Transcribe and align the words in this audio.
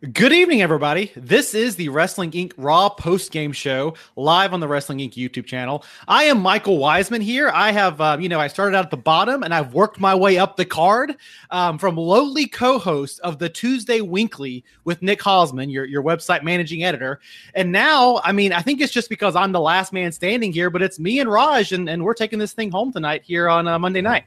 Good 0.00 0.32
evening, 0.32 0.62
everybody. 0.62 1.12
This 1.14 1.52
is 1.52 1.76
the 1.76 1.90
Wrestling 1.90 2.30
Inc. 2.30 2.54
Raw 2.56 2.88
post 2.88 3.32
game 3.32 3.52
show 3.52 3.92
live 4.16 4.54
on 4.54 4.60
the 4.60 4.66
Wrestling 4.66 4.96
Inc. 4.96 5.12
YouTube 5.12 5.44
channel. 5.44 5.84
I 6.08 6.24
am 6.24 6.40
Michael 6.40 6.78
Wiseman 6.78 7.20
here. 7.20 7.50
I 7.50 7.70
have, 7.72 8.00
uh, 8.00 8.16
you 8.18 8.30
know, 8.30 8.40
I 8.40 8.46
started 8.46 8.74
out 8.78 8.86
at 8.86 8.90
the 8.90 8.96
bottom 8.96 9.42
and 9.42 9.52
I've 9.52 9.74
worked 9.74 10.00
my 10.00 10.14
way 10.14 10.38
up 10.38 10.56
the 10.56 10.64
card 10.64 11.16
um, 11.50 11.76
from 11.76 11.98
lowly 11.98 12.46
co 12.46 12.78
host 12.78 13.20
of 13.20 13.38
the 13.38 13.50
Tuesday 13.50 14.00
Weekly 14.00 14.64
with 14.84 15.02
Nick 15.02 15.20
Hausman, 15.20 15.70
your, 15.70 15.84
your 15.84 16.02
website 16.02 16.44
managing 16.44 16.82
editor. 16.82 17.20
And 17.52 17.70
now, 17.70 18.22
I 18.24 18.32
mean, 18.32 18.54
I 18.54 18.62
think 18.62 18.80
it's 18.80 18.94
just 18.94 19.10
because 19.10 19.36
I'm 19.36 19.52
the 19.52 19.60
last 19.60 19.92
man 19.92 20.12
standing 20.12 20.50
here, 20.50 20.70
but 20.70 20.80
it's 20.80 20.98
me 20.98 21.20
and 21.20 21.30
Raj, 21.30 21.72
and, 21.72 21.90
and 21.90 22.02
we're 22.02 22.14
taking 22.14 22.38
this 22.38 22.54
thing 22.54 22.70
home 22.70 22.90
tonight 22.90 23.20
here 23.22 23.50
on 23.50 23.68
uh, 23.68 23.78
Monday 23.78 24.00
night. 24.00 24.24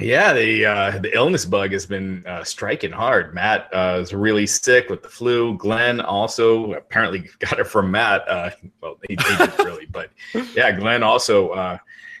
Yeah, 0.00 0.32
the 0.32 0.66
uh, 0.66 0.98
the 0.98 1.14
illness 1.14 1.44
bug 1.44 1.72
has 1.72 1.86
been 1.86 2.26
uh, 2.26 2.44
striking 2.44 2.92
hard. 2.92 3.34
Matt 3.34 3.68
uh, 3.72 3.98
is 4.00 4.14
really 4.14 4.46
sick 4.46 4.88
with 4.88 5.02
the 5.02 5.08
flu. 5.08 5.56
Glenn 5.56 6.00
also 6.00 6.72
apparently 6.74 7.28
got 7.38 7.58
it 7.58 7.66
from 7.66 7.90
Matt. 7.90 8.28
Uh, 8.28 8.50
well, 8.80 8.98
he, 9.08 9.14
he 9.14 9.16
didn't 9.16 9.58
really, 9.64 9.86
but 9.86 10.10
yeah, 10.54 10.72
Glenn 10.72 11.02
also 11.02 11.50
uh, 11.50 11.78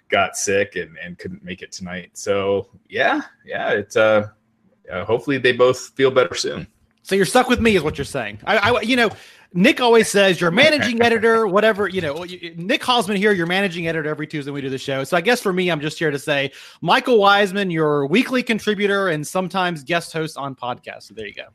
got 0.08 0.36
sick 0.36 0.76
and, 0.76 0.96
and 0.98 1.18
couldn't 1.18 1.42
make 1.42 1.62
it 1.62 1.72
tonight. 1.72 2.10
So 2.14 2.68
yeah, 2.88 3.22
yeah, 3.44 3.70
it's 3.70 3.96
uh, 3.96 4.28
hopefully 4.90 5.38
they 5.38 5.52
both 5.52 5.90
feel 5.96 6.10
better 6.10 6.34
soon. 6.34 6.66
So 7.02 7.14
you're 7.14 7.24
stuck 7.24 7.48
with 7.48 7.60
me, 7.60 7.76
is 7.76 7.82
what 7.82 7.98
you're 7.98 8.04
saying. 8.04 8.40
I, 8.44 8.58
I 8.58 8.80
you 8.82 8.96
know, 8.96 9.10
Nick 9.52 9.80
always 9.80 10.08
says 10.08 10.40
you're 10.40 10.50
managing 10.52 11.02
editor, 11.02 11.46
whatever, 11.46 11.88
you 11.88 12.00
know, 12.00 12.24
Nick 12.56 12.82
Hausman 12.82 13.16
here, 13.16 13.32
you're 13.32 13.46
managing 13.46 13.88
editor 13.88 14.08
every 14.08 14.26
Tuesday 14.26 14.50
we 14.50 14.60
do 14.60 14.70
the 14.70 14.78
show. 14.78 15.04
So 15.04 15.16
I 15.16 15.20
guess 15.20 15.40
for 15.40 15.52
me, 15.52 15.70
I'm 15.70 15.80
just 15.80 15.98
here 15.98 16.10
to 16.10 16.18
say, 16.18 16.52
Michael 16.80 17.18
Wiseman, 17.18 17.70
your 17.70 18.06
weekly 18.06 18.42
contributor 18.42 19.08
and 19.08 19.26
sometimes 19.26 19.82
guest 19.82 20.12
host 20.12 20.36
on 20.36 20.54
podcasts. 20.54 21.04
So 21.04 21.14
there 21.14 21.26
you 21.26 21.34
go. 21.34 21.48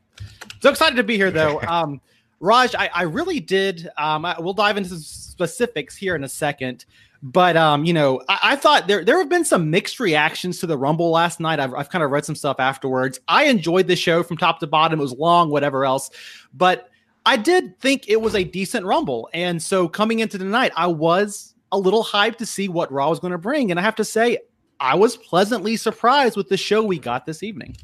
So 0.60 0.70
excited 0.70 0.96
to 0.96 1.04
be 1.04 1.16
here 1.16 1.30
though. 1.30 1.60
Um, 1.66 2.00
Raj, 2.38 2.74
I, 2.74 2.90
I 2.94 3.02
really 3.02 3.40
did. 3.40 3.88
Um, 3.96 4.24
I, 4.24 4.38
we'll 4.38 4.54
dive 4.54 4.76
into 4.76 4.96
specifics 4.96 5.96
here 5.96 6.14
in 6.14 6.22
a 6.22 6.28
second. 6.28 6.84
But 7.22 7.56
um, 7.56 7.84
you 7.84 7.92
know, 7.92 8.22
I, 8.28 8.38
I, 8.42 8.56
thought 8.56 8.86
there 8.86 9.04
there 9.04 9.18
have 9.18 9.28
been 9.28 9.44
some 9.44 9.70
mixed 9.70 9.98
reactions 9.98 10.60
to 10.60 10.66
the 10.66 10.76
Rumble 10.76 11.10
last 11.10 11.40
night. 11.40 11.58
I've, 11.58 11.74
I've 11.74 11.90
kind 11.90 12.04
of 12.04 12.10
read 12.10 12.24
some 12.24 12.34
stuff 12.34 12.60
afterwards. 12.60 13.18
I 13.26 13.44
enjoyed 13.44 13.88
the 13.88 13.96
show 13.96 14.22
from 14.22 14.36
top 14.36 14.60
to 14.60 14.66
bottom. 14.66 15.00
It 15.00 15.02
was 15.02 15.12
long, 15.12 15.50
whatever 15.50 15.84
else, 15.84 16.10
but 16.54 16.90
I 17.26 17.36
did 17.36 17.78
think 17.80 18.08
it 18.08 18.20
was 18.20 18.36
a 18.36 18.44
decent 18.44 18.86
Rumble. 18.86 19.28
And 19.34 19.60
so 19.60 19.88
coming 19.88 20.20
into 20.20 20.38
tonight, 20.38 20.72
I 20.76 20.86
was 20.86 21.54
a 21.72 21.78
little 21.78 22.04
hyped 22.04 22.36
to 22.36 22.46
see 22.46 22.68
what 22.68 22.90
Raw 22.92 23.10
was 23.10 23.18
going 23.18 23.32
to 23.32 23.38
bring. 23.38 23.72
And 23.72 23.80
I 23.80 23.82
have 23.82 23.96
to 23.96 24.04
say, 24.04 24.38
I 24.78 24.94
was 24.94 25.16
pleasantly 25.16 25.76
surprised 25.76 26.36
with 26.36 26.48
the 26.48 26.56
show 26.56 26.84
we 26.84 27.00
got 27.00 27.26
this 27.26 27.42
evening. 27.42 27.76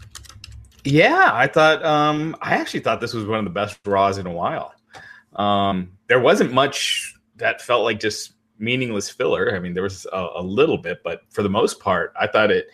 Yeah, 0.85 1.31
I 1.33 1.49
thought, 1.49 1.85
um, 1.85 2.37
I 2.41 2.55
actually 2.55 2.81
thought 2.81 3.01
this 3.01 3.15
was 3.15 3.27
one 3.27 3.41
of 3.41 3.45
the 3.45 3.51
best 3.51 3.81
Raws 3.85 4.17
in 4.17 4.27
a 4.27 4.33
while. 4.33 4.73
Um, 5.35 5.93
there 6.07 6.21
wasn't 6.21 6.53
much 6.53 7.15
that 7.37 7.61
felt 7.61 7.83
like 7.83 7.99
just 7.99 8.35
meaningless 8.59 9.11
filler. 9.11 9.57
I 9.57 9.59
mean, 9.59 9.75
there 9.75 9.83
was 9.83 10.07
a, 10.13 10.29
a 10.37 10.43
little 10.43 10.79
bit, 10.79 11.03
but 11.03 11.23
for 11.31 11.43
the 11.43 11.51
most 11.51 11.81
part, 11.81 12.13
I 12.21 12.29
thought 12.29 12.53
it, 12.53 12.69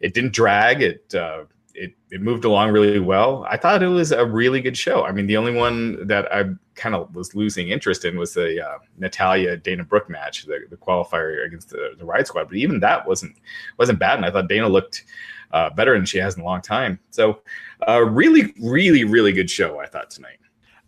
it 0.00 0.14
didn't 0.14 0.32
drag. 0.32 0.80
It, 0.80 1.12
uh, 1.12 1.44
it, 1.74 1.94
it 2.10 2.22
moved 2.22 2.44
along 2.44 2.70
really 2.70 3.00
well. 3.00 3.44
I 3.48 3.56
thought 3.56 3.82
it 3.82 3.88
was 3.88 4.12
a 4.12 4.24
really 4.24 4.60
good 4.60 4.76
show. 4.76 5.04
I 5.04 5.12
mean, 5.12 5.26
the 5.26 5.36
only 5.36 5.52
one 5.52 6.06
that 6.06 6.32
I 6.32 6.44
kind 6.74 6.94
of 6.94 7.14
was 7.14 7.34
losing 7.34 7.68
interest 7.68 8.04
in 8.04 8.16
was 8.16 8.34
the 8.34 8.64
uh, 8.64 8.78
Natalya 8.96 9.56
Dana 9.56 9.84
Brooke 9.84 10.08
match, 10.08 10.44
the, 10.44 10.60
the 10.70 10.76
qualifier 10.76 11.44
against 11.44 11.70
the, 11.70 11.94
the 11.98 12.04
Riot 12.04 12.28
Squad. 12.28 12.48
But 12.48 12.56
even 12.56 12.80
that 12.80 13.06
wasn't 13.06 13.36
wasn't 13.78 13.98
bad, 13.98 14.16
and 14.16 14.24
I 14.24 14.30
thought 14.30 14.48
Dana 14.48 14.68
looked 14.68 15.04
uh, 15.52 15.70
better 15.70 15.94
than 15.94 16.06
she 16.06 16.18
has 16.18 16.36
in 16.36 16.42
a 16.42 16.44
long 16.44 16.62
time. 16.62 16.98
So, 17.10 17.40
uh, 17.88 18.02
really, 18.02 18.54
really, 18.60 19.04
really 19.04 19.32
good 19.32 19.50
show. 19.50 19.80
I 19.80 19.86
thought 19.86 20.10
tonight. 20.10 20.38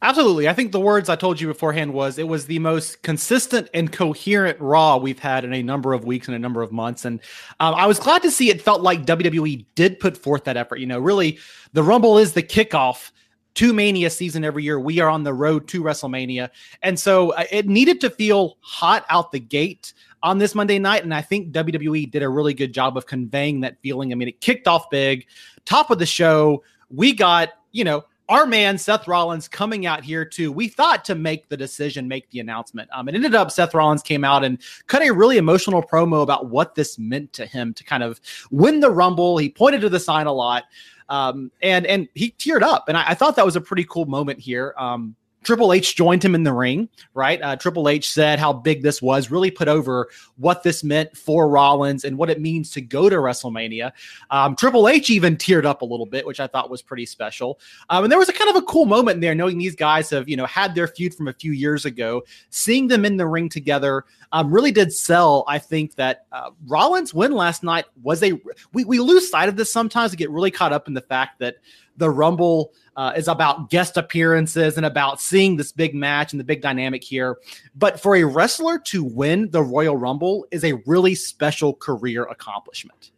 Absolutely. 0.03 0.47
I 0.47 0.53
think 0.53 0.73
the 0.73 0.81
words 0.81 1.09
I 1.09 1.17
told 1.17 1.41
you 1.41 1.47
beforehand 1.47 1.95
was 1.95 2.19
it 2.19 2.29
was 2.29 2.47
the 2.47 2.59
most 2.59 3.03
consistent 3.03 3.69
and 3.73 3.91
coherent 3.91 4.61
Raw 4.61 4.99
we've 4.99 5.19
had 5.19 5.43
in 5.45 5.55
a 5.55 5.63
number 5.63 5.95
of 5.95 6.05
weeks 6.05 6.29
and 6.29 6.37
a 6.37 6.39
number 6.39 6.61
of 6.61 6.71
months. 6.71 7.07
And 7.07 7.21
um, 7.61 7.75
I 7.75 7.87
was 7.87 7.99
glad 7.99 8.23
to 8.23 8.31
see 8.31 8.51
it 8.51 8.61
felt 8.61 8.83
like 8.83 9.07
WWE 9.07 9.65
did 9.75 9.99
put 9.99 10.17
forth 10.17 10.45
that 10.45 10.57
effort. 10.57 10.81
You 10.81 10.87
know, 10.87 10.99
really, 10.99 11.39
the 11.73 11.83
Rumble 11.83 12.19
is 12.19 12.35
the 12.35 12.43
kickoff 12.43 13.11
to 13.55 13.73
Mania 13.73 14.11
season 14.11 14.45
every 14.45 14.65
year. 14.65 14.79
We 14.79 15.01
are 15.01 15.09
on 15.09 15.25
the 15.25 15.33
road 15.33 15.67
to 15.69 15.83
WrestleMania. 15.83 16.51
And 16.83 17.01
so 17.01 17.31
uh, 17.31 17.45
it 17.51 17.67
needed 17.67 18.03
to 18.03 18.11
feel 18.11 18.59
hot 18.61 19.07
out 19.09 19.33
the 19.33 19.41
gate 19.41 19.95
on 20.23 20.37
this 20.37 20.55
Monday 20.55 20.79
night. 20.79 21.05
And 21.05 21.15
I 21.15 21.23
think 21.23 21.53
WWE 21.53 22.11
did 22.11 22.23
a 22.23 22.29
really 22.29 22.53
good 22.53 22.75
job 22.75 22.99
of 22.99 23.07
conveying 23.07 23.61
that 23.61 23.81
feeling. 23.81 24.13
I 24.13 24.15
mean, 24.15 24.29
it 24.29 24.43
kicked 24.43 24.69
off 24.69 24.91
big, 24.91 25.27
top 25.65 25.91
of 25.91 25.99
the 25.99 26.07
show. 26.07 26.63
We 26.91 27.15
got, 27.15 27.49
you 27.73 27.85
know, 27.85 28.05
our 28.29 28.47
man 28.47 28.79
Seth 28.79 29.07
Rollins 29.07 29.49
coming 29.49 29.87
out 29.87 30.05
here 30.05 30.25
to 30.25 30.51
we 30.51 30.69
thought 30.69 31.05
to 31.07 31.15
make 31.15 31.49
the 31.49 31.57
decision, 31.57 32.09
make 32.09 32.29
the 32.31 32.41
announcement. 32.41 32.89
Um, 32.93 33.09
it 33.09 33.15
ended 33.15 33.35
up 33.35 33.51
Seth 33.51 33.75
Rollins 33.75 34.03
came 34.03 34.25
out 34.25 34.45
and 34.45 34.59
cut 34.87 35.03
a 35.03 35.13
really 35.13 35.37
emotional 35.37 35.83
promo 35.83 36.23
about 36.23 36.47
what 36.47 36.75
this 36.75 36.99
meant 36.99 37.33
to 37.35 37.47
him 37.47 37.73
to 37.75 37.85
kind 37.85 38.03
of 38.03 38.21
win 38.51 38.81
the 38.81 38.91
Rumble. 38.91 39.39
He 39.39 39.49
pointed 39.49 39.81
to 39.83 39.89
the 39.89 40.01
sign 40.01 40.27
a 40.27 40.33
lot, 40.33 40.65
um, 41.09 41.51
and 41.63 41.87
and 41.87 42.09
he 42.15 42.33
teared 42.33 42.63
up, 42.63 42.89
and 42.89 42.97
I, 42.97 43.11
I, 43.11 43.15
thought 43.15 43.37
that 43.37 43.45
was 43.45 43.57
a 43.57 43.61
pretty 43.61 43.85
cool 43.85 44.07
moment 44.07 44.41
here. 44.41 44.75
Um, 44.77 45.15
Triple 45.47 45.73
H 45.73 45.95
joined 45.95 46.25
him 46.25 46.35
in 46.35 46.43
the 46.43 46.53
ring, 46.53 46.89
right? 47.15 47.41
Uh, 47.41 47.55
Triple 47.55 47.89
H 47.89 48.11
said 48.11 48.41
how 48.41 48.53
big 48.53 48.83
this 48.83 49.01
was, 49.01 49.31
really 49.31 49.53
put 49.53 49.69
over 49.69 50.09
what 50.39 50.65
this 50.65 50.83
meant 50.83 51.17
for 51.17 51.49
Rollins 51.49 52.03
and 52.03 52.19
what 52.19 52.31
it 52.31 52.41
means 52.41 52.73
to 52.73 52.81
go 52.81 53.09
to 53.09 53.15
WrestleMania. 53.15 53.93
Um, 54.31 54.57
Triple 54.57 54.89
H 54.89 55.09
even 55.09 55.37
teared 55.37 55.65
up 55.65 55.83
a 55.83 55.85
little 55.85 56.05
bit, 56.05 56.27
which 56.27 56.41
I 56.41 56.49
thought 56.49 56.69
was 56.69 56.83
pretty 56.83 57.07
special. 57.07 57.61
Um, 57.91 58.03
and 58.03 58.11
there 58.11 58.19
was 58.19 58.29
a 58.29 58.33
kind 58.33 58.51
of 58.51 58.57
a 58.57 58.63
cool 58.63 58.87
moment 58.87 59.15
in 59.15 59.21
there, 59.21 59.37
knowing 59.37 59.57
these 59.57 59.77
guys 59.77 60.11
have, 60.11 60.29
you 60.29 60.37
know, 60.37 60.47
had 60.47 60.75
their 60.75 60.89
feud 60.89 61.15
from 61.15 61.29
a 61.29 61.33
few 61.33 61.53
years 61.53 61.85
ago, 61.85 62.25
seeing 62.51 62.89
them 62.89 63.05
in 63.05 63.17
the 63.17 63.27
ring 63.27 63.49
together 63.49 64.05
um, 64.33 64.53
really 64.53 64.73
did 64.73 64.93
sell. 64.93 65.45
I 65.47 65.61
think 65.61 65.95
that 65.95 66.27
uh, 66.33 66.51
Rollins' 66.67 67.15
win 67.15 67.31
last 67.31 67.63
night 67.63 67.85
was 68.03 68.21
a, 68.25 68.33
we, 68.73 68.85
we 68.85 68.99
lose 68.99 69.31
sight 69.31 69.49
of 69.49 69.55
this 69.55 69.73
sometimes 69.73 70.11
to 70.11 70.17
get 70.17 70.29
really 70.29 70.51
caught 70.51 70.73
up 70.73 70.89
in 70.89 70.95
the 70.95 71.01
fact 71.01 71.39
that 71.39 71.59
the 71.97 72.11
Rumble 72.11 72.73
uh, 72.97 73.13
is 73.17 73.29
about 73.29 73.71
guest 73.71 73.97
appearances 73.97 74.77
and 74.77 74.87
about 74.87 75.21
seeing 75.21 75.57
this 75.57 75.73
big 75.73 75.95
match 75.95 76.33
and 76.33 76.41
the 76.41 76.45
big 76.45 76.63
dynamic 76.63 77.05
here. 77.05 77.37
But 77.75 78.01
for 78.01 78.17
a 78.17 78.25
wrestler 78.25 78.79
to 78.87 79.05
win 79.05 79.51
the 79.51 79.63
Royal 79.63 79.97
Rumble 79.97 80.47
is 80.51 80.65
a 80.65 80.75
really 80.87 81.15
special 81.15 81.75
career 81.75 82.25
accomplishment. 82.25 83.13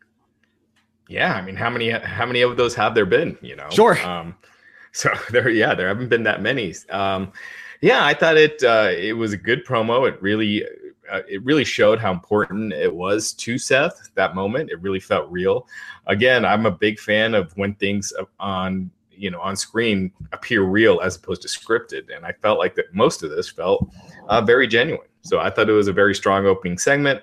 Yeah, 1.09 1.35
I 1.35 1.43
mean, 1.43 1.57
how 1.57 1.71
many 1.71 1.91
how 1.91 2.27
many 2.27 2.43
of 2.43 2.57
those 2.57 2.75
have 2.75 2.95
there 2.95 3.07
been? 3.07 3.39
You 3.41 3.57
know, 3.57 3.69
sure. 3.71 3.99
Um, 4.05 4.37
so 4.93 5.11
there, 5.31 5.49
yeah, 5.49 5.75
there 5.75 5.89
haven't 5.89 6.09
been 6.09 6.25
that 6.25 6.43
many. 6.43 6.75
Um, 6.91 7.33
yeah, 7.81 8.05
I 8.05 8.15
thought 8.15 8.37
it 8.37 8.63
uh, 8.63 8.91
it 8.91 9.15
was 9.15 9.33
a 9.33 9.37
good 9.37 9.65
promo. 9.65 10.09
It 10.09 10.21
really 10.21 10.65
uh, 11.11 11.23
it 11.29 11.45
really 11.45 11.65
showed 11.65 11.99
how 11.99 12.13
important 12.13 12.73
it 12.73 12.95
was 12.95 13.33
to 13.35 13.59
Seth 13.59 14.11
that 14.15 14.35
moment. 14.35 14.71
It 14.71 14.81
really 14.81 15.01
felt 15.01 15.31
real. 15.31 15.67
Again, 16.07 16.45
I'm 16.45 16.67
a 16.67 16.71
big 16.71 16.99
fan 16.99 17.35
of 17.35 17.57
when 17.57 17.75
things 17.75 18.13
on 18.41 18.91
you 19.11 19.31
know 19.31 19.41
on 19.41 19.57
screen 19.57 20.13
appear 20.33 20.63
real 20.63 21.01
as 21.01 21.17
opposed 21.17 21.43
to 21.43 21.49
scripted 21.49 22.15
and 22.15 22.25
i 22.25 22.31
felt 22.31 22.57
like 22.57 22.77
that 22.77 22.95
most 22.95 23.25
of 23.25 23.31
this 23.31 23.49
felt 23.49 23.91
uh, 24.29 24.41
very 24.41 24.69
genuine 24.69 25.09
so 25.23 25.41
i 25.41 25.51
thought 25.51 25.69
it 25.69 25.73
was 25.73 25.89
a 25.89 25.93
very 25.93 26.15
strong 26.15 26.47
opening 26.47 26.79
segment 26.79 27.21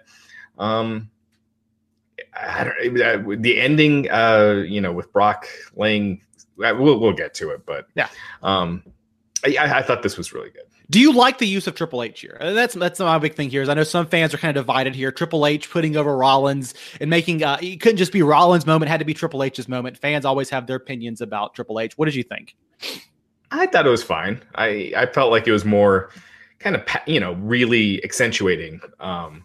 um 0.57 1.09
I 2.33 2.65
don't, 2.65 3.01
uh, 3.01 3.35
the 3.37 3.61
ending 3.61 4.09
uh 4.11 4.65
you 4.67 4.81
know 4.81 4.91
with 4.91 5.09
brock 5.13 5.47
laying 5.77 6.19
uh, 6.61 6.75
we'll, 6.77 6.99
we'll 6.99 7.13
get 7.13 7.33
to 7.35 7.51
it 7.51 7.65
but 7.65 7.87
yeah 7.95 8.09
um 8.43 8.83
I, 9.45 9.77
I, 9.77 9.81
thought 9.81 10.01
this 10.01 10.17
was 10.17 10.33
really 10.33 10.49
good. 10.49 10.63
Do 10.89 10.99
you 10.99 11.13
like 11.13 11.37
the 11.39 11.47
use 11.47 11.67
of 11.67 11.75
Triple 11.75 12.03
H 12.03 12.21
here? 12.21 12.37
That's 12.39 12.75
that's 12.75 12.99
my 12.99 13.17
big 13.17 13.33
thing 13.33 13.49
here. 13.49 13.61
Is 13.61 13.69
I 13.69 13.73
know 13.73 13.83
some 13.83 14.05
fans 14.05 14.33
are 14.33 14.37
kind 14.37 14.55
of 14.55 14.63
divided 14.63 14.95
here. 14.95 15.11
Triple 15.11 15.45
H 15.45 15.69
putting 15.69 15.97
over 15.97 16.15
Rollins 16.15 16.73
and 16.99 17.09
making 17.09 17.43
uh, 17.43 17.57
it 17.61 17.81
couldn't 17.81 17.97
just 17.97 18.11
be 18.11 18.21
Rollins' 18.21 18.65
moment; 18.65 18.89
had 18.89 18.99
to 18.99 19.05
be 19.05 19.13
Triple 19.13 19.43
H's 19.43 19.67
moment. 19.67 19.97
Fans 19.97 20.25
always 20.25 20.49
have 20.49 20.67
their 20.67 20.75
opinions 20.75 21.21
about 21.21 21.55
Triple 21.55 21.79
H. 21.79 21.97
What 21.97 22.05
did 22.05 22.15
you 22.15 22.23
think? 22.23 22.55
I 23.51 23.67
thought 23.67 23.87
it 23.87 23.89
was 23.89 24.03
fine. 24.03 24.41
I 24.55 24.93
I 24.95 25.05
felt 25.07 25.31
like 25.31 25.47
it 25.47 25.51
was 25.51 25.65
more 25.65 26.11
kind 26.59 26.75
of 26.75 26.83
you 27.07 27.19
know 27.19 27.33
really 27.33 28.03
accentuating 28.03 28.79
um, 28.99 29.43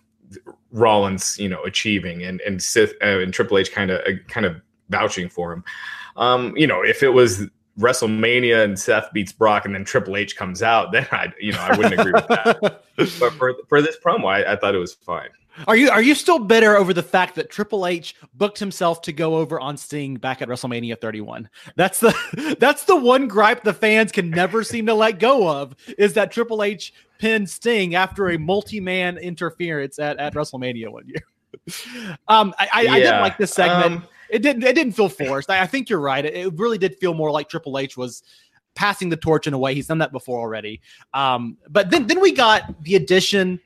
Rollins 0.73 1.39
you 1.39 1.49
know 1.49 1.63
achieving 1.65 2.23
and 2.23 2.41
and 2.43 2.63
Seth 2.63 2.93
uh, 3.03 3.21
and 3.21 3.33
Triple 3.33 3.59
H 3.59 3.73
kind 3.73 3.91
of 3.91 4.01
uh, 4.01 4.19
kind 4.29 4.47
of 4.47 4.61
vouching 4.91 5.29
for 5.29 5.53
him. 5.53 5.65
Um, 6.17 6.57
you 6.57 6.67
know, 6.67 6.83
if 6.83 7.03
it 7.03 7.11
was 7.11 7.49
WrestleMania 7.79 8.65
and 8.65 8.79
Seth 8.79 9.13
beats 9.13 9.33
Brock 9.33 9.65
and 9.65 9.75
then 9.75 9.85
Triple 9.85 10.17
H 10.17 10.37
comes 10.37 10.63
out, 10.63 10.93
then 10.93 11.07
I, 11.13 11.33
you 11.41 11.53
know, 11.53 11.61
I 11.61 11.77
wouldn't 11.77 11.99
agree 11.99 12.13
with 12.13 12.29
that. 12.29 12.61
but 12.97 13.33
for 13.35 13.55
for 13.69 13.81
this 13.81 13.97
promo, 14.05 14.27
I, 14.27 14.53
I, 14.53 14.57
thought 14.57 14.75
it 14.75 14.79
was 14.79 14.95
fine. 14.95 15.31
Are 15.67 15.77
you 15.77 15.91
are 15.91 16.03
you 16.03 16.15
still 16.15 16.39
bitter 16.39 16.77
over 16.77 16.93
the 16.93 17.03
fact 17.03 17.35
that 17.37 17.51
Triple 17.51 17.87
H 17.87 18.15
booked 18.35 18.59
himself 18.59 19.03
to 19.03 19.13
go 19.13 19.37
over 19.37 19.61
on 19.61 19.77
Sting 19.77 20.17
back 20.17 20.43
at 20.43 20.49
WrestleMania 20.49 21.01
31? 21.01 21.49
That's 21.77 22.01
the 22.01 22.57
that's 22.61 22.85
the 22.85 22.97
one 22.97 23.29
gripe 23.29 23.65
the 23.65 23.75
fans 23.75 24.13
can 24.13 24.31
never 24.31 24.63
seem 24.65 24.87
to 24.87 24.95
let 24.95 25.19
go 25.19 25.49
of 25.49 25.75
is 25.99 26.15
that 26.15 26.33
Triple 26.33 26.63
H 26.63 26.93
pinned 27.19 27.49
Sting 27.49 27.95
after 27.95 28.31
a 28.31 28.39
multi-man 28.39 29.19
interference 29.19 29.99
at, 29.99 30.19
at 30.19 30.35
WrestleMania 30.35 30.89
one 30.89 31.07
year. 31.07 31.23
Um, 32.29 32.55
I, 32.59 32.69
I, 32.73 32.83
yeah. 32.83 32.93
I 32.93 32.99
didn't 33.01 33.21
like 33.21 33.39
this 33.39 33.53
segment. 33.53 34.03
Um, 34.03 34.09
it 34.31 34.43
didn't 34.43 34.63
it 34.63 34.75
didn't 34.75 34.93
feel 34.93 35.09
forced. 35.09 35.51
I, 35.51 35.63
I 35.63 35.67
think 35.67 35.89
you're 35.89 36.01
right. 36.01 36.25
It, 36.25 36.35
it, 36.35 36.59
really 36.59 36.79
did 36.79 36.97
feel 36.99 37.15
more 37.15 37.31
like 37.31 37.49
Triple 37.49 37.79
H 37.79 37.97
was 37.97 38.23
passing 38.75 39.09
the 39.09 39.17
torch 39.17 39.47
in 39.47 39.55
a 39.55 39.59
way. 39.59 39.75
He's 39.75 39.87
done 39.87 39.99
that 39.99 40.13
before 40.13 40.41
already. 40.41 40.81
Um, 41.15 41.57
but 41.69 41.91
then 41.91 42.07
then 42.07 42.21
we 42.21 42.33
got 42.33 42.83
the 42.83 42.97
addition 42.97 43.61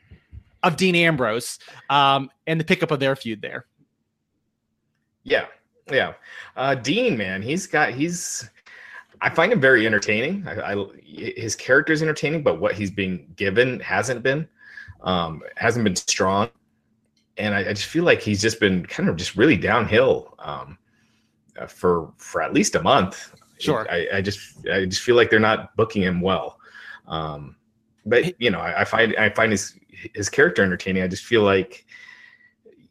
of 0.63 0.77
Dean 0.77 0.97
Ambrose 0.97 1.59
um, 1.91 2.31
and 2.47 2.59
the 2.59 2.65
pickup 2.65 2.91
of 2.91 3.01
their 3.01 3.15
feud 3.15 3.43
there. 3.43 3.67
Yeah, 5.23 5.47
yeah. 5.91 6.15
Uh, 6.57 6.75
Dean, 6.75 7.17
man, 7.17 7.43
he's 7.43 7.67
got 7.67 7.93
he's. 7.93 8.49
I 9.21 9.31
find 9.31 9.53
him 9.53 9.61
very 9.61 9.87
entertaining. 9.87 10.47
I, 10.47 10.73
I 10.73 10.87
his 11.03 11.55
character 11.57 11.93
is 11.93 12.03
entertaining, 12.03 12.43
but 12.43 12.61
what 12.61 12.75
he's 12.75 12.91
being 12.91 13.27
given 13.37 13.81
hasn't 13.81 14.23
been 14.23 14.49
um, 15.03 15.43
hasn't 15.57 15.85
been 15.85 15.97
strong 15.97 16.51
and 17.37 17.55
I, 17.55 17.71
I, 17.71 17.73
just 17.73 17.87
feel 17.87 18.05
like 18.05 18.21
he's 18.21 18.41
just 18.41 18.61
been 18.61 18.87
kind 18.87 19.09
of 19.09 19.17
just 19.17 19.37
really 19.37 19.57
downhill 19.57 20.35
um, 20.39 20.79
uh, 21.59 21.67
for 21.67 22.13
for 22.17 22.43
at 22.43 22.53
least 22.53 22.75
a 22.75 22.83
month. 22.83 23.35
Sure. 23.59 23.87
I, 23.91 24.09
I, 24.15 24.21
just 24.21 24.67
I 24.69 24.85
just 24.85 25.03
feel 25.03 25.17
like 25.17 25.31
they're 25.31 25.41
not 25.41 25.75
booking 25.77 26.03
him 26.03 26.21
well. 26.21 26.59
Um, 27.07 27.57
but 28.07 28.41
you 28.41 28.51
know, 28.51 28.61
I, 28.61 28.83
I, 28.83 28.85
find 28.85 29.17
I 29.17 29.31
find 29.31 29.53
his 29.53 29.79
his 30.15 30.29
character 30.29 30.63
entertaining. 30.63 31.03
I 31.03 31.09
just 31.09 31.25
feel 31.25 31.43
like 31.43 31.87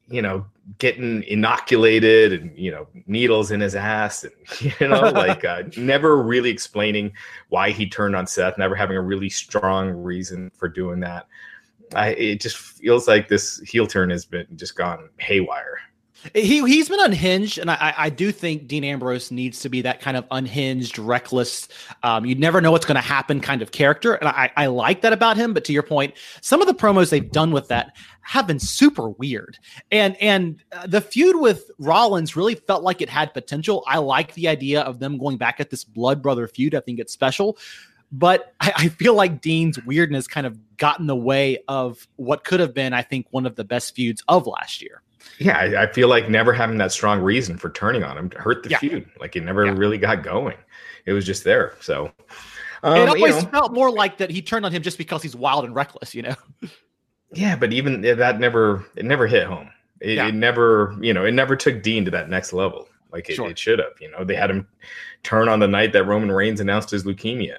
you 0.07 0.22
know 0.22 0.46
getting 0.78 1.24
inoculated 1.24 2.34
and 2.34 2.57
you 2.57 2.72
know 2.72 2.88
needles 3.06 3.51
in 3.51 3.60
his 3.60 3.75
ass 3.75 4.24
and 4.24 4.34
you 4.80 4.88
know 4.88 5.10
like 5.12 5.44
uh, 5.46 5.63
never 5.78 6.22
really 6.22 6.50
explaining 6.50 7.12
why 7.50 7.72
he 7.72 7.88
turned 7.88 8.16
on 8.16 8.28
Seth, 8.28 8.57
never 8.57 8.75
having 8.75 8.98
a 8.98 9.01
really 9.01 9.30
strong 9.30 9.89
reason 9.89 10.51
for 10.56 10.68
doing 10.68 11.00
that. 11.01 11.28
I, 11.95 12.09
it 12.09 12.41
just 12.41 12.57
feels 12.57 13.07
like 13.07 13.27
this 13.27 13.59
heel 13.59 13.88
turn 13.88 14.09
has 14.09 14.25
been 14.25 14.47
just 14.56 14.75
gone 14.75 15.09
haywire. 15.18 15.80
He 16.33 16.65
he's 16.65 16.88
been 16.88 17.01
unhinged, 17.01 17.57
and 17.57 17.69
I 17.69 17.94
I 17.97 18.09
do 18.09 18.31
think 18.31 18.68
Dean 18.68 18.85
Ambrose 18.85 19.30
needs 19.30 19.59
to 19.59 19.69
be 19.69 19.81
that 19.81 20.00
kind 20.00 20.15
of 20.15 20.25
unhinged, 20.31 20.97
reckless. 20.97 21.68
Um, 22.01 22.25
you 22.25 22.33
never 22.33 22.62
know 22.62 22.71
what's 22.71 22.85
going 22.85 22.95
to 22.95 23.01
happen 23.01 23.41
kind 23.41 23.62
of 23.62 23.71
character, 23.71 24.13
and 24.13 24.30
I 24.30 24.50
I 24.56 24.68
like 24.68 25.01
that 25.01 25.12
about 25.12 25.35
him. 25.35 25.53
But 25.53 25.65
to 25.65 25.74
your 25.74 25.83
point, 25.83 26.13
some 26.39 26.62
of 26.62 26.68
the 26.68 26.74
promos 26.74 27.09
they've 27.09 27.30
done 27.30 27.51
with 27.51 27.68
that 27.68 27.97
have 28.21 28.47
been 28.47 28.59
super 28.59 29.09
weird, 29.09 29.57
and 29.91 30.15
and 30.21 30.63
uh, 30.71 30.88
the 30.88 31.01
feud 31.01 31.41
with 31.41 31.69
Rollins 31.77 32.38
really 32.38 32.56
felt 32.56 32.83
like 32.83 33.01
it 33.01 33.09
had 33.09 33.33
potential. 33.33 33.83
I 33.86 33.97
like 33.97 34.33
the 34.33 34.47
idea 34.47 34.81
of 34.81 35.00
them 35.00 35.18
going 35.18 35.36
back 35.38 35.59
at 35.59 35.71
this 35.71 35.83
blood 35.83 36.21
brother 36.21 36.47
feud. 36.47 36.74
I 36.74 36.79
think 36.79 37.00
it's 37.00 37.12
special. 37.12 37.57
But 38.15 38.54
I, 38.62 38.71
I 38.75 38.88
feel 38.89 39.15
like 39.15 39.42
Dean's 39.42 39.83
weirdness 39.83 40.27
kind 40.27 40.45
of 40.45 40.77
got 40.77 41.00
in 41.00 41.07
the 41.07 41.15
way 41.15 41.63
of 41.68 42.07
what 42.15 42.44
could 42.44 42.60
have 42.60 42.74
been, 42.74 42.94
I 42.94 43.01
think, 43.01 43.25
one 43.31 43.48
of 43.48 43.56
the 43.56 43.63
best 43.63 43.95
feuds 43.95 44.24
of 44.27 44.45
last 44.45 44.83
year. 44.83 45.01
Yeah, 45.39 45.57
I, 45.57 45.83
I 45.83 45.92
feel 45.92 46.10
like 46.10 46.30
never 46.30 46.54
having 46.54 46.77
that 46.77 46.92
strong 46.92 47.21
reason 47.21 47.57
for 47.57 47.71
turning 47.71 48.04
on 48.04 48.15
him 48.15 48.31
hurt 48.38 48.62
the 48.62 48.69
yeah. 48.69 48.77
feud. 48.77 49.10
Like 49.19 49.36
it 49.36 49.44
never 49.44 49.65
yeah. 49.65 49.74
really 49.75 49.98
got 49.98 50.21
going. 50.21 50.57
It 51.06 51.13
was 51.13 51.25
just 51.25 51.44
there. 51.44 51.74
So 51.81 52.12
um, 52.83 52.98
it 52.98 53.10
always 53.10 53.36
you 53.36 53.42
know, 53.42 53.48
felt 53.50 53.74
more 53.74 53.89
like 53.89 54.18
that 54.18 54.30
he 54.30 54.44
turned 54.44 54.63
on 54.63 54.71
him 54.71 54.83
just 54.83 55.00
because 55.00 55.24
he's 55.24 55.36
wild 55.36 55.65
and 55.65 55.74
reckless, 55.74 56.13
you 56.13 56.21
know. 56.21 56.36
Yeah, 57.36 57.56
but 57.56 57.74
even 57.74 58.01
that 58.01 58.39
never 58.39 58.86
it 58.95 59.06
never 59.06 59.25
hit 59.25 59.48
home. 59.48 59.71
It, 60.00 60.18
yeah. 60.18 60.27
it 60.27 60.36
never, 60.36 60.95
you 61.01 61.15
know, 61.15 61.25
it 61.25 61.31
never 61.31 61.56
took 61.56 61.81
Dean 61.81 62.06
to 62.06 62.12
that 62.12 62.30
next 62.30 62.54
level 62.54 62.88
like 63.13 63.30
it, 63.30 63.36
sure. 63.36 63.50
it 63.50 63.57
should 63.57 63.80
have. 63.80 63.94
You 64.01 64.12
know, 64.12 64.25
they 64.25 64.36
had 64.36 64.50
him 64.50 64.68
turn 65.21 65.48
on 65.48 65.60
the 65.60 65.68
night 65.68 65.94
that 65.94 66.06
Roman 66.06 66.31
Reigns 66.31 66.60
announced 66.60 66.89
his 66.89 67.06
leukemia. 67.06 67.57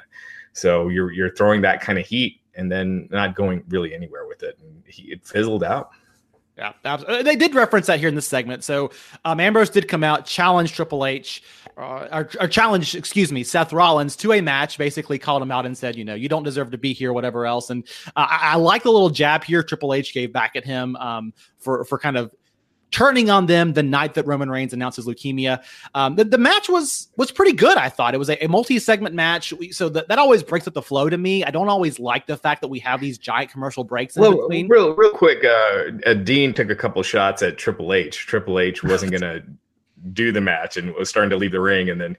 So 0.55 0.89
you're 0.89 1.13
you're 1.13 1.35
throwing 1.35 1.61
that 1.63 1.81
kind 1.81 1.99
of 1.99 2.07
heat 2.07 2.41
and 2.55 2.71
then 2.71 3.09
not 3.11 3.35
going 3.35 3.65
really 3.69 3.95
anywhere 3.95 4.27
with 4.27 4.43
it, 4.43 4.59
and 4.63 4.83
he, 4.87 5.13
it 5.13 5.27
fizzled 5.27 5.65
out. 5.65 5.91
Yeah, 6.57 6.73
absolutely. 6.85 7.19
Uh, 7.19 7.23
they 7.25 7.35
did 7.35 7.55
reference 7.55 7.89
that 7.89 7.99
here 7.99 8.09
in 8.09 8.15
this 8.15 8.29
segment. 8.29 8.63
So 8.63 8.93
um, 9.25 9.41
Ambrose 9.41 9.71
did 9.71 9.89
come 9.89 10.05
out, 10.05 10.25
challenge 10.25 10.73
Triple 10.73 11.05
H, 11.05 11.43
uh, 11.77 12.07
or, 12.13 12.31
or 12.41 12.47
challenge, 12.47 12.95
excuse 12.95 13.33
me, 13.33 13.43
Seth 13.43 13.73
Rollins 13.73 14.15
to 14.17 14.33
a 14.33 14.41
match. 14.41 14.79
Basically, 14.79 15.19
called 15.19 15.43
him 15.43 15.51
out 15.51 15.67
and 15.67 15.77
said, 15.77 15.97
you 15.97 16.05
know, 16.05 16.15
you 16.15 16.29
don't 16.29 16.45
deserve 16.45 16.71
to 16.71 16.79
be 16.79 16.93
here, 16.93 17.13
whatever 17.13 17.45
else. 17.45 17.71
And 17.71 17.85
uh, 18.15 18.27
I, 18.31 18.53
I, 18.53 18.57
like 18.57 18.85
the 18.85 18.93
little 18.93 19.11
jab 19.11 19.43
here 19.43 19.65
Triple 19.65 19.95
H 19.95 20.15
gave 20.15 20.33
back 20.33 20.55
at 20.55 20.65
him 20.65 20.95
um, 20.97 21.33
for 21.59 21.85
for 21.85 21.99
kind 21.99 22.17
of 22.17 22.33
turning 22.95 23.29
on 23.29 23.47
them 23.47 23.73
the 23.73 23.83
night 23.83 24.15
that 24.15 24.25
Roman 24.25 24.49
Reigns 24.49 24.73
announces 24.73 25.05
leukemia. 25.05 25.61
Um, 25.97 26.15
the, 26.15 26.25
the, 26.25 26.39
match 26.39 26.69
was 26.69 27.09
was 27.17 27.33
pretty 27.33 27.53
good. 27.53 27.77
I 27.77 27.89
thought 27.89 28.15
it 28.15 28.19
was 28.19 28.31
a, 28.31 28.43
a 28.45 28.49
multi 28.49 28.79
segment 28.79 29.17
match, 29.17 29.53
we, 29.53 29.73
so 29.73 29.89
that, 29.89 30.07
that 30.07 30.21
always 30.21 30.45
breaks 30.45 30.69
up 30.69 30.75
the 30.75 30.83
flow 30.83 31.11
to 31.11 31.19
me. 31.19 31.43
I 31.43 31.51
don't 31.51 31.69
always 31.69 31.99
like 31.99 32.27
the 32.27 32.37
fact 32.37 32.61
that 32.61 32.69
we 32.69 32.79
have 32.79 33.01
these 33.01 33.19
giant 33.19 33.51
commercial 33.51 33.83
breaks. 33.83 34.17
well, 34.17 34.43
between. 34.43 34.69
real 34.69 34.95
real 34.95 35.11
quick, 35.11 35.45
uh, 35.45 35.91
uh, 36.07 36.15
Dean 36.15 36.55
took 36.55 36.71
a 36.71 36.77
couple 36.77 37.03
shots 37.03 37.43
at 37.43 37.59
Triple 37.59 37.93
H. 37.93 38.27
Triple 38.27 38.61
H 38.61 38.85
wasn't 38.85 39.11
gonna 39.11 39.43
do 40.13 40.31
the 40.31 40.41
match 40.41 40.77
and 40.77 40.95
was 40.95 41.09
starting 41.09 41.31
to 41.31 41.37
leave 41.37 41.53
the 41.53 41.61
ring, 41.61 41.91
and 41.91 42.01
then 42.01 42.17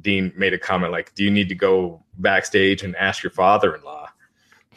Dean 0.00 0.32
made 0.36 0.52
a 0.52 0.58
comment 0.58 0.90
like, 0.90 1.14
"Do 1.14 1.22
you 1.22 1.30
need 1.30 1.48
to 1.48 1.54
go 1.54 2.02
backstage 2.18 2.82
and 2.82 2.96
ask 2.96 3.22
your 3.22 3.30
father-in-law?" 3.30 4.07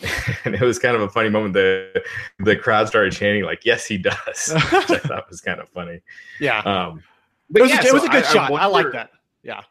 and 0.45 0.55
it 0.55 0.61
was 0.61 0.79
kind 0.79 0.95
of 0.95 1.01
a 1.01 1.09
funny 1.09 1.29
moment. 1.29 1.53
The 1.53 2.03
the 2.39 2.55
crowd 2.55 2.87
started 2.87 3.13
chanting 3.13 3.43
like, 3.43 3.65
"Yes, 3.65 3.85
he 3.85 3.97
does," 3.97 4.15
which 4.53 4.91
I 4.91 4.97
thought 5.03 5.29
was 5.29 5.41
kind 5.41 5.59
of 5.59 5.69
funny. 5.69 6.01
Yeah, 6.39 6.59
um, 6.59 7.03
but 7.49 7.61
it 7.61 7.63
was, 7.63 7.71
yeah, 7.71 7.81
a, 7.83 7.87
it 7.87 7.93
was 7.93 8.03
so 8.03 8.07
a 8.09 8.11
good 8.11 8.23
I, 8.23 8.33
shot. 8.33 8.49
I, 8.49 8.51
wonder, 8.51 8.63
I, 8.63 8.67
like 8.67 8.91
that. 8.93 9.11
Yeah, 9.43 9.61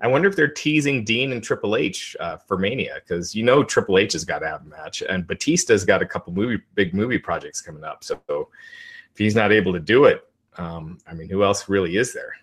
I 0.00 0.08
wonder 0.08 0.28
if 0.28 0.36
they're 0.36 0.48
teasing 0.48 1.04
Dean 1.04 1.32
and 1.32 1.42
Triple 1.42 1.76
H 1.76 2.16
uh, 2.20 2.36
for 2.36 2.58
Mania 2.58 2.96
because 2.96 3.34
you 3.34 3.42
know 3.42 3.64
Triple 3.64 3.98
H 3.98 4.12
has 4.12 4.24
got 4.24 4.40
to 4.40 4.48
have 4.48 4.62
a 4.62 4.68
match, 4.68 5.02
and 5.02 5.26
Batista's 5.26 5.84
got 5.84 6.02
a 6.02 6.06
couple 6.06 6.32
movie 6.32 6.62
big 6.74 6.94
movie 6.94 7.18
projects 7.18 7.60
coming 7.60 7.84
up. 7.84 8.04
So 8.04 8.20
if 8.28 9.18
he's 9.18 9.34
not 9.34 9.52
able 9.52 9.72
to 9.72 9.80
do 9.80 10.04
it, 10.04 10.26
um, 10.56 10.98
I 11.06 11.14
mean, 11.14 11.28
who 11.28 11.44
else 11.44 11.68
really 11.68 11.96
is 11.96 12.12
there? 12.12 12.34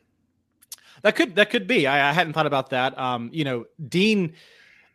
That 1.02 1.16
could 1.16 1.36
that 1.36 1.50
could 1.50 1.68
be. 1.68 1.88
I, 1.88 2.10
I 2.10 2.14
hadn't 2.14 2.34
thought 2.34 2.48
about 2.48 2.72
that. 2.72 2.98
Um, 2.98 3.30
you 3.32 3.44
know, 3.44 3.66
Dean 3.88 4.34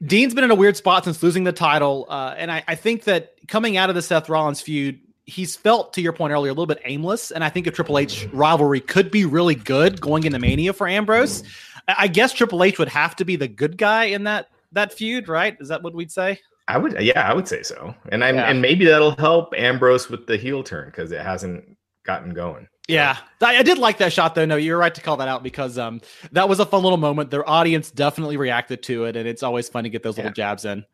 Dean's 0.02 0.34
been 0.34 0.44
in 0.44 0.50
a 0.50 0.54
weird 0.54 0.76
spot 0.76 1.04
since 1.04 1.22
losing 1.22 1.44
the 1.44 1.52
title, 1.52 2.06
uh, 2.08 2.34
and 2.36 2.50
I, 2.50 2.64
I, 2.66 2.74
think 2.74 3.04
that 3.04 3.34
coming 3.48 3.76
out 3.76 3.88
of 3.88 3.94
the 3.94 4.02
Seth 4.02 4.28
Rollins 4.28 4.60
feud, 4.60 5.00
he's 5.24 5.56
felt, 5.56 5.92
to 5.94 6.02
your 6.02 6.12
point 6.12 6.32
earlier, 6.32 6.50
a 6.50 6.52
little 6.52 6.66
bit 6.66 6.80
aimless. 6.84 7.30
And 7.30 7.44
I 7.44 7.48
think 7.48 7.66
a 7.66 7.70
Triple 7.70 7.98
H 7.98 8.28
rivalry 8.32 8.80
could 8.80 9.10
be 9.10 9.24
really 9.24 9.54
good 9.54 10.00
going 10.00 10.24
into 10.24 10.38
Mania 10.38 10.72
for 10.72 10.88
Ambrose. 10.88 11.42
I, 11.86 12.08
guess 12.08 12.32
Triple 12.32 12.62
H 12.64 12.78
would 12.78 12.88
have 12.88 13.16
to 13.16 13.24
be 13.24 13.36
the 13.36 13.48
good 13.48 13.78
guy 13.78 14.04
in 14.04 14.24
that 14.24 14.48
that 14.72 14.92
feud, 14.92 15.28
right? 15.28 15.56
Is 15.60 15.68
that 15.68 15.82
what 15.82 15.94
we'd 15.94 16.10
say? 16.10 16.40
I 16.66 16.78
would, 16.78 17.00
yeah, 17.00 17.28
I 17.28 17.34
would 17.34 17.46
say 17.46 17.62
so. 17.62 17.94
And 18.08 18.24
I 18.24 18.32
yeah. 18.32 18.50
and 18.50 18.60
maybe 18.60 18.84
that'll 18.84 19.16
help 19.16 19.54
Ambrose 19.56 20.08
with 20.08 20.26
the 20.26 20.36
heel 20.36 20.62
turn 20.62 20.86
because 20.86 21.12
it 21.12 21.20
hasn't 21.20 21.76
gotten 22.04 22.34
going. 22.34 22.68
Yeah, 22.86 23.16
I, 23.40 23.58
I, 23.58 23.62
did 23.62 23.78
like 23.78 23.98
that 23.98 24.12
shot 24.12 24.34
though. 24.34 24.44
No, 24.44 24.56
you're 24.56 24.76
right 24.76 24.94
to 24.94 25.00
call 25.00 25.16
that 25.16 25.28
out 25.28 25.42
because 25.42 25.78
um 25.78 26.02
that 26.32 26.48
was 26.50 26.60
a 26.60 26.66
fun 26.66 26.82
little 26.82 26.98
moment. 26.98 27.30
Their 27.30 27.48
audience 27.48 27.90
definitely 27.90 28.36
reacted 28.36 28.82
to 28.84 29.04
it, 29.04 29.16
and 29.16 29.26
it's 29.26 29.42
always 29.42 29.68
fun 29.70 29.84
to 29.84 29.90
get 29.90 30.02
those 30.02 30.18
yeah. 30.18 30.24
little 30.24 30.34
jabs 30.34 30.66
in. 30.66 30.84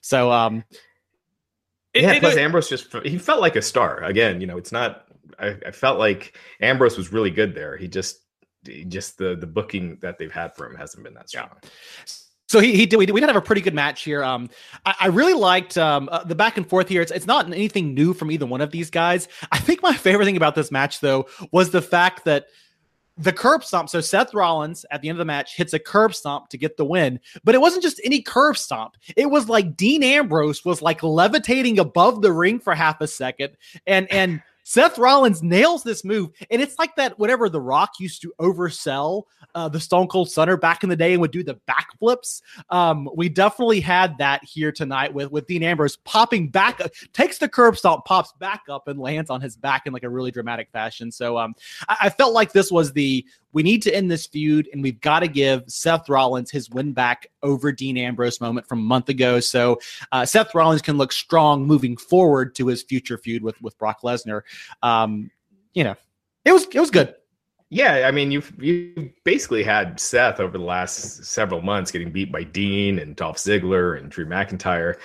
So 0.00 0.32
um, 0.32 0.64
it, 1.94 2.02
yeah. 2.02 2.12
It, 2.14 2.20
plus, 2.20 2.34
it, 2.34 2.40
Ambrose 2.40 2.68
just 2.68 2.92
he 3.04 3.16
felt 3.18 3.40
like 3.40 3.54
a 3.54 3.62
star 3.62 4.02
again. 4.02 4.40
You 4.40 4.48
know, 4.48 4.58
it's 4.58 4.72
not. 4.72 5.06
I, 5.38 5.56
I 5.66 5.70
felt 5.70 5.98
like 5.98 6.36
Ambrose 6.60 6.96
was 6.96 7.12
really 7.12 7.30
good 7.30 7.54
there. 7.54 7.76
He 7.76 7.86
just, 7.86 8.20
he 8.64 8.84
just 8.84 9.16
the 9.18 9.36
the 9.36 9.46
booking 9.46 9.98
that 10.02 10.18
they've 10.18 10.32
had 10.32 10.56
for 10.56 10.66
him 10.66 10.74
hasn't 10.74 11.04
been 11.04 11.14
that 11.14 11.28
strong. 11.28 11.50
Yeah. 11.62 11.68
So 12.48 12.60
he, 12.60 12.76
he 12.76 12.86
did. 12.86 12.96
We, 12.96 13.06
did, 13.06 13.12
we 13.12 13.20
did 13.20 13.28
have 13.28 13.36
a 13.36 13.40
pretty 13.40 13.60
good 13.60 13.74
match 13.74 14.02
here. 14.02 14.22
Um, 14.22 14.48
I, 14.84 14.94
I 15.00 15.06
really 15.08 15.34
liked 15.34 15.76
um, 15.76 16.08
uh, 16.12 16.22
the 16.24 16.34
back 16.34 16.56
and 16.56 16.68
forth 16.68 16.88
here. 16.88 17.02
It's 17.02 17.10
it's 17.10 17.26
not 17.26 17.46
anything 17.46 17.92
new 17.92 18.14
from 18.14 18.30
either 18.30 18.46
one 18.46 18.60
of 18.60 18.70
these 18.70 18.90
guys. 18.90 19.28
I 19.50 19.58
think 19.58 19.82
my 19.82 19.92
favorite 19.96 20.26
thing 20.26 20.36
about 20.36 20.54
this 20.54 20.70
match 20.70 21.00
though 21.00 21.26
was 21.50 21.70
the 21.70 21.82
fact 21.82 22.24
that 22.24 22.46
the 23.18 23.32
curb 23.32 23.64
stomp. 23.64 23.88
So 23.88 24.00
Seth 24.00 24.34
Rollins 24.34 24.84
at 24.90 25.00
the 25.00 25.08
end 25.08 25.16
of 25.16 25.18
the 25.18 25.24
match 25.24 25.56
hits 25.56 25.72
a 25.72 25.78
curb 25.78 26.14
stomp 26.14 26.48
to 26.50 26.58
get 26.58 26.76
the 26.76 26.84
win, 26.84 27.18
but 27.44 27.54
it 27.54 27.60
wasn't 27.60 27.82
just 27.82 28.00
any 28.04 28.22
curb 28.22 28.56
stomp. 28.56 28.96
It 29.16 29.30
was 29.30 29.48
like 29.48 29.76
Dean 29.76 30.02
Ambrose 30.02 30.64
was 30.64 30.82
like 30.82 31.02
levitating 31.02 31.78
above 31.78 32.22
the 32.22 32.32
ring 32.32 32.60
for 32.60 32.74
half 32.74 33.00
a 33.00 33.08
second, 33.08 33.56
and 33.86 34.10
and. 34.12 34.42
Seth 34.68 34.98
Rollins 34.98 35.44
nails 35.44 35.84
this 35.84 36.04
move, 36.04 36.30
and 36.50 36.60
it's 36.60 36.76
like 36.76 36.96
that. 36.96 37.16
Whatever 37.20 37.48
The 37.48 37.60
Rock 37.60 38.00
used 38.00 38.20
to 38.22 38.32
oversell 38.40 39.22
uh, 39.54 39.68
the 39.68 39.78
Stone 39.78 40.08
Cold 40.08 40.28
Stunner 40.28 40.56
back 40.56 40.82
in 40.82 40.88
the 40.88 40.96
day 40.96 41.12
and 41.12 41.20
would 41.20 41.30
do 41.30 41.44
the 41.44 41.60
backflips. 41.68 42.42
Um, 42.70 43.08
we 43.14 43.28
definitely 43.28 43.78
had 43.78 44.18
that 44.18 44.42
here 44.42 44.72
tonight 44.72 45.14
with 45.14 45.30
with 45.30 45.46
Dean 45.46 45.62
Ambrose 45.62 45.98
popping 45.98 46.48
back, 46.48 46.80
takes 47.12 47.38
the 47.38 47.48
curb 47.48 47.78
stomp, 47.78 48.06
pops 48.06 48.32
back 48.40 48.64
up, 48.68 48.88
and 48.88 48.98
lands 48.98 49.30
on 49.30 49.40
his 49.40 49.56
back 49.56 49.86
in 49.86 49.92
like 49.92 50.02
a 50.02 50.10
really 50.10 50.32
dramatic 50.32 50.68
fashion. 50.72 51.12
So 51.12 51.38
um, 51.38 51.54
I, 51.88 51.96
I 52.02 52.10
felt 52.10 52.34
like 52.34 52.50
this 52.50 52.72
was 52.72 52.92
the 52.92 53.24
we 53.56 53.62
need 53.62 53.80
to 53.80 53.94
end 53.94 54.10
this 54.10 54.26
feud, 54.26 54.68
and 54.74 54.82
we've 54.82 55.00
got 55.00 55.20
to 55.20 55.28
give 55.28 55.64
Seth 55.66 56.10
Rollins 56.10 56.50
his 56.50 56.68
win 56.68 56.92
back 56.92 57.26
over 57.42 57.72
Dean 57.72 57.96
Ambrose 57.96 58.38
moment 58.38 58.68
from 58.68 58.80
a 58.80 58.82
month 58.82 59.08
ago. 59.08 59.40
So 59.40 59.80
uh, 60.12 60.26
Seth 60.26 60.54
Rollins 60.54 60.82
can 60.82 60.98
look 60.98 61.10
strong 61.10 61.66
moving 61.66 61.96
forward 61.96 62.54
to 62.56 62.66
his 62.66 62.82
future 62.82 63.16
feud 63.16 63.42
with 63.42 63.58
with 63.62 63.78
Brock 63.78 64.02
Lesnar. 64.02 64.42
Um, 64.82 65.30
you 65.72 65.84
know, 65.84 65.94
it 66.44 66.52
was 66.52 66.66
it 66.66 66.78
was 66.78 66.90
good. 66.90 67.14
Yeah, 67.70 68.06
I 68.06 68.10
mean, 68.10 68.30
you've 68.30 68.52
you 68.62 69.10
basically 69.24 69.64
had 69.64 69.98
Seth 69.98 70.38
over 70.38 70.58
the 70.58 70.62
last 70.62 71.24
several 71.24 71.62
months 71.62 71.90
getting 71.90 72.12
beat 72.12 72.30
by 72.30 72.42
Dean 72.42 72.98
and 72.98 73.16
Dolph 73.16 73.38
Ziggler 73.38 73.98
and 73.98 74.10
Drew 74.10 74.26
McIntyre. 74.26 74.96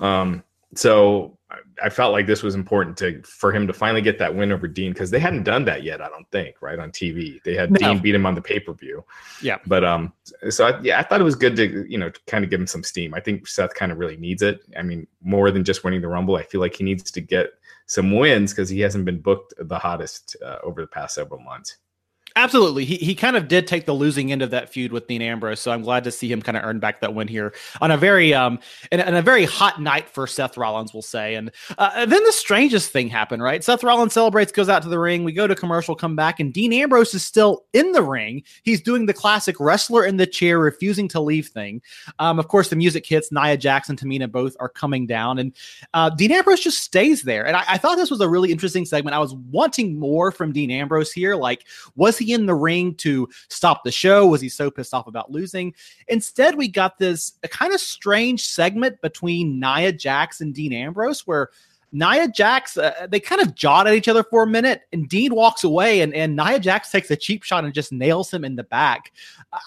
Um, 0.00 0.42
so 0.74 1.38
I 1.82 1.88
felt 1.88 2.12
like 2.12 2.26
this 2.26 2.42
was 2.42 2.54
important 2.54 2.96
to 2.98 3.22
for 3.22 3.52
him 3.52 3.66
to 3.66 3.72
finally 3.72 4.02
get 4.02 4.18
that 4.18 4.34
win 4.34 4.52
over 4.52 4.68
Dean 4.68 4.92
because 4.92 5.10
they 5.10 5.18
hadn't 5.18 5.42
done 5.42 5.64
that 5.64 5.82
yet. 5.82 6.00
I 6.00 6.08
don't 6.08 6.30
think 6.30 6.62
right 6.62 6.78
on 6.78 6.90
TV. 6.90 7.42
They 7.42 7.54
had 7.54 7.70
no. 7.72 7.78
Dean 7.78 7.98
beat 7.98 8.14
him 8.14 8.26
on 8.26 8.34
the 8.34 8.42
pay 8.42 8.60
per 8.60 8.72
view. 8.72 9.04
Yeah, 9.42 9.58
but 9.66 9.84
um, 9.84 10.12
so 10.48 10.66
I, 10.66 10.80
yeah, 10.80 11.00
I 11.00 11.02
thought 11.02 11.20
it 11.20 11.24
was 11.24 11.34
good 11.34 11.56
to 11.56 11.86
you 11.90 11.98
know 11.98 12.10
kind 12.26 12.44
of 12.44 12.50
give 12.50 12.60
him 12.60 12.66
some 12.66 12.84
steam. 12.84 13.14
I 13.14 13.20
think 13.20 13.48
Seth 13.48 13.74
kind 13.74 13.90
of 13.90 13.98
really 13.98 14.16
needs 14.16 14.42
it. 14.42 14.60
I 14.76 14.82
mean, 14.82 15.06
more 15.22 15.50
than 15.50 15.64
just 15.64 15.82
winning 15.82 16.02
the 16.02 16.08
Rumble, 16.08 16.36
I 16.36 16.44
feel 16.44 16.60
like 16.60 16.76
he 16.76 16.84
needs 16.84 17.10
to 17.10 17.20
get 17.20 17.50
some 17.86 18.14
wins 18.14 18.52
because 18.52 18.68
he 18.68 18.80
hasn't 18.80 19.04
been 19.04 19.20
booked 19.20 19.54
the 19.58 19.78
hottest 19.78 20.36
uh, 20.44 20.58
over 20.62 20.80
the 20.80 20.86
past 20.86 21.14
several 21.14 21.40
months. 21.40 21.78
Absolutely. 22.36 22.84
He, 22.84 22.96
he 22.96 23.14
kind 23.14 23.36
of 23.36 23.48
did 23.48 23.66
take 23.66 23.86
the 23.86 23.92
losing 23.92 24.30
end 24.30 24.42
of 24.42 24.50
that 24.50 24.68
feud 24.68 24.92
with 24.92 25.06
Dean 25.06 25.22
Ambrose. 25.22 25.60
So 25.60 25.72
I'm 25.72 25.82
glad 25.82 26.04
to 26.04 26.12
see 26.12 26.30
him 26.30 26.40
kind 26.40 26.56
of 26.56 26.64
earn 26.64 26.78
back 26.78 27.00
that 27.00 27.14
win 27.14 27.28
here 27.28 27.54
on 27.80 27.90
a 27.90 27.96
very 27.96 28.32
um 28.32 28.58
and, 28.92 29.00
and 29.00 29.16
a 29.16 29.22
very 29.22 29.44
hot 29.44 29.80
night 29.80 30.08
for 30.08 30.26
Seth 30.26 30.56
Rollins, 30.56 30.92
we'll 30.92 31.02
say. 31.02 31.34
And 31.34 31.50
uh, 31.78 32.06
then 32.06 32.22
the 32.24 32.32
strangest 32.32 32.92
thing 32.92 33.08
happened, 33.08 33.42
right? 33.42 33.62
Seth 33.64 33.82
Rollins 33.82 34.12
celebrates, 34.12 34.52
goes 34.52 34.68
out 34.68 34.82
to 34.82 34.88
the 34.88 34.98
ring. 34.98 35.24
We 35.24 35.32
go 35.32 35.46
to 35.46 35.54
commercial, 35.54 35.94
come 35.94 36.16
back, 36.16 36.40
and 36.40 36.52
Dean 36.52 36.72
Ambrose 36.72 37.14
is 37.14 37.24
still 37.24 37.64
in 37.72 37.92
the 37.92 38.02
ring. 38.02 38.42
He's 38.62 38.80
doing 38.80 39.06
the 39.06 39.14
classic 39.14 39.56
wrestler 39.58 40.04
in 40.04 40.16
the 40.16 40.26
chair, 40.26 40.58
refusing 40.58 41.08
to 41.08 41.20
leave 41.20 41.48
thing. 41.48 41.82
Um, 42.18 42.38
of 42.38 42.48
course, 42.48 42.68
the 42.68 42.76
music 42.76 43.06
hits. 43.06 43.32
Nia 43.32 43.56
Jax 43.56 43.88
and, 43.88 43.98
Tamina 44.00 44.30
both 44.30 44.56
are 44.60 44.68
coming 44.68 45.06
down, 45.06 45.38
and 45.38 45.54
uh, 45.94 46.10
Dean 46.10 46.32
Ambrose 46.32 46.60
just 46.60 46.78
stays 46.78 47.22
there. 47.22 47.46
And 47.46 47.56
I, 47.56 47.64
I 47.68 47.78
thought 47.78 47.96
this 47.96 48.10
was 48.10 48.20
a 48.20 48.28
really 48.28 48.50
interesting 48.50 48.84
segment. 48.84 49.14
I 49.14 49.18
was 49.18 49.34
wanting 49.34 49.98
more 49.98 50.32
from 50.32 50.52
Dean 50.52 50.70
Ambrose 50.70 51.12
here. 51.12 51.34
Like, 51.34 51.66
was 51.96 52.18
he 52.18 52.29
in 52.32 52.46
the 52.46 52.54
ring 52.54 52.94
to 52.96 53.28
stop 53.48 53.84
the 53.84 53.92
show? 53.92 54.26
Was 54.26 54.40
he 54.40 54.48
so 54.48 54.70
pissed 54.70 54.94
off 54.94 55.06
about 55.06 55.30
losing? 55.30 55.74
Instead, 56.08 56.56
we 56.56 56.68
got 56.68 56.98
this 56.98 57.34
kind 57.50 57.72
of 57.72 57.80
strange 57.80 58.46
segment 58.46 59.00
between 59.00 59.60
Nia 59.60 59.92
Jax 59.92 60.40
and 60.40 60.54
Dean 60.54 60.72
Ambrose 60.72 61.26
where 61.26 61.50
Nia 61.92 62.28
Jax, 62.28 62.76
uh, 62.76 63.06
they 63.10 63.18
kind 63.18 63.40
of 63.40 63.54
jawed 63.54 63.88
at 63.88 63.94
each 63.94 64.08
other 64.08 64.22
for 64.22 64.44
a 64.44 64.46
minute, 64.46 64.82
and 64.92 65.08
Dean 65.08 65.34
walks 65.34 65.64
away, 65.64 66.02
and, 66.02 66.14
and 66.14 66.36
Nia 66.36 66.60
Jax 66.60 66.90
takes 66.90 67.10
a 67.10 67.16
cheap 67.16 67.42
shot 67.42 67.64
and 67.64 67.74
just 67.74 67.92
nails 67.92 68.32
him 68.32 68.44
in 68.44 68.56
the 68.56 68.62
back. 68.62 69.12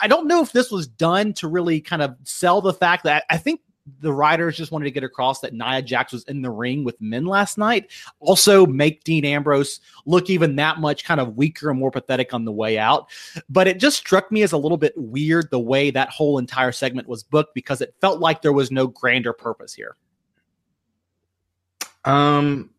I 0.02 0.08
don't 0.08 0.28
know 0.28 0.42
if 0.42 0.52
this 0.52 0.72
was 0.72 0.88
done 0.88 1.34
to 1.34 1.48
really 1.48 1.82
kind 1.82 2.02
of 2.02 2.16
sell 2.24 2.62
the 2.62 2.74
fact 2.74 3.04
that 3.04 3.26
I 3.30 3.38
think 3.38 3.60
the 4.00 4.14
writers 4.14 4.56
just 4.56 4.72
wanted 4.72 4.86
to 4.86 4.92
get 4.92 5.04
across 5.04 5.42
that 5.42 5.54
Nia 5.54 5.82
Jax 5.82 6.14
was 6.14 6.24
in 6.26 6.42
the 6.42 6.50
ring 6.50 6.84
with 6.84 7.00
men 7.02 7.26
last 7.26 7.58
night. 7.58 7.92
Also, 8.20 8.66
make 8.66 9.04
Dean 9.04 9.26
Ambrose 9.26 9.82
look 10.06 10.30
even 10.30 10.56
that 10.56 10.80
much 10.80 11.04
kind 11.04 11.20
of 11.20 11.36
weaker 11.36 11.70
and 11.70 11.80
more 11.80 11.92
pathetic 11.92 12.34
on 12.34 12.46
the 12.46 12.52
way 12.52 12.78
out. 12.78 13.10
But 13.50 13.68
it 13.68 13.80
just 13.80 13.98
struck 13.98 14.32
me 14.32 14.42
as 14.44 14.54
a 14.54 14.58
little 14.58 14.78
bit 14.78 14.94
weird 14.96 15.50
the 15.52 15.60
way 15.60 15.92
that 15.92 16.10
whole 16.10 16.38
entire 16.38 16.72
segment 16.72 17.08
was 17.08 17.24
booked 17.24 17.54
because 17.54 17.82
it 17.82 17.96
felt 18.00 18.20
like 18.20 18.42
there 18.42 18.54
was 18.54 18.72
no 18.72 18.88
grander 18.88 19.34
purpose 19.34 19.74
here. 19.74 19.98
Um, 22.06 22.70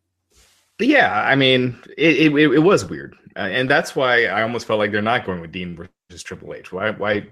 yeah, 0.79 1.21
I 1.21 1.35
mean, 1.35 1.77
it, 1.97 2.17
it, 2.17 2.33
it 2.35 2.63
was 2.63 2.85
weird. 2.85 3.15
Uh, 3.35 3.41
and 3.41 3.69
that's 3.69 3.95
why 3.95 4.25
I 4.25 4.41
almost 4.41 4.65
felt 4.65 4.79
like 4.79 4.91
they're 4.91 5.01
not 5.01 5.25
going 5.25 5.41
with 5.41 5.51
Dean 5.51 5.75
versus 5.75 6.23
Triple 6.23 6.53
H. 6.53 6.71
Why, 6.71 6.91
why, 6.91 7.27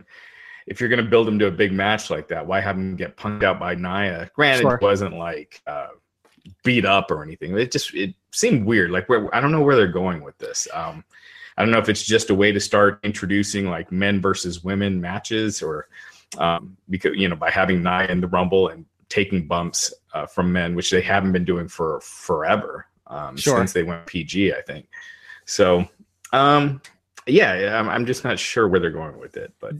if 0.67 0.79
you're 0.79 0.89
going 0.89 1.03
to 1.03 1.09
build 1.09 1.27
him 1.27 1.39
to 1.39 1.47
a 1.47 1.51
big 1.51 1.73
match 1.73 2.09
like 2.09 2.27
that, 2.29 2.45
why 2.45 2.59
have 2.59 2.75
him 2.75 2.95
get 2.95 3.17
punked 3.17 3.43
out 3.43 3.59
by 3.59 3.75
Nia? 3.75 4.29
Granted, 4.33 4.61
sure. 4.61 4.75
it 4.75 4.81
wasn't 4.81 5.15
like 5.15 5.61
uh, 5.67 5.89
beat 6.63 6.85
up 6.85 7.11
or 7.11 7.23
anything. 7.23 7.57
It 7.57 7.71
just 7.71 7.93
it 7.93 8.15
seemed 8.31 8.65
weird. 8.65 8.91
Like 8.91 9.09
where 9.09 9.33
I 9.35 9.41
don't 9.41 9.51
know 9.51 9.61
where 9.61 9.75
they're 9.75 9.87
going 9.87 10.23
with 10.23 10.37
this. 10.37 10.67
Um, 10.73 11.03
I 11.57 11.61
don't 11.61 11.71
know 11.71 11.79
if 11.79 11.89
it's 11.89 12.03
just 12.03 12.29
a 12.29 12.35
way 12.35 12.51
to 12.51 12.59
start 12.59 12.99
introducing 13.03 13.69
like 13.69 13.91
men 13.91 14.21
versus 14.21 14.63
women 14.63 14.99
matches, 14.99 15.61
or 15.61 15.87
um, 16.37 16.77
because 16.89 17.15
you 17.15 17.27
know 17.27 17.35
by 17.35 17.51
having 17.51 17.83
Nia 17.83 18.07
in 18.07 18.21
the 18.21 18.27
Rumble 18.27 18.69
and 18.69 18.85
taking 19.09 19.45
bumps 19.45 19.93
uh, 20.13 20.25
from 20.25 20.51
men, 20.51 20.73
which 20.75 20.89
they 20.89 21.01
haven't 21.01 21.31
been 21.33 21.45
doing 21.45 21.67
for 21.67 21.99
forever 22.01 22.87
um, 23.07 23.37
sure. 23.37 23.57
since 23.57 23.73
they 23.73 23.83
went 23.83 24.05
PG, 24.07 24.53
I 24.53 24.61
think. 24.61 24.87
So, 25.45 25.87
um, 26.31 26.81
yeah, 27.27 27.79
I'm, 27.79 27.89
I'm 27.89 28.05
just 28.05 28.23
not 28.23 28.39
sure 28.39 28.67
where 28.67 28.79
they're 28.79 28.89
going 28.89 29.19
with 29.19 29.37
it, 29.37 29.53
but 29.59 29.73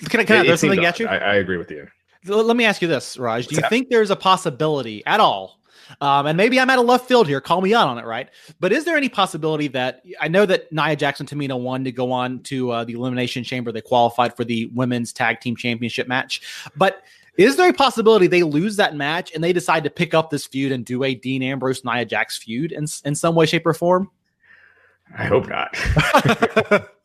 can 0.00 0.20
I, 0.20 0.24
can 0.24 0.36
I 0.36 0.44
throw 0.44 0.56
something 0.56 0.84
at 0.84 0.98
you? 1.00 1.06
I, 1.06 1.16
I, 1.16 1.34
agree 1.36 1.56
with 1.56 1.70
you. 1.70 1.86
Let 2.24 2.56
me 2.56 2.64
ask 2.64 2.82
you 2.82 2.88
this, 2.88 3.16
Raj. 3.18 3.46
Do 3.46 3.56
you 3.56 3.62
think 3.68 3.88
there's 3.88 4.10
a 4.10 4.16
possibility 4.16 5.04
at 5.06 5.20
all? 5.20 5.58
Um, 6.00 6.26
and 6.26 6.36
maybe 6.36 6.60
I'm 6.60 6.68
at 6.70 6.78
a 6.78 6.82
left 6.82 7.08
field 7.08 7.26
here. 7.26 7.40
Call 7.40 7.60
me 7.60 7.74
out 7.74 7.88
on 7.88 7.98
it, 7.98 8.04
right? 8.04 8.28
But 8.60 8.72
is 8.72 8.84
there 8.84 8.96
any 8.96 9.08
possibility 9.08 9.68
that 9.68 10.02
I 10.20 10.28
know 10.28 10.44
that 10.46 10.70
Nia 10.70 10.96
Jax 10.96 11.20
and 11.20 11.28
Tamina 11.28 11.58
won 11.58 11.84
to 11.84 11.92
go 11.92 12.12
on 12.12 12.42
to 12.44 12.70
uh, 12.70 12.84
the 12.84 12.92
Elimination 12.92 13.42
Chamber? 13.44 13.72
They 13.72 13.80
qualified 13.80 14.36
for 14.36 14.44
the 14.44 14.66
Women's 14.74 15.12
Tag 15.12 15.40
Team 15.40 15.56
Championship 15.56 16.06
match. 16.06 16.42
But 16.76 17.02
is 17.38 17.56
there 17.56 17.70
a 17.70 17.72
possibility 17.72 18.26
they 18.26 18.42
lose 18.42 18.76
that 18.76 18.96
match 18.96 19.32
and 19.32 19.42
they 19.42 19.52
decide 19.52 19.84
to 19.84 19.90
pick 19.90 20.12
up 20.12 20.30
this 20.30 20.46
feud 20.46 20.72
and 20.72 20.84
do 20.84 21.04
a 21.04 21.14
Dean 21.14 21.42
Ambrose 21.42 21.84
Nia 21.84 22.04
Jax 22.04 22.36
feud 22.36 22.72
in, 22.72 22.86
in 23.04 23.14
some 23.14 23.34
way, 23.34 23.46
shape, 23.46 23.66
or 23.66 23.74
form? 23.74 24.10
I 25.16 25.24
hope 25.24 25.48
not. 25.48 25.74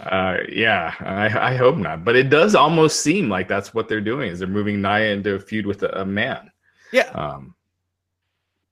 Uh, 0.00 0.38
yeah, 0.48 0.94
I, 1.00 1.52
I, 1.52 1.56
hope 1.56 1.76
not. 1.76 2.04
But 2.04 2.16
it 2.16 2.30
does 2.30 2.54
almost 2.54 3.00
seem 3.00 3.28
like 3.28 3.48
that's 3.48 3.74
what 3.74 3.88
they're 3.88 4.00
doing 4.00 4.30
is 4.30 4.38
they're 4.38 4.48
moving 4.48 4.80
Nia 4.80 5.12
into 5.12 5.34
a 5.34 5.40
feud 5.40 5.66
with 5.66 5.82
a, 5.82 6.00
a 6.00 6.04
man. 6.04 6.50
Yeah. 6.92 7.10
Um, 7.10 7.54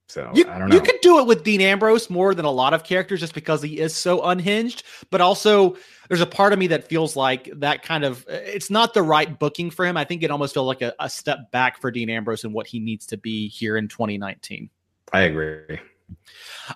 so 0.08 0.30
you, 0.34 0.48
I 0.48 0.58
don't 0.58 0.70
know. 0.70 0.74
You 0.74 0.80
could 0.80 1.00
do 1.02 1.18
it 1.18 1.26
with 1.26 1.44
Dean 1.44 1.60
Ambrose 1.60 2.08
more 2.08 2.34
than 2.34 2.46
a 2.46 2.50
lot 2.50 2.72
of 2.72 2.82
characters 2.82 3.20
just 3.20 3.34
because 3.34 3.60
he 3.62 3.78
is 3.78 3.94
so 3.94 4.22
unhinged. 4.22 4.84
But 5.10 5.20
also, 5.20 5.76
there's 6.08 6.22
a 6.22 6.26
part 6.26 6.54
of 6.54 6.58
me 6.58 6.68
that 6.68 6.88
feels 6.88 7.14
like 7.14 7.50
that 7.56 7.82
kind 7.82 8.04
of 8.04 8.24
it's 8.28 8.70
not 8.70 8.94
the 8.94 9.02
right 9.02 9.38
booking 9.38 9.70
for 9.70 9.84
him. 9.84 9.98
I 9.98 10.04
think 10.04 10.22
it 10.22 10.30
almost 10.30 10.54
feels 10.54 10.66
like 10.66 10.80
a, 10.80 10.94
a 10.98 11.10
step 11.10 11.50
back 11.50 11.78
for 11.78 11.90
Dean 11.90 12.08
Ambrose 12.08 12.44
and 12.44 12.54
what 12.54 12.66
he 12.66 12.80
needs 12.80 13.06
to 13.08 13.18
be 13.18 13.48
here 13.48 13.76
in 13.76 13.86
2019. 13.86 14.70
I 15.12 15.20
agree. 15.20 15.78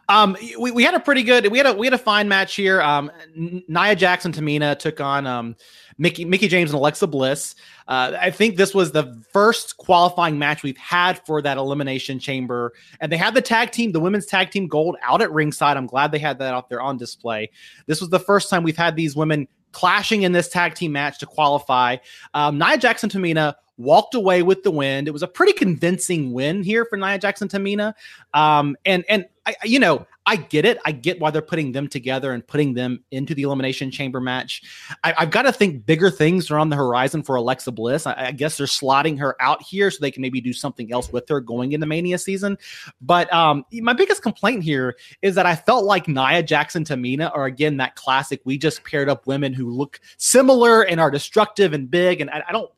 Um, 0.09 0.37
we, 0.59 0.71
we 0.71 0.83
had 0.83 0.95
a 0.95 1.01
pretty 1.01 1.23
good 1.23 1.51
we 1.51 1.59
had 1.59 1.67
a 1.67 1.75
we 1.75 1.87
had 1.87 1.95
a 1.95 1.99
fine 1.99 2.29
match 2.29 2.55
here. 2.55 2.81
Um, 2.81 3.11
Nia 3.35 3.95
Jax 3.95 4.25
and 4.25 4.35
Tamina 4.35 4.79
took 4.79 5.01
on 5.01 5.27
um 5.27 5.57
Mickie 5.99 6.25
Mickie 6.25 6.49
James 6.49 6.71
and 6.71 6.79
Alexa 6.79 7.07
Bliss. 7.07 7.55
Uh, 7.89 8.17
I 8.19 8.31
think 8.31 8.57
this 8.57 8.75
was 8.75 8.93
the 8.93 9.23
first 9.33 9.77
qualifying 9.77 10.39
match 10.39 10.63
we've 10.63 10.77
had 10.77 11.25
for 11.27 11.43
that 11.43 11.59
elimination 11.59 12.19
chamber, 12.19 12.73
and 13.01 13.11
they 13.11 13.17
had 13.17 13.35
the 13.35 13.43
tag 13.43 13.71
team, 13.71 13.93
the 13.93 14.01
women's 14.01 14.27
tag 14.27 14.51
team 14.51 14.67
gold, 14.67 14.97
out 15.03 15.21
at 15.21 15.31
ringside. 15.33 15.77
I'm 15.77 15.87
glad 15.87 16.13
they 16.13 16.19
had 16.19 16.39
that 16.39 16.55
out 16.55 16.69
there 16.69 16.81
on 16.81 16.97
display. 16.97 17.51
This 17.87 18.01
was 18.01 18.11
the 18.11 18.21
first 18.21 18.49
time 18.51 18.63
we've 18.63 18.77
had 18.77 18.97
these 18.97 19.15
women 19.15 19.49
clashing 19.73 20.23
in 20.23 20.33
this 20.33 20.49
tag 20.49 20.75
team 20.75 20.93
match 20.93 21.19
to 21.19 21.27
qualify. 21.27 21.97
Um, 22.35 22.59
Nia 22.59 22.79
Jax 22.79 23.03
and 23.03 23.13
Tamina 23.13 23.55
walked 23.79 24.15
away 24.15 24.43
with 24.43 24.63
the 24.63 24.71
win. 24.71 25.07
It 25.07 25.13
was 25.13 25.23
a 25.23 25.29
pretty 25.29 25.53
convincing 25.53 26.33
win 26.33 26.63
here 26.63 26.85
for 26.85 26.97
Nia 26.97 27.19
Jax 27.19 27.43
and 27.43 27.51
Tamina. 27.51 27.95
Um, 28.35 28.77
and 28.85 29.05
and 29.09 29.27
I, 29.47 29.57
you 29.65 29.79
know, 29.79 30.07
I 30.25 30.37
get 30.37 30.65
it. 30.65 30.79
I 30.85 30.93
get 30.93 31.21
why 31.21 31.31
they're 31.31 31.43
putting 31.43 31.73
them 31.73 31.89
together 31.89 32.33
and 32.33 32.47
putting 32.47 32.75
them 32.75 33.03
into 33.11 33.35
the 33.35 33.43
elimination 33.43 33.91
chamber 33.91 34.21
match. 34.21 34.63
I, 35.03 35.15
have 35.17 35.31
got 35.31 35.43
to 35.43 35.53
think 35.53 35.85
bigger 35.85 36.11
things 36.11 36.51
are 36.51 36.59
on 36.59 36.69
the 36.69 36.77
horizon 36.77 37.25
for 37.25 37.35
Alexa 37.35 37.73
Bliss. 37.73 38.07
I, 38.07 38.29
I, 38.29 38.31
guess 38.31 38.57
they're 38.57 38.67
slotting 38.67 39.19
her 39.19 39.35
out 39.41 39.63
here 39.63 39.91
so 39.91 39.99
they 40.01 40.13
can 40.13 40.23
maybe 40.23 40.41
do 40.41 40.53
something 40.53 40.93
else 40.93 41.13
with 41.13 41.29
her 41.29 41.41
going 41.41 41.73
into 41.73 41.87
Mania 41.87 42.19
season. 42.19 42.57
But 43.01 43.33
um, 43.33 43.65
my 43.73 43.95
biggest 43.95 44.23
complaint 44.23 44.63
here 44.63 44.97
is 45.23 45.35
that 45.35 45.47
I 45.47 45.57
felt 45.57 45.85
like 45.85 46.07
Nia 46.07 46.43
Jax 46.43 46.77
and 46.77 46.87
Tamina 46.87 47.35
are 47.35 47.47
again 47.47 47.79
that 47.79 47.97
classic. 47.97 48.41
We 48.45 48.59
just 48.59 48.85
paired 48.85 49.09
up 49.09 49.27
women 49.27 49.53
who 49.53 49.71
look 49.71 49.99
similar 50.19 50.83
and 50.83 51.01
are 51.01 51.11
destructive 51.11 51.73
and 51.73 51.91
big, 51.91 52.21
and 52.21 52.31
I, 52.31 52.45
I 52.49 52.53
don't. 52.53 52.71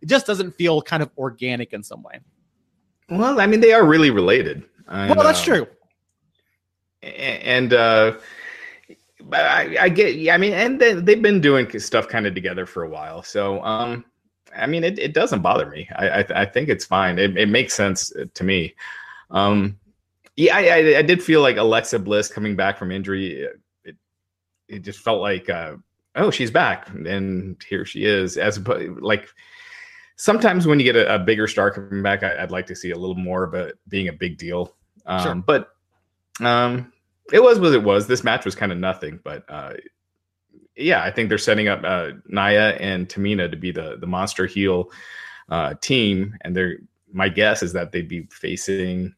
It 0.00 0.06
just 0.06 0.26
doesn't 0.26 0.52
feel 0.52 0.80
kind 0.82 1.02
of 1.02 1.10
organic 1.18 1.72
in 1.72 1.82
some 1.82 2.02
way. 2.02 2.20
Well, 3.08 3.40
I 3.40 3.46
mean, 3.46 3.60
they 3.60 3.72
are 3.72 3.84
really 3.84 4.10
related. 4.10 4.62
And, 4.86 5.16
well, 5.16 5.24
that's 5.24 5.40
uh, 5.40 5.44
true 5.44 5.66
and 7.04 7.72
uh, 7.72 8.16
but 9.22 9.40
I, 9.40 9.76
I 9.84 9.88
get. 9.88 10.16
Yeah, 10.16 10.34
I 10.34 10.38
mean, 10.38 10.52
and 10.52 10.80
they, 10.80 10.94
they've 10.94 11.22
been 11.22 11.40
doing 11.40 11.78
stuff 11.78 12.08
kind 12.08 12.26
of 12.26 12.34
together 12.34 12.66
for 12.66 12.82
a 12.82 12.88
while. 12.88 13.22
So, 13.22 13.62
um, 13.62 14.04
I 14.56 14.66
mean, 14.66 14.84
it, 14.84 14.98
it 14.98 15.14
doesn't 15.14 15.42
bother 15.42 15.66
me. 15.66 15.88
I 15.96 16.08
I, 16.08 16.26
I 16.42 16.44
think 16.44 16.68
it's 16.68 16.84
fine. 16.84 17.18
It, 17.18 17.36
it 17.36 17.48
makes 17.48 17.74
sense 17.74 18.12
to 18.32 18.44
me. 18.44 18.74
Um, 19.30 19.78
yeah, 20.36 20.56
I, 20.56 20.60
I, 20.60 20.98
I 20.98 21.02
did 21.02 21.22
feel 21.22 21.40
like 21.40 21.56
Alexa 21.56 21.98
Bliss 22.00 22.28
coming 22.28 22.56
back 22.56 22.78
from 22.78 22.90
injury. 22.90 23.46
It 23.84 23.96
it 24.68 24.80
just 24.80 25.00
felt 25.00 25.20
like, 25.20 25.48
uh, 25.50 25.76
oh, 26.16 26.30
she's 26.30 26.50
back, 26.50 26.88
and 26.88 27.62
here 27.68 27.84
she 27.84 28.04
is. 28.04 28.36
As 28.36 28.58
but 28.58 28.80
like 29.00 29.28
sometimes 30.16 30.66
when 30.66 30.78
you 30.78 30.84
get 30.84 30.96
a, 30.96 31.14
a 31.14 31.18
bigger 31.18 31.46
star 31.46 31.70
coming 31.70 32.02
back, 32.02 32.22
I, 32.22 32.40
would 32.40 32.50
like 32.50 32.66
to 32.66 32.76
see 32.76 32.90
a 32.90 32.98
little 32.98 33.16
more 33.16 33.44
of 33.44 33.54
it 33.54 33.78
being 33.88 34.08
a 34.08 34.12
big 34.12 34.38
deal. 34.38 34.74
Um, 35.06 35.22
sure. 35.22 35.34
But 35.34 35.68
um, 36.40 36.92
it 37.32 37.42
was 37.42 37.58
what 37.58 37.72
it 37.72 37.82
was. 37.82 38.06
This 38.06 38.24
match 38.24 38.44
was 38.44 38.54
kind 38.54 38.72
of 38.72 38.78
nothing, 38.78 39.20
but 39.22 39.44
uh, 39.48 39.74
yeah, 40.76 41.02
I 41.02 41.10
think 41.10 41.28
they're 41.28 41.38
setting 41.38 41.68
up 41.68 41.82
uh, 41.84 42.10
Nia 42.26 42.76
and 42.76 43.08
Tamina 43.08 43.50
to 43.50 43.56
be 43.56 43.70
the 43.70 43.96
the 43.98 44.06
monster 44.06 44.46
heel 44.46 44.90
uh, 45.48 45.74
team, 45.80 46.36
and 46.42 46.56
they're 46.56 46.76
my 47.12 47.28
guess 47.28 47.62
is 47.62 47.72
that 47.72 47.92
they'd 47.92 48.08
be 48.08 48.26
facing. 48.30 49.14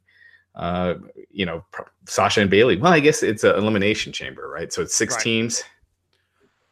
Uh, 0.55 0.95
you 1.31 1.45
know, 1.45 1.63
Sasha 2.07 2.41
and 2.41 2.49
Bayley. 2.49 2.79
Well, 2.79 2.91
I 2.91 3.01
guess 3.01 3.23
it's 3.23 3.45
an 3.45 3.55
elimination 3.57 4.11
chamber, 4.11 4.49
right? 4.49 4.73
So 4.73 4.81
it's 4.81 4.95
six 4.95 5.13
right. 5.13 5.23
teams. 5.23 5.63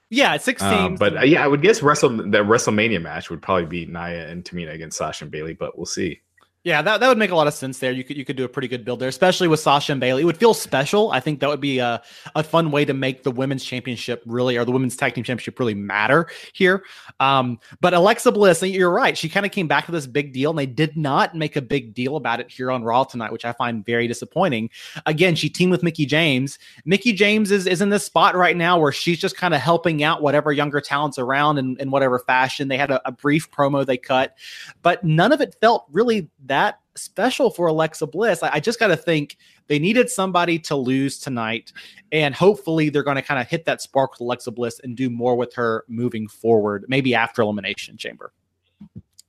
Yeah, 0.08 0.34
it's 0.34 0.44
six 0.44 0.62
um, 0.62 0.70
teams. 0.70 0.86
Um, 0.86 0.94
but 0.94 1.18
uh, 1.18 1.24
yeah, 1.24 1.44
I 1.44 1.48
would 1.48 1.60
guess 1.60 1.82
Wrestle 1.82 2.08
the 2.08 2.38
WrestleMania 2.38 3.02
match 3.02 3.28
would 3.28 3.42
probably 3.42 3.66
be 3.66 3.84
Nia 3.84 4.28
and 4.28 4.42
Tamina 4.42 4.72
against 4.72 4.96
Sasha 4.96 5.24
and 5.24 5.30
Bayley, 5.30 5.52
but 5.52 5.76
we'll 5.76 5.84
see. 5.84 6.22
Yeah, 6.64 6.80
that, 6.80 7.00
that 7.00 7.08
would 7.08 7.18
make 7.18 7.30
a 7.30 7.36
lot 7.36 7.46
of 7.46 7.52
sense 7.52 7.78
there. 7.78 7.92
You 7.92 8.02
could 8.02 8.16
you 8.16 8.24
could 8.24 8.36
do 8.36 8.44
a 8.44 8.48
pretty 8.48 8.68
good 8.68 8.86
build 8.86 8.98
there, 8.98 9.08
especially 9.10 9.48
with 9.48 9.60
Sasha 9.60 9.92
and 9.92 10.00
Bayley. 10.00 10.22
It 10.22 10.24
would 10.24 10.38
feel 10.38 10.54
special. 10.54 11.10
I 11.10 11.20
think 11.20 11.40
that 11.40 11.48
would 11.50 11.60
be 11.60 11.78
a, 11.78 12.00
a 12.34 12.42
fun 12.42 12.70
way 12.70 12.86
to 12.86 12.94
make 12.94 13.22
the 13.22 13.30
women's 13.30 13.62
championship 13.62 14.22
really 14.24 14.56
or 14.56 14.64
the 14.64 14.72
women's 14.72 14.96
tag 14.96 15.14
team 15.14 15.24
championship 15.24 15.58
really 15.58 15.74
matter 15.74 16.26
here. 16.54 16.82
Um, 17.20 17.60
but 17.82 17.92
Alexa 17.92 18.32
Bliss, 18.32 18.62
you're 18.62 18.90
right. 18.90 19.16
She 19.16 19.28
kind 19.28 19.44
of 19.44 19.52
came 19.52 19.68
back 19.68 19.84
to 19.86 19.92
this 19.92 20.06
big 20.06 20.32
deal, 20.32 20.48
and 20.48 20.58
they 20.58 20.64
did 20.64 20.96
not 20.96 21.34
make 21.34 21.54
a 21.54 21.60
big 21.60 21.92
deal 21.92 22.16
about 22.16 22.40
it 22.40 22.50
here 22.50 22.70
on 22.70 22.82
Raw 22.82 23.04
tonight, 23.04 23.30
which 23.30 23.44
I 23.44 23.52
find 23.52 23.84
very 23.84 24.08
disappointing. 24.08 24.70
Again, 25.04 25.34
she 25.34 25.50
teamed 25.50 25.70
with 25.70 25.82
Mickie 25.82 26.06
James. 26.06 26.58
Mickie 26.86 27.12
James 27.12 27.50
is, 27.50 27.66
is 27.66 27.82
in 27.82 27.90
this 27.90 28.06
spot 28.06 28.34
right 28.34 28.56
now 28.56 28.78
where 28.78 28.92
she's 28.92 29.18
just 29.18 29.36
kind 29.36 29.52
of 29.52 29.60
helping 29.60 30.02
out 30.02 30.22
whatever 30.22 30.50
younger 30.50 30.80
talents 30.80 31.18
around 31.18 31.58
in, 31.58 31.76
in 31.78 31.90
whatever 31.90 32.20
fashion. 32.20 32.68
They 32.68 32.78
had 32.78 32.90
a, 32.90 33.06
a 33.06 33.12
brief 33.12 33.50
promo 33.50 33.84
they 33.84 33.98
cut, 33.98 34.34
but 34.80 35.04
none 35.04 35.30
of 35.30 35.42
it 35.42 35.56
felt 35.60 35.84
really 35.92 36.30
that 36.46 36.53
special 36.96 37.50
for 37.50 37.66
Alexa 37.66 38.06
Bliss. 38.06 38.42
I, 38.42 38.54
I 38.54 38.60
just 38.60 38.78
got 38.78 38.88
to 38.88 38.96
think 38.96 39.36
they 39.66 39.78
needed 39.78 40.10
somebody 40.10 40.58
to 40.60 40.76
lose 40.76 41.18
tonight, 41.18 41.72
and 42.12 42.34
hopefully 42.34 42.88
they're 42.88 43.02
going 43.02 43.16
to 43.16 43.22
kind 43.22 43.40
of 43.40 43.48
hit 43.48 43.64
that 43.64 43.80
spark 43.80 44.12
with 44.12 44.20
Alexa 44.20 44.50
Bliss 44.50 44.80
and 44.84 44.96
do 44.96 45.10
more 45.10 45.36
with 45.36 45.54
her 45.54 45.84
moving 45.88 46.28
forward, 46.28 46.84
maybe 46.88 47.14
after 47.14 47.42
Elimination 47.42 47.96
Chamber. 47.96 48.32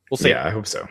We'll 0.10 0.18
see. 0.18 0.30
Yeah, 0.30 0.46
I 0.46 0.52
hope 0.52 0.68
so. 0.68 0.88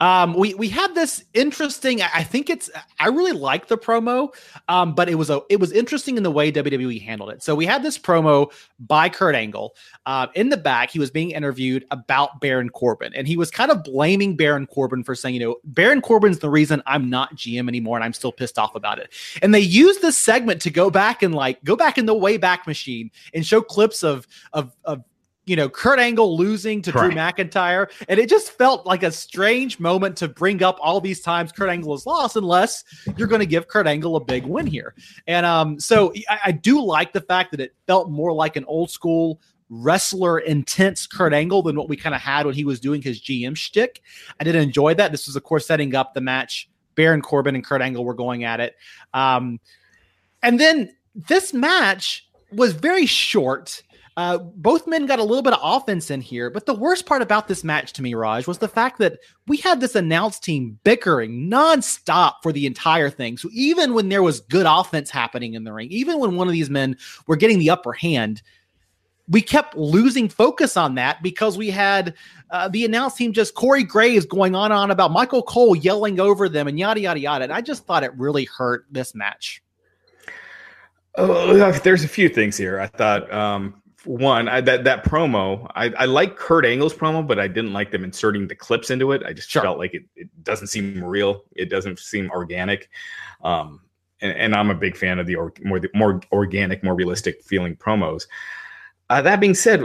Um, 0.00 0.34
we 0.34 0.54
we 0.54 0.68
had 0.68 0.94
this 0.94 1.24
interesting. 1.34 2.02
I 2.02 2.22
think 2.22 2.50
it's. 2.50 2.70
I 2.98 3.08
really 3.08 3.32
like 3.32 3.68
the 3.68 3.78
promo, 3.78 4.34
um, 4.68 4.94
but 4.94 5.08
it 5.08 5.16
was 5.16 5.30
a 5.30 5.40
it 5.48 5.60
was 5.60 5.72
interesting 5.72 6.16
in 6.16 6.22
the 6.22 6.30
way 6.30 6.52
WWE 6.52 7.02
handled 7.02 7.30
it. 7.30 7.42
So 7.42 7.54
we 7.54 7.66
had 7.66 7.82
this 7.82 7.98
promo 7.98 8.52
by 8.78 9.08
Kurt 9.08 9.34
Angle. 9.34 9.74
Uh, 10.06 10.28
in 10.34 10.48
the 10.48 10.56
back, 10.56 10.90
he 10.90 10.98
was 10.98 11.10
being 11.10 11.30
interviewed 11.30 11.84
about 11.90 12.40
Baron 12.40 12.70
Corbin, 12.70 13.12
and 13.14 13.26
he 13.26 13.36
was 13.36 13.50
kind 13.50 13.70
of 13.70 13.84
blaming 13.84 14.36
Baron 14.36 14.66
Corbin 14.66 15.04
for 15.04 15.14
saying, 15.14 15.34
you 15.34 15.40
know, 15.40 15.56
Baron 15.64 16.00
Corbin's 16.00 16.38
the 16.38 16.50
reason 16.50 16.82
I'm 16.86 17.10
not 17.10 17.36
GM 17.36 17.68
anymore, 17.68 17.96
and 17.96 18.04
I'm 18.04 18.12
still 18.12 18.32
pissed 18.32 18.58
off 18.58 18.74
about 18.74 18.98
it. 18.98 19.12
And 19.42 19.54
they 19.54 19.60
used 19.60 20.02
this 20.02 20.16
segment 20.16 20.62
to 20.62 20.70
go 20.70 20.90
back 20.90 21.22
and 21.22 21.34
like 21.34 21.62
go 21.64 21.76
back 21.76 21.98
in 21.98 22.06
the 22.06 22.14
way 22.14 22.36
back 22.36 22.66
machine 22.66 23.10
and 23.34 23.44
show 23.44 23.60
clips 23.60 24.02
of 24.02 24.26
of 24.52 24.76
of 24.84 25.04
you 25.50 25.56
know, 25.56 25.68
Kurt 25.68 25.98
Angle 25.98 26.36
losing 26.36 26.80
to. 26.82 26.92
Drew 26.92 27.10
McIntyre. 27.10 27.90
And 28.08 28.20
it 28.20 28.30
just 28.30 28.52
felt 28.52 28.86
like 28.86 29.02
a 29.02 29.10
strange 29.10 29.80
moment 29.80 30.16
to 30.18 30.28
bring 30.28 30.62
up 30.62 30.78
all 30.80 31.00
these 31.00 31.20
times 31.20 31.50
Kurt 31.50 31.68
Angle 31.68 31.92
has 31.92 32.06
lost, 32.06 32.36
unless 32.36 32.84
you're 33.16 33.26
going 33.26 33.40
to 33.40 33.46
give 33.46 33.66
Kurt 33.66 33.88
Angle 33.88 34.14
a 34.14 34.20
big 34.20 34.46
win 34.46 34.64
here. 34.64 34.94
And 35.26 35.44
um, 35.44 35.80
so 35.80 36.12
I, 36.28 36.38
I 36.46 36.52
do 36.52 36.80
like 36.80 37.12
the 37.12 37.20
fact 37.20 37.50
that 37.50 37.58
it 37.58 37.74
felt 37.88 38.10
more 38.10 38.32
like 38.32 38.54
an 38.54 38.64
old 38.66 38.92
school 38.92 39.40
wrestler 39.70 40.38
intense 40.38 41.08
Kurt 41.08 41.32
Angle 41.32 41.62
than 41.62 41.74
what 41.74 41.88
we 41.88 41.96
kind 41.96 42.14
of 42.14 42.20
had 42.20 42.46
when 42.46 42.54
he 42.54 42.64
was 42.64 42.78
doing 42.78 43.02
his 43.02 43.20
GM 43.20 43.56
shtick. 43.56 44.02
I 44.38 44.44
did 44.44 44.54
enjoy 44.54 44.94
that. 44.94 45.10
This 45.10 45.26
was, 45.26 45.34
of 45.34 45.42
course, 45.42 45.66
setting 45.66 45.96
up 45.96 46.14
the 46.14 46.20
match. 46.20 46.70
Baron 46.94 47.22
Corbin 47.22 47.56
and 47.56 47.64
Kurt 47.64 47.82
Angle 47.82 48.04
were 48.04 48.14
going 48.14 48.44
at 48.44 48.60
it. 48.60 48.76
Um, 49.12 49.58
and 50.44 50.60
then 50.60 50.94
this 51.16 51.52
match 51.52 52.28
was 52.52 52.72
very 52.72 53.06
short. 53.06 53.82
Uh, 54.20 54.36
both 54.36 54.86
men 54.86 55.06
got 55.06 55.18
a 55.18 55.24
little 55.24 55.40
bit 55.40 55.54
of 55.54 55.60
offense 55.62 56.10
in 56.10 56.20
here, 56.20 56.50
but 56.50 56.66
the 56.66 56.74
worst 56.74 57.06
part 57.06 57.22
about 57.22 57.48
this 57.48 57.64
match 57.64 57.94
to 57.94 58.02
me, 58.02 58.12
Raj, 58.12 58.46
was 58.46 58.58
the 58.58 58.68
fact 58.68 58.98
that 58.98 59.18
we 59.46 59.56
had 59.56 59.80
this 59.80 59.94
announced 59.94 60.44
team 60.44 60.78
bickering 60.84 61.48
nonstop 61.50 62.34
for 62.42 62.52
the 62.52 62.66
entire 62.66 63.08
thing. 63.08 63.38
So 63.38 63.48
even 63.50 63.94
when 63.94 64.10
there 64.10 64.22
was 64.22 64.40
good 64.40 64.66
offense 64.68 65.08
happening 65.08 65.54
in 65.54 65.64
the 65.64 65.72
ring, 65.72 65.90
even 65.90 66.18
when 66.18 66.36
one 66.36 66.48
of 66.48 66.52
these 66.52 66.68
men 66.68 66.98
were 67.26 67.36
getting 67.36 67.58
the 67.58 67.70
upper 67.70 67.94
hand, 67.94 68.42
we 69.26 69.40
kept 69.40 69.74
losing 69.74 70.28
focus 70.28 70.76
on 70.76 70.96
that 70.96 71.22
because 71.22 71.56
we 71.56 71.70
had 71.70 72.12
uh, 72.50 72.68
the 72.68 72.84
announced 72.84 73.16
team 73.16 73.32
just 73.32 73.54
Corey 73.54 73.84
Graves 73.84 74.26
going 74.26 74.54
on 74.54 74.70
and 74.70 74.78
on 74.78 74.90
about 74.90 75.12
Michael 75.12 75.42
Cole 75.42 75.74
yelling 75.74 76.20
over 76.20 76.46
them 76.46 76.68
and 76.68 76.78
yada 76.78 77.00
yada 77.00 77.20
yada. 77.20 77.44
And 77.44 77.52
I 77.54 77.62
just 77.62 77.86
thought 77.86 78.04
it 78.04 78.12
really 78.18 78.44
hurt 78.44 78.84
this 78.90 79.14
match. 79.14 79.62
Oh, 81.14 81.72
there's 81.78 82.04
a 82.04 82.08
few 82.08 82.28
things 82.28 82.58
here. 82.58 82.78
I 82.80 82.86
thought 82.86 83.32
um, 83.32 83.80
one, 84.04 84.48
I, 84.48 84.60
that 84.62 84.84
that 84.84 85.04
promo, 85.04 85.70
I, 85.74 85.90
I 85.90 86.04
like 86.06 86.36
Kurt 86.36 86.64
Angle's 86.64 86.94
promo, 86.94 87.26
but 87.26 87.38
I 87.38 87.48
didn't 87.48 87.72
like 87.72 87.90
them 87.90 88.04
inserting 88.04 88.48
the 88.48 88.54
clips 88.54 88.90
into 88.90 89.12
it. 89.12 89.22
I 89.24 89.32
just 89.32 89.50
sure. 89.50 89.62
felt 89.62 89.78
like 89.78 89.94
it, 89.94 90.04
it 90.16 90.28
doesn't 90.42 90.68
seem 90.68 91.02
real. 91.02 91.44
It 91.54 91.70
doesn't 91.70 91.98
seem 91.98 92.30
organic. 92.30 92.88
Um, 93.42 93.82
and, 94.20 94.32
and 94.32 94.54
I'm 94.54 94.70
a 94.70 94.74
big 94.74 94.96
fan 94.96 95.18
of 95.18 95.26
the 95.26 95.36
or, 95.36 95.52
more 95.62 95.80
the 95.80 95.90
more 95.94 96.20
organic, 96.32 96.82
more 96.82 96.94
realistic 96.94 97.42
feeling 97.42 97.76
promos. 97.76 98.26
Uh, 99.08 99.22
that 99.22 99.40
being 99.40 99.54
said, 99.54 99.82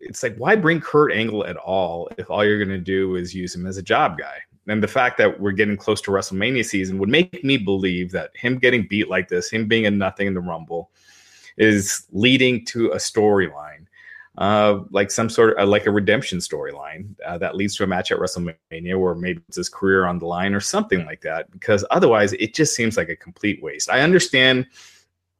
it's 0.00 0.22
like 0.22 0.36
why 0.36 0.56
bring 0.56 0.80
Kurt 0.80 1.12
Angle 1.12 1.46
at 1.46 1.56
all 1.56 2.08
if 2.18 2.30
all 2.30 2.44
you're 2.44 2.58
going 2.58 2.68
to 2.68 2.78
do 2.78 3.16
is 3.16 3.34
use 3.34 3.54
him 3.54 3.66
as 3.66 3.76
a 3.76 3.82
job 3.82 4.18
guy? 4.18 4.38
And 4.68 4.82
the 4.82 4.88
fact 4.88 5.16
that 5.18 5.40
we're 5.40 5.52
getting 5.52 5.76
close 5.76 6.00
to 6.02 6.10
WrestleMania 6.10 6.64
season 6.64 6.98
would 6.98 7.08
make 7.08 7.44
me 7.44 7.56
believe 7.56 8.10
that 8.12 8.30
him 8.34 8.58
getting 8.58 8.86
beat 8.86 9.08
like 9.08 9.28
this, 9.28 9.50
him 9.50 9.68
being 9.68 9.86
a 9.86 9.90
nothing 9.90 10.26
in 10.26 10.34
the 10.34 10.40
Rumble, 10.40 10.90
is 11.56 12.06
leading 12.12 12.64
to 12.66 12.90
a 12.92 12.96
storyline, 12.96 13.86
uh, 14.38 14.80
like 14.90 15.10
some 15.10 15.28
sort 15.28 15.50
of 15.50 15.58
uh, 15.58 15.66
like 15.66 15.86
a 15.86 15.90
redemption 15.90 16.38
storyline 16.38 17.14
uh, 17.24 17.38
that 17.38 17.56
leads 17.56 17.74
to 17.76 17.84
a 17.84 17.86
match 17.86 18.12
at 18.12 18.18
WrestleMania, 18.18 19.00
where 19.00 19.14
maybe 19.14 19.40
it's 19.48 19.56
his 19.56 19.68
career 19.68 20.06
on 20.06 20.18
the 20.18 20.26
line 20.26 20.54
or 20.54 20.60
something 20.60 21.04
like 21.06 21.22
that. 21.22 21.50
Because 21.50 21.84
otherwise, 21.90 22.32
it 22.34 22.54
just 22.54 22.74
seems 22.74 22.96
like 22.96 23.08
a 23.08 23.16
complete 23.16 23.62
waste. 23.62 23.90
I 23.90 24.00
understand 24.00 24.66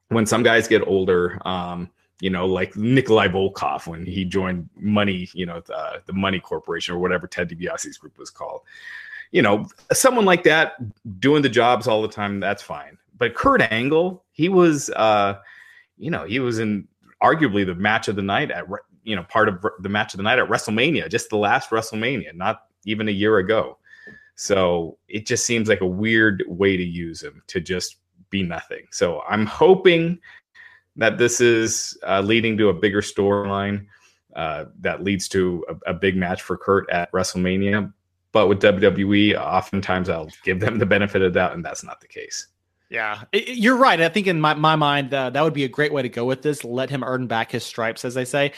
when 0.08 0.26
some 0.26 0.42
guys 0.42 0.68
get 0.68 0.86
older. 0.86 1.38
Um, 1.46 1.90
you 2.20 2.30
know, 2.30 2.46
like 2.46 2.76
Nikolai 2.76 3.28
Volkov 3.28 3.86
when 3.86 4.06
he 4.06 4.24
joined 4.24 4.68
Money, 4.76 5.28
you 5.34 5.44
know, 5.44 5.60
the, 5.60 6.02
the 6.06 6.12
Money 6.12 6.40
Corporation 6.40 6.94
or 6.94 6.98
whatever 6.98 7.26
Ted 7.26 7.50
DiBiase's 7.50 7.98
group 7.98 8.18
was 8.18 8.30
called. 8.30 8.62
You 9.32 9.42
know, 9.42 9.66
someone 9.92 10.24
like 10.24 10.42
that 10.44 10.76
doing 11.20 11.42
the 11.42 11.48
jobs 11.48 11.86
all 11.86 12.00
the 12.00 12.08
time, 12.08 12.40
that's 12.40 12.62
fine. 12.62 12.96
But 13.18 13.34
Kurt 13.34 13.60
Angle, 13.60 14.24
he 14.32 14.48
was 14.48 14.88
uh, 14.90 15.34
you 15.98 16.10
know, 16.10 16.24
he 16.24 16.38
was 16.40 16.58
in 16.58 16.88
arguably 17.22 17.64
the 17.64 17.74
match 17.74 18.08
of 18.08 18.16
the 18.16 18.22
night 18.22 18.50
at, 18.50 18.64
you 19.04 19.16
know, 19.16 19.24
part 19.24 19.48
of 19.48 19.64
the 19.80 19.88
match 19.88 20.14
of 20.14 20.18
the 20.18 20.24
night 20.24 20.38
at 20.38 20.48
WrestleMania, 20.48 21.10
just 21.10 21.30
the 21.30 21.36
last 21.36 21.70
WrestleMania, 21.70 22.34
not 22.34 22.62
even 22.84 23.08
a 23.08 23.12
year 23.12 23.38
ago. 23.38 23.78
So 24.34 24.98
it 25.08 25.26
just 25.26 25.46
seems 25.46 25.68
like 25.68 25.80
a 25.80 25.86
weird 25.86 26.44
way 26.46 26.76
to 26.76 26.84
use 26.84 27.22
him 27.22 27.42
to 27.48 27.60
just 27.60 27.96
be 28.30 28.42
nothing. 28.42 28.86
So 28.90 29.22
I'm 29.28 29.46
hoping 29.46 30.18
that 30.96 31.18
this 31.18 31.40
is 31.40 31.96
uh, 32.06 32.20
leading 32.20 32.56
to 32.58 32.68
a 32.68 32.74
bigger 32.74 33.00
storyline 33.00 33.86
uh, 34.34 34.66
that 34.80 35.02
leads 35.02 35.28
to 35.28 35.64
a, 35.68 35.92
a, 35.92 35.94
big 35.94 36.16
match 36.16 36.42
for 36.42 36.58
Kurt 36.58 36.88
at 36.90 37.10
WrestleMania. 37.12 37.92
But 38.32 38.48
with 38.48 38.60
WWE, 38.60 39.38
oftentimes 39.38 40.10
I'll 40.10 40.28
give 40.44 40.60
them 40.60 40.78
the 40.78 40.84
benefit 40.84 41.22
of 41.22 41.32
doubt, 41.32 41.54
and 41.54 41.64
that's 41.64 41.82
not 41.82 42.02
the 42.02 42.06
case. 42.06 42.48
Yeah, 42.88 43.22
you're 43.32 43.76
right. 43.76 44.00
I 44.00 44.08
think 44.08 44.28
in 44.28 44.40
my, 44.40 44.54
my 44.54 44.76
mind, 44.76 45.12
uh, 45.12 45.30
that 45.30 45.42
would 45.42 45.52
be 45.52 45.64
a 45.64 45.68
great 45.68 45.92
way 45.92 46.02
to 46.02 46.08
go 46.08 46.24
with 46.24 46.42
this. 46.42 46.62
Let 46.62 46.88
him 46.88 47.02
earn 47.02 47.26
back 47.26 47.50
his 47.50 47.64
stripes, 47.64 48.04
as 48.04 48.14
they 48.14 48.24
say. 48.24 48.52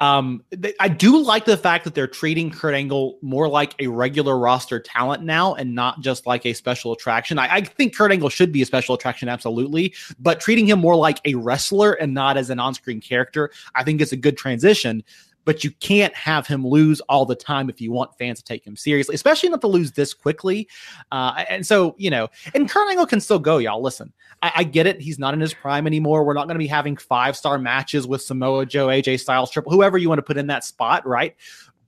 Um, 0.00 0.44
they, 0.50 0.72
I 0.78 0.86
do 0.86 1.20
like 1.20 1.46
the 1.46 1.56
fact 1.56 1.82
that 1.84 1.94
they're 1.96 2.06
treating 2.06 2.48
Kurt 2.48 2.74
Angle 2.74 3.18
more 3.22 3.48
like 3.48 3.74
a 3.80 3.88
regular 3.88 4.38
roster 4.38 4.78
talent 4.78 5.24
now 5.24 5.54
and 5.54 5.74
not 5.74 6.00
just 6.00 6.28
like 6.28 6.46
a 6.46 6.52
special 6.52 6.92
attraction. 6.92 7.40
I, 7.40 7.54
I 7.56 7.60
think 7.62 7.96
Kurt 7.96 8.12
Angle 8.12 8.28
should 8.28 8.52
be 8.52 8.62
a 8.62 8.66
special 8.66 8.94
attraction, 8.94 9.28
absolutely, 9.28 9.94
but 10.20 10.38
treating 10.38 10.68
him 10.68 10.78
more 10.78 10.94
like 10.94 11.20
a 11.24 11.34
wrestler 11.34 11.94
and 11.94 12.14
not 12.14 12.36
as 12.36 12.50
an 12.50 12.60
on 12.60 12.74
screen 12.74 13.00
character, 13.00 13.50
I 13.74 13.82
think 13.82 14.00
it's 14.00 14.12
a 14.12 14.16
good 14.16 14.36
transition. 14.36 15.02
But 15.44 15.64
you 15.64 15.70
can't 15.72 16.14
have 16.14 16.46
him 16.46 16.66
lose 16.66 17.00
all 17.02 17.26
the 17.26 17.34
time 17.34 17.68
if 17.68 17.80
you 17.80 17.92
want 17.92 18.16
fans 18.18 18.38
to 18.38 18.44
take 18.44 18.66
him 18.66 18.76
seriously, 18.76 19.14
especially 19.14 19.48
not 19.48 19.60
to 19.60 19.66
lose 19.66 19.92
this 19.92 20.14
quickly. 20.14 20.68
Uh, 21.10 21.44
and 21.48 21.66
so, 21.66 21.94
you 21.98 22.10
know, 22.10 22.28
and 22.54 22.68
Kurt 22.68 22.88
Angle 22.88 23.06
can 23.06 23.20
still 23.20 23.38
go, 23.38 23.58
y'all. 23.58 23.82
Listen, 23.82 24.12
I, 24.42 24.52
I 24.56 24.64
get 24.64 24.86
it. 24.86 25.00
He's 25.00 25.18
not 25.18 25.34
in 25.34 25.40
his 25.40 25.54
prime 25.54 25.86
anymore. 25.86 26.24
We're 26.24 26.34
not 26.34 26.46
going 26.46 26.54
to 26.54 26.58
be 26.58 26.66
having 26.66 26.96
five 26.96 27.36
star 27.36 27.58
matches 27.58 28.06
with 28.06 28.22
Samoa 28.22 28.66
Joe, 28.66 28.88
AJ 28.88 29.20
Styles, 29.20 29.50
Triple, 29.50 29.72
whoever 29.72 29.98
you 29.98 30.08
want 30.08 30.18
to 30.18 30.22
put 30.22 30.36
in 30.36 30.46
that 30.48 30.64
spot, 30.64 31.06
right? 31.06 31.36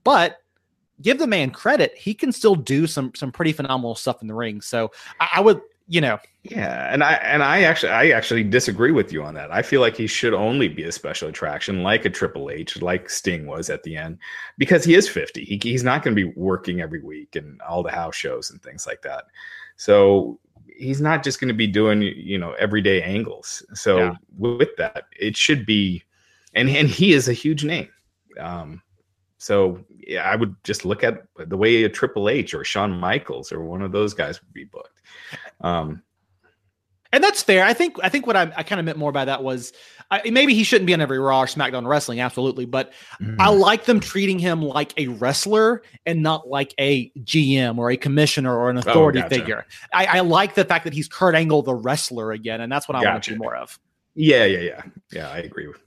But 0.03 0.37
give 1.01 1.19
the 1.19 1.27
man 1.27 1.51
credit. 1.51 1.95
He 1.95 2.13
can 2.13 2.31
still 2.31 2.55
do 2.55 2.87
some 2.87 3.13
some 3.15 3.31
pretty 3.31 3.53
phenomenal 3.53 3.95
stuff 3.95 4.21
in 4.21 4.27
the 4.27 4.33
ring. 4.33 4.61
So 4.61 4.91
I, 5.19 5.29
I 5.35 5.41
would 5.41 5.61
you 5.87 6.01
know. 6.01 6.19
Yeah 6.43 6.93
and 6.93 7.03
i 7.03 7.13
and 7.13 7.41
i 7.41 7.63
actually 7.63 7.91
i 7.91 8.09
actually 8.09 8.43
disagree 8.43 8.91
with 8.91 9.11
you 9.11 9.23
on 9.23 9.33
that. 9.33 9.51
I 9.51 9.63
feel 9.63 9.81
like 9.81 9.95
he 9.97 10.05
should 10.05 10.33
only 10.35 10.67
be 10.67 10.83
a 10.83 10.91
special 10.91 11.27
attraction 11.27 11.81
like 11.81 12.05
a 12.05 12.09
triple 12.09 12.51
h 12.51 12.79
like 12.83 13.09
sting 13.09 13.47
was 13.47 13.71
at 13.71 13.81
the 13.81 13.97
end 13.97 14.19
because 14.59 14.83
he 14.83 14.93
is 14.93 15.09
50 15.09 15.43
he, 15.43 15.59
he's 15.61 15.83
not 15.83 16.03
going 16.03 16.15
to 16.15 16.23
be 16.23 16.31
working 16.35 16.81
every 16.81 17.01
week 17.01 17.35
and 17.35 17.59
all 17.61 17.81
the 17.81 17.91
house 17.91 18.15
shows 18.15 18.51
and 18.51 18.61
things 18.61 18.85
like 18.85 19.01
that. 19.01 19.25
So 19.77 20.39
he's 20.67 21.01
not 21.01 21.23
just 21.23 21.39
going 21.39 21.47
to 21.47 21.55
be 21.55 21.67
doing 21.67 22.03
you 22.03 22.37
know 22.37 22.51
everyday 22.53 23.01
angles. 23.01 23.63
So 23.73 23.97
yeah. 23.97 24.15
with 24.37 24.75
that 24.77 25.05
it 25.19 25.35
should 25.35 25.65
be 25.65 26.03
and 26.53 26.69
and 26.69 26.87
he 26.87 27.13
is 27.13 27.27
a 27.27 27.33
huge 27.33 27.63
name. 27.63 27.89
Um 28.39 28.83
so 29.37 29.79
yeah, 29.97 30.29
I 30.29 30.35
would 30.35 30.55
just 30.63 30.85
look 30.85 31.03
at 31.03 31.23
the 31.37 31.57
way 31.57 31.83
a 31.83 31.89
Triple 31.89 32.29
H 32.29 32.53
or 32.53 32.63
Shawn 32.63 32.91
Michaels 32.99 33.51
or 33.51 33.63
one 33.63 33.81
of 33.81 33.91
those 33.91 34.13
guys 34.13 34.41
would 34.41 34.53
be 34.53 34.65
booked. 34.65 35.01
Um, 35.61 36.01
and 37.11 37.23
that's 37.23 37.41
fair. 37.41 37.63
I 37.63 37.73
think 37.73 37.97
I 38.03 38.09
think 38.09 38.27
what 38.27 38.35
I, 38.35 38.51
I 38.57 38.63
kind 38.63 38.79
of 38.79 38.85
meant 38.85 38.97
more 38.97 39.11
by 39.11 39.25
that 39.25 39.41
was 39.41 39.71
I, 40.11 40.29
maybe 40.29 40.53
he 40.53 40.63
shouldn't 40.63 40.85
be 40.85 40.93
on 40.93 41.01
every 41.01 41.17
Raw 41.17 41.41
or 41.41 41.45
SmackDown 41.45 41.87
wrestling, 41.87 42.19
absolutely. 42.19 42.65
But 42.65 42.93
mm. 43.21 43.35
I 43.39 43.49
like 43.49 43.85
them 43.85 43.99
treating 43.99 44.37
him 44.37 44.61
like 44.61 44.93
a 44.97 45.07
wrestler 45.07 45.81
and 46.05 46.21
not 46.21 46.47
like 46.47 46.73
a 46.79 47.09
GM 47.11 47.77
or 47.77 47.89
a 47.89 47.97
commissioner 47.97 48.55
or 48.55 48.69
an 48.69 48.77
oh, 48.77 48.81
authority 48.81 49.19
oh, 49.19 49.23
gotcha. 49.23 49.35
figure. 49.35 49.65
I, 49.93 50.05
I, 50.05 50.19
like 50.19 50.55
the 50.55 50.65
fact 50.65 50.83
that 50.83 50.93
he's 50.93 51.07
Kurt 51.07 51.35
Angle, 51.35 51.63
the 51.63 51.73
wrestler, 51.73 52.31
again, 52.31 52.61
and 52.61 52.71
that's 52.71 52.87
what 52.87 52.95
I 52.95 52.99
gotcha. 52.99 53.11
want 53.11 53.23
to 53.23 53.31
do 53.31 53.37
more 53.37 53.55
of. 53.55 53.79
Yeah, 54.13 54.45
yeah, 54.45 54.59
yeah, 54.59 54.81
yeah. 55.11 55.29
I 55.29 55.37
agree 55.39 55.67
with. 55.67 55.84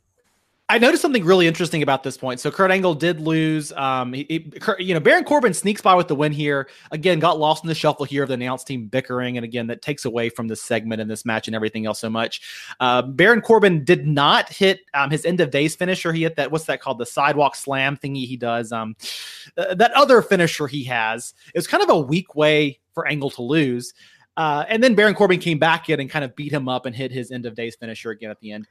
I 0.71 0.77
noticed 0.77 1.01
something 1.01 1.25
really 1.25 1.47
interesting 1.47 1.83
about 1.83 2.03
this 2.03 2.19
point. 2.19 2.41
So 2.41 2.51
Kurt 2.51 2.71
Angle 2.71 2.95
did 2.95 3.21
lose. 3.21 3.73
Um, 3.73 4.13
he, 4.13 4.27
he, 4.29 4.85
you 4.85 4.93
know, 4.93 5.01
Baron 5.01 5.25
Corbin 5.25 5.55
sneaks 5.55 5.81
by 5.81 5.95
with 5.95 6.09
the 6.09 6.15
win 6.15 6.31
here. 6.31 6.69
Again, 6.91 7.19
got 7.21 7.39
lost 7.39 7.65
in 7.65 7.69
the 7.69 7.75
shuffle 7.75 8.05
here 8.05 8.23
of 8.23 8.29
the 8.29 8.35
announce 8.35 8.65
team 8.65 8.87
bickering, 8.87 9.39
and 9.39 9.45
again, 9.45 9.67
that 9.69 9.81
takes 9.81 10.05
away 10.05 10.29
from 10.29 10.47
this 10.47 10.63
segment 10.63 11.01
and 11.01 11.11
this 11.11 11.25
match 11.25 11.49
and 11.49 11.57
everything 11.57 11.87
else 11.87 12.01
so 12.01 12.11
much. 12.11 12.43
Uh, 12.81 13.01
Baron 13.01 13.41
Corbin 13.41 13.83
did 13.83 14.07
not 14.07 14.51
hit 14.51 14.81
um, 14.93 15.11
his 15.11 15.25
end 15.25 15.41
of 15.41 15.51
days 15.51 15.75
finisher. 15.75 16.13
He 16.13 16.23
hit 16.23 16.37
that. 16.37 16.53
What's 16.53 16.67
that 16.67 16.83
called? 16.83 16.99
The 16.99 17.07
sidewalk 17.07 17.57
slam 17.57 17.97
thingy 17.97 18.27
he 18.27 18.37
does. 18.37 18.71
Um, 18.71 18.95
uh, 19.57 19.75
that 19.75 19.93
other 19.93 20.21
finisher 20.21 20.67
he 20.67 20.85
has. 20.85 21.33
It 21.55 21.59
was 21.59 21.67
kind 21.67 21.83
of 21.83 21.89
a 21.89 21.99
weak 21.99 22.35
way 22.35 22.79
for 22.93 23.09
Angle 23.09 23.31
to 23.31 23.43
lose. 23.43 23.95
Uh, 24.39 24.65
and 24.69 24.85
then 24.85 24.95
Baron 24.95 25.17
Corbin 25.17 25.41
came 25.41 25.59
back 25.59 25.91
in 25.91 25.99
and 25.99 26.09
kind 26.09 26.25
of 26.25 26.37
beat 26.37 26.53
him 26.53 26.69
up 26.69 26.87
and 26.87 26.95
hit 26.95 27.11
his 27.11 27.33
end 27.33 27.45
of 27.45 27.57
days 27.57 27.75
finisher 27.75 28.13
again 28.13 28.31
at 28.31 28.39
the 28.39 28.53
end. 28.53 28.69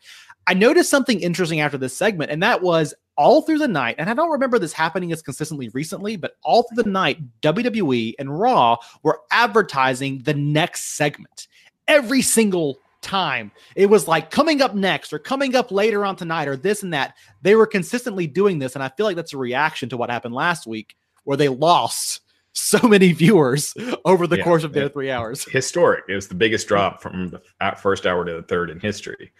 I 0.48 0.54
noticed 0.54 0.90
something 0.90 1.20
interesting 1.20 1.60
after 1.60 1.78
this 1.78 1.94
segment, 1.94 2.32
and 2.32 2.42
that 2.42 2.62
was 2.62 2.94
all 3.18 3.42
through 3.42 3.58
the 3.58 3.68
night, 3.68 3.96
and 3.98 4.10
I 4.10 4.14
don't 4.14 4.32
remember 4.32 4.60
this 4.60 4.72
happening 4.72 5.12
as 5.12 5.22
consistently 5.22 5.68
recently, 5.74 6.16
but 6.16 6.38
all 6.42 6.64
through 6.64 6.84
the 6.84 6.90
night, 6.90 7.20
WWE 7.42 8.14
and 8.18 8.40
Raw 8.40 8.78
were 9.04 9.20
advertising 9.30 10.20
the 10.20 10.34
next 10.34 10.96
segment 10.96 11.50
every 11.90 12.22
single 12.22 12.80
time. 13.02 13.52
It 13.76 13.88
was 13.88 14.08
like 14.08 14.32
coming 14.32 14.62
up 14.62 14.74
next 14.74 15.12
or 15.12 15.20
coming 15.20 15.54
up 15.54 15.70
later 15.70 16.06
on 16.06 16.16
tonight 16.16 16.48
or 16.48 16.56
this 16.56 16.82
and 16.82 16.94
that. 16.94 17.16
They 17.42 17.56
were 17.56 17.68
consistently 17.68 18.26
doing 18.26 18.60
this, 18.60 18.76
and 18.76 18.84
I 18.84 18.88
feel 18.96 19.06
like 19.06 19.18
that's 19.18 19.34
a 19.34 19.38
reaction 19.38 19.90
to 19.90 19.98
what 19.98 20.10
happened 20.10 20.34
last 20.34 20.66
week 20.66 20.96
where 21.26 21.36
they 21.36 21.50
lost 21.50 22.22
so 22.58 22.80
many 22.88 23.13
viewers 23.13 23.74
over 24.06 24.28
the 24.28 24.38
yeah, 24.38 24.43
course 24.43 24.63
of 24.63 24.74
their 24.74 24.89
three 24.89 25.12
hours. 25.12 25.46
Historic. 25.46 26.06
It 26.10 26.15
was 26.15 26.28
the 26.28 26.36
biggest 26.36 26.67
drop 26.67 27.02
from 27.02 27.30
the 27.30 27.41
first 27.78 28.06
hour 28.06 28.26
to 28.26 28.34
the 28.34 28.43
third 28.43 28.70
in 28.70 28.80
history. 28.80 29.32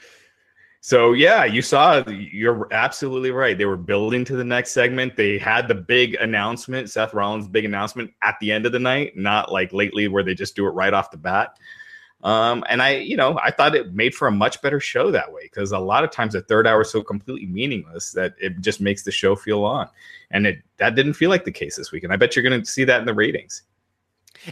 So 0.82 1.14
yeah, 1.14 1.44
you 1.44 1.62
saw. 1.62 2.08
You're 2.08 2.68
absolutely 2.72 3.32
right. 3.32 3.58
They 3.58 3.66
were 3.66 3.78
building 3.78 4.24
to 4.26 4.36
the 4.36 4.44
next 4.44 4.72
segment. 4.72 5.18
They 5.18 5.38
had 5.38 5.68
the 5.68 5.76
big 5.76 6.14
announcement, 6.16 6.90
Seth 6.90 7.14
Rollins' 7.14 7.48
big 7.48 7.66
announcement 7.66 8.12
at 8.24 8.36
the 8.40 8.52
end 8.52 8.66
of 8.66 8.72
the 8.72 8.80
night, 8.80 9.18
not 9.18 9.52
like 9.52 9.74
lately 9.74 10.08
where 10.08 10.24
they 10.24 10.34
just 10.34 10.56
do 10.56 10.66
it 10.68 10.72
right 10.72 10.94
off 10.94 11.12
the 11.12 11.18
bat. 11.18 11.58
Um, 12.24 12.64
and 12.68 12.82
I, 12.82 12.96
you 12.96 13.16
know, 13.16 13.40
I 13.44 13.52
thought 13.52 13.76
it 13.76 13.94
made 13.94 14.16
for 14.16 14.28
a 14.28 14.32
much 14.32 14.62
better 14.62 14.80
show 14.80 15.12
that 15.12 15.32
way 15.32 15.44
because 15.44 15.72
a 15.72 15.80
lot 15.80 16.04
of 16.04 16.12
times 16.12 16.34
the 16.34 16.42
third 16.42 16.66
hour 16.66 16.82
is 16.82 16.90
so 16.90 17.04
completely 17.04 17.46
meaningless 17.46 18.12
that 18.14 18.34
it 18.40 18.60
just 18.60 18.82
makes 18.82 19.04
the 19.04 19.12
show 19.12 19.36
feel 19.36 19.64
on. 19.64 19.88
And 20.32 20.48
it 20.48 20.60
that 20.78 20.96
didn't 20.96 21.14
feel 21.14 21.30
like 21.30 21.46
the 21.46 21.52
case 21.52 21.76
this 21.76 21.92
week. 21.92 22.04
And 22.04 22.12
I 22.12 22.16
bet 22.16 22.36
you're 22.36 22.44
going 22.44 22.60
to 22.60 22.66
see 22.66 22.84
that 22.86 23.00
in 23.00 23.06
the 23.06 23.14
ratings. 23.14 23.62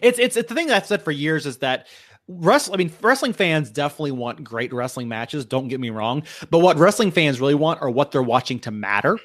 It's, 0.01 0.19
it's 0.19 0.37
it's 0.37 0.49
the 0.49 0.55
thing 0.55 0.71
I've 0.71 0.85
said 0.85 1.01
for 1.01 1.11
years 1.11 1.45
is 1.45 1.57
that 1.57 1.87
wrestling. 2.27 2.75
I 2.75 2.77
mean, 2.83 2.93
wrestling 3.01 3.33
fans 3.33 3.71
definitely 3.71 4.11
want 4.11 4.43
great 4.43 4.71
wrestling 4.71 5.07
matches. 5.07 5.45
Don't 5.45 5.67
get 5.67 5.79
me 5.79 5.89
wrong, 5.89 6.23
but 6.49 6.59
what 6.59 6.77
wrestling 6.77 7.11
fans 7.11 7.41
really 7.41 7.55
want 7.55 7.81
are 7.81 7.89
what 7.89 8.11
they're 8.11 8.23
watching 8.23 8.59
to 8.59 8.71
matter. 8.71 9.17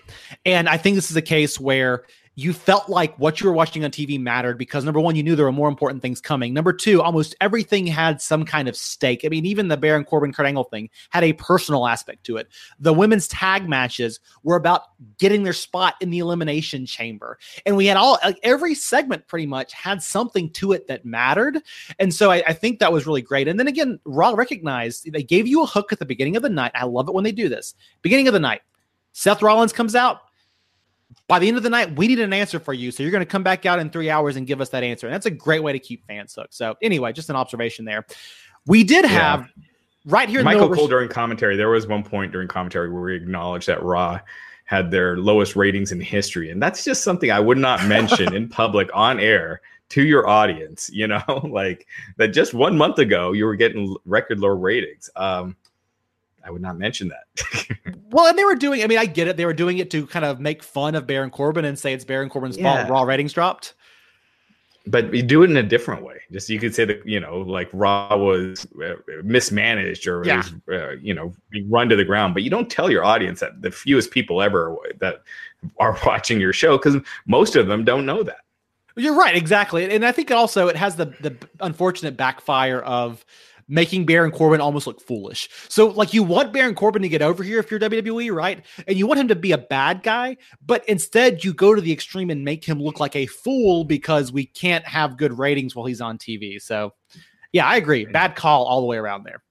And 0.46 0.68
I 0.68 0.76
think 0.76 0.96
this 0.96 1.10
is 1.10 1.16
a 1.16 1.22
case 1.22 1.60
where 1.60 2.04
you 2.40 2.54
felt 2.54 2.88
like 2.88 3.14
what 3.18 3.38
you 3.38 3.46
were 3.46 3.52
watching 3.52 3.84
on 3.84 3.90
TV 3.90 4.18
mattered 4.18 4.56
because 4.56 4.82
number 4.82 4.98
one, 4.98 5.14
you 5.14 5.22
knew 5.22 5.36
there 5.36 5.44
were 5.44 5.52
more 5.52 5.68
important 5.68 6.00
things 6.00 6.22
coming. 6.22 6.54
Number 6.54 6.72
two, 6.72 7.02
almost 7.02 7.36
everything 7.42 7.86
had 7.86 8.22
some 8.22 8.46
kind 8.46 8.66
of 8.66 8.74
stake. 8.74 9.26
I 9.26 9.28
mean, 9.28 9.44
even 9.44 9.68
the 9.68 9.76
Baron 9.76 10.04
Corbin 10.04 10.32
Kurt 10.32 10.46
Angle 10.46 10.64
thing 10.64 10.88
had 11.10 11.22
a 11.22 11.34
personal 11.34 11.86
aspect 11.86 12.24
to 12.24 12.38
it. 12.38 12.48
The 12.78 12.94
women's 12.94 13.28
tag 13.28 13.68
matches 13.68 14.20
were 14.42 14.56
about 14.56 14.84
getting 15.18 15.42
their 15.42 15.52
spot 15.52 15.96
in 16.00 16.08
the 16.08 16.18
elimination 16.18 16.86
chamber, 16.86 17.38
and 17.66 17.76
we 17.76 17.84
had 17.84 17.98
all 17.98 18.18
like 18.24 18.40
every 18.42 18.74
segment 18.74 19.28
pretty 19.28 19.46
much 19.46 19.74
had 19.74 20.02
something 20.02 20.48
to 20.54 20.72
it 20.72 20.86
that 20.86 21.04
mattered. 21.04 21.58
And 21.98 22.14
so 22.14 22.30
I, 22.30 22.42
I 22.46 22.52
think 22.54 22.78
that 22.78 22.90
was 22.90 23.06
really 23.06 23.22
great. 23.22 23.48
And 23.48 23.60
then 23.60 23.68
again, 23.68 24.00
Raw 24.04 24.30
recognized 24.30 25.12
they 25.12 25.22
gave 25.22 25.46
you 25.46 25.62
a 25.62 25.66
hook 25.66 25.92
at 25.92 25.98
the 25.98 26.06
beginning 26.06 26.36
of 26.36 26.42
the 26.42 26.48
night. 26.48 26.72
I 26.74 26.86
love 26.86 27.06
it 27.06 27.14
when 27.14 27.24
they 27.24 27.32
do 27.32 27.50
this. 27.50 27.74
Beginning 28.00 28.28
of 28.28 28.32
the 28.32 28.40
night, 28.40 28.62
Seth 29.12 29.42
Rollins 29.42 29.74
comes 29.74 29.94
out 29.94 30.22
by 31.28 31.38
the 31.38 31.48
end 31.48 31.56
of 31.56 31.62
the 31.62 31.70
night, 31.70 31.94
we 31.96 32.08
need 32.08 32.18
an 32.20 32.32
answer 32.32 32.58
for 32.58 32.72
you. 32.72 32.90
So 32.90 33.02
you're 33.02 33.12
going 33.12 33.24
to 33.24 33.30
come 33.30 33.42
back 33.42 33.66
out 33.66 33.78
in 33.78 33.90
three 33.90 34.10
hours 34.10 34.36
and 34.36 34.46
give 34.46 34.60
us 34.60 34.70
that 34.70 34.82
answer. 34.82 35.06
And 35.06 35.14
that's 35.14 35.26
a 35.26 35.30
great 35.30 35.62
way 35.62 35.72
to 35.72 35.78
keep 35.78 36.04
fans 36.06 36.34
hooked. 36.34 36.54
So 36.54 36.76
anyway, 36.82 37.12
just 37.12 37.30
an 37.30 37.36
observation 37.36 37.84
there. 37.84 38.04
We 38.66 38.84
did 38.84 39.04
have 39.04 39.40
yeah. 39.40 39.64
right 40.06 40.28
here. 40.28 40.42
Michael 40.42 40.74
Cole 40.74 40.88
during 40.88 41.08
commentary. 41.08 41.56
There 41.56 41.70
was 41.70 41.86
one 41.86 42.02
point 42.02 42.32
during 42.32 42.48
commentary 42.48 42.90
where 42.90 43.02
we 43.02 43.16
acknowledged 43.16 43.68
that 43.68 43.82
Raw 43.82 44.20
had 44.64 44.90
their 44.90 45.16
lowest 45.16 45.56
ratings 45.56 45.92
in 45.92 46.00
history, 46.00 46.50
and 46.50 46.62
that's 46.62 46.84
just 46.84 47.02
something 47.02 47.30
I 47.30 47.40
would 47.40 47.58
not 47.58 47.84
mention 47.88 48.34
in 48.34 48.48
public 48.48 48.88
on 48.92 49.18
air 49.18 49.62
to 49.90 50.02
your 50.02 50.28
audience. 50.28 50.90
You 50.92 51.06
know, 51.08 51.22
like 51.50 51.86
that. 52.16 52.28
Just 52.28 52.54
one 52.54 52.76
month 52.76 52.98
ago, 52.98 53.32
you 53.32 53.46
were 53.46 53.56
getting 53.56 53.96
record 54.04 54.40
low 54.40 54.48
ratings. 54.48 55.10
Um, 55.16 55.56
I 56.44 56.50
would 56.50 56.62
not 56.62 56.78
mention 56.78 57.08
that. 57.08 57.66
well, 58.10 58.26
and 58.26 58.38
they 58.38 58.44
were 58.44 58.54
doing. 58.54 58.82
I 58.82 58.86
mean, 58.86 58.98
I 58.98 59.06
get 59.06 59.28
it. 59.28 59.36
They 59.36 59.46
were 59.46 59.54
doing 59.54 59.78
it 59.78 59.90
to 59.90 60.06
kind 60.06 60.24
of 60.24 60.40
make 60.40 60.62
fun 60.62 60.94
of 60.94 61.06
Baron 61.06 61.30
Corbin 61.30 61.64
and 61.64 61.78
say 61.78 61.92
it's 61.92 62.04
Baron 62.04 62.28
Corbin's 62.28 62.56
yeah. 62.56 62.76
fault. 62.76 62.90
Raw 62.90 63.02
ratings 63.02 63.32
dropped. 63.32 63.74
But 64.86 65.12
you 65.14 65.22
do 65.22 65.42
it 65.42 65.50
in 65.50 65.56
a 65.58 65.62
different 65.62 66.02
way. 66.02 66.22
Just 66.32 66.48
you 66.48 66.58
could 66.58 66.74
say 66.74 66.84
that 66.86 67.06
you 67.06 67.20
know, 67.20 67.40
like 67.40 67.68
Raw 67.72 68.16
was 68.16 68.66
uh, 68.82 68.94
mismanaged 69.22 70.06
or 70.06 70.24
yeah. 70.24 70.38
was, 70.38 70.52
uh, 70.72 70.90
you 71.02 71.12
know 71.12 71.34
run 71.68 71.88
to 71.90 71.96
the 71.96 72.04
ground. 72.04 72.34
But 72.34 72.42
you 72.42 72.50
don't 72.50 72.70
tell 72.70 72.90
your 72.90 73.04
audience 73.04 73.40
that 73.40 73.60
the 73.60 73.70
fewest 73.70 74.10
people 74.10 74.40
ever 74.40 74.74
that 74.98 75.22
are 75.78 75.98
watching 76.06 76.40
your 76.40 76.52
show 76.52 76.78
because 76.78 76.96
most 77.26 77.56
of 77.56 77.66
them 77.66 77.84
don't 77.84 78.06
know 78.06 78.22
that. 78.22 78.38
You're 78.96 79.14
right, 79.14 79.36
exactly, 79.36 79.88
and 79.88 80.04
I 80.04 80.12
think 80.12 80.30
also 80.30 80.68
it 80.68 80.76
has 80.76 80.96
the 80.96 81.06
the 81.20 81.36
unfortunate 81.60 82.16
backfire 82.16 82.80
of 82.80 83.24
making 83.70 84.04
Baron 84.04 84.32
Corbin 84.32 84.60
almost 84.60 84.86
look 84.86 85.00
foolish. 85.00 85.48
So, 85.68 85.86
like, 85.86 86.12
you 86.12 86.22
want 86.22 86.52
Baron 86.52 86.74
Corbin 86.74 87.02
to 87.02 87.08
get 87.08 87.22
over 87.22 87.42
here 87.42 87.60
if 87.60 87.70
you're 87.70 87.80
WWE, 87.80 88.34
right? 88.34 88.64
And 88.86 88.98
you 88.98 89.06
want 89.06 89.20
him 89.20 89.28
to 89.28 89.36
be 89.36 89.52
a 89.52 89.58
bad 89.58 90.02
guy, 90.02 90.36
but 90.66 90.86
instead 90.88 91.44
you 91.44 91.54
go 91.54 91.74
to 91.74 91.80
the 91.80 91.92
extreme 91.92 92.30
and 92.30 92.44
make 92.44 92.64
him 92.64 92.82
look 92.82 92.98
like 93.00 93.14
a 93.14 93.26
fool 93.26 93.84
because 93.84 94.32
we 94.32 94.44
can't 94.44 94.84
have 94.84 95.16
good 95.16 95.38
ratings 95.38 95.74
while 95.76 95.86
he's 95.86 96.00
on 96.00 96.18
TV. 96.18 96.60
So, 96.60 96.92
yeah, 97.52 97.66
I 97.66 97.76
agree. 97.76 98.04
Bad 98.04 98.34
call 98.34 98.64
all 98.64 98.80
the 98.80 98.86
way 98.86 98.96
around 98.96 99.24
there. 99.24 99.42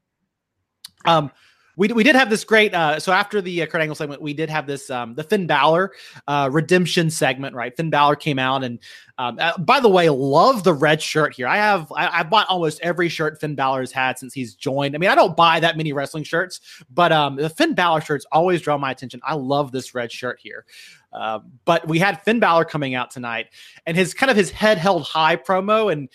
Um, 1.05 1.32
we, 1.80 1.88
we 1.88 2.04
did 2.04 2.15
have 2.15 2.30
this 2.30 2.44
great 2.44 2.74
uh, 2.74 3.00
so 3.00 3.13
after 3.13 3.42
the 3.42 3.62
uh, 3.62 3.65
Kurt 3.65 3.80
Angle 3.80 3.96
segment, 3.96 4.22
we 4.22 4.34
did 4.34 4.50
have 4.50 4.68
this 4.68 4.89
um, 4.89 5.15
the 5.15 5.24
Finn 5.24 5.48
Balor 5.48 5.94
uh, 6.28 6.50
redemption 6.52 7.10
segment, 7.10 7.56
right? 7.56 7.76
Finn 7.76 7.89
Balor 7.89 8.18
came 8.18 8.38
out 8.38 8.65
and 8.65 8.80
um, 9.18 9.38
uh, 9.39 9.58
by 9.58 9.80
the 9.80 9.88
way, 9.88 10.10
love 10.10 10.63
the 10.63 10.74
red 10.74 11.02
shirt 11.02 11.34
here. 11.34 11.48
I 11.48 11.56
have 11.56 11.92
I, 11.94 12.20
I, 12.20 12.24
bought 12.24 12.48
almost 12.48 12.82
every 12.82 13.08
shirt 13.08 13.39
Finn 13.39 13.56
Balor's 13.56 13.94
had 13.94 14.20
since 14.20 14.34
he's 14.34 14.56
joined. 14.56 14.94
I 14.94 14.98
mean, 14.98 15.10
I 15.10 15.15
don't 15.15 15.38
buy 15.38 15.62
that 15.62 15.78
many 15.78 15.94
wrestling 15.94 16.24
shirts, 16.26 16.60
but 16.89 17.13
um, 17.13 17.38
the 17.38 17.50
Finn 17.50 17.74
Balor 17.74 18.02
shirts 18.02 18.26
always 18.32 18.62
draw 18.62 18.78
my 18.78 18.92
attention. 18.92 19.22
I 19.24 19.36
love 19.36 19.72
this 19.72 19.96
red 19.96 20.12
shirt 20.12 20.39
here. 20.42 20.65
Uh, 21.12 21.39
but 21.65 21.88
we 21.88 21.98
had 21.98 22.22
Finn 22.24 22.39
Balor 22.39 22.65
coming 22.65 22.93
out 22.93 23.10
tonight, 23.10 23.48
and 23.86 23.98
his 23.98 24.13
kind 24.13 24.30
of 24.30 24.38
his 24.38 24.52
head 24.52 24.78
held 24.78 25.04
high 25.04 25.36
promo. 25.36 25.91
And 25.91 26.08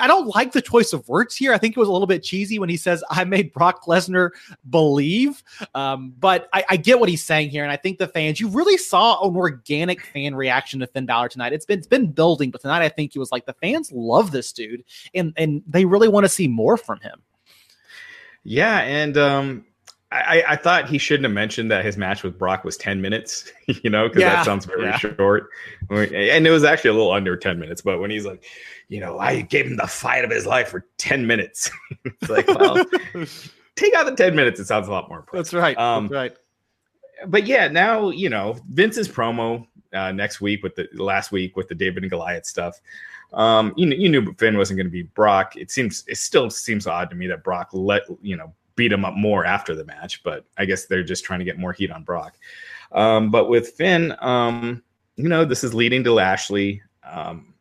I 0.00 0.06
don't 0.06 0.34
like 0.34 0.52
the 0.52 0.62
choice 0.62 0.92
of 0.92 1.08
words 1.08 1.36
here. 1.36 1.52
I 1.52 1.58
think 1.58 1.76
it 1.76 1.80
was 1.80 1.88
a 1.88 1.92
little 1.92 2.06
bit 2.06 2.22
cheesy 2.22 2.58
when 2.58 2.68
he 2.68 2.76
says, 2.76 3.02
"I 3.10 3.24
made 3.24 3.52
Brock 3.52 3.84
Lesnar 3.86 4.30
believe," 4.68 5.42
um, 5.74 6.14
but 6.18 6.48
I, 6.52 6.64
I, 6.70 6.76
get 6.76 7.00
what 7.00 7.08
he's 7.08 7.24
saying 7.24 7.50
here, 7.50 7.64
and 7.64 7.72
I 7.72 7.76
think 7.76 7.98
the 7.98 8.06
fans. 8.06 8.40
You 8.40 8.48
really 8.48 8.76
saw 8.76 9.26
an 9.26 9.34
organic 9.36 10.00
fan 10.00 10.34
reaction 10.34 10.80
to 10.80 10.86
Finn 10.86 11.06
Balor 11.06 11.30
tonight. 11.30 11.52
It's 11.52 11.66
been 11.66 11.78
it's 11.78 11.88
been 11.88 12.12
building, 12.12 12.50
but 12.50 12.60
tonight 12.60 12.82
I 12.82 12.88
think 12.88 13.12
he 13.12 13.18
was 13.18 13.32
like 13.32 13.46
the 13.46 13.54
fans 13.54 13.90
love 13.90 14.30
this 14.30 14.52
dude, 14.52 14.84
and 15.12 15.32
and 15.36 15.62
they 15.66 15.84
really 15.84 16.08
want 16.08 16.24
to 16.24 16.28
see 16.28 16.46
more 16.46 16.76
from 16.76 17.00
him. 17.00 17.22
Yeah, 18.44 18.78
and 18.78 19.18
um, 19.18 19.64
I, 20.12 20.42
I, 20.48 20.56
thought 20.56 20.88
he 20.88 20.98
shouldn't 20.98 21.24
have 21.24 21.32
mentioned 21.32 21.70
that 21.70 21.84
his 21.84 21.96
match 21.96 22.24
with 22.24 22.36
Brock 22.36 22.64
was 22.64 22.76
10 22.76 23.00
minutes, 23.00 23.52
you 23.66 23.90
know, 23.90 24.08
because 24.08 24.22
yeah. 24.22 24.30
that 24.30 24.44
sounds 24.44 24.64
very 24.64 24.82
yeah. 24.82 24.98
short. 24.98 25.50
And 25.88 26.46
it 26.46 26.50
was 26.50 26.64
actually 26.64 26.90
a 26.90 26.94
little 26.94 27.12
under 27.12 27.36
10 27.36 27.60
minutes. 27.60 27.80
But 27.80 28.00
when 28.00 28.10
he's 28.10 28.26
like, 28.26 28.44
you 28.88 28.98
know, 28.98 29.20
I 29.20 29.42
gave 29.42 29.66
him 29.66 29.76
the 29.76 29.86
fight 29.86 30.24
of 30.24 30.30
his 30.30 30.46
life 30.46 30.68
for 30.68 30.86
10 30.98 31.26
minutes, 31.26 31.70
it's 32.04 32.28
like, 32.28 32.48
well, 32.48 32.84
take 33.76 33.94
out 33.94 34.06
the 34.06 34.16
10 34.16 34.34
minutes. 34.34 34.58
It 34.58 34.66
sounds 34.66 34.88
a 34.88 34.90
lot 34.90 35.08
more 35.08 35.20
impressive. 35.20 35.52
That's 35.52 35.54
right. 35.54 35.78
Um, 35.78 36.08
That's 36.08 36.14
right. 36.14 36.36
But 37.28 37.46
yeah, 37.46 37.68
now, 37.68 38.10
you 38.10 38.30
know, 38.30 38.58
Vince's 38.70 39.08
promo 39.08 39.64
uh, 39.92 40.10
next 40.10 40.40
week 40.40 40.64
with 40.64 40.74
the 40.74 40.88
last 40.94 41.30
week 41.30 41.56
with 41.56 41.68
the 41.68 41.74
David 41.74 42.02
and 42.02 42.10
Goliath 42.10 42.46
stuff. 42.46 42.80
Um, 43.32 43.74
you, 43.76 43.86
you 43.90 44.08
knew 44.08 44.34
Finn 44.34 44.58
wasn't 44.58 44.78
going 44.78 44.86
to 44.86 44.90
be 44.90 45.02
Brock. 45.02 45.54
It 45.54 45.70
seems, 45.70 46.02
it 46.08 46.16
still 46.16 46.50
seems 46.50 46.88
odd 46.88 47.10
to 47.10 47.16
me 47.16 47.28
that 47.28 47.44
Brock 47.44 47.68
let, 47.72 48.02
you 48.22 48.36
know, 48.36 48.52
beat 48.80 48.90
him 48.90 49.04
up 49.04 49.14
more 49.14 49.44
after 49.44 49.74
the 49.74 49.84
match, 49.84 50.22
but 50.22 50.46
I 50.56 50.64
guess 50.64 50.86
they're 50.86 51.04
just 51.04 51.22
trying 51.22 51.40
to 51.40 51.44
get 51.44 51.58
more 51.58 51.74
heat 51.74 51.90
on 51.90 52.02
Brock. 52.02 52.38
Um, 52.92 53.30
but 53.30 53.50
with 53.50 53.72
Finn, 53.72 54.16
um, 54.20 54.82
you 55.16 55.28
know, 55.28 55.44
this 55.44 55.62
is 55.62 55.74
leading 55.74 56.02
to 56.04 56.12
Lashley. 56.14 56.80
Um, 57.04 57.52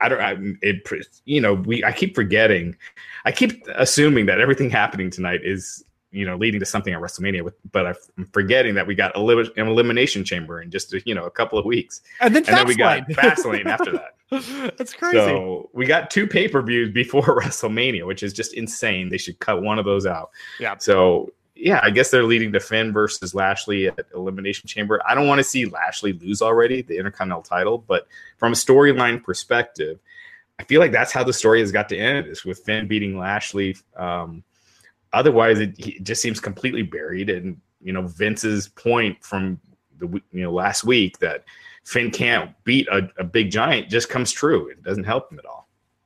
I 0.00 0.08
don't, 0.08 0.20
I, 0.20 0.36
it, 0.62 0.88
you 1.24 1.40
know, 1.40 1.54
we, 1.54 1.82
I 1.82 1.90
keep 1.90 2.14
forgetting, 2.14 2.76
I 3.24 3.32
keep 3.32 3.66
assuming 3.74 4.26
that 4.26 4.40
everything 4.40 4.70
happening 4.70 5.10
tonight 5.10 5.40
is, 5.42 5.84
you 6.12 6.24
know, 6.24 6.36
leading 6.36 6.60
to 6.60 6.66
something 6.66 6.94
at 6.94 7.00
WrestleMania. 7.00 7.42
With, 7.42 7.54
but 7.72 7.86
I'm 7.86 8.26
forgetting 8.32 8.76
that 8.76 8.86
we 8.86 8.94
got 8.94 9.16
a 9.16 9.20
an 9.20 9.66
elimination 9.66 10.22
chamber 10.24 10.62
in 10.62 10.70
just, 10.70 10.94
a, 10.94 11.02
you 11.04 11.16
know, 11.16 11.24
a 11.24 11.30
couple 11.30 11.58
of 11.58 11.64
weeks, 11.64 12.02
and 12.20 12.32
then, 12.32 12.44
and 12.46 12.56
then 12.56 12.66
we 12.68 12.76
got 12.76 13.08
Fastlane 13.08 13.66
after 13.66 13.90
that. 13.90 14.13
That's 14.76 14.94
crazy. 14.94 15.18
So 15.18 15.70
we 15.72 15.86
got 15.86 16.10
two 16.10 16.26
pay 16.26 16.48
per 16.48 16.62
views 16.62 16.90
before 16.92 17.22
WrestleMania, 17.40 18.06
which 18.06 18.22
is 18.22 18.32
just 18.32 18.54
insane. 18.54 19.08
They 19.08 19.18
should 19.18 19.38
cut 19.38 19.62
one 19.62 19.78
of 19.78 19.84
those 19.84 20.06
out. 20.06 20.30
Yeah. 20.58 20.76
So 20.78 21.32
yeah, 21.54 21.80
I 21.82 21.90
guess 21.90 22.10
they're 22.10 22.24
leading 22.24 22.52
to 22.52 22.60
Finn 22.60 22.92
versus 22.92 23.34
Lashley 23.34 23.86
at 23.86 24.06
Elimination 24.14 24.66
Chamber. 24.66 25.00
I 25.06 25.14
don't 25.14 25.28
want 25.28 25.38
to 25.38 25.44
see 25.44 25.66
Lashley 25.66 26.12
lose 26.14 26.42
already 26.42 26.82
the 26.82 26.98
Intercontinental 26.98 27.42
title, 27.42 27.78
but 27.78 28.08
from 28.38 28.52
a 28.52 28.56
storyline 28.56 29.22
perspective, 29.22 30.00
I 30.58 30.64
feel 30.64 30.80
like 30.80 30.92
that's 30.92 31.12
how 31.12 31.22
the 31.22 31.32
story 31.32 31.60
has 31.60 31.70
got 31.70 31.88
to 31.90 31.96
end 31.96 32.26
is 32.26 32.44
with 32.44 32.58
Finn 32.60 32.88
beating 32.88 33.18
Lashley. 33.18 33.76
Um, 33.96 34.42
otherwise, 35.12 35.60
it, 35.60 35.78
it 35.78 36.02
just 36.02 36.22
seems 36.22 36.40
completely 36.40 36.82
buried. 36.82 37.30
And 37.30 37.60
you 37.84 37.92
know 37.92 38.02
Vince's 38.02 38.68
point 38.68 39.22
from 39.22 39.60
the 39.98 40.08
you 40.32 40.42
know 40.42 40.52
last 40.52 40.82
week 40.82 41.18
that 41.18 41.44
Finn 41.84 42.10
can't 42.10 42.52
beat 42.64 42.88
a, 42.88 43.10
a 43.18 43.24
big 43.24 43.50
giant 43.50 43.90
just 43.90 44.08
comes 44.08 44.32
true. 44.32 44.68
It 44.68 44.82
doesn't 44.82 45.04
help 45.04 45.30
him 45.30 45.38
at 45.38 45.46
all. 45.46 45.63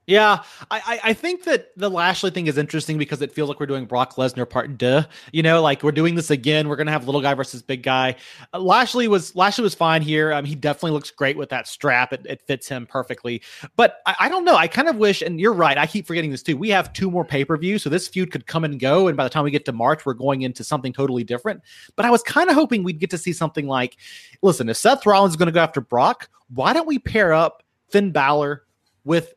Yeah, 0.08 0.42
I, 0.70 1.00
I 1.04 1.12
think 1.12 1.44
that 1.44 1.70
the 1.76 1.90
Lashley 1.90 2.30
thing 2.30 2.46
is 2.46 2.56
interesting 2.56 2.96
because 2.96 3.20
it 3.20 3.30
feels 3.30 3.50
like 3.50 3.60
we're 3.60 3.66
doing 3.66 3.84
Brock 3.84 4.14
Lesnar 4.14 4.48
part 4.48 4.78
duh. 4.78 5.04
You 5.32 5.42
know, 5.42 5.60
like 5.60 5.82
we're 5.82 5.92
doing 5.92 6.14
this 6.14 6.30
again. 6.30 6.66
We're 6.66 6.76
gonna 6.76 6.92
have 6.92 7.04
little 7.04 7.20
guy 7.20 7.34
versus 7.34 7.60
big 7.60 7.82
guy. 7.82 8.16
Uh, 8.54 8.58
Lashley 8.58 9.06
was 9.06 9.36
Lashley 9.36 9.64
was 9.64 9.74
fine 9.74 10.00
here. 10.00 10.32
Um, 10.32 10.46
he 10.46 10.54
definitely 10.54 10.92
looks 10.92 11.10
great 11.10 11.36
with 11.36 11.50
that 11.50 11.68
strap. 11.68 12.14
It, 12.14 12.24
it 12.24 12.40
fits 12.40 12.66
him 12.66 12.86
perfectly. 12.86 13.42
But 13.76 13.98
I, 14.06 14.16
I, 14.20 14.28
don't 14.30 14.46
know. 14.46 14.56
I 14.56 14.66
kind 14.66 14.88
of 14.88 14.96
wish, 14.96 15.20
and 15.20 15.38
you're 15.38 15.52
right. 15.52 15.76
I 15.76 15.86
keep 15.86 16.06
forgetting 16.06 16.30
this 16.30 16.42
too. 16.42 16.56
We 16.56 16.70
have 16.70 16.90
two 16.94 17.10
more 17.10 17.26
pay 17.26 17.44
per 17.44 17.58
views, 17.58 17.82
so 17.82 17.90
this 17.90 18.08
feud 18.08 18.32
could 18.32 18.46
come 18.46 18.64
and 18.64 18.80
go. 18.80 19.08
And 19.08 19.16
by 19.16 19.24
the 19.24 19.30
time 19.30 19.44
we 19.44 19.50
get 19.50 19.66
to 19.66 19.72
March, 19.72 20.06
we're 20.06 20.14
going 20.14 20.40
into 20.40 20.64
something 20.64 20.94
totally 20.94 21.22
different. 21.22 21.60
But 21.96 22.06
I 22.06 22.10
was 22.10 22.22
kind 22.22 22.48
of 22.48 22.54
hoping 22.54 22.82
we'd 22.82 22.98
get 22.98 23.10
to 23.10 23.18
see 23.18 23.34
something 23.34 23.66
like, 23.66 23.98
listen, 24.40 24.70
if 24.70 24.78
Seth 24.78 25.04
Rollins 25.04 25.34
is 25.34 25.36
to 25.36 25.52
go 25.52 25.60
after 25.60 25.82
Brock, 25.82 26.30
why 26.48 26.72
don't 26.72 26.88
we 26.88 26.98
pair 26.98 27.34
up 27.34 27.62
Finn 27.90 28.10
Balor 28.10 28.64
with 29.04 29.34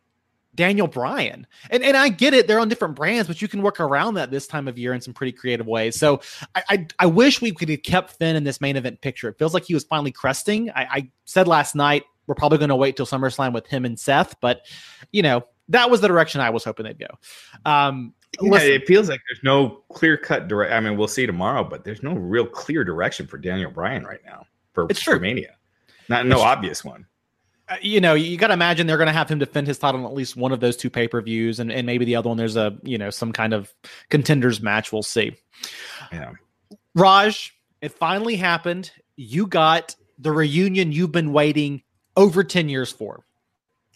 Daniel 0.55 0.87
Bryan. 0.87 1.47
And 1.69 1.83
and 1.83 1.95
I 1.95 2.09
get 2.09 2.33
it, 2.33 2.47
they're 2.47 2.59
on 2.59 2.69
different 2.69 2.95
brands, 2.95 3.27
but 3.27 3.41
you 3.41 3.47
can 3.47 3.61
work 3.61 3.79
around 3.79 4.15
that 4.15 4.31
this 4.31 4.47
time 4.47 4.67
of 4.67 4.77
year 4.77 4.93
in 4.93 5.01
some 5.01 5.13
pretty 5.13 5.31
creative 5.31 5.67
ways. 5.67 5.97
So 5.97 6.21
I 6.55 6.63
I, 6.69 6.87
I 6.99 7.05
wish 7.05 7.41
we 7.41 7.51
could 7.51 7.69
have 7.69 7.83
kept 7.83 8.11
Finn 8.11 8.35
in 8.35 8.43
this 8.43 8.61
main 8.61 8.75
event 8.75 9.01
picture. 9.01 9.29
It 9.29 9.37
feels 9.37 9.53
like 9.53 9.65
he 9.65 9.73
was 9.73 9.83
finally 9.83 10.11
cresting. 10.11 10.69
I, 10.71 10.83
I 10.83 11.11
said 11.25 11.47
last 11.47 11.75
night 11.75 12.03
we're 12.27 12.35
probably 12.35 12.57
going 12.57 12.69
to 12.69 12.75
wait 12.75 12.95
till 12.95 13.05
SummerSlam 13.05 13.53
with 13.53 13.67
him 13.67 13.85
and 13.85 13.99
Seth, 13.99 14.35
but 14.41 14.61
you 15.11 15.21
know 15.21 15.43
that 15.69 15.89
was 15.89 16.01
the 16.01 16.07
direction 16.07 16.41
I 16.41 16.49
was 16.49 16.63
hoping 16.63 16.85
they'd 16.85 16.99
go. 16.99 17.07
Um, 17.65 18.13
yeah, 18.41 18.59
it 18.59 18.87
feels 18.87 19.09
like 19.09 19.21
there's 19.29 19.43
no 19.43 19.83
clear 19.91 20.17
cut 20.17 20.47
direct. 20.47 20.73
I 20.73 20.79
mean, 20.79 20.97
we'll 20.97 21.07
see 21.07 21.25
tomorrow, 21.25 21.63
but 21.63 21.83
there's 21.83 22.01
no 22.01 22.13
real 22.13 22.45
clear 22.45 22.83
direction 22.83 23.27
for 23.27 23.37
Daniel 23.37 23.71
Bryan 23.71 24.05
right 24.05 24.21
now 24.25 24.45
for, 24.73 24.87
it's 24.89 25.01
true. 25.01 25.15
for 25.15 25.19
Mania. 25.19 25.55
Not 26.09 26.25
no 26.25 26.37
it's 26.37 26.45
obvious 26.45 26.83
one. 26.83 27.05
Uh, 27.71 27.75
you 27.81 28.01
know, 28.01 28.13
you 28.13 28.37
got 28.37 28.47
to 28.47 28.53
imagine 28.53 28.85
they're 28.85 28.97
going 28.97 29.07
to 29.07 29.13
have 29.13 29.29
him 29.29 29.39
defend 29.39 29.65
his 29.65 29.79
title 29.79 30.01
in 30.01 30.05
at 30.05 30.13
least 30.13 30.35
one 30.35 30.51
of 30.51 30.59
those 30.59 30.75
two 30.75 30.89
pay 30.89 31.07
per 31.07 31.21
views, 31.21 31.59
and, 31.59 31.71
and 31.71 31.85
maybe 31.85 32.03
the 32.03 32.15
other 32.15 32.27
one 32.27 32.37
there's 32.37 32.57
a 32.57 32.77
you 32.83 32.97
know 32.97 33.09
some 33.09 33.31
kind 33.31 33.53
of 33.53 33.73
contenders 34.09 34.61
match. 34.61 34.91
We'll 34.91 35.03
see. 35.03 35.37
Yeah, 36.11 36.33
Raj, 36.95 37.55
it 37.81 37.93
finally 37.93 38.35
happened. 38.35 38.91
You 39.15 39.47
got 39.47 39.95
the 40.19 40.31
reunion 40.31 40.91
you've 40.91 41.13
been 41.13 41.31
waiting 41.31 41.81
over 42.17 42.43
ten 42.43 42.67
years 42.67 42.91
for. 42.91 43.23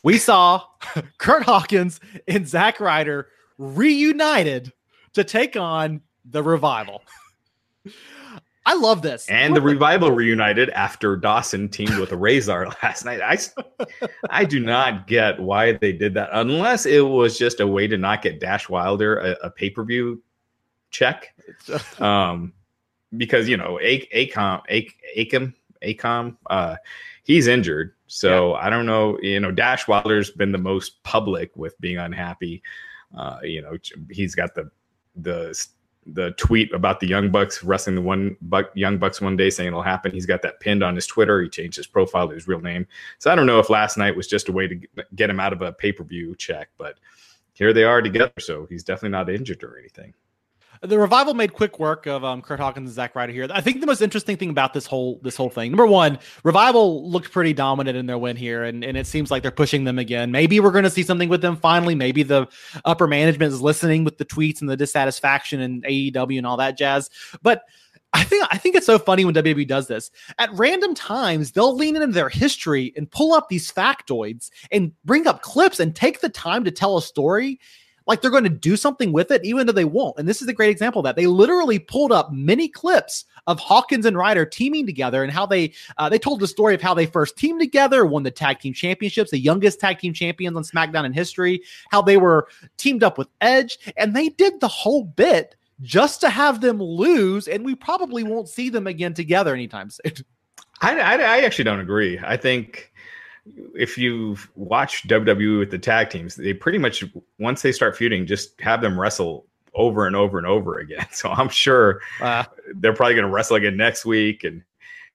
We 0.03 0.19
saw 0.19 0.63
Kurt 1.17 1.43
Hawkins 1.43 1.99
and 2.27 2.47
Zack 2.47 2.79
Ryder 2.79 3.27
reunited 3.57 4.71
to 5.13 5.23
take 5.23 5.57
on 5.57 6.01
the 6.23 6.43
revival. 6.43 7.03
I 8.65 8.73
love 8.73 9.01
this. 9.01 9.27
And 9.29 9.53
what 9.53 9.59
the 9.59 9.65
revival 9.65 10.11
reunited 10.11 10.69
after 10.71 11.15
Dawson 11.15 11.69
teamed 11.69 11.99
with 11.99 12.11
a 12.11 12.17
Rezar 12.17 12.67
last 12.83 13.05
night. 13.05 13.21
I, 13.21 13.37
I 14.29 14.43
do 14.43 14.59
not 14.59 15.07
get 15.07 15.39
why 15.39 15.73
they 15.73 15.91
did 15.91 16.15
that 16.15 16.29
unless 16.33 16.85
it 16.85 17.01
was 17.01 17.37
just 17.37 17.59
a 17.59 17.67
way 17.67 17.87
to 17.87 17.97
not 17.97 18.21
get 18.23 18.39
Dash 18.39 18.67
Wilder 18.67 19.17
a, 19.19 19.31
a 19.43 19.49
pay 19.51 19.69
per 19.69 19.83
view 19.83 20.21
check. 20.89 21.33
Um, 22.01 22.53
because 23.17 23.47
you 23.47 23.55
know, 23.55 23.79
a- 23.81 24.07
Akam, 24.13 24.61
a- 24.69 24.89
Akam, 25.17 25.53
Akam, 25.83 26.37
uh, 26.49 26.75
he's 27.23 27.47
injured. 27.47 27.93
So 28.07 28.53
yeah. 28.53 28.61
I 28.61 28.69
don't 28.69 28.85
know. 28.85 29.17
You 29.21 29.39
know, 29.39 29.51
Dash 29.51 29.87
Wilder's 29.87 30.31
been 30.31 30.51
the 30.51 30.57
most 30.57 31.01
public 31.03 31.55
with 31.55 31.79
being 31.79 31.97
unhappy. 31.97 32.61
Uh, 33.17 33.39
you 33.43 33.61
know, 33.61 33.77
he's 34.09 34.35
got 34.35 34.55
the 34.55 34.69
the 35.15 35.67
the 36.05 36.31
tweet 36.31 36.71
about 36.73 36.99
the 36.99 37.07
Young 37.07 37.31
Bucks 37.31 37.63
wrestling 37.63 37.95
the 37.95 38.01
one 38.01 38.37
Buck 38.41 38.71
Young 38.75 38.97
Bucks 38.97 39.21
one 39.21 39.35
day 39.35 39.49
saying 39.49 39.67
it'll 39.67 39.81
happen. 39.81 40.11
He's 40.11 40.25
got 40.25 40.41
that 40.43 40.59
pinned 40.59 40.83
on 40.83 40.95
his 40.95 41.07
Twitter. 41.07 41.41
He 41.41 41.49
changed 41.49 41.77
his 41.77 41.87
profile 41.87 42.27
to 42.27 42.35
his 42.35 42.47
real 42.47 42.61
name. 42.61 42.85
So 43.17 43.31
I 43.31 43.35
don't 43.35 43.47
know 43.47 43.59
if 43.59 43.69
last 43.69 43.97
night 43.97 44.15
was 44.15 44.27
just 44.27 44.49
a 44.49 44.51
way 44.51 44.67
to 44.67 44.79
get 45.15 45.29
him 45.29 45.39
out 45.39 45.53
of 45.53 45.61
a 45.61 45.71
pay 45.71 45.91
per 45.91 46.03
view 46.03 46.35
check, 46.35 46.69
but 46.77 46.99
here 47.53 47.73
they 47.73 47.83
are 47.83 48.01
together. 48.01 48.33
So 48.39 48.67
he's 48.69 48.83
definitely 48.83 49.09
not 49.09 49.29
injured 49.29 49.63
or 49.63 49.79
anything. 49.79 50.13
The 50.81 50.99
revival 50.99 51.33
made 51.33 51.53
quick 51.53 51.79
work 51.79 52.05
of 52.05 52.23
um, 52.23 52.41
Kurt 52.41 52.59
Hawkins 52.59 52.89
and 52.89 52.95
Zack 52.95 53.15
Ryder 53.15 53.31
here. 53.33 53.47
I 53.49 53.61
think 53.61 53.79
the 53.81 53.87
most 53.87 54.01
interesting 54.01 54.37
thing 54.37 54.49
about 54.49 54.73
this 54.73 54.85
whole 54.85 55.19
this 55.23 55.35
whole 55.35 55.49
thing, 55.49 55.71
number 55.71 55.85
one, 55.85 56.19
revival 56.43 57.09
looked 57.09 57.31
pretty 57.31 57.53
dominant 57.53 57.97
in 57.97 58.05
their 58.05 58.17
win 58.17 58.35
here, 58.35 58.63
and, 58.63 58.83
and 58.83 58.97
it 58.97 59.07
seems 59.07 59.31
like 59.31 59.41
they're 59.41 59.51
pushing 59.51 59.83
them 59.83 59.99
again. 59.99 60.31
Maybe 60.31 60.59
we're 60.59 60.71
going 60.71 60.83
to 60.83 60.89
see 60.89 61.03
something 61.03 61.29
with 61.29 61.41
them 61.41 61.55
finally. 61.55 61.95
Maybe 61.95 62.23
the 62.23 62.47
upper 62.83 63.07
management 63.07 63.53
is 63.53 63.61
listening 63.61 64.03
with 64.03 64.17
the 64.17 64.25
tweets 64.25 64.61
and 64.61 64.69
the 64.69 64.77
dissatisfaction 64.77 65.61
and 65.61 65.83
AEW 65.83 66.37
and 66.37 66.47
all 66.47 66.57
that 66.57 66.77
jazz. 66.77 67.09
But 67.41 67.63
I 68.13 68.23
think 68.23 68.47
I 68.49 68.57
think 68.57 68.75
it's 68.75 68.85
so 68.85 68.97
funny 68.97 69.25
when 69.25 69.35
WWE 69.35 69.67
does 69.67 69.87
this. 69.87 70.09
At 70.37 70.49
random 70.53 70.95
times, 70.95 71.51
they'll 71.51 71.75
lean 71.75 71.95
into 71.95 72.07
their 72.07 72.29
history 72.29 72.93
and 72.95 73.11
pull 73.11 73.33
up 73.33 73.49
these 73.49 73.71
factoids 73.71 74.49
and 74.71 74.93
bring 75.03 75.27
up 75.27 75.41
clips 75.41 75.79
and 75.79 75.95
take 75.95 76.21
the 76.21 76.29
time 76.29 76.63
to 76.63 76.71
tell 76.71 76.97
a 76.97 77.01
story 77.01 77.59
like 78.07 78.21
they're 78.21 78.31
going 78.31 78.43
to 78.43 78.49
do 78.49 78.77
something 78.77 79.11
with 79.11 79.31
it, 79.31 79.43
even 79.43 79.65
though 79.65 79.73
they 79.73 79.85
won't. 79.85 80.17
And 80.17 80.27
this 80.27 80.41
is 80.41 80.47
a 80.47 80.53
great 80.53 80.69
example 80.69 80.99
of 80.99 81.05
that. 81.05 81.15
They 81.15 81.27
literally 81.27 81.79
pulled 81.79 82.11
up 82.11 82.31
many 82.31 82.67
clips 82.67 83.25
of 83.47 83.59
Hawkins 83.59 84.05
and 84.05 84.17
Ryder 84.17 84.45
teaming 84.45 84.85
together 84.85 85.23
and 85.23 85.31
how 85.31 85.45
they 85.45 85.73
uh, 85.97 86.09
they 86.09 86.19
told 86.19 86.39
the 86.39 86.47
story 86.47 86.75
of 86.75 86.81
how 86.81 86.93
they 86.93 87.05
first 87.05 87.37
teamed 87.37 87.59
together, 87.59 88.05
won 88.05 88.23
the 88.23 88.31
tag 88.31 88.59
team 88.59 88.73
championships, 88.73 89.31
the 89.31 89.39
youngest 89.39 89.79
tag 89.79 89.99
team 89.99 90.13
champions 90.13 90.55
on 90.57 90.63
SmackDown 90.63 91.05
in 91.05 91.13
history, 91.13 91.61
how 91.91 92.01
they 92.01 92.17
were 92.17 92.47
teamed 92.77 93.03
up 93.03 93.17
with 93.17 93.27
Edge, 93.41 93.77
and 93.97 94.15
they 94.15 94.29
did 94.29 94.59
the 94.59 94.67
whole 94.67 95.03
bit 95.03 95.55
just 95.81 96.21
to 96.21 96.29
have 96.29 96.61
them 96.61 96.81
lose, 96.81 97.47
and 97.47 97.65
we 97.65 97.75
probably 97.75 98.23
won't 98.23 98.49
see 98.49 98.69
them 98.69 98.87
again 98.87 99.13
together 99.13 99.53
anytime 99.53 99.89
soon. 99.89 100.25
I, 100.81 100.99
I, 100.99 101.13
I 101.15 101.41
actually 101.41 101.63
don't 101.65 101.79
agree. 101.79 102.19
I 102.23 102.37
think 102.37 102.91
if 103.75 103.97
you've 103.97 104.49
watched 104.55 105.07
WWE 105.07 105.59
with 105.59 105.71
the 105.71 105.77
tag 105.77 106.09
teams, 106.09 106.35
they 106.35 106.53
pretty 106.53 106.77
much 106.77 107.03
once 107.39 107.61
they 107.61 107.71
start 107.71 107.95
feuding, 107.95 108.25
just 108.25 108.59
have 108.61 108.81
them 108.81 108.99
wrestle 108.99 109.45
over 109.73 110.07
and 110.07 110.15
over 110.15 110.37
and 110.37 110.47
over 110.47 110.79
again. 110.79 111.05
So 111.11 111.29
I'm 111.29 111.49
sure 111.49 112.01
uh, 112.21 112.45
they're 112.75 112.93
probably 112.93 113.15
going 113.15 113.25
to 113.25 113.31
wrestle 113.31 113.57
again 113.57 113.77
next 113.77 114.05
week, 114.05 114.43
and 114.43 114.63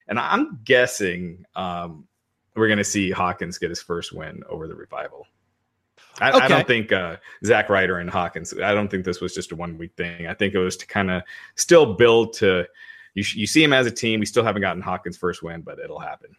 and 0.07 0.19
I'm 0.19 0.59
guessing 0.63 1.45
um, 1.55 2.07
we're 2.55 2.67
going 2.67 2.77
to 2.77 2.83
see 2.83 3.11
Hawkins 3.11 3.57
get 3.57 3.69
his 3.69 3.81
first 3.81 4.13
win 4.13 4.43
over 4.49 4.67
the 4.67 4.75
revival. 4.75 5.27
I, 6.19 6.31
okay. 6.31 6.39
I 6.39 6.47
don't 6.47 6.67
think 6.67 6.91
uh, 6.91 7.17
Zack 7.45 7.69
Ryder 7.69 7.97
and 7.97 8.09
Hawkins. 8.09 8.53
I 8.53 8.73
don't 8.73 8.89
think 8.89 9.05
this 9.05 9.21
was 9.21 9.33
just 9.33 9.51
a 9.51 9.55
one 9.55 9.77
week 9.77 9.93
thing. 9.95 10.27
I 10.27 10.33
think 10.33 10.53
it 10.53 10.59
was 10.59 10.77
to 10.77 10.85
kind 10.85 11.09
of 11.09 11.23
still 11.55 11.93
build 11.93 12.33
to. 12.33 12.65
You, 13.13 13.23
you 13.35 13.47
see 13.47 13.63
him 13.63 13.73
as 13.73 13.87
a 13.87 13.91
team. 13.91 14.19
We 14.19 14.25
still 14.25 14.43
haven't 14.43 14.61
gotten 14.61 14.81
Hawkins' 14.81 15.17
first 15.17 15.43
win, 15.43 15.61
but 15.61 15.79
it'll 15.79 15.99
happen. 15.99 16.35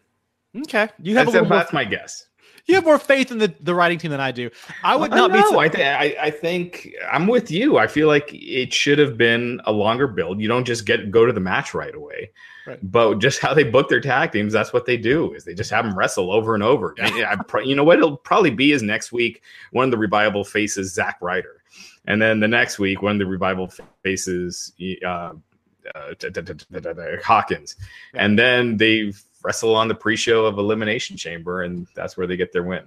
Okay, 0.55 0.89
you 1.01 1.15
have 1.15 1.25
that's, 1.25 1.35
a 1.35 1.41
little 1.41 1.57
that's 1.57 1.73
more, 1.73 1.83
my 1.83 1.85
guess. 1.85 2.27
You 2.65 2.75
have 2.75 2.85
more 2.85 2.99
faith 2.99 3.31
in 3.31 3.39
the, 3.39 3.53
the 3.59 3.75
writing 3.75 3.99
team 3.99 4.11
than 4.11 4.21
I 4.21 4.31
do. 4.31 4.49
I 4.83 4.95
would 4.95 5.11
not 5.11 5.31
I 5.31 5.35
be. 5.35 5.41
So- 5.41 5.59
I, 5.59 5.67
th- 5.67 5.85
I, 5.85 6.15
I 6.27 6.31
think 6.31 6.93
I'm 7.11 7.27
with 7.27 7.51
you. 7.51 7.77
I 7.77 7.87
feel 7.87 8.07
like 8.07 8.29
it 8.31 8.73
should 8.73 8.99
have 8.99 9.17
been 9.17 9.59
a 9.65 9.71
longer 9.71 10.07
build. 10.07 10.39
You 10.39 10.47
don't 10.47 10.63
just 10.63 10.85
get 10.85 11.11
go 11.11 11.25
to 11.25 11.33
the 11.33 11.41
match 11.41 11.73
right 11.73 11.93
away. 11.93 12.31
Right. 12.65 12.79
But 12.81 13.19
just 13.19 13.39
how 13.39 13.53
they 13.53 13.65
book 13.65 13.89
their 13.89 13.99
tag 13.99 14.31
teams, 14.31 14.53
that's 14.53 14.71
what 14.71 14.85
they 14.85 14.95
do. 14.95 15.33
Is 15.33 15.43
they 15.43 15.53
just 15.53 15.71
have 15.71 15.83
them 15.83 15.97
wrestle 15.97 16.31
over 16.31 16.53
and 16.53 16.63
over. 16.63 16.95
I, 17.01 17.35
I, 17.35 17.59
you 17.59 17.75
know 17.75 17.83
what? 17.83 17.97
It'll 17.97 18.15
probably 18.15 18.51
be 18.51 18.71
is 18.71 18.81
next 18.81 19.11
week 19.11 19.41
one 19.71 19.85
of 19.85 19.91
the 19.91 19.97
revival 19.97 20.45
faces 20.45 20.93
Zack 20.93 21.17
Ryder, 21.19 21.61
and 22.05 22.21
then 22.21 22.39
the 22.39 22.47
next 22.47 22.79
week 22.79 23.01
one 23.01 23.13
of 23.13 23.19
the 23.19 23.25
revival 23.25 23.69
faces 24.03 24.71
uh, 25.05 25.33
uh, 25.93 26.13
Hawkins, 27.25 27.75
and 28.13 28.39
then 28.39 28.77
they 28.77 29.11
wrestle 29.43 29.75
on 29.75 29.87
the 29.87 29.95
pre-show 29.95 30.45
of 30.45 30.57
Elimination 30.57 31.17
Chamber, 31.17 31.63
and 31.63 31.87
that's 31.95 32.17
where 32.17 32.27
they 32.27 32.37
get 32.37 32.51
their 32.51 32.63
win. 32.63 32.83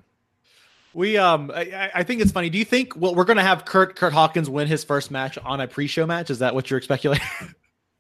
We 0.95 1.19
um, 1.19 1.53
I, 1.55 1.91
I 1.95 2.03
think 2.03 2.23
it's 2.23 2.33
funny. 2.33 2.49
Do 2.49 2.57
you 2.57 2.65
think 2.65 2.97
well 2.97 3.15
we're 3.15 3.25
going 3.25 3.37
to 3.37 3.43
have 3.43 3.67
Curt 3.67 3.97
Curt 3.97 4.15
Hawkins 4.15 4.49
win 4.49 4.67
his 4.67 4.83
first 4.83 5.11
match 5.11 5.37
on 5.39 5.61
a 5.61 5.69
pre-show 5.69 6.07
match? 6.07 6.31
Is 6.31 6.39
that 6.39 6.55
what 6.55 6.71
you're 6.71 6.81
speculating? 6.81 7.27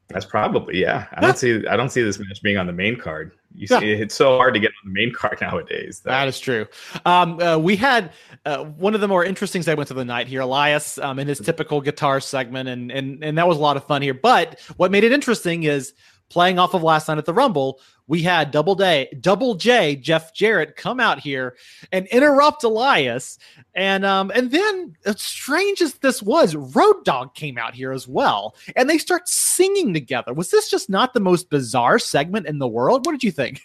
That's 0.09 0.25
probably 0.25 0.81
yeah. 0.81 1.07
I 1.13 1.21
don't 1.21 1.37
see 1.37 1.67
I 1.67 1.77
don't 1.77 1.91
see 1.91 2.03
this 2.03 2.19
match 2.19 2.41
being 2.43 2.57
on 2.57 2.67
the 2.67 2.73
main 2.73 2.97
card. 2.97 3.33
You 3.55 3.67
yeah. 3.71 3.81
see, 3.81 3.93
it's 3.93 4.15
so 4.15 4.37
hard 4.37 4.55
to 4.55 4.61
get 4.61 4.69
on 4.69 4.93
the 4.93 4.99
main 4.99 5.13
card 5.13 5.39
nowadays. 5.43 6.01
Though. 6.01 6.11
That 6.11 6.29
is 6.29 6.39
true. 6.39 6.67
Um, 7.05 7.41
uh, 7.41 7.59
we 7.59 7.75
had 7.75 8.13
uh, 8.45 8.65
one 8.65 8.95
of 8.95 9.01
the 9.01 9.09
more 9.09 9.25
interesting 9.25 9.63
segments 9.63 9.91
of 9.91 9.97
the 9.97 10.05
night 10.05 10.29
here, 10.29 10.43
Elias, 10.43 10.99
um, 10.99 11.19
in 11.19 11.27
his 11.27 11.41
typical 11.41 11.81
guitar 11.81 12.21
segment, 12.21 12.69
and 12.69 12.93
and 12.93 13.25
and 13.25 13.37
that 13.37 13.49
was 13.49 13.59
a 13.59 13.61
lot 13.61 13.77
of 13.77 13.85
fun 13.85 14.01
here. 14.01 14.15
But 14.15 14.61
what 14.77 14.91
made 14.91 15.05
it 15.05 15.13
interesting 15.13 15.65
is 15.65 15.93
playing 16.29 16.59
off 16.59 16.75
of 16.75 16.83
last 16.83 17.09
night 17.09 17.19
at 17.19 17.25
the 17.25 17.35
Rumble, 17.35 17.81
we 18.07 18.23
had 18.23 18.51
Double 18.51 18.75
Day, 18.75 19.09
Double 19.21 19.55
J, 19.55 19.97
Jeff 19.97 20.33
Jarrett 20.35 20.77
come 20.77 21.01
out 21.01 21.19
here 21.19 21.57
and 21.91 22.07
interrupt 22.09 22.63
Elias, 22.63 23.39
and 23.75 24.05
um, 24.05 24.31
and 24.35 24.51
then 24.51 24.95
as 25.05 25.21
strange 25.21 25.83
as 25.83 25.95
this 25.95 26.23
was, 26.23 26.55
Road 26.55 27.05
Dog 27.05 27.35
came 27.35 27.59
out 27.59 27.75
here 27.75 27.93
as 27.93 28.07
well, 28.07 28.55
and 28.77 28.89
they 28.89 28.99
start 28.99 29.29
singing 29.29 29.93
together. 29.93 30.33
Was 30.33 30.51
this 30.51 30.71
just 30.71 30.89
not 30.89 31.15
the 31.15 31.21
most 31.21 31.51
bizarre 31.51 31.99
segment 31.99 32.47
in 32.47 32.59
the 32.59 32.69
world? 32.69 33.07
What 33.07 33.13
did 33.13 33.25
you 33.25 33.33
think? 33.33 33.61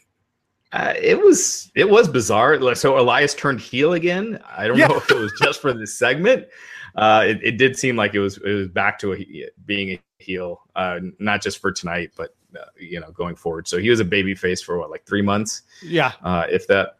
Uh, 0.73 0.93
it 0.99 1.19
was 1.19 1.71
it 1.75 1.89
was 1.89 2.07
bizarre. 2.07 2.75
So 2.75 2.97
Elias 2.97 3.35
turned 3.35 3.59
heel 3.59 3.93
again. 3.93 4.39
I 4.49 4.67
don't 4.67 4.77
yeah. 4.77 4.87
know 4.87 4.97
if 4.97 5.11
it 5.11 5.17
was 5.17 5.33
just 5.41 5.61
for 5.61 5.73
this 5.73 5.97
segment. 5.97 6.47
Uh, 6.95 7.23
it, 7.25 7.39
it, 7.41 7.57
did 7.57 7.77
seem 7.77 7.95
like 7.95 8.15
it 8.15 8.19
was 8.19 8.37
it 8.37 8.53
was 8.53 8.67
back 8.67 8.99
to 8.99 9.13
a, 9.13 9.49
being 9.65 9.91
a 9.91 9.99
heel, 10.19 10.61
uh, 10.75 10.99
not 11.19 11.41
just 11.41 11.59
for 11.59 11.71
tonight, 11.71 12.11
but 12.15 12.35
you 12.79 12.99
know, 12.99 13.11
going 13.11 13.35
forward. 13.35 13.67
So 13.67 13.77
he 13.77 13.89
was 13.89 13.99
a 13.99 14.05
baby 14.05 14.35
face 14.35 14.61
for 14.61 14.77
what, 14.77 14.89
like 14.89 15.05
three 15.05 15.21
months? 15.21 15.63
Yeah. 15.83 16.13
Uh, 16.23 16.45
if 16.49 16.67
that. 16.67 16.97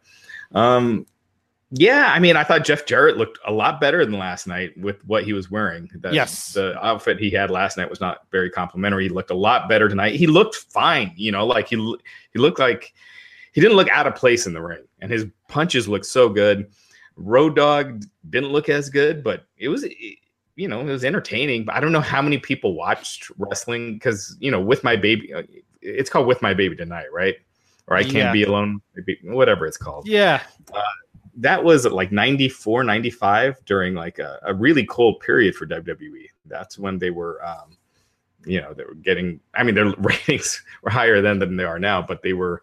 Um, 0.52 1.06
yeah, 1.74 2.12
I 2.12 2.18
mean, 2.18 2.36
I 2.36 2.44
thought 2.44 2.64
Jeff 2.64 2.84
Jarrett 2.84 3.16
looked 3.16 3.38
a 3.46 3.52
lot 3.52 3.80
better 3.80 4.04
than 4.04 4.18
last 4.18 4.46
night 4.46 4.76
with 4.76 5.02
what 5.06 5.24
he 5.24 5.32
was 5.32 5.50
wearing. 5.50 5.90
That, 5.94 6.12
yes, 6.12 6.52
the 6.52 6.78
outfit 6.84 7.18
he 7.18 7.30
had 7.30 7.50
last 7.50 7.78
night 7.78 7.88
was 7.88 8.00
not 8.00 8.26
very 8.30 8.50
complimentary. 8.50 9.04
He 9.04 9.08
looked 9.08 9.30
a 9.30 9.34
lot 9.34 9.70
better 9.70 9.88
tonight. 9.88 10.14
He 10.14 10.26
looked 10.26 10.54
fine, 10.54 11.12
you 11.16 11.32
know, 11.32 11.46
like 11.46 11.68
he 11.68 11.76
he 12.34 12.38
looked 12.38 12.58
like 12.58 12.92
he 13.52 13.62
didn't 13.62 13.78
look 13.78 13.88
out 13.88 14.06
of 14.06 14.14
place 14.14 14.46
in 14.46 14.52
the 14.52 14.60
ring, 14.60 14.84
and 15.00 15.10
his 15.10 15.24
punches 15.48 15.88
looked 15.88 16.04
so 16.04 16.28
good. 16.28 16.70
Road 17.16 17.56
Dog 17.56 18.04
didn't 18.28 18.50
look 18.50 18.68
as 18.68 18.90
good, 18.90 19.24
but 19.24 19.46
it 19.56 19.68
was 19.68 19.86
you 20.56 20.68
know, 20.68 20.80
it 20.80 20.84
was 20.84 21.04
entertaining. 21.04 21.64
But 21.64 21.76
I 21.76 21.80
don't 21.80 21.92
know 21.92 22.00
how 22.00 22.22
many 22.22 22.38
people 22.38 22.74
watched 22.74 23.30
wrestling 23.38 23.94
because 23.94 24.36
you 24.40 24.50
know, 24.50 24.60
with 24.60 24.84
my 24.84 24.96
baby, 24.96 25.32
uh, 25.32 25.42
it's 25.80 26.10
called 26.10 26.26
"With 26.26 26.42
My 26.42 26.54
Baby 26.54 26.76
Tonight," 26.76 27.12
right? 27.12 27.36
Or 27.88 27.96
I 27.96 28.02
can't 28.02 28.14
yeah. 28.14 28.32
be 28.32 28.44
alone, 28.44 28.80
whatever 29.24 29.66
it's 29.66 29.76
called. 29.76 30.06
Yeah. 30.06 30.42
Uh, 30.72 30.82
that 31.36 31.64
was 31.64 31.84
like 31.84 32.12
94, 32.12 32.84
95 32.84 33.64
during 33.64 33.94
like 33.94 34.18
a, 34.18 34.38
a, 34.42 34.54
really 34.54 34.84
cold 34.86 35.18
period 35.20 35.54
for 35.56 35.66
WWE. 35.66 36.28
That's 36.46 36.78
when 36.78 36.98
they 36.98 37.10
were, 37.10 37.44
um, 37.44 37.76
you 38.44 38.60
know, 38.60 38.72
they 38.72 38.84
were 38.84 38.94
getting, 38.94 39.40
I 39.54 39.64
mean, 39.64 39.74
their 39.74 39.90
ratings 39.98 40.62
were 40.82 40.90
higher 40.90 41.20
then 41.20 41.38
than 41.38 41.56
they 41.56 41.64
are 41.64 41.78
now, 41.78 42.02
but 42.02 42.22
they 42.22 42.34
were, 42.34 42.62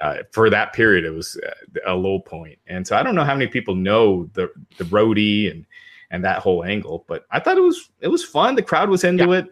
uh, 0.00 0.18
for 0.32 0.50
that 0.50 0.72
period, 0.72 1.04
it 1.04 1.10
was 1.10 1.36
uh, 1.44 1.80
a 1.86 1.94
low 1.94 2.20
point. 2.20 2.58
And 2.66 2.86
so 2.86 2.96
I 2.96 3.02
don't 3.02 3.14
know 3.16 3.24
how 3.24 3.34
many 3.34 3.48
people 3.48 3.74
know 3.74 4.30
the, 4.34 4.52
the 4.76 4.84
roadie 4.84 5.50
and, 5.50 5.66
and 6.10 6.24
that 6.24 6.38
whole 6.38 6.64
angle. 6.64 7.04
But 7.06 7.24
I 7.30 7.40
thought 7.40 7.56
it 7.56 7.62
was 7.62 7.90
it 8.00 8.08
was 8.08 8.24
fun. 8.24 8.54
The 8.54 8.62
crowd 8.62 8.88
was 8.88 9.04
into 9.04 9.28
yeah. 9.28 9.38
it. 9.38 9.46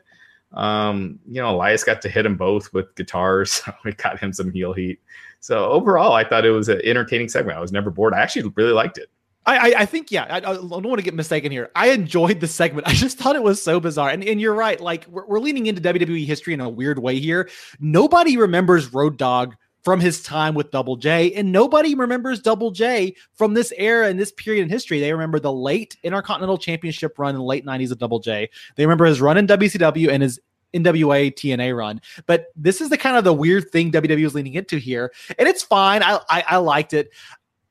Um, 0.53 1.19
you 1.27 1.43
know, 1.43 1.51
Elias 1.51 1.85
got 1.85 2.01
to 2.03 2.09
hit 2.09 2.23
them 2.23 2.37
both 2.37 2.73
with 2.73 2.95
guitars. 2.95 3.63
So 3.67 3.73
it 3.85 3.97
got 3.97 4.19
him 4.19 4.33
some 4.33 4.51
heel 4.51 4.73
heat. 4.73 5.01
So 5.41 5.67
overall, 5.67 6.13
I 6.13 6.25
thought 6.25 6.45
it 6.45 6.51
was 6.51 6.69
an 6.69 6.81
entertaining 6.85 7.29
segment. 7.29 7.59
I 7.59 7.61
was 7.61 7.73
never 7.73 7.91
bored. 7.91 8.15
I 8.15 8.21
actually 8.21 8.51
really 8.57 8.73
liked 8.73 8.99
it. 8.99 9.09
I, 9.47 9.73
I, 9.79 9.87
think 9.87 10.11
yeah. 10.11 10.27
I, 10.29 10.37
I, 10.37 10.41
don't 10.41 10.71
want 10.71 10.99
to 10.99 11.03
get 11.03 11.15
mistaken 11.15 11.51
here. 11.51 11.71
I 11.75 11.89
enjoyed 11.89 12.41
the 12.41 12.47
segment. 12.47 12.87
I 12.89 12.93
just 12.93 13.17
thought 13.17 13.35
it 13.35 13.43
was 13.43 13.63
so 13.63 13.81
bizarre. 13.81 14.11
And, 14.11 14.23
and 14.23 14.39
you're 14.39 14.55
right. 14.55 14.79
Like 14.79 15.07
we're, 15.09 15.27
we're 15.27 15.41
leaning 15.41 15.67
into 15.67 15.81
WWE 15.81 16.27
history 16.27 16.53
in 16.53 16.61
a 16.61 16.69
weird 16.69 16.99
way 16.99 17.19
here. 17.19 17.49
Nobody 17.81 18.37
remembers 18.37 18.93
Road 18.93 19.17
Dog 19.17 19.57
from 19.83 20.01
his 20.01 20.23
time 20.23 20.55
with 20.55 20.71
Double 20.71 20.97
J. 20.97 21.33
And 21.35 21.53
nobody 21.53 21.95
remembers 21.95 22.41
Double 22.41 22.71
J 22.71 23.15
from 23.35 23.55
this 23.55 23.73
era 23.77 24.09
and 24.09 24.19
this 24.19 24.33
period 24.33 24.63
in 24.63 24.69
history. 24.69 25.01
They 25.01 25.13
remember 25.13 25.39
the 25.39 25.53
late 25.53 25.97
Intercontinental 26.03 26.59
Championship 26.59 27.19
run 27.19 27.31
in 27.31 27.37
the 27.37 27.45
late 27.45 27.65
90s 27.65 27.93
of 27.93 27.99
Double 27.99 28.19
J. 28.19 28.51
They 28.77 28.85
remember 28.85 29.05
his 29.05 29.21
run 29.21 29.39
in 29.39 29.47
WCW 29.47 30.11
and 30.11 30.23
his 30.23 30.41
NWA 30.75 31.33
TNA 31.33 31.77
run. 31.77 32.01
But 32.27 32.47
this 32.57 32.81
is 32.81 32.91
the 32.91 32.99
kind 32.99 33.17
of 33.17 33.25
the 33.25 33.33
weird 33.33 33.71
thing 33.71 33.91
WWE 33.93 34.27
is 34.27 34.35
leaning 34.35 34.55
into 34.55 34.79
here. 34.79 35.13
And 35.39 35.49
it's 35.49 35.63
fine. 35.63 36.03
I, 36.03 36.21
I, 36.29 36.45
I 36.47 36.57
liked 36.59 36.93
it. 36.93 37.11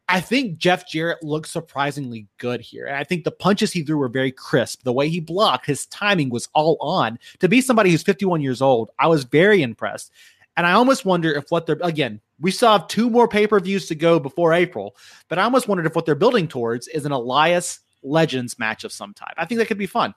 I 0.09 0.21
think 0.21 0.57
Jeff 0.57 0.87
Jarrett 0.87 1.21
looked 1.21 1.49
surprisingly 1.49 2.27
good 2.37 2.61
here. 2.61 2.85
And 2.85 2.95
I 2.95 3.03
think 3.03 3.25
the 3.25 3.31
punches 3.31 3.73
he 3.73 3.83
threw 3.83 3.97
were 3.97 4.07
very 4.07 4.31
crisp. 4.31 4.83
The 4.83 4.93
way 4.93 5.09
he 5.09 5.19
blocked, 5.19 5.65
his 5.65 5.85
timing 5.87 6.29
was 6.29 6.47
all 6.53 6.77
on. 6.79 7.19
To 7.39 7.49
be 7.49 7.59
somebody 7.59 7.91
who's 7.91 8.03
51 8.03 8.41
years 8.41 8.61
old, 8.61 8.89
I 8.99 9.07
was 9.07 9.25
very 9.25 9.61
impressed. 9.61 10.11
And 10.57 10.65
I 10.65 10.73
almost 10.73 11.05
wonder 11.05 11.31
if 11.31 11.49
what 11.49 11.67
they're 11.67 11.77
again, 11.81 12.19
we 12.39 12.51
still 12.51 12.71
have 12.71 12.87
two 12.87 13.09
more 13.09 13.27
pay 13.27 13.47
per 13.47 13.59
views 13.59 13.87
to 13.87 13.95
go 13.95 14.19
before 14.19 14.53
April, 14.53 14.95
but 15.29 15.39
I 15.39 15.43
almost 15.43 15.67
wondered 15.67 15.85
if 15.85 15.95
what 15.95 16.05
they're 16.05 16.15
building 16.15 16.47
towards 16.47 16.87
is 16.87 17.05
an 17.05 17.11
Elias 17.11 17.79
Legends 18.03 18.57
match 18.59 18.83
of 18.83 18.91
some 18.91 19.13
type. 19.13 19.35
I 19.37 19.45
think 19.45 19.59
that 19.59 19.67
could 19.67 19.77
be 19.77 19.85
fun. 19.85 20.13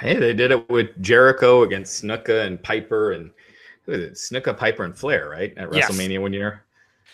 Hey, 0.00 0.16
they 0.16 0.34
did 0.34 0.50
it 0.50 0.68
with 0.68 1.00
Jericho 1.00 1.62
against 1.62 2.02
Snuka 2.02 2.44
and 2.44 2.62
Piper 2.62 3.12
and 3.12 3.30
who 3.84 3.92
is 3.92 4.00
it? 4.00 4.14
Snuka, 4.14 4.56
Piper, 4.56 4.84
and 4.84 4.98
Flair, 4.98 5.28
right? 5.28 5.56
At 5.56 5.72
yes. 5.72 5.90
WrestleMania 5.90 6.20
one 6.20 6.32
year. 6.32 6.64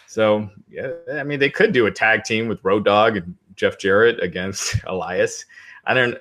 So 0.07 0.49
yeah, 0.69 0.91
I 1.13 1.23
mean 1.23 1.39
they 1.39 1.51
could 1.51 1.73
do 1.73 1.87
a 1.87 1.91
tag 1.91 2.25
team 2.25 2.49
with 2.49 2.65
Road 2.65 2.85
Dog 2.85 3.19
and 3.19 3.35
Jeff 3.57 3.79
Jarrett 3.79 4.23
against 4.23 4.77
Elias. 4.87 5.45
I 5.85 5.95
don't 5.95 6.17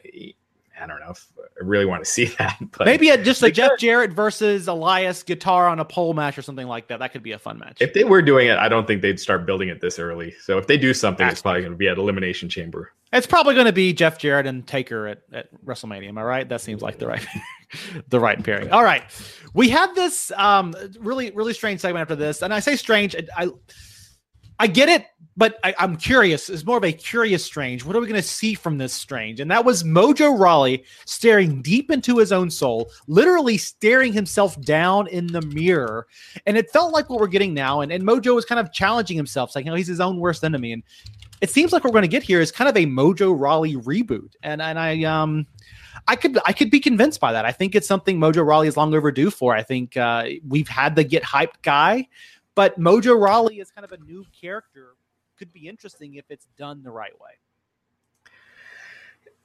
I 0.82 0.88
don't 0.88 1.00
know 1.00 1.12
if 1.12 1.28
I 1.40 1.64
really 1.64 1.86
want 1.86 2.04
to 2.04 2.10
see 2.10 2.26
that. 2.40 2.58
But 2.78 2.86
maybe 2.86 3.10
a, 3.10 3.22
just 3.22 3.44
a 3.44 3.52
Jeff 3.52 3.72
Jarrett 3.78 4.14
versus 4.14 4.68
Elias 4.68 5.24
guitar 5.24 5.68
on 5.68 5.80
a 5.80 5.86
pole 5.86 6.14
match 6.14 6.38
or 6.38 6.42
something 6.42 6.68
like 6.68 6.88
that. 6.88 7.00
That 7.00 7.12
could 7.12 7.24
be 7.24 7.32
a 7.32 7.40
fun 7.40 7.60
match. 7.60 7.78
If 7.80 7.94
they 7.94 8.04
were 8.04 8.22
doing 8.22 8.48
it, 8.48 8.58
I 8.58 8.70
don't 8.70 8.88
think 8.88 9.02
they'd 9.02 9.20
start 9.20 9.46
building 9.46 9.70
it 9.70 9.82
this 9.82 10.00
early. 10.00 10.34
So 10.42 10.58
if 10.58 10.68
they 10.68 10.78
do 10.78 10.94
something, 10.94 11.28
it's 11.28 11.42
probably 11.42 11.62
going 11.62 11.74
to 11.74 11.78
be 11.78 11.88
at 11.88 11.98
Elimination 11.98 12.50
Chamber. 12.50 12.92
It's 13.14 13.28
probably 13.28 13.56
going 13.56 13.66
to 13.66 13.74
be 13.74 13.92
Jeff 13.92 14.18
Jarrett 14.18 14.48
and 14.48 14.66
Taker 14.66 15.08
at, 15.08 15.22
at 15.34 15.66
WrestleMania. 15.66 16.08
Am 16.08 16.18
I 16.18 16.24
right? 16.24 16.50
That 16.50 16.62
seems 16.62 16.82
like 16.82 16.98
the 16.98 17.08
right 17.08 17.26
the 18.08 18.20
right 18.20 18.42
pairing. 18.42 18.72
All 18.72 18.84
right, 18.84 19.04
we 19.54 19.70
had 19.70 19.94
this 19.96 20.32
um, 20.38 20.74
really 21.00 21.32
really 21.32 21.54
strange 21.54 21.82
segment 21.82 22.02
after 22.02 22.16
this, 22.16 22.42
and 22.42 22.54
I 22.54 22.62
say 22.62 22.78
strange. 22.78 23.16
I 23.16 23.26
I 23.36 23.50
get 24.68 24.90
it, 24.90 25.06
but 25.38 25.58
I, 25.64 25.74
am 25.80 25.96
curious. 25.96 26.50
It's 26.50 26.66
more 26.66 26.78
of 26.78 26.84
a 26.84 26.92
curious 26.92 27.44
strange. 27.44 27.86
What 27.86 27.96
are 27.96 28.00
we 28.00 28.08
going 28.08 28.22
to 28.22 28.28
see 28.28 28.54
from 28.54 28.78
this 28.78 28.94
strange? 28.94 29.40
And 29.40 29.50
that 29.50 29.64
was 29.64 29.84
Mojo 29.84 30.38
Rawley 30.38 30.84
staring 31.06 31.62
deep 31.62 31.90
into 31.90 32.18
his 32.18 32.32
own 32.32 32.50
soul, 32.52 32.92
literally 33.08 33.58
staring 33.58 34.14
himself 34.14 34.60
down 34.62 35.08
in 35.08 35.28
the 35.28 35.42
mirror. 35.42 36.08
And 36.46 36.58
it 36.58 36.70
felt 36.72 36.94
like 36.94 37.10
what 37.10 37.20
we're 37.20 37.28
getting 37.28 37.54
now. 37.54 37.82
And, 37.82 37.92
and 37.92 38.04
Mojo 38.04 38.36
was 38.36 38.46
kind 38.46 38.60
of 38.60 38.72
challenging 38.74 39.18
himself, 39.18 39.52
saying, 39.52 39.66
you 39.66 39.72
know, 39.72 39.78
he's 39.78 39.88
his 39.88 40.02
own 40.02 40.18
worst 40.18 40.44
enemy. 40.44 40.74
And 40.74 40.84
it 41.40 41.50
seems 41.50 41.72
like 41.72 41.84
what 41.84 41.92
we're 41.92 42.00
going 42.00 42.04
to 42.04 42.08
get 42.08 42.24
here 42.24 42.40
is 42.40 42.52
kind 42.52 42.70
of 42.70 42.78
a 42.78 42.86
Mojo 42.86 43.38
Rawley 43.38 43.76
reboot. 43.76 44.34
And 44.44 44.62
and 44.62 44.78
I 44.78 45.04
um 45.04 45.48
I 46.08 46.16
could 46.16 46.38
I 46.46 46.54
could 46.54 46.72
be 46.72 46.80
convinced 46.80 47.20
by 47.20 47.32
that. 47.34 47.46
I 47.46 47.52
think 47.52 47.76
it's 47.76 47.88
something 47.88 48.20
Mojo 48.20 48.46
Rawley 48.46 48.68
is 48.68 48.78
long 48.78 48.94
overdue 48.94 49.30
for. 49.32 49.56
I 49.56 49.64
think 49.64 49.98
uh, 49.98 50.26
we've 50.48 50.68
had 50.68 50.96
the 50.96 51.04
get 51.04 51.24
hyped 51.24 51.62
guy. 51.62 52.08
But 52.56 52.80
Mojo 52.80 53.20
Rawley 53.20 53.60
is 53.60 53.72
kind 53.72 53.86
of 53.86 53.92
a 53.92 54.04
new 54.04 54.26
character. 54.40 54.96
Could 55.38 55.54
be 55.54 55.68
interesting 55.68 56.16
if 56.16 56.26
it's 56.30 56.48
done 56.58 56.84
the 56.84 56.92
right 56.92 57.18
way. 57.20 57.32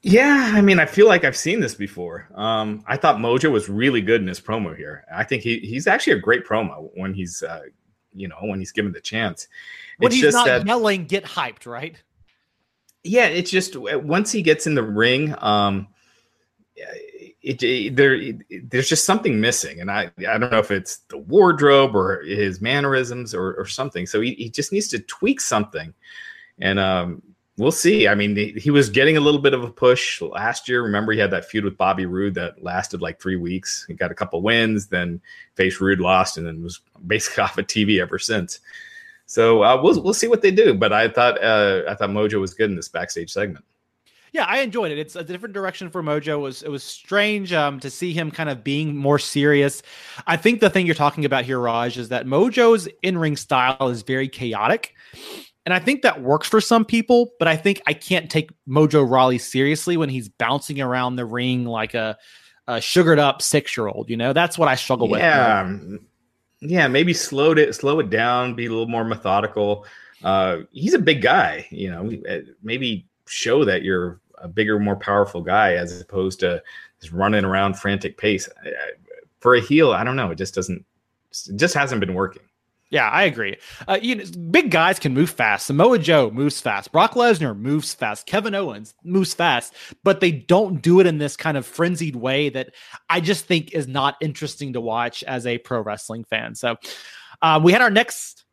Yeah, 0.03 0.53
I 0.55 0.61
mean, 0.61 0.79
I 0.79 0.87
feel 0.87 1.09
like 1.09 1.25
I've 1.25 1.37
seen 1.37 1.59
this 1.59 1.75
before. 1.75 2.29
Um, 2.35 2.85
I 2.87 2.97
thought 2.97 3.17
Mojo 3.17 3.51
was 3.51 3.69
really 3.69 4.01
good 4.01 4.21
in 4.21 4.29
his 4.29 4.41
promo 4.41 4.77
here. 4.77 5.05
I 5.13 5.25
think 5.25 5.43
he 5.43 5.59
he's 5.59 5.87
actually 5.87 6.15
a 6.15 6.21
great 6.21 6.45
promo 6.45 6.91
when 6.95 7.15
he's 7.15 7.43
uh, 7.43 7.63
you 8.17 8.29
know, 8.29 8.37
when 8.41 8.59
he's 8.59 8.73
given 8.73 8.93
the 8.93 9.01
chance. 9.01 9.47
When 9.99 10.09
it's 10.09 10.21
he's 10.21 10.33
not 10.33 10.47
that, 10.47 10.67
yelling, 10.67 11.05
get 11.05 11.25
hyped, 11.25 11.67
right? 11.67 12.03
Yeah, 13.05 13.27
it's 13.27 13.51
just 13.51 13.77
once 13.77 14.33
he 14.33 14.43
gets 14.43 14.67
in 14.67 14.75
the 14.75 14.83
ring, 14.83 15.35
um, 15.39 15.89
it, 17.47 17.63
it, 17.63 17.95
there 17.95 18.15
it, 18.15 18.71
there's 18.71 18.89
just 18.89 19.07
something 19.07 19.41
missing, 19.41 19.81
and 19.81 19.89
I 19.89 20.11
I 20.29 20.37
don't 20.37 20.51
know 20.51 20.59
if 20.59 20.73
it's 20.73 20.99
the 21.09 21.19
wardrobe 21.19 21.95
or 21.95 22.23
his 22.23 22.61
mannerisms 22.61 23.35
or, 23.35 23.55
or 23.55 23.67
something. 23.67 24.05
So 24.05 24.21
he, 24.21 24.35
he 24.35 24.51
just 24.51 24.73
needs 24.73 24.89
to 24.89 24.99
tweak 24.99 25.41
something, 25.41 25.95
and 26.59 26.81
um, 26.81 27.23
we'll 27.57 27.71
see. 27.71 28.09
I 28.09 28.17
mean, 28.17 28.35
he, 28.35 28.51
he, 28.53 28.73
was 28.73 28.91
getting 28.91 29.17
a 29.17 29.21
little 29.21 29.41
bit 29.41 29.55
of 29.55 29.63
a 29.63 29.71
push 29.71 30.21
last 30.21 30.69
year. 30.69 30.83
Remember, 30.83 31.13
he 31.13 31.21
had 31.21 31.31
that 31.31 31.45
feud 31.45 31.65
with 31.65 31.77
Bobby 31.77 32.05
Roode 32.05 32.35
that 32.35 32.61
lasted 32.65 33.01
like 33.01 33.21
three 33.21 33.37
weeks. 33.37 33.85
He 33.87 33.95
got 33.95 34.11
a 34.11 34.15
couple 34.15 34.43
wins, 34.43 34.89
then 34.89 35.21
faced 35.55 35.81
Roode, 35.81 36.01
lost, 36.01 36.39
and 36.39 36.47
then 36.49 36.65
was 36.65 36.81
basically 37.07 37.43
off 37.45 37.59
of 37.59 37.69
TV 37.69 38.01
ever 38.01 38.19
since. 38.19 38.59
So 39.27 39.63
uh, 39.63 39.81
we'll 39.81 40.03
we'll 40.03 40.15
see 40.15 40.29
what 40.29 40.43
they 40.43 40.51
do. 40.51 40.75
But 40.75 40.93
I 40.93 41.09
thought 41.09 41.41
uh, 41.45 41.83
I 41.89 41.95
thought 41.95 42.11
Mojo 42.11 42.41
was 42.41 42.55
good 42.55 42.71
in 42.71 42.77
this 42.77 42.89
backstage 42.89 43.33
segment. 43.33 43.65
Yeah, 44.33 44.45
I 44.45 44.59
enjoyed 44.59 44.93
it. 44.93 44.99
It's 44.99 45.17
a 45.17 45.25
different 45.25 45.55
direction 45.55 45.91
for 45.91 46.03
Mojo. 46.03 46.35
It 46.35 46.37
was 46.39 46.63
it 46.63 46.71
was 46.71 46.83
strange 46.83 47.53
um, 47.53 47.81
to 47.81 47.91
see 47.91 48.13
him 48.13 48.31
kind 48.31 48.51
of 48.51 48.63
being 48.63 48.97
more 48.97 49.19
serious. 49.19 49.83
I 50.27 50.37
think 50.37 50.61
the 50.61 50.71
thing 50.71 50.87
you're 50.87 50.95
talking 50.95 51.25
about 51.25 51.45
here, 51.45 51.59
Raj, 51.59 51.97
is 51.97 52.09
that 52.11 52.27
Mojo's 52.27 52.89
in 53.03 53.19
ring 53.19 53.37
style 53.37 53.89
is 53.89 54.03
very 54.03 54.29
chaotic. 54.29 54.95
And 55.65 55.75
I 55.75 55.81
think 55.81 56.03
that 56.03 56.23
works 56.23 56.49
for 56.49 56.61
some 56.61 56.85
people, 56.85 57.33
but 57.41 57.49
I 57.49 57.57
think 57.57 57.83
I 57.89 57.93
can't 57.93 58.31
take 58.31 58.51
Mojo 58.69 59.09
Rawley 59.09 59.39
seriously 59.39 59.97
when 59.97 60.09
he's 60.09 60.29
bouncing 60.29 60.81
around 60.81 61.17
the 61.17 61.25
ring 61.25 61.65
like 61.65 61.95
a, 61.95 62.17
a 62.69 62.81
sugared 62.81 63.19
up 63.19 63.43
six 63.43 63.77
year 63.77 63.89
old. 63.89 64.09
You 64.09 64.17
know, 64.17 64.33
that's 64.33 64.57
what 64.57 64.69
I 64.69 64.77
struggle 64.77 65.09
with. 65.09 65.21
Yeah, 65.21 65.69
yeah. 66.61 66.87
Maybe 66.87 67.13
slow 67.13 67.53
it 67.53 67.75
slow 67.75 67.99
it 67.99 68.11
down, 68.11 68.55
be 68.55 68.67
a 68.67 68.71
little 68.71 68.87
more 68.87 69.05
methodical. 69.05 69.87
Uh, 70.23 70.59
he's 70.71 70.95
a 70.95 71.01
big 71.01 71.21
guy. 71.21 71.67
You 71.71 71.91
know, 71.91 72.13
uh, 72.31 72.41
maybe 72.63 73.09
show 73.27 73.65
that 73.65 73.83
you're 73.83 74.21
a 74.39 74.49
bigger, 74.49 74.79
more 74.79 74.97
powerful 74.97 75.43
guy 75.43 75.75
as 75.75 76.01
opposed 76.01 76.41
to 76.41 76.63
just 77.01 77.13
running 77.13 77.45
around 77.45 77.79
frantic 77.79 78.17
pace. 78.17 78.49
For 79.41 79.55
a 79.55 79.61
heel, 79.61 79.93
I 79.93 80.05
don't 80.05 80.17
know. 80.17 80.31
It 80.31 80.39
just 80.39 80.55
doesn't. 80.55 80.85
It 81.49 81.57
just 81.57 81.75
hasn't 81.75 82.01
been 82.01 82.15
working. 82.15 82.43
Yeah, 82.89 83.11
I 83.11 83.25
agree. 83.25 83.57
Uh, 83.89 83.99
you 84.01 84.15
know, 84.15 84.25
big 84.51 84.71
guys 84.71 85.01
can 85.01 85.13
move 85.13 85.29
fast. 85.29 85.67
Samoa 85.67 85.99
Joe 85.99 86.31
moves 86.31 86.61
fast. 86.61 86.93
Brock 86.93 87.15
Lesnar 87.15 87.59
moves 87.59 87.93
fast. 87.93 88.27
Kevin 88.27 88.55
Owens 88.55 88.95
moves 89.03 89.35
fast, 89.35 89.75
but 90.05 90.21
they 90.21 90.31
don't 90.31 90.81
do 90.81 91.01
it 91.01 91.07
in 91.07 91.19
this 91.19 91.37
kind 91.37 91.57
of 91.57 91.67
frenzied 91.67 92.15
way 92.15 92.49
that 92.49 92.75
I 93.11 93.21
just 93.21 93.47
think 93.47 93.73
is 93.73 93.89
not 93.89 94.17
interesting 94.21 94.73
to 94.75 94.81
watch 94.81 95.25
as 95.25 95.47
a 95.47 95.59
pro 95.59 95.81
wrestling 95.81 96.25
fan. 96.25 96.55
So 96.55 96.77
uh, 97.43 97.61
we 97.63 97.73
had 97.73 97.83
our 97.83 97.91
next 97.91 98.46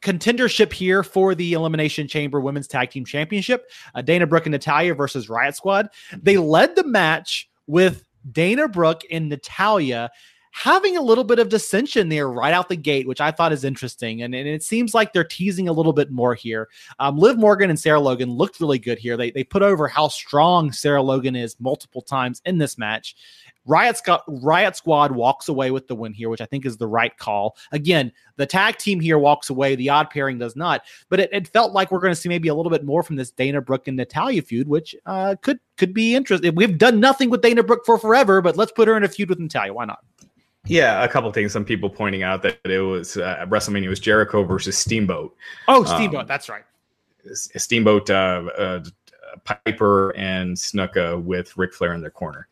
contendership 0.00 0.72
here 0.72 1.02
for 1.02 1.34
the 1.34 1.52
Elimination 1.52 2.08
Chamber 2.08 2.40
Women's 2.40 2.68
Tag 2.68 2.90
Team 2.90 3.04
Championship. 3.04 3.70
Uh, 3.94 4.02
Dana 4.02 4.26
Brooke 4.26 4.46
and 4.46 4.52
Natalya 4.52 4.94
versus 4.94 5.28
Riot 5.28 5.56
Squad. 5.56 5.88
They 6.22 6.38
led 6.38 6.76
the 6.76 6.84
match 6.84 7.48
with 7.66 8.04
Dana 8.30 8.68
Brooke 8.68 9.02
and 9.10 9.28
Natalya 9.28 10.10
having 10.52 10.96
a 10.96 11.02
little 11.02 11.24
bit 11.24 11.38
of 11.38 11.48
dissension 11.48 12.08
there 12.08 12.28
right 12.28 12.52
out 12.52 12.68
the 12.68 12.76
gate, 12.76 13.06
which 13.06 13.20
I 13.20 13.30
thought 13.30 13.52
is 13.52 13.64
interesting. 13.64 14.22
And, 14.22 14.34
and 14.34 14.48
it 14.48 14.62
seems 14.62 14.92
like 14.94 15.12
they're 15.12 15.22
teasing 15.22 15.68
a 15.68 15.72
little 15.72 15.92
bit 15.92 16.10
more 16.10 16.34
here. 16.34 16.68
Um, 16.98 17.16
Liv 17.16 17.38
Morgan 17.38 17.70
and 17.70 17.78
Sarah 17.78 18.00
Logan 18.00 18.30
looked 18.30 18.60
really 18.60 18.78
good 18.78 18.98
here. 18.98 19.16
They, 19.16 19.30
they 19.30 19.44
put 19.44 19.62
over 19.62 19.86
how 19.86 20.08
strong 20.08 20.72
Sarah 20.72 21.02
Logan 21.02 21.36
is 21.36 21.54
multiple 21.60 22.02
times 22.02 22.42
in 22.44 22.58
this 22.58 22.76
match. 22.76 23.14
Riot, 23.68 23.98
Sc- 23.98 24.24
Riot 24.26 24.74
Squad 24.74 25.12
walks 25.12 25.48
away 25.48 25.70
with 25.70 25.86
the 25.86 25.94
win 25.94 26.14
here, 26.14 26.30
which 26.30 26.40
I 26.40 26.46
think 26.46 26.64
is 26.64 26.78
the 26.78 26.86
right 26.86 27.16
call. 27.16 27.56
Again, 27.70 28.10
the 28.36 28.46
tag 28.46 28.78
team 28.78 28.98
here 28.98 29.18
walks 29.18 29.50
away. 29.50 29.76
The 29.76 29.90
odd 29.90 30.08
pairing 30.10 30.38
does 30.38 30.56
not. 30.56 30.82
But 31.10 31.20
it, 31.20 31.30
it 31.32 31.48
felt 31.48 31.72
like 31.72 31.92
we're 31.92 32.00
going 32.00 32.12
to 32.12 32.20
see 32.20 32.28
maybe 32.28 32.48
a 32.48 32.54
little 32.54 32.70
bit 32.70 32.84
more 32.84 33.02
from 33.02 33.16
this 33.16 33.30
Dana 33.30 33.60
Brooke 33.60 33.86
and 33.86 33.96
Natalya 33.96 34.42
feud, 34.42 34.66
which 34.66 34.96
uh, 35.06 35.36
could 35.42 35.60
could 35.76 35.92
be 35.92 36.16
interesting. 36.16 36.54
We've 36.54 36.78
done 36.78 36.98
nothing 36.98 37.30
with 37.30 37.42
Dana 37.42 37.62
Brooke 37.62 37.84
for 37.84 37.98
forever, 37.98 38.40
but 38.40 38.56
let's 38.56 38.72
put 38.72 38.88
her 38.88 38.96
in 38.96 39.04
a 39.04 39.08
feud 39.08 39.28
with 39.28 39.38
Natalya. 39.38 39.74
Why 39.74 39.84
not? 39.84 40.00
Yeah, 40.64 41.04
a 41.04 41.08
couple 41.08 41.30
things. 41.32 41.52
Some 41.52 41.64
people 41.64 41.88
pointing 41.88 42.22
out 42.22 42.42
that 42.42 42.58
it 42.64 42.80
was 42.80 43.16
uh, 43.16 43.44
WrestleMania 43.48 43.88
was 43.88 44.00
Jericho 44.00 44.44
versus 44.44 44.76
Steamboat. 44.76 45.34
Oh, 45.66 45.84
Steamboat, 45.84 46.22
um, 46.22 46.26
that's 46.26 46.48
right. 46.48 46.64
Steamboat, 47.32 48.10
uh, 48.10 48.44
uh, 48.58 48.84
Piper, 49.44 50.10
and 50.16 50.56
Snuka 50.56 51.22
with 51.22 51.56
Ric 51.56 51.74
Flair 51.74 51.94
in 51.94 52.00
their 52.00 52.10
corner. 52.10 52.48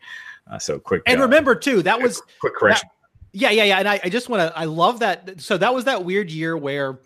Uh, 0.51 0.59
so 0.59 0.79
quick. 0.79 1.03
And 1.07 1.21
uh, 1.21 1.25
remember 1.25 1.55
too, 1.55 1.83
that 1.83 2.01
was 2.01 2.23
quick 2.41 2.55
correction. 2.55 2.89
That, 2.89 3.39
yeah, 3.39 3.51
yeah, 3.51 3.65
yeah. 3.65 3.79
And 3.79 3.89
I, 3.89 4.01
I 4.05 4.09
just 4.09 4.29
want 4.29 4.41
to. 4.41 4.59
I 4.59 4.65
love 4.65 5.01
that. 5.01 5.41
So 5.41 5.59
that 5.59 5.75
was 5.75 5.85
that 5.85 6.05
weird 6.05 6.31
year 6.31 6.57
where 6.57 7.01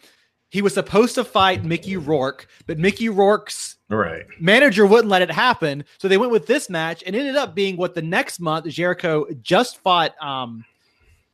he 0.51 0.62
was 0.62 0.74
supposed 0.74 1.14
to 1.14 1.24
fight 1.24 1.64
Mickey 1.64 1.97
Rourke, 1.97 2.47
but 2.66 2.78
Mickey 2.78 3.09
Rourke's 3.09 3.76
right 3.88 4.24
manager 4.38 4.86
wouldn't 4.86 5.09
let 5.09 5.22
it 5.22 5.30
happen. 5.30 5.84
So 5.99 6.09
they 6.09 6.18
went 6.18 6.32
with 6.32 6.47
this 6.47 6.68
match 6.68 7.03
and 7.07 7.16
ended 7.16 7.36
up 7.36 7.55
being 7.55 7.76
what 7.76 7.95
the 7.95 8.03
next 8.03 8.41
month 8.41 8.66
Jericho 8.66 9.26
just 9.43 9.78
fought. 9.78 10.14
Um, 10.22 10.64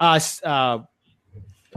uh, 0.00 0.20
uh, 0.44 0.78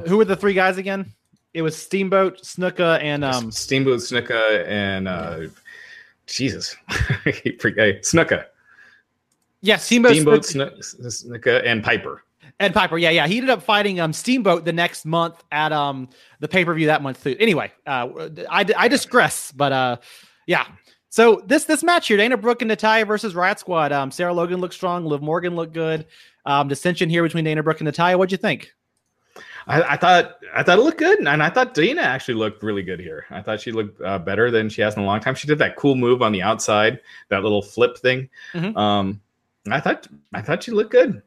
who 0.08 0.18
were 0.18 0.26
the 0.26 0.36
three 0.36 0.54
guys 0.54 0.78
again? 0.78 1.14
It 1.54 1.62
was 1.62 1.76
Steamboat, 1.76 2.42
Snuka, 2.44 3.02
and 3.02 3.26
um, 3.26 3.52
Steamboat, 3.52 4.00
Snuka, 4.00 4.66
and 4.68 5.08
uh, 5.08 5.40
Jesus, 6.28 6.76
Snuka. 6.90 8.46
Yeah, 9.62 9.78
Steamboat, 9.78 10.46
Steamboat, 10.46 11.66
and 11.66 11.84
Piper. 11.84 12.24
And 12.62 12.74
Piper, 12.74 12.98
yeah, 12.98 13.10
yeah. 13.10 13.28
He 13.28 13.38
ended 13.38 13.50
up 13.50 13.64
fighting 13.64 14.00
um 14.00 14.14
Steamboat 14.14 14.66
the 14.66 14.74
next 14.74 15.06
month 15.06 15.44
at 15.52 15.72
um 15.72 16.10
the 16.40 16.48
pay 16.48 16.66
per 16.66 16.74
view 16.74 16.88
that 16.88 17.02
month 17.02 17.24
too. 17.24 17.36
Anyway, 17.40 17.72
uh, 17.86 18.30
I 18.50 18.66
I 18.78 18.88
digress, 18.88 19.52
but 19.52 19.72
uh, 19.72 19.98
yeah. 20.46 20.66
So 21.10 21.42
this 21.46 21.66
this 21.66 21.84
match 21.84 22.08
here, 22.08 22.18
Dana 22.18 22.38
Brooke 22.38 22.62
and 22.62 22.70
Natalya 22.70 23.06
versus 23.06 23.34
Riot 23.34 23.60
Squad. 23.60 23.92
Um, 23.92 24.12
Sarah 24.12 24.34
Logan 24.34 24.60
looked 24.60 24.74
strong. 24.74 25.06
Liv 25.06 25.22
Morgan 25.22 25.56
looked 25.56 25.74
good. 25.74 26.06
Um, 26.46 26.68
dissension 26.68 27.10
here 27.10 27.24
between 27.24 27.44
Dana 27.44 27.64
Brooke 27.64 27.80
and 27.80 27.86
Natalya. 27.86 28.18
What'd 28.18 28.32
you 28.32 28.38
think? 28.38 28.74
I, 29.68 29.94
I, 29.94 29.98
thought 29.98 30.38
I 30.54 30.64
thought 30.64 30.80
it 30.80 30.82
looked 30.82 30.98
good, 30.98 31.20
and 31.20 31.44
I 31.44 31.50
thought 31.50 31.74
Dana 31.74 32.02
actually 32.02 32.34
looked 32.36 32.64
really 32.64 32.82
good 32.82 33.00
here. 33.00 33.26
I 33.30 33.42
thought 33.42 33.62
she 33.62 33.72
looked 33.72 34.02
uh, 34.02 34.18
better 34.18 34.50
than 34.50 34.70
she 34.70 34.82
has 34.82 34.96
in 34.96 35.04
a 35.04 35.06
long 35.06 35.20
time. 35.20 35.36
She 35.36 35.48
did 35.48 35.60
that 35.60 35.76
cool 35.76 35.96
move 35.96 36.22
on 36.22 36.32
the 36.32 36.42
outside, 36.42 37.00
that 37.30 37.44
little 37.44 37.62
flip 37.62 37.98
thing. 37.98 38.30
Mm-hmm. 38.54 38.76
Um, 38.78 39.22
I 39.70 39.80
thought 39.80 40.08
I 40.34 40.42
thought 40.42 40.64
she 40.64 40.72
looked 40.72 40.92
good. 40.92 41.22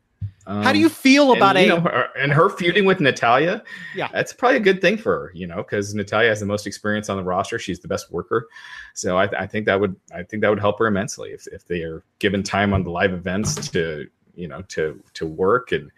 Um, 0.47 0.63
How 0.63 0.73
do 0.73 0.79
you 0.81 0.89
feel 0.89 1.33
about 1.33 1.57
and, 1.57 1.67
a 1.67 1.69
know, 1.69 1.81
her, 1.81 2.09
and 2.19 2.33
her 2.33 2.49
feuding 2.51 2.85
with 2.85 2.99
Natalya? 2.99 3.63
Yeah, 3.95 4.09
that's 4.13 4.33
probably 4.33 4.57
a 4.57 4.61
good 4.61 4.81
thing 4.81 4.97
for 4.97 5.13
her, 5.13 5.33
you 5.35 5.47
know, 5.47 5.59
because 5.59 5.95
Natalya 5.95 6.31
has 6.31 6.41
the 6.41 6.47
most 6.47 6.67
experience 6.67 7.09
on 7.09 7.17
the 7.17 7.23
roster. 7.23 7.61
She's 7.61 7.79
the 7.79 7.87
best 7.87 8.11
worker, 8.11 8.49
so 8.95 9.19
I, 9.19 9.29
I, 9.43 9.47
think 9.47 9.67
that 9.67 9.79
would 9.81 9.95
I 10.13 10.25
think 10.25 10.41
that 10.43 10.49
would 10.49 10.59
help 10.59 10.81
her 10.81 10.87
immensely 10.87 11.31
if 11.31 11.47
if 11.49 11.67
they 11.67 11.83
are 11.83 12.03
given 12.19 12.43
time 12.43 12.75
on 12.75 12.83
the 12.83 12.91
live 12.91 13.13
events 13.13 13.69
to 13.69 14.09
you 14.35 14.49
know 14.49 14.63
to 14.63 15.01
to 15.15 15.27
work 15.27 15.71
and 15.71 15.91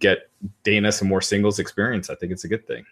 get 0.00 0.30
Dana 0.64 0.90
some 0.90 1.06
more 1.06 1.20
singles 1.20 1.60
experience. 1.60 2.10
I 2.10 2.16
think 2.16 2.32
it's 2.32 2.44
a 2.44 2.48
good 2.48 2.66
thing. 2.66 2.84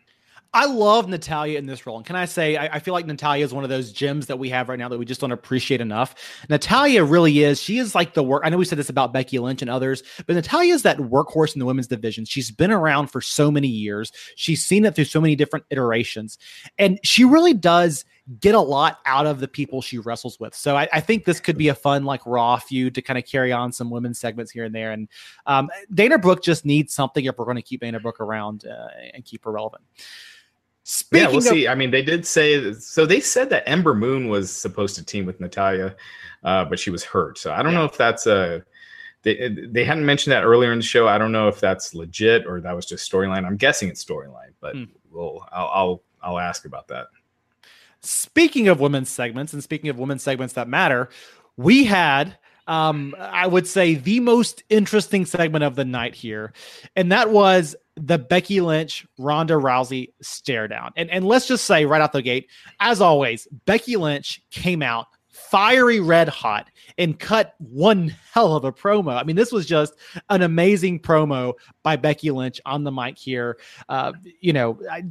I 0.55 0.67
love 0.67 1.09
Natalya 1.09 1.59
in 1.59 1.67
this 1.67 1.85
role. 1.85 1.97
And 1.97 2.07
can 2.07 2.15
I 2.15 2.27
say, 2.27 2.57
I, 2.57 2.77
I, 2.77 2.79
feel 2.79 2.95
like 2.95 3.07
Natalya 3.07 3.45
is 3.45 3.53
one 3.53 3.65
of 3.65 3.71
those 3.71 3.91
gems 3.91 4.27
that 4.27 4.39
we 4.39 4.49
have 4.51 4.69
right 4.69 4.79
now 4.79 4.89
that 4.89 4.99
we 4.99 5.05
just 5.05 5.21
don't 5.21 5.33
appreciate 5.33 5.81
enough. 5.81 6.15
Natalya 6.49 7.03
really 7.03 7.43
is. 7.43 7.61
She 7.61 7.79
is 7.79 7.93
like 7.93 8.15
the 8.15 8.23
work. 8.23 8.43
I 8.45 8.51
know 8.51 8.57
we 8.57 8.65
said 8.65 8.79
this 8.79 8.89
about 8.89 9.13
Becky 9.13 9.41
Lynch 9.41 9.63
and 9.63 9.71
others, 9.71 10.05
but 10.29 10.37
Natalya 10.37 10.73
is 10.73 10.83
that 10.83 10.99
workhorse 10.99 11.55
in 11.55 11.59
the 11.59 11.67
women's 11.67 11.89
division. 11.89 12.25
She's 12.25 12.53
been 12.53 12.71
around 12.71 13.09
for 13.09 13.21
so 13.21 13.51
many 13.51 13.67
years. 13.67 14.13
She's 14.37 14.65
seen 14.65 14.85
it 14.85 14.95
through 14.95 15.07
so 15.07 15.21
many 15.21 15.35
different 15.35 15.67
iterations. 15.71 16.39
And 16.79 17.01
she 17.03 17.25
really 17.25 17.55
does 17.55 18.05
get 18.41 18.55
a 18.55 18.61
lot 18.61 19.01
out 19.07 19.27
of 19.27 19.41
the 19.41 19.49
people 19.49 19.83
she 19.83 19.99
wrestles 19.99 20.39
with. 20.39 20.55
So 20.55 20.77
I, 20.77 20.89
I 20.93 21.01
think 21.01 21.25
this 21.25 21.41
could 21.41 21.59
be 21.59 21.69
a 21.69 21.75
fun, 21.75 22.05
like 22.05 22.25
Raw 22.25 22.57
feud 22.59 22.95
to 22.95 23.03
kind 23.03 23.19
of 23.19 23.27
carry 23.27 23.53
on 23.53 23.73
some 23.73 23.91
women's 23.91 24.21
segments 24.21 24.53
here 24.53 24.65
and 24.65 24.75
there. 24.75 24.93
And 24.93 25.09
um, 25.47 25.69
Dana 25.93 26.17
Brooke 26.17 26.43
just 26.45 26.65
needs 26.65 26.95
something 26.95 27.25
if 27.25 27.37
we're 27.37 27.45
going 27.45 27.57
to 27.57 27.63
keep 27.63 27.81
Dana 27.81 27.99
Brooke 27.99 28.21
around 28.21 28.67
uh, 28.67 28.89
and 29.13 29.25
keep 29.25 29.45
her 29.45 29.53
relevant. 29.53 29.83
Speaking 30.87 31.25
yeah, 31.25 31.29
we'll 31.29 31.39
of- 31.39 31.45
see. 31.45 31.67
I 31.67 31.75
mean, 31.75 31.91
they 31.91 32.03
did 32.03 32.27
say 32.27 32.75
so. 32.75 33.07
They 33.07 33.21
said 33.21 33.49
that 33.51 33.67
Ember 33.67 33.95
Moon 33.95 34.29
was 34.29 34.55
supposed 34.55 34.97
to 34.97 35.05
team 35.05 35.25
with 35.25 35.41
Natalya, 35.41 35.97
uh, 36.45 36.67
but 36.67 36.79
she 36.79 36.91
was 36.91 37.03
hurt. 37.03 37.39
So 37.39 37.53
I 37.53 37.63
don't 37.63 37.73
yeah. 37.73 37.79
know 37.79 37.85
if 37.87 37.97
that's 37.97 38.27
a. 38.27 38.63
They 39.23 39.49
they 39.49 39.85
hadn't 39.85 40.05
mentioned 40.05 40.33
that 40.33 40.45
earlier 40.45 40.73
in 40.73 40.79
the 40.79 40.85
show. 40.85 41.09
I 41.09 41.17
don't 41.17 41.33
know 41.33 41.49
if 41.49 41.59
that's 41.59 41.95
legit 41.95 42.47
or 42.47 42.61
that 42.61 42.77
was 42.77 42.85
just 42.85 43.11
storyline. 43.11 43.47
I'm 43.47 43.57
guessing 43.57 43.89
it's 43.89 44.05
storyline, 44.05 44.53
but 44.61 44.77
hmm. 44.77 44.85
we'll 45.11 45.49
I'll, 45.51 45.71
I'll 45.73 46.03
I'll 46.23 46.39
ask 46.39 46.67
about 46.67 46.89
that. 46.89 47.07
Speaking 48.01 48.69
of 48.69 48.79
women's 48.79 49.09
segments 49.09 49.55
and 49.55 49.63
speaking 49.63 49.89
of 49.89 49.99
women's 49.99 50.23
segments 50.23 50.53
that 50.53 50.69
matter, 50.69 51.09
we 51.57 51.85
had 51.85 52.37
um, 52.67 53.15
I 53.19 53.47
would 53.47 53.67
say 53.67 53.95
the 53.95 54.21
most 54.21 54.63
interesting 54.69 55.25
segment 55.25 55.65
of 55.65 55.77
the 55.77 55.85
night 55.87 56.15
here, 56.15 56.53
and 56.95 57.11
that 57.13 57.31
was 57.31 57.75
the 57.97 58.19
Becky 58.19 58.61
Lynch 58.61 59.07
Ronda 59.19 59.55
Rousey 59.55 60.13
stare 60.21 60.69
down. 60.69 60.93
And 60.97 61.11
and 61.11 61.25
let's 61.25 61.47
just 61.47 61.65
say 61.65 61.85
right 61.85 62.01
out 62.01 62.13
the 62.13 62.23
gate, 62.23 62.49
as 62.81 63.01
always, 63.01 63.47
Becky 63.67 63.97
Lynch 63.97 64.43
came 64.51 64.83
out 64.83 65.07
fiery 65.35 65.99
red 65.99 66.29
hot 66.29 66.69
and 66.97 67.19
cut 67.19 67.55
one 67.59 68.09
hell 68.33 68.55
of 68.55 68.65
a 68.65 68.73
promo. 68.73 69.17
I 69.21 69.25
mean, 69.25 69.37
this 69.37 69.53
was 69.53 69.67
just 69.67 69.95
an 70.31 70.43
amazing 70.43 71.01
promo 71.01 71.55
by 71.83 71.97
Becky 71.97 72.31
Lynch 72.31 72.61
on 72.65 72.85
the 72.85 72.93
mic 72.93 73.19
here. 73.19 73.59
Uh, 73.89 74.13
you 74.41 74.53
know, 74.53 74.79
I, 74.91 75.05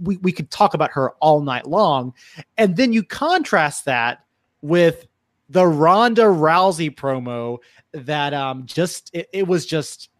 we, 0.00 0.16
we 0.18 0.32
could 0.32 0.50
talk 0.50 0.74
about 0.74 0.90
her 0.92 1.12
all 1.20 1.40
night 1.40 1.66
long. 1.66 2.12
And 2.58 2.76
then 2.76 2.92
you 2.92 3.02
contrast 3.02 3.86
that 3.86 4.24
with 4.60 5.06
the 5.48 5.66
Ronda 5.66 6.22
Rousey 6.22 6.94
promo 6.94 7.58
that 7.92 8.32
um 8.32 8.66
just 8.66 9.10
it, 9.12 9.28
it 9.32 9.48
was 9.48 9.66
just 9.66 10.10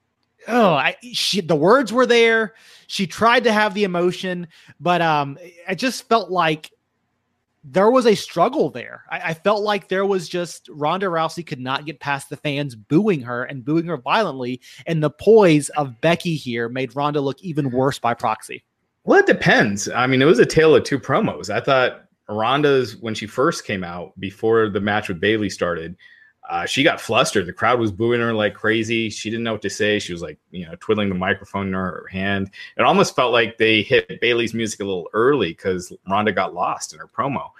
oh 0.48 0.72
I 0.74 0.96
she 1.12 1.40
the 1.40 1.56
words 1.56 1.92
were 1.92 2.06
there 2.06 2.54
she 2.86 3.06
tried 3.06 3.44
to 3.44 3.52
have 3.52 3.74
the 3.74 3.84
emotion 3.84 4.48
but 4.78 5.02
um 5.02 5.38
I 5.68 5.74
just 5.74 6.08
felt 6.08 6.30
like 6.30 6.70
there 7.64 7.90
was 7.90 8.06
a 8.06 8.14
struggle 8.14 8.70
there. 8.70 9.04
I, 9.10 9.20
I, 9.20 9.34
felt 9.34 9.62
like 9.62 9.88
there 9.88 10.06
was 10.06 10.28
just 10.28 10.68
Ronda 10.70 11.06
Rousey 11.06 11.46
could 11.46 11.60
not 11.60 11.84
get 11.84 12.00
past 12.00 12.30
the 12.30 12.36
fans 12.36 12.74
booing 12.74 13.20
her 13.22 13.44
and 13.44 13.64
booing 13.64 13.84
her 13.86 13.98
violently, 13.98 14.60
and 14.86 15.02
the 15.02 15.10
poise 15.10 15.68
of 15.70 16.00
Becky 16.00 16.36
here 16.36 16.68
made 16.68 16.96
Ronda 16.96 17.20
look 17.20 17.40
even 17.42 17.70
worse 17.70 17.98
by 17.98 18.14
proxy. 18.14 18.64
Well, 19.04 19.18
it 19.18 19.26
depends. 19.26 19.88
I 19.90 20.06
mean, 20.06 20.22
it 20.22 20.26
was 20.26 20.38
a 20.38 20.46
tale 20.46 20.74
of 20.74 20.84
two 20.84 20.98
promos. 20.98 21.50
I 21.50 21.60
thought 21.60 22.04
Ronda's 22.28 22.96
when 22.96 23.14
she 23.14 23.26
first 23.26 23.64
came 23.64 23.84
out 23.84 24.18
before 24.18 24.68
the 24.68 24.80
match 24.80 25.08
with 25.08 25.20
Bayley 25.20 25.50
started, 25.50 25.96
uh, 26.50 26.66
she 26.66 26.82
got 26.82 27.00
flustered. 27.00 27.46
The 27.46 27.52
crowd 27.52 27.78
was 27.78 27.92
booing 27.92 28.20
her 28.20 28.34
like 28.34 28.54
crazy. 28.54 29.08
She 29.08 29.30
didn't 29.30 29.44
know 29.44 29.52
what 29.52 29.62
to 29.62 29.70
say. 29.70 30.00
She 30.00 30.12
was 30.12 30.20
like, 30.20 30.36
you 30.50 30.66
know, 30.66 30.74
twiddling 30.80 31.08
the 31.08 31.14
microphone 31.14 31.68
in 31.68 31.74
her 31.74 32.08
hand. 32.10 32.50
It 32.76 32.82
almost 32.82 33.14
felt 33.14 33.32
like 33.32 33.56
they 33.56 33.82
hit 33.82 34.20
Bayley's 34.20 34.52
music 34.52 34.80
a 34.80 34.84
little 34.84 35.08
early 35.12 35.50
because 35.50 35.92
Ronda 36.08 36.32
got 36.32 36.52
lost 36.52 36.92
in 36.92 36.98
her 36.98 37.06
promo. 37.06 37.50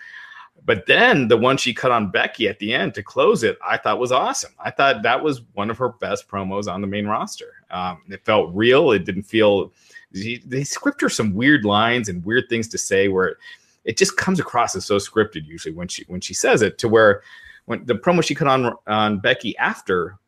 But 0.64 0.86
then 0.86 1.28
the 1.28 1.36
one 1.36 1.56
she 1.56 1.72
cut 1.72 1.92
on 1.92 2.10
Becky 2.10 2.48
at 2.48 2.58
the 2.58 2.74
end 2.74 2.94
to 2.94 3.02
close 3.02 3.44
it, 3.44 3.58
I 3.64 3.76
thought 3.76 4.00
was 4.00 4.10
awesome. 4.10 4.52
I 4.58 4.72
thought 4.72 5.04
that 5.04 5.22
was 5.22 5.42
one 5.54 5.70
of 5.70 5.78
her 5.78 5.90
best 5.90 6.28
promos 6.28 6.70
on 6.70 6.80
the 6.80 6.88
main 6.88 7.06
roster. 7.06 7.52
Um, 7.70 8.02
it 8.10 8.24
felt 8.24 8.52
real. 8.52 8.90
It 8.90 9.04
didn't 9.04 9.22
feel. 9.22 9.72
They 10.12 10.64
script 10.64 11.00
her 11.00 11.08
some 11.08 11.32
weird 11.32 11.64
lines 11.64 12.08
and 12.08 12.24
weird 12.24 12.48
things 12.48 12.66
to 12.68 12.78
say 12.78 13.06
where 13.06 13.36
it 13.84 13.96
just 13.96 14.16
comes 14.16 14.40
across 14.40 14.74
as 14.74 14.84
so 14.84 14.96
scripted 14.96 15.46
usually 15.46 15.74
when 15.74 15.86
she 15.86 16.04
when 16.08 16.20
she 16.20 16.34
says 16.34 16.60
it 16.60 16.76
to 16.78 16.88
where 16.88 17.22
when 17.70 17.86
the 17.86 17.94
promo 17.94 18.20
she 18.20 18.34
cut 18.34 18.48
on 18.48 18.74
on 18.88 19.20
Becky 19.20 19.56
after 19.56 20.18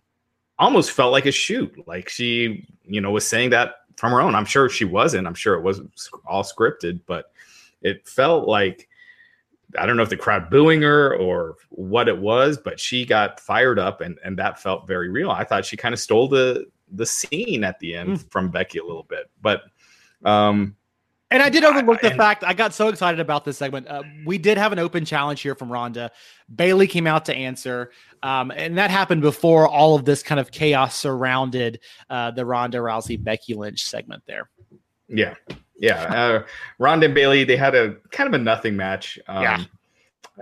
almost 0.60 0.92
felt 0.92 1.10
like 1.10 1.26
a 1.26 1.32
shoot, 1.32 1.74
like 1.88 2.08
she 2.08 2.68
you 2.84 3.00
know 3.00 3.10
was 3.10 3.26
saying 3.26 3.50
that 3.50 3.74
from 3.96 4.12
her 4.12 4.20
own. 4.20 4.36
I'm 4.36 4.44
sure 4.44 4.68
she 4.68 4.84
wasn't. 4.84 5.26
I'm 5.26 5.34
sure 5.34 5.54
it 5.54 5.62
wasn't 5.62 5.92
all 6.24 6.44
scripted, 6.44 7.00
but 7.04 7.32
it 7.80 8.06
felt 8.06 8.46
like 8.46 8.88
I 9.76 9.86
don't 9.86 9.96
know 9.96 10.04
if 10.04 10.08
the 10.08 10.16
crowd 10.16 10.50
booing 10.50 10.82
her 10.82 11.16
or 11.16 11.56
what 11.70 12.06
it 12.06 12.16
was, 12.16 12.58
but 12.58 12.78
she 12.78 13.04
got 13.04 13.40
fired 13.40 13.80
up 13.80 14.02
and 14.02 14.20
and 14.24 14.38
that 14.38 14.60
felt 14.60 14.86
very 14.86 15.08
real. 15.08 15.32
I 15.32 15.42
thought 15.42 15.66
she 15.66 15.76
kind 15.76 15.92
of 15.92 15.98
stole 15.98 16.28
the 16.28 16.66
the 16.92 17.06
scene 17.06 17.64
at 17.64 17.80
the 17.80 17.96
end 17.96 18.18
mm. 18.18 18.30
from 18.30 18.50
Becky 18.50 18.78
a 18.78 18.84
little 18.84 19.02
bit, 19.08 19.28
but 19.40 19.62
um 20.24 20.76
and 21.32 21.42
I 21.42 21.48
did 21.48 21.64
overlook 21.64 22.00
the 22.00 22.10
and, 22.10 22.16
fact 22.16 22.44
I 22.44 22.52
got 22.52 22.74
so 22.74 22.88
excited 22.88 23.18
about 23.18 23.44
this 23.44 23.58
segment. 23.58 23.88
Uh, 23.88 24.02
we 24.26 24.38
did 24.38 24.58
have 24.58 24.72
an 24.72 24.78
open 24.78 25.04
challenge 25.04 25.40
here 25.40 25.54
from 25.54 25.72
Ronda. 25.72 26.10
Bayley 26.54 26.86
came 26.86 27.06
out 27.06 27.24
to 27.24 27.34
answer, 27.34 27.90
um, 28.22 28.50
and 28.50 28.76
that 28.76 28.90
happened 28.90 29.22
before 29.22 29.66
all 29.66 29.94
of 29.94 30.04
this 30.04 30.22
kind 30.22 30.38
of 30.38 30.50
chaos 30.50 30.96
surrounded 30.96 31.80
uh, 32.10 32.30
the 32.30 32.44
Ronda 32.44 32.78
Rousey 32.78 33.22
Becky 33.22 33.54
Lynch 33.54 33.84
segment 33.84 34.22
there. 34.26 34.50
Yeah, 35.08 35.34
yeah. 35.76 36.02
Uh, 36.04 36.42
Ronda 36.78 37.06
and 37.06 37.14
Bayley 37.14 37.44
they 37.44 37.56
had 37.56 37.74
a 37.74 37.94
kind 38.10 38.28
of 38.28 38.38
a 38.38 38.42
nothing 38.42 38.76
match. 38.76 39.18
Um, 39.26 39.42
yeah. 39.42 39.64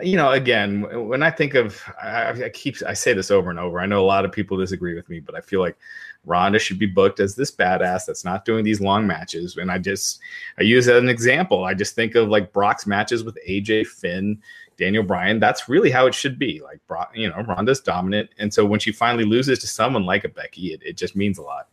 You 0.03 0.17
know, 0.17 0.31
again, 0.31 1.09
when 1.09 1.23
I 1.23 1.31
think 1.31 1.55
of, 1.55 1.83
I, 2.01 2.45
I 2.45 2.49
keep 2.51 2.77
I 2.87 2.95
say 2.95 3.13
this 3.13 3.31
over 3.31 3.51
and 3.51 3.59
over. 3.59 3.81
I 3.81 3.87
know 3.87 4.01
a 4.01 4.07
lot 4.07 4.25
of 4.25 4.33
people 4.33 4.57
disagree 4.57 4.95
with 4.95 5.09
me, 5.09 5.21
but 5.21 5.35
I 5.35 5.41
feel 5.41 5.61
like 5.61 5.77
Ronda 6.25 6.59
should 6.59 6.79
be 6.79 6.87
booked 6.87 7.21
as 7.21 7.35
this 7.35 7.51
badass 7.51 8.05
that's 8.07 8.25
not 8.25 8.45
doing 8.45 8.65
these 8.65 8.81
long 8.81 9.07
matches. 9.07 9.57
And 9.57 9.71
I 9.71 9.79
just 9.79 10.21
I 10.59 10.63
use 10.63 10.87
that 10.87 10.97
as 10.97 11.03
an 11.03 11.09
example. 11.09 11.65
I 11.65 11.75
just 11.75 11.95
think 11.95 12.15
of 12.15 12.29
like 12.29 12.53
Brock's 12.53 12.87
matches 12.87 13.25
with 13.25 13.39
AJ 13.49 13.87
Finn, 13.87 14.41
Daniel 14.77 15.03
Bryan. 15.03 15.41
That's 15.41 15.69
really 15.69 15.91
how 15.91 16.07
it 16.07 16.15
should 16.15 16.39
be. 16.39 16.61
Like 16.63 16.81
Brock, 16.87 17.13
you 17.15 17.29
know, 17.29 17.43
Ronda's 17.49 17.81
dominant, 17.81 18.31
and 18.39 18.53
so 18.53 18.65
when 18.65 18.81
she 18.81 18.93
finally 18.93 19.25
loses 19.25 19.59
to 19.61 19.67
someone 19.67 20.05
like 20.05 20.25
a 20.25 20.29
Becky, 20.29 20.73
it, 20.73 20.83
it 20.83 20.97
just 20.97 21.17
means 21.17 21.39
a 21.39 21.43
lot, 21.43 21.69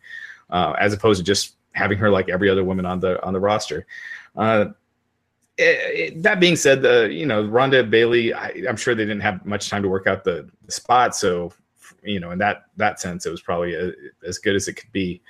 uh, 0.50 0.74
as 0.78 0.92
opposed 0.92 1.18
to 1.18 1.24
just 1.24 1.56
having 1.72 1.98
her 1.98 2.10
like 2.10 2.28
every 2.28 2.48
other 2.48 2.64
woman 2.64 2.86
on 2.86 3.00
the 3.00 3.22
on 3.24 3.32
the 3.32 3.40
roster. 3.40 3.86
Uh, 4.36 4.66
it, 5.58 6.14
it, 6.14 6.22
that 6.22 6.38
being 6.40 6.56
said, 6.56 6.82
the 6.82 7.08
you 7.12 7.26
know 7.26 7.44
Ronda 7.44 7.84
Bayley, 7.84 8.32
I, 8.32 8.48
am 8.66 8.76
sure 8.76 8.94
they 8.94 9.04
didn't 9.04 9.20
have 9.20 9.44
much 9.44 9.68
time 9.68 9.82
to 9.82 9.88
work 9.88 10.06
out 10.06 10.24
the, 10.24 10.48
the 10.64 10.72
spot, 10.72 11.16
so 11.16 11.52
you 12.08 12.20
know, 12.20 12.30
in 12.30 12.38
that 12.38 12.64
that 12.76 13.00
sense, 13.00 13.26
it 13.26 13.30
was 13.30 13.40
probably 13.40 13.74
a, 13.74 13.92
as 14.26 14.38
good 14.38 14.56
as 14.56 14.68
it 14.68 14.74
could 14.74 14.92
be. 14.92 15.20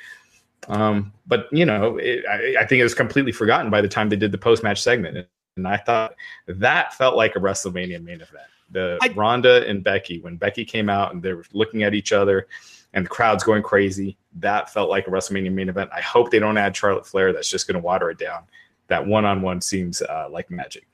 Um, 0.68 1.12
but 1.26 1.46
you 1.52 1.64
know, 1.64 1.96
it, 1.96 2.24
I, 2.28 2.62
I, 2.62 2.66
think 2.66 2.80
it 2.80 2.84
was 2.84 2.94
completely 2.94 3.32
forgotten 3.32 3.70
by 3.70 3.80
the 3.80 3.88
time 3.88 4.08
they 4.08 4.16
did 4.16 4.32
the 4.32 4.38
post 4.38 4.62
match 4.62 4.82
segment, 4.82 5.26
and 5.56 5.66
I 5.66 5.76
thought 5.76 6.14
that 6.46 6.94
felt 6.94 7.16
like 7.16 7.36
a 7.36 7.40
WrestleMania 7.40 8.02
main 8.02 8.20
event. 8.20 8.46
The 8.70 8.98
I, 9.00 9.08
Ronda 9.08 9.66
and 9.66 9.82
Becky, 9.82 10.20
when 10.20 10.36
Becky 10.36 10.64
came 10.64 10.90
out 10.90 11.14
and 11.14 11.22
they 11.22 11.32
were 11.32 11.44
looking 11.52 11.84
at 11.84 11.94
each 11.94 12.12
other, 12.12 12.48
and 12.92 13.06
the 13.06 13.10
crowd's 13.10 13.44
going 13.44 13.62
crazy, 13.62 14.16
that 14.36 14.70
felt 14.70 14.90
like 14.90 15.06
a 15.06 15.10
WrestleMania 15.10 15.52
main 15.52 15.68
event. 15.68 15.90
I 15.92 16.00
hope 16.00 16.30
they 16.30 16.38
don't 16.38 16.58
add 16.58 16.76
Charlotte 16.76 17.06
Flair. 17.06 17.32
That's 17.32 17.50
just 17.50 17.66
going 17.66 17.80
to 17.80 17.84
water 17.84 18.10
it 18.10 18.18
down. 18.18 18.42
That 18.88 19.06
one 19.06 19.24
on 19.24 19.42
one 19.42 19.60
seems 19.60 20.02
uh, 20.02 20.28
like 20.30 20.50
magic. 20.50 20.86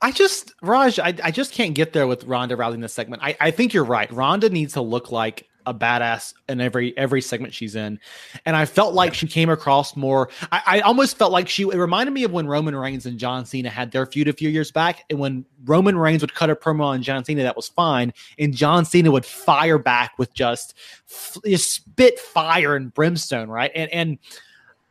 I 0.00 0.12
just 0.12 0.54
Raj, 0.62 0.98
I, 0.98 1.14
I 1.22 1.30
just 1.30 1.52
can't 1.52 1.74
get 1.74 1.92
there 1.92 2.06
with 2.06 2.24
Ronda 2.24 2.56
Rousey 2.56 2.74
in 2.74 2.80
this 2.80 2.92
segment. 2.92 3.22
I, 3.22 3.36
I 3.40 3.50
think 3.50 3.74
you're 3.74 3.84
right. 3.84 4.10
Ronda 4.12 4.48
needs 4.50 4.74
to 4.74 4.82
look 4.82 5.10
like 5.10 5.46
a 5.66 5.74
badass 5.74 6.32
in 6.48 6.60
every 6.60 6.96
every 6.96 7.20
segment 7.20 7.54
she's 7.54 7.74
in, 7.74 7.98
and 8.46 8.56
I 8.56 8.64
felt 8.64 8.94
like 8.94 9.14
she 9.14 9.26
came 9.26 9.50
across 9.50 9.96
more. 9.96 10.30
I, 10.50 10.62
I 10.66 10.80
almost 10.80 11.18
felt 11.18 11.32
like 11.32 11.48
she. 11.48 11.62
It 11.62 11.76
reminded 11.76 12.12
me 12.12 12.24
of 12.24 12.32
when 12.32 12.46
Roman 12.46 12.74
Reigns 12.74 13.06
and 13.06 13.18
John 13.18 13.44
Cena 13.44 13.70
had 13.70 13.92
their 13.92 14.06
feud 14.06 14.28
a 14.28 14.32
few 14.32 14.48
years 14.48 14.70
back, 14.70 15.04
and 15.10 15.18
when 15.18 15.44
Roman 15.64 15.96
Reigns 15.96 16.22
would 16.22 16.34
cut 16.34 16.50
a 16.50 16.56
promo 16.56 16.84
on 16.84 17.02
John 17.02 17.24
Cena, 17.24 17.42
that 17.42 17.56
was 17.56 17.68
fine, 17.68 18.12
and 18.38 18.54
John 18.54 18.84
Cena 18.84 19.10
would 19.10 19.26
fire 19.26 19.78
back 19.78 20.18
with 20.18 20.32
just, 20.34 20.74
just 21.44 21.72
spit 21.72 22.18
fire 22.18 22.76
and 22.76 22.92
brimstone, 22.92 23.48
right? 23.48 23.70
And 23.74 23.90
and 23.92 24.18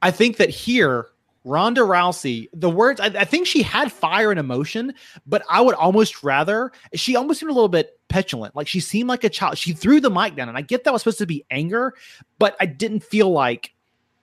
I 0.01 0.11
think 0.11 0.37
that 0.37 0.49
here 0.49 1.07
Ronda 1.45 1.81
Rousey, 1.81 2.49
the 2.53 2.69
words, 2.69 2.99
I, 2.99 3.05
I, 3.05 3.23
think 3.23 3.47
she 3.47 3.61
had 3.61 3.91
fire 3.91 4.29
and 4.29 4.39
emotion, 4.39 4.93
but 5.25 5.41
I 5.49 5.61
would 5.61 5.75
almost 5.75 6.21
rather, 6.21 6.71
she 6.93 7.15
almost 7.15 7.39
seemed 7.39 7.51
a 7.51 7.55
little 7.55 7.69
bit 7.69 7.97
petulant. 8.09 8.55
Like 8.55 8.67
she 8.67 8.79
seemed 8.79 9.07
like 9.07 9.23
a 9.23 9.29
child. 9.29 9.57
She 9.57 9.71
threw 9.71 10.01
the 10.01 10.09
mic 10.09 10.35
down, 10.35 10.49
and 10.49 10.57
I 10.57 10.61
get 10.61 10.83
that 10.83 10.93
was 10.93 11.01
supposed 11.01 11.19
to 11.19 11.25
be 11.25 11.45
anger, 11.49 11.93
but 12.39 12.55
I 12.59 12.65
didn't 12.65 13.03
feel 13.03 13.31
like 13.31 13.73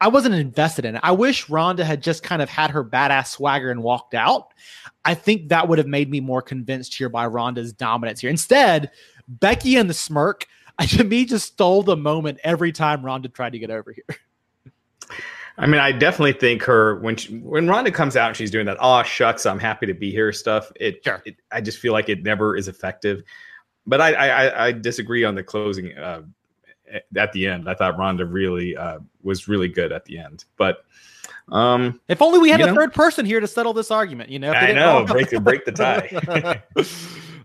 I 0.01 0.09
wasn't 0.09 0.35
invested 0.35 0.85
in 0.85 0.97
it. 0.97 1.01
I 1.03 1.13
wish 1.13 1.49
Ronda 1.49 1.85
had 1.85 2.03
just 2.03 2.23
kind 2.23 2.43
of 2.43 2.51
had 2.51 2.71
her 2.71 2.85
badass 2.85 3.29
swagger 3.29 3.71
and 3.71 3.83
walked 3.83 4.15
out. 4.15 4.53
I 5.05 5.15
think 5.15 5.49
that 5.49 5.69
would 5.69 5.79
have 5.79 5.87
made 5.87 6.11
me 6.11 6.21
more 6.21 6.43
convinced 6.43 6.95
here 6.95 7.09
by 7.09 7.27
Ronda's 7.27 7.73
dominance 7.73 8.21
here. 8.21 8.29
Instead, 8.29 8.91
Becky 9.27 9.77
and 9.77 9.89
the 9.89 9.95
smirk, 9.95 10.47
to 10.89 11.05
me, 11.05 11.25
just 11.25 11.47
stole 11.47 11.83
the 11.83 11.97
moment 11.97 12.39
every 12.45 12.73
time 12.73 13.05
Ronda 13.05 13.31
tried 13.31 13.53
to 13.53 13.59
get 13.59 13.71
over 13.71 13.93
here. 13.93 14.19
I 15.59 15.67
mean, 15.67 15.81
I 15.81 15.93
definitely 15.93 16.35
think 16.35 16.63
her 16.65 16.97
when 16.97 17.17
she, 17.17 17.39
when 17.39 17.67
Ronda 17.67 17.91
comes 17.91 18.17
out 18.17 18.29
and 18.29 18.37
she's 18.37 18.51
doing 18.51 18.67
that, 18.67 18.77
oh 18.81 19.03
shucks, 19.03 19.47
I'm 19.47 19.59
happy 19.59 19.87
to 19.87 19.95
be 19.95 20.11
here 20.11 20.33
stuff. 20.33 20.71
It, 20.77 21.03
sure. 21.03 21.23
it 21.25 21.37
I 21.51 21.61
just 21.61 21.79
feel 21.79 21.93
like 21.93 22.09
it 22.09 22.23
never 22.23 22.57
is 22.57 22.69
effective. 22.69 23.23
But 23.87 24.01
I 24.01 24.13
I, 24.15 24.67
I 24.67 24.73
disagree 24.73 25.25
on 25.25 25.35
the 25.35 25.43
closing 25.43 25.97
uh, 25.97 26.23
at 27.17 27.33
the 27.33 27.47
end. 27.47 27.69
I 27.69 27.75
thought 27.75 27.99
Ronda 27.99 28.27
really 28.27 28.77
uh, 28.77 28.99
was 29.23 29.49
really 29.49 29.69
good 29.69 29.93
at 29.93 30.05
the 30.05 30.19
end. 30.19 30.45
But 30.57 30.85
um, 31.51 32.01
if 32.09 32.21
only 32.21 32.39
we 32.39 32.51
had 32.51 32.61
a 32.61 32.67
know, 32.67 32.75
third 32.75 32.93
person 32.93 33.25
here 33.25 33.41
to 33.41 33.47
settle 33.47 33.73
this 33.73 33.91
argument. 33.91 34.31
You 34.31 34.39
know, 34.39 34.53
I 34.53 34.73
know 34.73 35.05
break 35.07 35.31
the 35.31 35.41
break 35.41 35.65
the 35.65 35.73
tie. 35.73 36.63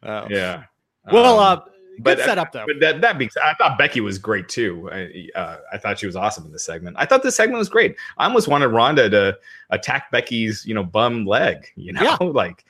oh. 0.03 0.27
Yeah. 0.29 0.63
Well, 1.11 1.39
um, 1.39 1.59
uh, 1.59 1.61
but 2.01 2.17
Good 2.17 2.25
setup 2.25 2.51
though. 2.51 2.65
But 2.67 2.79
that 2.79 3.01
that 3.01 3.17
being 3.17 3.29
I 3.43 3.53
thought 3.55 3.77
Becky 3.77 4.01
was 4.01 4.17
great 4.17 4.49
too. 4.49 4.89
I, 4.91 5.27
uh, 5.37 5.57
I 5.71 5.77
thought 5.77 5.99
she 5.99 6.05
was 6.05 6.15
awesome 6.15 6.45
in 6.45 6.51
this 6.51 6.63
segment. 6.63 6.95
I 6.99 7.05
thought 7.05 7.23
this 7.23 7.35
segment 7.35 7.59
was 7.59 7.69
great. 7.69 7.95
I 8.17 8.25
almost 8.25 8.47
wanted 8.47 8.67
Ronda 8.67 9.09
to 9.09 9.37
attack 9.69 10.11
Becky's 10.11 10.65
you 10.65 10.73
know 10.73 10.83
bum 10.83 11.25
leg. 11.25 11.67
You 11.75 11.93
know, 11.93 12.01
yeah. 12.01 12.17
like 12.19 12.65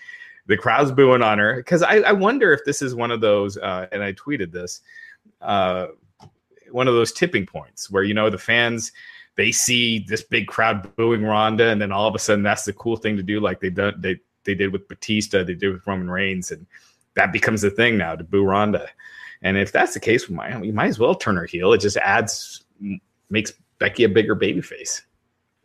the 0.48 0.58
crowd's 0.58 0.92
booing 0.92 1.22
on 1.22 1.40
her 1.40 1.58
because 1.58 1.84
I, 1.84 1.98
I 1.98 2.12
wonder 2.12 2.52
if 2.52 2.62
this 2.66 2.82
is 2.82 2.96
one 2.96 3.12
of 3.12 3.22
those. 3.22 3.58
Uh, 3.58 3.88
and 3.92 4.04
I 4.04 4.14
tweeted 4.14 4.52
this. 4.52 4.82
Uh, 5.42 5.88
one 6.72 6.88
of 6.88 6.94
those 6.94 7.12
tipping 7.12 7.46
points 7.46 7.92
where 7.92 8.04
you 8.04 8.14
know 8.14 8.30
the 8.30 8.38
fans 8.38 8.92
they 9.36 9.52
see 9.52 10.00
this 10.08 10.24
big 10.24 10.48
crowd 10.48 10.94
booing 10.96 11.24
Ronda, 11.24 11.70
and 11.70 11.82
then 11.82 11.92
all 11.92 12.08
of 12.08 12.16
a 12.16 12.20
sudden 12.20 12.44
that's 12.44 12.66
the 12.66 12.74
cool 12.74 12.98
thing 12.98 13.18
to 13.18 13.24
do, 13.24 13.40
like 13.40 13.60
they 13.60 13.70
done 13.70 13.96
they 13.98 14.20
they 14.44 14.56
did 14.56 14.74
with 14.74 14.88
Batista, 14.88 15.44
they 15.44 15.54
did 15.54 15.72
with 15.72 15.86
Roman 15.88 16.10
Reigns, 16.10 16.52
and 16.52 16.66
that 17.16 17.32
becomes 17.32 17.62
the 17.62 17.70
thing 17.70 17.98
now 17.98 18.16
to 18.16 18.24
boo 18.24 18.44
Ronda. 18.44 18.90
And 19.42 19.58
if 19.58 19.72
that's 19.72 19.94
the 19.94 20.00
case, 20.00 20.30
we 20.30 20.36
might, 20.36 20.60
we 20.60 20.72
might 20.72 20.88
as 20.88 21.00
well 21.00 21.16
turn 21.16 21.36
her 21.36 21.46
heel. 21.46 21.74
It 21.74 21.80
just 21.80 21.98
adds, 21.98 22.64
makes 23.30 23.54
Becky 23.80 24.04
a 24.04 24.10
bigger 24.10 24.36
baby 24.36 24.62
face. 24.62 25.02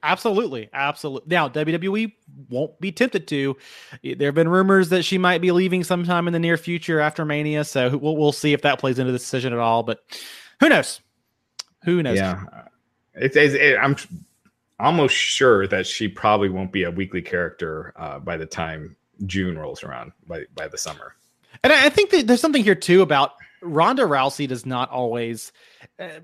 Absolutely, 0.03 0.69
absolutely. 0.73 1.35
Now 1.35 1.49
WWE 1.49 2.13
won't 2.49 2.81
be 2.81 2.93
tempted 2.93 3.27
to. 3.29 3.57
There 4.05 4.29
have 4.29 4.37
been 4.37 4.49
rumors 4.49 4.91
that 4.91 5.03
she 5.03 5.19
might 5.19 5.41
be 5.41 5.51
leaving 5.51 5.83
sometime 5.83 6.29
in 6.29 6.33
the 6.33 6.39
near 6.39 6.57
future 6.57 7.01
after 7.01 7.25
Mania, 7.25 7.65
so 7.65 7.97
we'll 7.97 8.17
we'll 8.17 8.31
see 8.31 8.53
if 8.53 8.63
that 8.63 8.79
plays 8.79 9.01
into 9.01 9.11
the 9.11 9.19
decision 9.19 9.53
at 9.53 9.59
all. 9.59 9.83
But 9.83 10.05
who 10.61 10.69
knows? 10.69 11.01
Who 11.85 12.05
knows? 12.05 12.19
Yeah, 12.19 12.45
it's, 13.15 13.35
it's 13.35 13.55
it, 13.55 13.77
I'm 13.83 13.97
almost 14.79 15.17
sure 15.17 15.67
that 15.67 15.89
she 15.89 16.07
probably 16.07 16.51
won't 16.51 16.71
be 16.71 16.85
a 16.85 16.91
weekly 16.91 17.23
character 17.23 17.93
uh, 17.97 18.21
by 18.21 18.37
the 18.37 18.47
time 18.47 18.95
June 19.25 19.59
rolls 19.59 19.83
around 19.83 20.13
by 20.29 20.45
by 20.55 20.69
the 20.69 20.79
summer. 20.79 21.17
And 21.65 21.73
I, 21.73 21.87
I 21.87 21.89
think 21.89 22.11
that 22.11 22.29
there's 22.29 22.41
something 22.41 22.63
here 22.63 22.77
too 22.77 23.03
about 23.03 23.33
Ronda 23.67 24.03
Rousey 24.03 24.49
does 24.49 24.67
not 24.67 24.91
always. 24.91 25.53
Uh, 25.99 26.21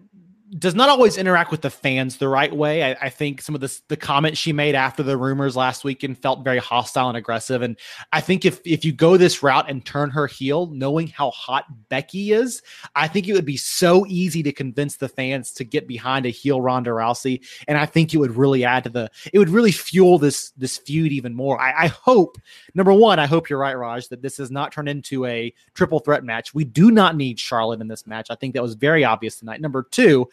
does 0.58 0.74
not 0.74 0.90
always 0.90 1.16
interact 1.16 1.50
with 1.50 1.62
the 1.62 1.70
fans 1.70 2.18
the 2.18 2.28
right 2.28 2.54
way. 2.54 2.84
I, 2.84 3.06
I, 3.06 3.08
think 3.08 3.40
some 3.40 3.54
of 3.54 3.62
the 3.62 3.80
the 3.88 3.96
comments 3.96 4.38
she 4.38 4.52
made 4.52 4.74
after 4.74 5.02
the 5.02 5.16
rumors 5.16 5.56
last 5.56 5.82
weekend 5.82 6.18
felt 6.18 6.44
very 6.44 6.58
hostile 6.58 7.08
and 7.08 7.16
aggressive. 7.16 7.62
And 7.62 7.78
I 8.12 8.20
think 8.20 8.44
if 8.44 8.60
if 8.66 8.84
you 8.84 8.92
go 8.92 9.16
this 9.16 9.42
route 9.42 9.70
and 9.70 9.84
turn 9.84 10.10
her 10.10 10.26
heel, 10.26 10.66
knowing 10.66 11.06
how 11.06 11.30
hot 11.30 11.64
Becky 11.88 12.32
is, 12.32 12.60
I 12.94 13.08
think 13.08 13.28
it 13.28 13.32
would 13.32 13.46
be 13.46 13.56
so 13.56 14.04
easy 14.06 14.42
to 14.42 14.52
convince 14.52 14.96
the 14.96 15.08
fans 15.08 15.52
to 15.52 15.64
get 15.64 15.88
behind 15.88 16.26
a 16.26 16.30
heel 16.30 16.60
Ronda 16.60 16.90
Rousey. 16.90 17.40
And 17.66 17.78
I 17.78 17.86
think 17.86 18.12
it 18.12 18.18
would 18.18 18.36
really 18.36 18.64
add 18.64 18.84
to 18.84 18.90
the 18.90 19.10
it 19.32 19.38
would 19.38 19.48
really 19.48 19.72
fuel 19.72 20.18
this 20.18 20.50
this 20.50 20.76
feud 20.76 21.12
even 21.12 21.34
more. 21.34 21.58
I, 21.60 21.84
I 21.84 21.86
hope 21.86 22.36
number 22.74 22.92
one, 22.92 23.18
I 23.18 23.26
hope 23.26 23.48
you're 23.48 23.58
right, 23.58 23.76
Raj, 23.76 24.08
that 24.08 24.20
this 24.20 24.36
has 24.36 24.50
not 24.50 24.70
turned 24.70 24.90
into 24.90 25.24
a 25.24 25.54
triple 25.72 26.00
threat 26.00 26.24
match. 26.24 26.52
We 26.52 26.64
do 26.64 26.90
not 26.90 27.16
need 27.16 27.40
Charlotte 27.40 27.80
in 27.80 27.88
this 27.88 28.06
match. 28.06 28.26
I 28.30 28.34
think 28.34 28.52
that 28.52 28.62
was 28.62 28.74
very 28.74 29.02
obvious 29.02 29.38
tonight. 29.38 29.62
Number 29.62 29.82
two. 29.82 30.28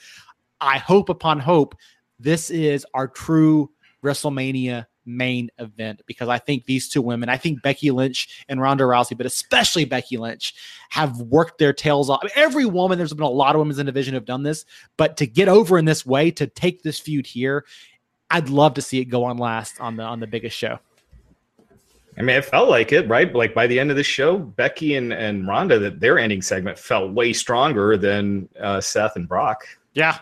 I 0.61 0.77
hope 0.77 1.09
upon 1.09 1.39
hope 1.39 1.75
this 2.19 2.49
is 2.49 2.85
our 2.93 3.07
true 3.07 3.71
WrestleMania 4.03 4.85
main 5.05 5.49
event 5.57 6.01
because 6.05 6.29
I 6.29 6.37
think 6.37 6.65
these 6.65 6.87
two 6.87 7.01
women, 7.01 7.29
I 7.29 7.37
think 7.37 7.61
Becky 7.61 7.91
Lynch 7.91 8.45
and 8.47 8.61
Ronda 8.61 8.83
Rousey, 8.83 9.17
but 9.17 9.25
especially 9.25 9.85
Becky 9.85 10.17
Lynch, 10.17 10.53
have 10.89 11.19
worked 11.21 11.57
their 11.57 11.73
tails 11.73 12.09
off. 12.09 12.19
I 12.21 12.25
mean, 12.25 12.33
every 12.35 12.65
woman, 12.65 12.97
there's 12.97 13.13
been 13.13 13.23
a 13.23 13.29
lot 13.29 13.55
of 13.55 13.59
women's 13.59 13.79
in 13.79 13.85
the 13.85 13.91
division 13.91 14.13
have 14.13 14.25
done 14.25 14.43
this, 14.43 14.65
but 14.97 15.17
to 15.17 15.25
get 15.25 15.47
over 15.47 15.77
in 15.77 15.85
this 15.85 16.05
way, 16.05 16.31
to 16.31 16.47
take 16.47 16.83
this 16.83 16.99
feud 16.99 17.25
here, 17.25 17.65
I'd 18.29 18.49
love 18.49 18.75
to 18.75 18.81
see 18.81 18.99
it 18.99 19.05
go 19.05 19.23
on 19.23 19.37
last 19.37 19.81
on 19.81 19.95
the 19.95 20.03
on 20.03 20.19
the 20.19 20.27
biggest 20.27 20.55
show. 20.55 20.79
I 22.17 22.21
mean, 22.21 22.35
it 22.35 22.45
felt 22.45 22.69
like 22.69 22.91
it, 22.91 23.07
right? 23.07 23.33
Like 23.33 23.53
by 23.53 23.65
the 23.65 23.79
end 23.79 23.91
of 23.91 23.97
the 23.97 24.03
show, 24.03 24.37
Becky 24.37 24.95
and, 24.95 25.13
and 25.13 25.47
Ronda, 25.47 25.79
that 25.79 26.01
their 26.01 26.19
ending 26.19 26.41
segment 26.41 26.77
felt 26.77 27.13
way 27.13 27.31
stronger 27.31 27.95
than 27.95 28.49
uh, 28.59 28.81
Seth 28.81 29.15
and 29.15 29.27
Brock. 29.27 29.65
Yeah, 29.93 30.17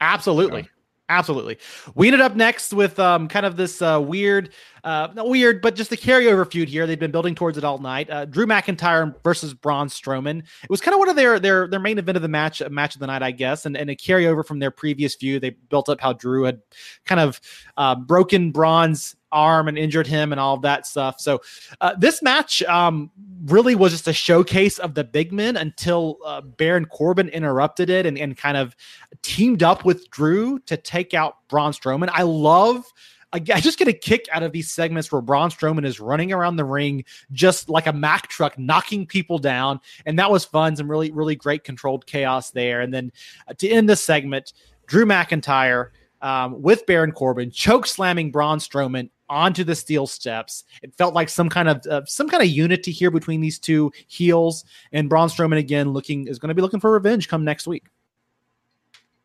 Absolutely. 0.00 0.62
Yeah. 0.62 0.68
Absolutely. 1.08 1.58
We 1.94 2.08
ended 2.08 2.20
up 2.20 2.34
next 2.34 2.72
with 2.72 2.98
um, 2.98 3.28
kind 3.28 3.46
of 3.46 3.56
this 3.56 3.80
uh, 3.80 4.02
weird, 4.04 4.50
uh, 4.82 5.08
not 5.14 5.28
weird, 5.28 5.62
but 5.62 5.76
just 5.76 5.92
a 5.92 5.96
carryover 5.96 6.50
feud 6.50 6.68
here. 6.68 6.84
They've 6.84 6.98
been 6.98 7.12
building 7.12 7.36
towards 7.36 7.56
it 7.56 7.62
all 7.62 7.78
night. 7.78 8.10
Uh, 8.10 8.24
Drew 8.24 8.44
McIntyre 8.44 9.14
versus 9.22 9.54
Braun 9.54 9.86
Strowman. 9.86 10.40
It 10.40 10.70
was 10.70 10.80
kind 10.80 10.94
of 10.94 10.98
one 10.98 11.08
of 11.08 11.14
their 11.14 11.38
their 11.38 11.68
their 11.68 11.78
main 11.78 11.98
event 11.98 12.16
of 12.16 12.22
the 12.22 12.28
match, 12.28 12.60
match 12.70 12.96
of 12.96 13.00
the 13.00 13.06
night, 13.06 13.22
I 13.22 13.30
guess, 13.30 13.66
and, 13.66 13.76
and 13.76 13.88
a 13.88 13.94
carryover 13.94 14.44
from 14.44 14.58
their 14.58 14.72
previous 14.72 15.14
feud. 15.14 15.42
They 15.42 15.50
built 15.50 15.88
up 15.88 16.00
how 16.00 16.12
Drew 16.12 16.42
had 16.42 16.60
kind 17.04 17.20
of 17.20 17.40
uh, 17.76 17.94
broken 17.94 18.50
Braun's 18.50 19.14
arm 19.36 19.68
and 19.68 19.76
injured 19.76 20.06
him 20.06 20.32
and 20.32 20.40
all 20.40 20.54
of 20.54 20.62
that 20.62 20.86
stuff. 20.86 21.20
So 21.20 21.42
uh, 21.80 21.94
this 21.98 22.22
match 22.22 22.62
um, 22.64 23.10
really 23.44 23.74
was 23.74 23.92
just 23.92 24.08
a 24.08 24.12
showcase 24.12 24.78
of 24.78 24.94
the 24.94 25.04
big 25.04 25.32
men 25.32 25.56
until 25.56 26.18
uh, 26.24 26.40
Baron 26.40 26.86
Corbin 26.86 27.28
interrupted 27.28 27.90
it 27.90 28.06
and, 28.06 28.18
and 28.18 28.36
kind 28.36 28.56
of 28.56 28.74
teamed 29.22 29.62
up 29.62 29.84
with 29.84 30.10
Drew 30.10 30.58
to 30.60 30.76
take 30.76 31.12
out 31.14 31.36
Braun 31.48 31.72
Strowman. 31.72 32.08
I 32.12 32.22
love. 32.22 32.84
I 33.32 33.40
just 33.40 33.78
get 33.78 33.88
a 33.88 33.92
kick 33.92 34.26
out 34.32 34.42
of 34.42 34.52
these 34.52 34.70
segments 34.70 35.12
where 35.12 35.20
Braun 35.20 35.50
Strowman 35.50 35.84
is 35.84 36.00
running 36.00 36.32
around 36.32 36.56
the 36.56 36.64
ring 36.64 37.04
just 37.32 37.68
like 37.68 37.86
a 37.86 37.92
Mack 37.92 38.28
truck, 38.28 38.58
knocking 38.58 39.04
people 39.04 39.38
down, 39.38 39.80
and 40.06 40.18
that 40.18 40.30
was 40.30 40.46
fun. 40.46 40.74
Some 40.74 40.90
really, 40.90 41.10
really 41.10 41.36
great 41.36 41.62
controlled 41.62 42.06
chaos 42.06 42.52
there. 42.52 42.80
And 42.80 42.94
then 42.94 43.12
uh, 43.46 43.52
to 43.58 43.68
end 43.68 43.90
the 43.90 43.96
segment, 43.96 44.54
Drew 44.86 45.04
McIntyre 45.04 45.90
um, 46.22 46.62
with 46.62 46.86
Baron 46.86 47.12
Corbin 47.12 47.50
choke 47.50 47.86
slamming 47.86 48.30
Braun 48.30 48.58
Strowman 48.58 49.10
onto 49.28 49.64
the 49.64 49.74
steel 49.74 50.06
steps. 50.06 50.64
It 50.82 50.94
felt 50.94 51.14
like 51.14 51.28
some 51.28 51.48
kind 51.48 51.68
of 51.68 51.86
uh, 51.86 52.04
some 52.06 52.28
kind 52.28 52.42
of 52.42 52.48
unity 52.48 52.92
here 52.92 53.10
between 53.10 53.40
these 53.40 53.58
two 53.58 53.92
heels. 54.06 54.64
And 54.92 55.08
Braun 55.08 55.28
Strowman 55.28 55.58
again 55.58 55.90
looking 55.90 56.26
is 56.26 56.38
going 56.38 56.48
to 56.48 56.54
be 56.54 56.62
looking 56.62 56.80
for 56.80 56.92
revenge 56.92 57.28
come 57.28 57.44
next 57.44 57.66
week. 57.66 57.86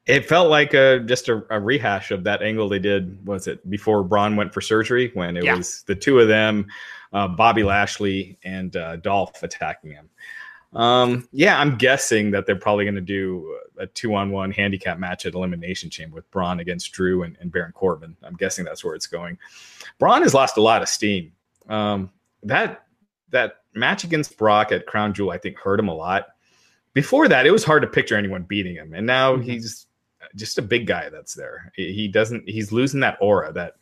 It 0.08 0.28
felt 0.28 0.50
like 0.50 0.74
a 0.74 1.00
just 1.00 1.30
a, 1.30 1.46
a, 1.52 1.60
rehash 1.60 2.10
of 2.10 2.24
that 2.24 2.42
angle 2.42 2.68
they 2.68 2.80
did. 2.80 3.26
Was 3.26 3.48
it 3.48 3.68
before 3.70 4.04
Braun 4.04 4.36
went 4.36 4.54
for 4.54 4.60
surgery 4.60 5.12
when 5.14 5.38
it 5.38 5.44
yeah. 5.44 5.56
was 5.56 5.84
the 5.84 5.96
two 5.96 6.20
of 6.20 6.28
them, 6.28 6.68
uh, 7.14 7.28
Bobby 7.28 7.64
Lashley 7.64 8.38
and 8.44 8.76
uh, 8.76 8.96
Dolph 8.96 9.44
attacking 9.44 9.92
him. 9.92 10.10
Um, 10.74 11.28
yeah, 11.32 11.60
I'm 11.60 11.78
guessing 11.78 12.32
that 12.32 12.46
they're 12.46 12.56
probably 12.56 12.86
going 12.86 12.96
to 12.96 13.02
do 13.02 13.60
a 13.78 13.88
two 13.88 14.16
on 14.16 14.32
one 14.32 14.52
handicap 14.52 15.00
match 15.00 15.26
at 15.26 15.34
Elimination 15.34 15.90
Chamber 15.90 16.16
with 16.16 16.30
Braun 16.32 16.60
against 16.60 16.94
Drew 16.94 17.24
and, 17.24 17.38
and, 17.42 17.52
Baron 17.52 17.74
Corbin. 17.74 18.16
I'm 18.24 18.36
guessing 18.36 18.64
that's 18.64 18.84
where 18.84 18.96
it's 18.96 19.08
going. 19.08 19.38
Braun 20.00 20.22
has 20.22 20.34
lost 20.34 20.58
a 20.58 20.62
lot 20.62 20.82
of 20.82 20.88
steam. 20.88 21.34
Um, 21.68 22.10
that 22.44 22.86
that 23.32 23.64
match 23.74 24.04
against 24.04 24.38
Brock 24.38 24.72
at 24.72 24.86
Crown 24.86 25.14
Jewel, 25.14 25.32
I 25.32 25.38
think, 25.38 25.58
hurt 25.58 25.80
him 25.80 25.88
a 25.88 25.94
lot. 25.94 26.28
Before 26.94 27.28
that, 27.28 27.46
it 27.46 27.52
was 27.52 27.64
hard 27.64 27.82
to 27.82 27.88
picture 27.88 28.16
anyone 28.16 28.44
beating 28.44 28.76
him, 28.76 28.94
and 28.94 29.06
now 29.06 29.34
mm-hmm. 29.34 29.44
he's 29.44 29.88
just 30.36 30.58
a 30.58 30.62
big 30.62 30.88
guy 30.88 31.10
that's 31.10 31.34
there. 31.34 31.72
He 31.76 32.08
doesn't. 32.08 32.48
He's 32.48 32.72
losing 32.72 33.00
that 33.02 33.18
aura, 33.22 33.52
that 33.54 33.76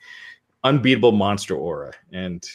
unbeatable 0.64 1.12
monster 1.12 1.56
aura, 1.56 1.94
and 2.12 2.48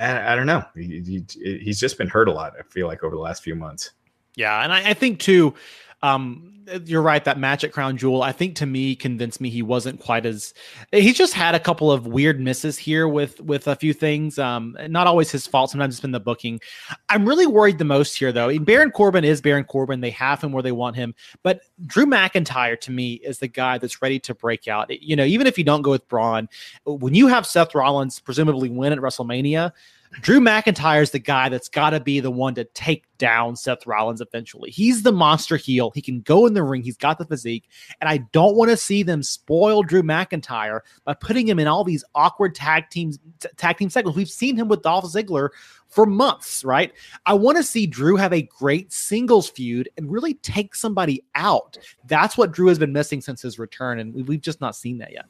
I, 0.00 0.32
I 0.32 0.36
don't 0.36 0.46
know. 0.46 0.64
He, 0.74 1.00
he, 1.00 1.58
he's 1.60 1.80
just 1.80 1.98
been 1.98 2.08
hurt 2.08 2.28
a 2.28 2.32
lot. 2.32 2.54
I 2.58 2.62
feel 2.62 2.86
like 2.86 3.02
over 3.04 3.14
the 3.14 3.20
last 3.20 3.42
few 3.42 3.54
months. 3.54 3.92
Yeah, 4.36 4.62
and 4.62 4.72
I, 4.72 4.90
I 4.90 4.94
think 4.94 5.20
too. 5.20 5.54
Um, 6.02 6.54
you're 6.84 7.02
right. 7.02 7.24
That 7.24 7.38
match 7.38 7.64
at 7.64 7.72
Crown 7.72 7.96
Jewel, 7.96 8.22
I 8.22 8.32
think 8.32 8.54
to 8.56 8.66
me 8.66 8.94
convinced 8.94 9.40
me 9.40 9.50
he 9.50 9.62
wasn't 9.62 10.00
quite 10.00 10.26
as. 10.26 10.54
He's 10.92 11.16
just 11.16 11.32
had 11.32 11.54
a 11.54 11.60
couple 11.60 11.90
of 11.90 12.06
weird 12.06 12.40
misses 12.40 12.78
here 12.78 13.08
with 13.08 13.40
with 13.40 13.66
a 13.66 13.76
few 13.76 13.92
things. 13.92 14.38
Um, 14.38 14.76
not 14.88 15.06
always 15.06 15.30
his 15.30 15.46
fault. 15.46 15.70
Sometimes 15.70 15.94
it's 15.94 16.00
been 16.00 16.12
the 16.12 16.20
booking. 16.20 16.60
I'm 17.08 17.26
really 17.26 17.46
worried 17.46 17.78
the 17.78 17.84
most 17.84 18.16
here, 18.18 18.32
though. 18.32 18.56
Baron 18.58 18.90
Corbin 18.90 19.24
is 19.24 19.40
Baron 19.40 19.64
Corbin. 19.64 20.00
They 20.00 20.10
have 20.10 20.42
him 20.42 20.52
where 20.52 20.62
they 20.62 20.72
want 20.72 20.96
him, 20.96 21.14
but 21.42 21.62
Drew 21.86 22.06
McIntyre 22.06 22.78
to 22.80 22.90
me 22.90 23.14
is 23.14 23.38
the 23.38 23.48
guy 23.48 23.78
that's 23.78 24.02
ready 24.02 24.18
to 24.20 24.34
break 24.34 24.68
out. 24.68 24.90
You 25.02 25.16
know, 25.16 25.24
even 25.24 25.46
if 25.46 25.58
you 25.58 25.64
don't 25.64 25.82
go 25.82 25.90
with 25.90 26.06
Braun, 26.08 26.48
when 26.84 27.14
you 27.14 27.26
have 27.28 27.46
Seth 27.46 27.74
Rollins 27.74 28.20
presumably 28.20 28.68
win 28.68 28.92
at 28.92 28.98
WrestleMania 28.98 29.72
Drew 30.20 30.40
McIntyre 30.40 31.02
is 31.02 31.10
the 31.10 31.18
guy 31.18 31.48
that's 31.48 31.68
got 31.68 31.90
to 31.90 32.00
be 32.00 32.20
the 32.20 32.30
one 32.30 32.54
to 32.54 32.64
take 32.64 33.04
down 33.18 33.56
Seth 33.56 33.86
Rollins 33.86 34.20
eventually. 34.20 34.70
He's 34.70 35.02
the 35.02 35.12
monster 35.12 35.56
heel. 35.56 35.90
He 35.94 36.02
can 36.02 36.20
go 36.22 36.46
in 36.46 36.54
the 36.54 36.62
ring. 36.62 36.82
He's 36.82 36.96
got 36.96 37.18
the 37.18 37.24
physique. 37.24 37.68
And 38.00 38.08
I 38.08 38.18
don't 38.32 38.56
want 38.56 38.70
to 38.70 38.76
see 38.76 39.02
them 39.02 39.22
spoil 39.22 39.82
Drew 39.82 40.02
McIntyre 40.02 40.80
by 41.04 41.14
putting 41.14 41.46
him 41.46 41.58
in 41.58 41.66
all 41.66 41.84
these 41.84 42.04
awkward 42.14 42.54
tag 42.54 42.90
teams, 42.90 43.18
t- 43.40 43.48
tag 43.56 43.76
team 43.76 43.90
segments. 43.90 44.16
We've 44.16 44.30
seen 44.30 44.56
him 44.56 44.68
with 44.68 44.82
Dolph 44.82 45.04
Ziggler 45.04 45.50
for 45.88 46.06
months, 46.06 46.64
right? 46.64 46.92
I 47.26 47.34
want 47.34 47.56
to 47.58 47.62
see 47.62 47.86
Drew 47.86 48.16
have 48.16 48.32
a 48.32 48.42
great 48.42 48.92
singles 48.92 49.50
feud 49.50 49.88
and 49.96 50.10
really 50.10 50.34
take 50.34 50.74
somebody 50.74 51.24
out. 51.34 51.78
That's 52.06 52.36
what 52.36 52.52
Drew 52.52 52.68
has 52.68 52.78
been 52.78 52.92
missing 52.92 53.20
since 53.20 53.42
his 53.42 53.58
return. 53.58 53.98
And 53.98 54.26
we've 54.26 54.40
just 54.40 54.60
not 54.60 54.76
seen 54.76 54.98
that 54.98 55.12
yet. 55.12 55.26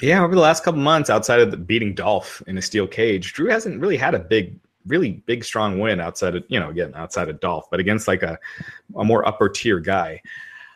Yeah, 0.00 0.22
over 0.22 0.34
the 0.34 0.40
last 0.40 0.62
couple 0.62 0.80
months, 0.80 1.10
outside 1.10 1.40
of 1.40 1.66
beating 1.66 1.92
Dolph 1.92 2.40
in 2.46 2.56
a 2.56 2.62
steel 2.62 2.86
cage, 2.86 3.32
Drew 3.32 3.50
hasn't 3.50 3.80
really 3.80 3.96
had 3.96 4.14
a 4.14 4.20
big, 4.20 4.56
really 4.86 5.22
big, 5.26 5.44
strong 5.44 5.80
win 5.80 6.00
outside 6.00 6.36
of 6.36 6.44
you 6.48 6.60
know 6.60 6.70
again 6.70 6.92
outside 6.94 7.28
of 7.28 7.40
Dolph, 7.40 7.66
but 7.70 7.80
against 7.80 8.06
like 8.06 8.22
a 8.22 8.38
a 8.96 9.04
more 9.04 9.26
upper 9.26 9.48
tier 9.48 9.80
guy. 9.80 10.22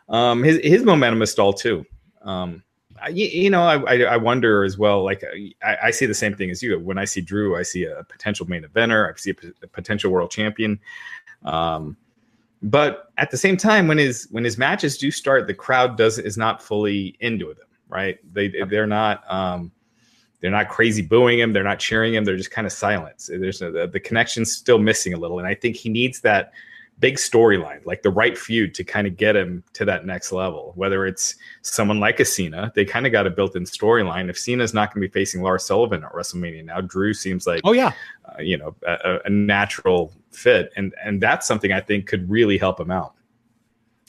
Um, 0.08 0.42
his 0.42 0.58
his 0.64 0.82
momentum 0.82 1.22
is 1.22 1.30
stalled 1.30 1.56
too. 1.56 1.86
Um, 2.22 2.64
I, 3.00 3.08
you 3.08 3.50
know, 3.50 3.62
I, 3.62 3.76
I, 3.82 4.02
I 4.02 4.16
wonder 4.16 4.64
as 4.64 4.76
well. 4.76 5.04
Like 5.04 5.24
I, 5.64 5.76
I, 5.84 5.90
see 5.90 6.06
the 6.06 6.14
same 6.14 6.36
thing 6.36 6.50
as 6.50 6.62
you. 6.62 6.78
When 6.78 6.98
I 6.98 7.04
see 7.04 7.20
Drew, 7.20 7.56
I 7.56 7.62
see 7.62 7.84
a 7.84 8.04
potential 8.04 8.46
main 8.48 8.62
eventer. 8.62 9.12
I 9.12 9.16
see 9.16 9.30
a, 9.30 9.34
p- 9.34 9.52
a 9.60 9.66
potential 9.66 10.12
world 10.12 10.30
champion. 10.30 10.78
Um, 11.44 11.96
but 12.62 13.10
at 13.18 13.32
the 13.32 13.36
same 13.36 13.56
time, 13.56 13.88
when 13.88 13.98
his 13.98 14.28
when 14.30 14.44
his 14.44 14.58
matches 14.58 14.98
do 14.98 15.10
start, 15.10 15.46
the 15.46 15.54
crowd 15.54 15.96
does 15.96 16.18
is 16.18 16.36
not 16.36 16.62
fully 16.62 17.16
into 17.20 17.54
them 17.54 17.66
right? 17.92 18.18
They 18.32 18.48
they're 18.48 18.86
not 18.86 19.30
um, 19.30 19.70
they're 20.40 20.50
not 20.50 20.68
crazy 20.68 21.02
booing 21.02 21.38
him. 21.38 21.52
They're 21.52 21.62
not 21.62 21.78
cheering 21.78 22.14
him. 22.14 22.24
They're 22.24 22.36
just 22.36 22.50
kind 22.50 22.66
of 22.66 22.72
silent. 22.72 23.28
There's 23.28 23.60
the, 23.60 23.88
the 23.92 24.00
connection's 24.00 24.52
still 24.52 24.78
missing 24.78 25.14
a 25.14 25.18
little, 25.18 25.38
and 25.38 25.46
I 25.46 25.54
think 25.54 25.76
he 25.76 25.88
needs 25.88 26.20
that 26.22 26.52
big 26.98 27.16
storyline, 27.16 27.84
like 27.84 28.02
the 28.02 28.10
right 28.10 28.38
feud 28.38 28.74
to 28.74 28.84
kind 28.84 29.06
of 29.06 29.16
get 29.16 29.34
him 29.34 29.62
to 29.72 29.84
that 29.84 30.06
next 30.06 30.32
level. 30.32 30.72
Whether 30.74 31.06
it's 31.06 31.34
someone 31.62 32.00
like 32.00 32.20
a 32.20 32.24
Cena, 32.24 32.72
they 32.74 32.84
kind 32.84 33.06
of 33.06 33.12
got 33.12 33.26
a 33.26 33.30
built-in 33.30 33.64
storyline. 33.64 34.30
If 34.30 34.38
Cena's 34.38 34.72
not 34.72 34.92
going 34.92 35.02
to 35.02 35.08
be 35.08 35.12
facing 35.12 35.42
Lars 35.42 35.64
Sullivan 35.64 36.04
at 36.04 36.12
WrestleMania 36.12 36.64
now, 36.64 36.80
Drew 36.80 37.12
seems 37.12 37.46
like 37.46 37.60
oh 37.64 37.72
yeah, 37.72 37.92
uh, 38.24 38.40
you 38.40 38.56
know, 38.56 38.74
a, 38.86 39.18
a 39.24 39.30
natural 39.30 40.12
fit, 40.30 40.72
and 40.76 40.94
and 41.04 41.20
that's 41.20 41.46
something 41.46 41.72
I 41.72 41.80
think 41.80 42.06
could 42.06 42.30
really 42.30 42.56
help 42.56 42.80
him 42.80 42.90
out. 42.90 43.14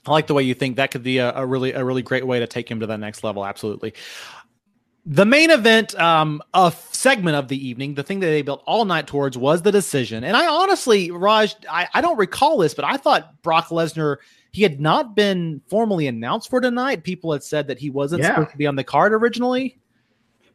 I 0.06 0.12
like 0.12 0.28
the 0.28 0.34
way 0.34 0.43
you 0.43 0.54
think 0.54 0.76
that 0.76 0.91
could 0.91 1.04
be 1.04 1.20
a, 1.20 1.34
a, 1.34 1.45
really 1.45 1.72
a 1.72 1.84
really 1.84 2.01
great 2.01 2.28
way 2.28 2.39
to 2.39 2.47
take 2.47 2.70
him 2.70 2.80
to 2.82 2.88
that 2.88 2.99
next 2.99 3.24
level. 3.24 3.45
Absolutely. 3.45 3.93
The 5.06 5.26
main 5.26 5.51
event, 5.51 5.95
um, 5.95 6.41
a 6.54 6.74
segment 6.91 7.36
of 7.36 7.49
the 7.49 7.68
evening, 7.68 7.95
the 7.95 8.04
thing 8.04 8.22
that 8.22 8.28
they 8.28 8.41
built 8.41 8.64
all 8.66 8.86
night 8.86 9.08
towards 9.08 9.38
was 9.38 9.62
the 9.62 9.72
decision. 9.72 10.24
And 10.24 10.38
I 10.38 10.47
honestly, 10.47 11.12
Raj, 11.12 11.56
I, 11.70 11.88
I 11.93 12.01
don't 12.01 12.18
recall 12.18 12.58
this, 12.58 12.74
but 12.74 12.86
I 12.86 12.95
thought 12.95 13.41
Brock 13.41 13.68
Lesnar, 13.68 14.18
he 14.51 14.64
had 14.64 14.80
not 14.80 15.16
been 15.16 15.62
formally 15.68 16.08
announced 16.08 16.49
for 16.49 16.62
tonight. 16.62 17.04
People 17.04 17.34
had 17.34 17.43
said 17.43 17.68
that 17.68 17.80
he 17.80 17.89
wasn't 17.89 18.22
yeah. 18.22 18.30
supposed 18.30 18.51
to 18.51 18.58
be 18.58 18.68
on 18.68 18.78
the 18.78 18.84
card 18.84 19.14
originally. 19.14 19.78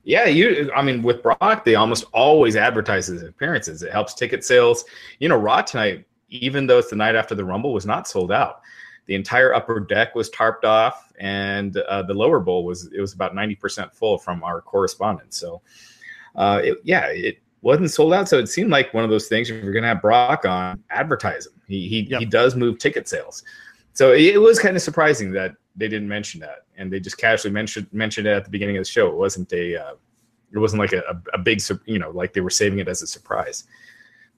Yeah, 0.05 0.24
you. 0.24 0.70
I 0.74 0.80
mean, 0.80 1.03
with 1.03 1.22
Brock, 1.22 1.66
they 1.66 1.74
almost 1.74 2.05
always 2.12 2.57
advertise 2.57 3.09
his 3.09 3.22
appearances. 3.22 3.82
It 3.82 3.92
helps 3.92 4.14
ticket 4.14 4.42
sales. 4.42 4.86
You 5.18 5.28
know, 5.28 5.36
Raw 5.36 5.61
tonight, 5.61 6.07
even 6.30 6.66
though 6.66 6.78
it's 6.78 6.88
the 6.88 6.96
night 6.96 7.14
after 7.14 7.34
the 7.34 7.44
Rumble, 7.44 7.74
was 7.74 7.84
not 7.84 8.09
sold 8.09 8.32
out. 8.32 8.62
The 9.09 9.14
entire 9.14 9.54
upper 9.54 9.80
deck 9.80 10.14
was 10.14 10.30
tarped 10.30 10.64
off, 10.64 11.12
and 11.18 11.76
uh, 11.76 12.02
the 12.02 12.14
lower 12.14 12.40
bowl 12.40 12.64
was 12.64 12.92
it 12.92 13.00
was 13.00 13.14
about 13.14 13.34
ninety 13.34 13.54
percent 13.54 13.92
full 13.92 14.18
from 14.18 14.44
our 14.44 14.61
correspondents. 14.61 15.38
So, 15.38 15.62
uh, 16.36 16.61
it, 16.62 16.78
yeah, 16.84 17.06
it 17.06 17.38
wasn't 17.62 17.90
sold 17.90 18.12
out. 18.12 18.28
So 18.28 18.38
it 18.38 18.48
seemed 18.48 18.70
like 18.70 18.92
one 18.92 19.04
of 19.04 19.11
those 19.11 19.26
things. 19.26 19.50
If 19.50 19.64
you're 19.64 19.72
going 19.72 19.82
to 19.82 19.88
have 19.88 20.02
Brock 20.02 20.44
on, 20.44 20.82
advertise 20.90 21.46
him. 21.46 21.54
He 21.66 21.88
he 21.88 22.00
yep. 22.02 22.20
he 22.20 22.26
does 22.26 22.54
move 22.54 22.78
ticket 22.78 23.09
sales. 23.09 23.42
So 23.94 24.12
it, 24.12 24.34
it 24.34 24.38
was 24.38 24.59
kind 24.59 24.76
of 24.76 24.82
surprising 24.82 25.32
that 25.32 25.56
they 25.74 25.88
didn't 25.88 26.09
mention 26.09 26.40
that, 26.40 26.66
and 26.76 26.92
they 26.92 27.00
just 27.00 27.18
casually 27.18 27.52
mentioned 27.52 27.88
mentioned 27.92 28.26
it 28.26 28.32
at 28.32 28.44
the 28.44 28.50
beginning 28.50 28.76
of 28.76 28.82
the 28.82 28.90
show. 28.90 29.09
It 29.09 29.16
wasn't 29.16 29.52
a 29.52 29.76
uh, 29.76 29.94
it 30.52 30.59
wasn't 30.59 30.80
like 30.80 30.92
a, 30.92 31.20
a 31.32 31.38
big 31.38 31.61
you 31.86 31.98
know 31.98 32.11
like 32.11 32.32
they 32.34 32.40
were 32.40 32.50
saving 32.50 32.78
it 32.78 32.88
as 32.88 33.02
a 33.02 33.06
surprise. 33.06 33.64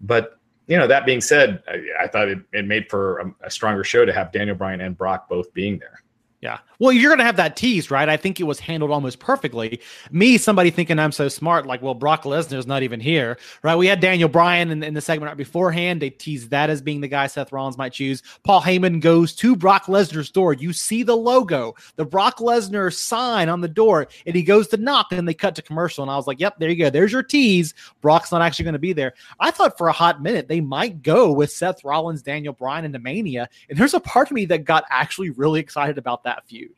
But 0.00 0.39
you 0.70 0.78
know 0.78 0.86
that 0.86 1.04
being 1.04 1.20
said, 1.20 1.62
I, 1.68 2.04
I 2.04 2.06
thought 2.06 2.28
it, 2.28 2.38
it 2.52 2.64
made 2.64 2.88
for 2.88 3.18
a, 3.18 3.46
a 3.46 3.50
stronger 3.50 3.82
show 3.82 4.04
to 4.04 4.12
have 4.12 4.30
Daniel 4.30 4.56
Bryan 4.56 4.80
and 4.80 4.96
Brock 4.96 5.28
both 5.28 5.52
being 5.52 5.78
there. 5.80 6.02
Yeah. 6.40 6.60
Well, 6.78 6.92
you're 6.92 7.10
going 7.10 7.18
to 7.18 7.24
have 7.24 7.36
that 7.36 7.56
tease, 7.56 7.90
right? 7.90 8.08
I 8.08 8.16
think 8.16 8.40
it 8.40 8.44
was 8.44 8.58
handled 8.58 8.90
almost 8.90 9.18
perfectly. 9.18 9.82
Me, 10.10 10.38
somebody 10.38 10.70
thinking 10.70 10.98
I'm 10.98 11.12
so 11.12 11.28
smart, 11.28 11.66
like, 11.66 11.82
well, 11.82 11.92
Brock 11.92 12.22
Lesnar's 12.22 12.66
not 12.66 12.82
even 12.82 12.98
here, 12.98 13.36
right? 13.62 13.76
We 13.76 13.86
had 13.86 14.00
Daniel 14.00 14.30
Bryan 14.30 14.70
in, 14.70 14.82
in, 14.82 14.94
the 14.94 15.02
segment 15.02 15.28
right 15.28 15.36
beforehand. 15.36 16.00
They 16.00 16.08
teased 16.08 16.48
that 16.48 16.70
as 16.70 16.80
being 16.80 17.02
the 17.02 17.08
guy 17.08 17.26
Seth 17.26 17.52
Rollins 17.52 17.76
might 17.76 17.92
choose. 17.92 18.22
Paul 18.42 18.62
Heyman 18.62 19.02
goes 19.02 19.34
to 19.34 19.54
Brock 19.54 19.84
Lesnar's 19.84 20.30
door. 20.30 20.54
You 20.54 20.72
see 20.72 21.02
the 21.02 21.16
logo, 21.16 21.74
the 21.96 22.06
Brock 22.06 22.38
Lesnar 22.38 22.90
sign 22.90 23.50
on 23.50 23.60
the 23.60 23.68
door, 23.68 24.08
and 24.24 24.34
he 24.34 24.42
goes 24.42 24.66
to 24.68 24.78
knock, 24.78 25.12
and 25.12 25.28
they 25.28 25.34
cut 25.34 25.54
to 25.56 25.62
commercial. 25.62 26.02
And 26.02 26.10
I 26.10 26.16
was 26.16 26.26
like, 26.26 26.40
yep, 26.40 26.58
there 26.58 26.70
you 26.70 26.76
go. 26.76 26.88
There's 26.88 27.12
your 27.12 27.22
tease. 27.22 27.74
Brock's 28.00 28.32
not 28.32 28.40
actually 28.40 28.64
going 28.64 28.72
to 28.72 28.78
be 28.78 28.94
there. 28.94 29.12
I 29.38 29.50
thought 29.50 29.76
for 29.76 29.88
a 29.88 29.92
hot 29.92 30.22
minute 30.22 30.48
they 30.48 30.62
might 30.62 31.02
go 31.02 31.30
with 31.30 31.52
Seth 31.52 31.84
Rollins, 31.84 32.22
Daniel 32.22 32.54
Bryan, 32.54 32.86
and 32.86 32.94
the 32.94 32.98
Mania. 32.98 33.46
And 33.68 33.78
there's 33.78 33.92
a 33.92 34.00
part 34.00 34.30
of 34.30 34.34
me 34.34 34.46
that 34.46 34.64
got 34.64 34.84
actually 34.88 35.28
really 35.28 35.60
excited 35.60 35.98
about 35.98 36.24
that 36.24 36.29
that 36.30 36.46
feud. 36.46 36.72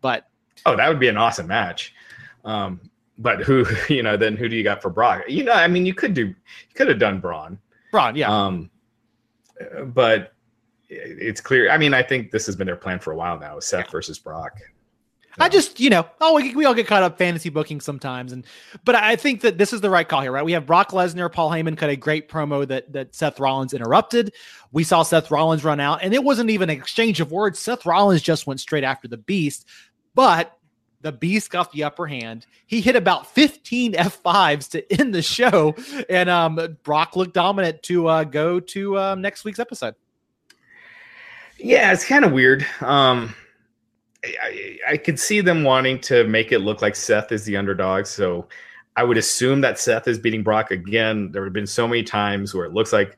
But 0.00 0.28
oh, 0.66 0.76
that 0.76 0.88
would 0.88 1.00
be 1.00 1.08
an 1.08 1.16
awesome 1.16 1.46
match. 1.46 1.94
Um, 2.44 2.80
but 3.18 3.42
who, 3.42 3.64
you 3.88 4.02
know, 4.02 4.16
then 4.16 4.36
who 4.36 4.48
do 4.48 4.56
you 4.56 4.64
got 4.64 4.82
for 4.82 4.90
Brock? 4.90 5.22
You 5.28 5.44
know, 5.44 5.52
I 5.52 5.68
mean, 5.68 5.86
you 5.86 5.94
could 5.94 6.14
do, 6.14 6.26
you 6.26 6.34
could 6.74 6.88
have 6.88 6.98
done 6.98 7.20
Braun. 7.20 7.58
Braun, 7.92 8.16
yeah. 8.16 8.30
Um, 8.30 8.70
but 9.86 10.32
it's 10.88 11.40
clear. 11.40 11.70
I 11.70 11.78
mean, 11.78 11.94
I 11.94 12.02
think 12.02 12.30
this 12.30 12.46
has 12.46 12.56
been 12.56 12.66
their 12.66 12.76
plan 12.76 12.98
for 12.98 13.12
a 13.12 13.16
while 13.16 13.38
now: 13.38 13.58
Seth 13.60 13.86
yeah. 13.86 13.90
versus 13.90 14.18
Brock. 14.18 14.58
I 15.38 15.48
just, 15.48 15.80
you 15.80 15.90
know, 15.90 16.06
oh, 16.20 16.34
we, 16.34 16.54
we 16.54 16.64
all 16.64 16.74
get 16.74 16.86
caught 16.86 17.02
up 17.02 17.18
fantasy 17.18 17.48
booking 17.48 17.80
sometimes, 17.80 18.32
and 18.32 18.46
but 18.84 18.94
I 18.94 19.16
think 19.16 19.40
that 19.40 19.58
this 19.58 19.72
is 19.72 19.80
the 19.80 19.90
right 19.90 20.08
call 20.08 20.20
here, 20.20 20.32
right? 20.32 20.44
We 20.44 20.52
have 20.52 20.66
Brock 20.66 20.90
Lesnar, 20.90 21.32
Paul 21.32 21.50
Heyman 21.50 21.76
cut 21.76 21.90
a 21.90 21.96
great 21.96 22.28
promo 22.28 22.66
that 22.66 22.92
that 22.92 23.14
Seth 23.14 23.40
Rollins 23.40 23.74
interrupted. 23.74 24.32
We 24.70 24.84
saw 24.84 25.02
Seth 25.02 25.30
Rollins 25.30 25.64
run 25.64 25.80
out, 25.80 26.00
and 26.02 26.14
it 26.14 26.22
wasn't 26.22 26.50
even 26.50 26.70
an 26.70 26.76
exchange 26.76 27.20
of 27.20 27.32
words. 27.32 27.58
Seth 27.58 27.84
Rollins 27.84 28.22
just 28.22 28.46
went 28.46 28.60
straight 28.60 28.84
after 28.84 29.08
the 29.08 29.16
Beast, 29.16 29.66
but 30.14 30.56
the 31.00 31.12
Beast 31.12 31.50
got 31.50 31.70
the 31.72 31.84
upper 31.84 32.06
hand. 32.06 32.46
He 32.66 32.80
hit 32.80 32.96
about 32.96 33.26
15 33.34 33.92
F5s 33.92 34.70
to 34.70 35.00
end 35.00 35.14
the 35.14 35.22
show, 35.22 35.74
and 36.08 36.30
um, 36.30 36.78
Brock 36.82 37.16
looked 37.16 37.34
dominant 37.34 37.82
to 37.84 38.06
uh, 38.08 38.24
go 38.24 38.58
to 38.58 38.98
um, 38.98 39.20
next 39.20 39.44
week's 39.44 39.58
episode. 39.58 39.94
Yeah, 41.58 41.92
it's 41.92 42.06
kind 42.06 42.24
of 42.24 42.32
weird. 42.32 42.66
Um, 42.80 43.34
I, 44.88 44.96
could 44.96 45.18
see 45.18 45.40
them 45.40 45.64
wanting 45.64 46.00
to 46.02 46.24
make 46.24 46.52
it 46.52 46.60
look 46.60 46.82
like 46.82 46.96
Seth 46.96 47.32
is 47.32 47.44
the 47.44 47.56
underdog. 47.56 48.06
So 48.06 48.46
I 48.96 49.04
would 49.04 49.16
assume 49.16 49.60
that 49.62 49.78
Seth 49.78 50.08
is 50.08 50.18
beating 50.18 50.42
Brock 50.42 50.70
again. 50.70 51.32
There 51.32 51.44
have 51.44 51.52
been 51.52 51.66
so 51.66 51.88
many 51.88 52.02
times 52.02 52.54
where 52.54 52.64
it 52.64 52.72
looks 52.72 52.92
like 52.92 53.16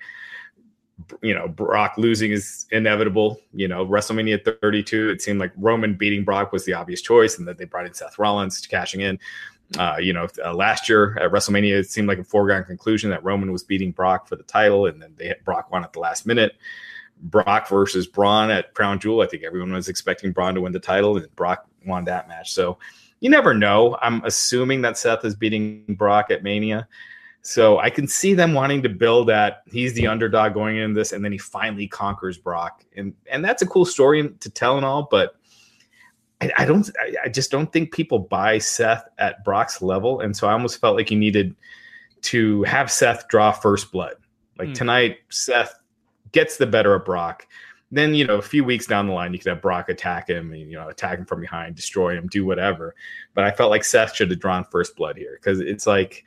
you 1.23 1.35
know 1.35 1.47
Brock 1.47 1.95
losing 1.99 2.33
is 2.33 2.67
inevitable. 2.71 3.41
You 3.53 3.69
know, 3.69 3.87
WrestleMania 3.87 4.59
32, 4.61 5.11
it 5.11 5.23
seemed 5.23 5.41
like 5.41 5.53
Roman 5.57 5.95
beating 5.95 6.25
Brock 6.25 6.53
was 6.53 6.65
the 6.65 6.73
obvious 6.73 7.03
choice, 7.03 7.39
and 7.39 7.47
that 7.47 7.59
they 7.59 7.65
brought 7.65 7.87
in 7.87 7.95
Seth 7.95 8.19
Rollins 8.19 8.61
to 8.61 8.69
cashing 8.69 9.03
in. 9.03 9.19
Uh, 9.79 9.97
you 9.99 10.13
know, 10.13 10.29
uh, 10.45 10.55
last 10.55 10.89
year 10.89 11.19
at 11.19 11.33
WrestleMania, 11.33 11.73
it 11.73 11.91
seemed 11.91 12.07
like 12.07 12.19
a 12.19 12.25
foregone 12.25 12.65
conclusion 12.65 13.11
that 13.11 13.25
Roman 13.25 13.51
was 13.51 13.65
beating 13.65 13.91
Brock 13.91 14.29
for 14.29 14.37
the 14.37 14.45
title, 14.45 14.87
and 14.87 15.03
then 15.03 15.13
they 15.17 15.35
Brock 15.45 15.71
won 15.71 15.85
at 15.85 15.93
the 15.93 16.01
last 16.01 16.27
minute. 16.27 16.57
Brock 17.21 17.69
versus 17.69 18.07
Braun 18.07 18.51
at 18.51 18.75
Crown 18.75 18.99
Jewel. 18.99 19.23
I 19.23 19.27
think 19.27 19.43
everyone 19.43 19.73
was 19.73 19.89
expecting 19.89 20.33
Braun 20.33 20.55
to 20.55 20.61
win 20.61 20.73
the 20.73 20.81
title, 20.81 21.17
and 21.17 21.35
Brock 21.37 21.67
won 21.85 22.05
that 22.05 22.29
match. 22.29 22.53
So 22.53 22.79
you 23.21 23.31
never 23.31 23.55
know. 23.55 23.97
I'm 24.03 24.23
assuming 24.25 24.83
that 24.83 24.99
Seth 24.99 25.25
is 25.25 25.35
beating 25.35 25.85
Brock 25.89 26.31
at 26.31 26.43
Mania. 26.43 26.87
So 27.43 27.79
I 27.79 27.91
can 27.91 28.09
see 28.09 28.35
them 28.35 28.55
wanting 28.55 28.83
to 28.83 28.89
build 28.89 29.29
that 29.29 29.63
he's 29.71 29.95
the 29.95 30.09
underdog 30.09 30.53
going 30.53 30.79
in 30.79 30.95
this, 30.95 31.13
and 31.13 31.25
then 31.25 31.31
he 31.31 31.39
finally 31.39 31.87
conquers 31.87 32.37
Brock, 32.37 32.85
and 32.97 33.15
and 33.31 33.45
that's 33.45 33.63
a 33.63 33.67
cool 33.67 33.85
story 33.85 34.29
to 34.29 34.51
tell 34.51 34.77
and 34.77 34.85
all. 34.85 35.07
But 35.09 35.37
I, 36.41 36.51
I 36.59 36.65
don't, 36.65 36.91
I, 37.01 37.15
I 37.27 37.29
just 37.29 37.53
don't 37.53 37.73
think 37.73 37.93
people 37.93 38.19
buy 38.19 38.59
Seth 38.59 39.07
at 39.19 39.45
Brock's 39.45 39.81
level, 39.81 40.21
and 40.21 40.37
so 40.37 40.49
I 40.49 40.53
almost 40.53 40.81
felt 40.81 40.97
like 40.97 41.11
you 41.11 41.19
needed 41.19 41.55
to 42.23 42.65
have 42.65 42.91
Seth 42.91 43.29
draw 43.29 43.53
first 43.53 43.93
blood. 43.93 44.17
Like 44.59 44.71
mm. 44.71 44.75
tonight, 44.75 45.19
Seth 45.29 45.73
gets 46.37 46.59
the 46.59 46.67
better 46.67 46.95
of 46.95 47.07
Brock. 47.07 47.47
Then, 47.91 48.15
you 48.15 48.27
know, 48.27 48.37
a 48.37 48.43
few 48.43 48.63
weeks 48.63 48.87
down 48.87 49.07
the 49.07 49.15
line, 49.15 49.33
you 49.33 49.39
could 49.39 49.49
have 49.49 49.63
Brock 49.63 49.89
attack 49.89 50.29
him 50.29 50.53
and, 50.53 50.71
you 50.71 50.77
know, 50.77 50.91
attack 50.91 51.19
him 51.19 51.25
from 51.25 51.41
behind, 51.41 51.77
destroy 51.77 52.15
him, 52.15 52.27
do 52.27 52.45
whatever. 52.45 52.95
But 53.33 53.45
I 53.45 53.53
felt 53.53 53.71
like 53.71 53.85
Seth 53.85 54.15
should 54.15 54.31
have 54.31 54.39
drawn 54.39 54.65
first 54.65 54.97
blood 54.97 55.17
here 55.17 55.39
because 55.41 55.61
it's 55.61 55.87
like 55.87 56.25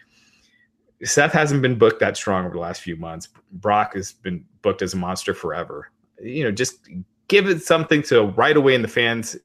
Seth 1.03 1.31
hasn't 1.31 1.61
been 1.61 1.77
booked 1.77 1.99
that 1.99 2.17
strong 2.17 2.45
over 2.45 2.55
the 2.55 2.59
last 2.59 2.81
few 2.81 2.95
months. 2.95 3.27
Brock 3.51 3.93
has 3.93 4.13
been 4.13 4.43
booked 4.63 4.81
as 4.81 4.95
a 4.95 4.97
monster 4.97 5.35
forever. 5.35 5.91
You 6.19 6.45
know, 6.45 6.51
just 6.51 6.89
give 7.27 7.47
it 7.47 7.61
something 7.61 8.01
to 8.03 8.23
right 8.29 8.57
away 8.57 8.73
in 8.73 8.81
the 8.81 8.87
fans' 8.87 9.37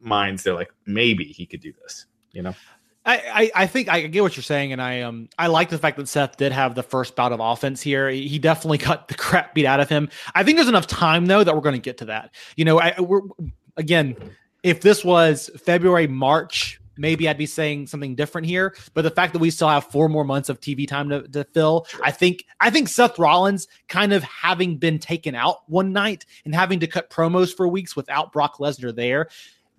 minds. 0.00 0.42
They're 0.42 0.54
like, 0.54 0.72
maybe 0.84 1.26
he 1.26 1.46
could 1.46 1.60
do 1.60 1.72
this, 1.80 2.06
you 2.32 2.42
know? 2.42 2.54
I, 3.08 3.50
I, 3.54 3.66
think 3.66 3.88
I 3.88 4.02
get 4.02 4.22
what 4.22 4.36
you're 4.36 4.42
saying, 4.42 4.72
and 4.72 4.82
I 4.82 5.00
um 5.00 5.28
I 5.38 5.46
like 5.46 5.70
the 5.70 5.78
fact 5.78 5.96
that 5.96 6.08
Seth 6.08 6.36
did 6.36 6.52
have 6.52 6.74
the 6.74 6.82
first 6.82 7.16
bout 7.16 7.32
of 7.32 7.40
offense 7.40 7.80
here. 7.80 8.10
He 8.10 8.38
definitely 8.38 8.78
got 8.86 9.08
the 9.08 9.14
crap 9.14 9.54
beat 9.54 9.64
out 9.64 9.80
of 9.80 9.88
him. 9.88 10.10
I 10.34 10.42
think 10.44 10.56
there's 10.56 10.68
enough 10.68 10.86
time 10.86 11.26
though 11.26 11.42
that 11.42 11.54
we're 11.54 11.62
going 11.62 11.74
to 11.74 11.80
get 11.80 11.98
to 11.98 12.04
that. 12.06 12.34
You 12.56 12.64
know, 12.64 12.78
I, 12.78 13.00
we're 13.00 13.22
again, 13.76 14.14
if 14.62 14.82
this 14.82 15.04
was 15.04 15.48
February, 15.64 16.06
March, 16.06 16.80
maybe 16.98 17.28
I'd 17.28 17.38
be 17.38 17.46
saying 17.46 17.86
something 17.86 18.14
different 18.14 18.46
here. 18.46 18.76
But 18.92 19.02
the 19.02 19.10
fact 19.10 19.32
that 19.32 19.38
we 19.38 19.50
still 19.50 19.68
have 19.68 19.84
four 19.84 20.08
more 20.08 20.24
months 20.24 20.50
of 20.50 20.60
TV 20.60 20.86
time 20.86 21.08
to, 21.08 21.26
to 21.28 21.44
fill, 21.44 21.86
sure. 21.88 22.00
I 22.04 22.10
think 22.10 22.44
I 22.60 22.68
think 22.68 22.88
Seth 22.88 23.18
Rollins 23.18 23.68
kind 23.88 24.12
of 24.12 24.22
having 24.22 24.76
been 24.76 24.98
taken 24.98 25.34
out 25.34 25.68
one 25.68 25.92
night 25.92 26.26
and 26.44 26.54
having 26.54 26.80
to 26.80 26.86
cut 26.86 27.08
promos 27.08 27.56
for 27.56 27.68
weeks 27.68 27.96
without 27.96 28.32
Brock 28.32 28.58
Lesnar 28.58 28.94
there 28.94 29.28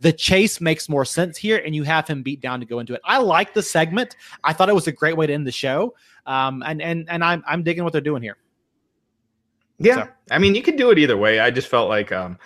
the 0.02 0.14
chase 0.14 0.62
makes 0.62 0.88
more 0.88 1.06
sense 1.06 1.38
here, 1.38 1.62
and 1.66 1.76
you 1.76 1.84
have 1.84 2.08
him 2.08 2.24
beat 2.24 2.42
down 2.42 2.60
to 2.60 2.66
go 2.66 2.80
into 2.80 2.94
it. 2.94 3.02
I 3.04 3.18
like 3.18 3.54
the 3.54 3.64
segment. 3.64 4.16
I 4.44 4.54
thought 4.54 4.70
it 4.70 4.76
was 4.76 4.88
a 4.88 4.92
great 4.92 5.18
way 5.18 5.28
to 5.28 5.34
end 5.34 5.46
the 5.46 5.52
show. 5.52 5.96
Um, 6.26 6.64
and 6.66 6.82
and 6.82 7.10
and 7.10 7.24
I'm 7.24 7.44
I'm 7.48 7.64
digging 7.64 7.84
what 7.84 7.94
they're 7.94 8.02
doing 8.02 8.22
here. 8.22 8.38
Yeah, 9.80 10.06
so. 10.06 10.10
I 10.32 10.40
mean, 10.40 10.56
you 10.56 10.62
could 10.62 10.78
do 10.78 10.92
it 10.92 11.00
either 11.00 11.18
way. 11.18 11.40
I 11.40 11.52
just 11.52 11.68
felt 11.70 11.90
like 11.90 12.12
um, 12.12 12.38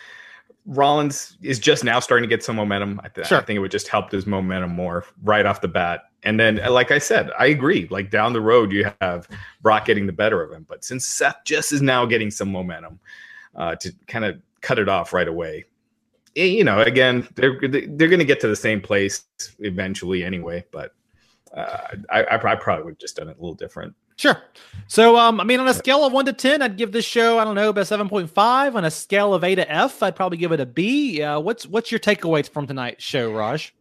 Rollins 0.65 1.37
is 1.41 1.59
just 1.59 1.83
now 1.83 1.99
starting 1.99 2.29
to 2.29 2.33
get 2.33 2.43
some 2.43 2.55
momentum. 2.55 3.01
I, 3.03 3.09
th- 3.09 3.27
sure. 3.27 3.39
I 3.39 3.41
think 3.41 3.57
it 3.57 3.59
would 3.59 3.71
just 3.71 3.87
help 3.87 4.11
his 4.11 4.25
momentum 4.25 4.71
more 4.71 5.05
right 5.23 5.45
off 5.45 5.61
the 5.61 5.67
bat. 5.67 6.03
And 6.23 6.39
then, 6.39 6.61
like 6.69 6.91
I 6.91 6.99
said, 6.99 7.31
I 7.37 7.47
agree. 7.47 7.87
Like 7.89 8.09
down 8.09 8.33
the 8.33 8.41
road, 8.41 8.71
you 8.71 8.89
have 9.01 9.27
Brock 9.61 9.85
getting 9.85 10.05
the 10.05 10.13
better 10.13 10.41
of 10.41 10.51
him. 10.51 10.65
But 10.69 10.85
since 10.85 11.05
Seth 11.05 11.37
just 11.43 11.73
is 11.73 11.81
now 11.81 12.05
getting 12.05 12.31
some 12.31 12.51
momentum 12.51 12.99
uh, 13.55 13.75
to 13.75 13.91
kind 14.07 14.23
of 14.23 14.39
cut 14.61 14.79
it 14.79 14.87
off 14.87 15.11
right 15.11 15.27
away, 15.27 15.65
you 16.35 16.63
know, 16.63 16.81
again, 16.81 17.27
they're 17.35 17.59
they're 17.59 18.09
going 18.09 18.19
to 18.19 18.25
get 18.25 18.39
to 18.41 18.47
the 18.47 18.55
same 18.55 18.81
place 18.81 19.25
eventually 19.59 20.23
anyway. 20.23 20.65
But 20.71 20.93
uh, 21.55 21.95
I, 22.09 22.25
I 22.31 22.55
probably 22.55 22.85
would 22.85 22.93
have 22.93 22.99
just 22.99 23.17
done 23.17 23.29
it 23.29 23.37
a 23.37 23.41
little 23.41 23.55
different. 23.55 23.95
Sure. 24.15 24.41
So, 24.87 25.17
um, 25.17 25.41
I 25.41 25.43
mean, 25.43 25.59
on 25.59 25.67
a 25.67 25.73
scale 25.73 26.05
of 26.05 26.13
one 26.13 26.25
to 26.25 26.33
ten, 26.33 26.61
I'd 26.61 26.77
give 26.77 26.91
this 26.91 27.05
show, 27.05 27.39
I 27.39 27.43
don't 27.43 27.55
know, 27.55 27.69
about 27.69 27.87
seven 27.87 28.07
point 28.07 28.29
five. 28.29 28.75
On 28.75 28.85
a 28.85 28.91
scale 28.91 29.33
of 29.33 29.43
A 29.43 29.55
to 29.55 29.71
F, 29.71 30.03
I'd 30.03 30.15
probably 30.15 30.37
give 30.37 30.51
it 30.51 30.59
a 30.59 30.65
B. 30.65 31.21
Uh, 31.21 31.39
what's 31.39 31.65
what's 31.65 31.91
your 31.91 31.99
takeaways 31.99 32.49
from 32.49 32.67
tonight's 32.67 33.03
show, 33.03 33.31
Raj? 33.31 33.73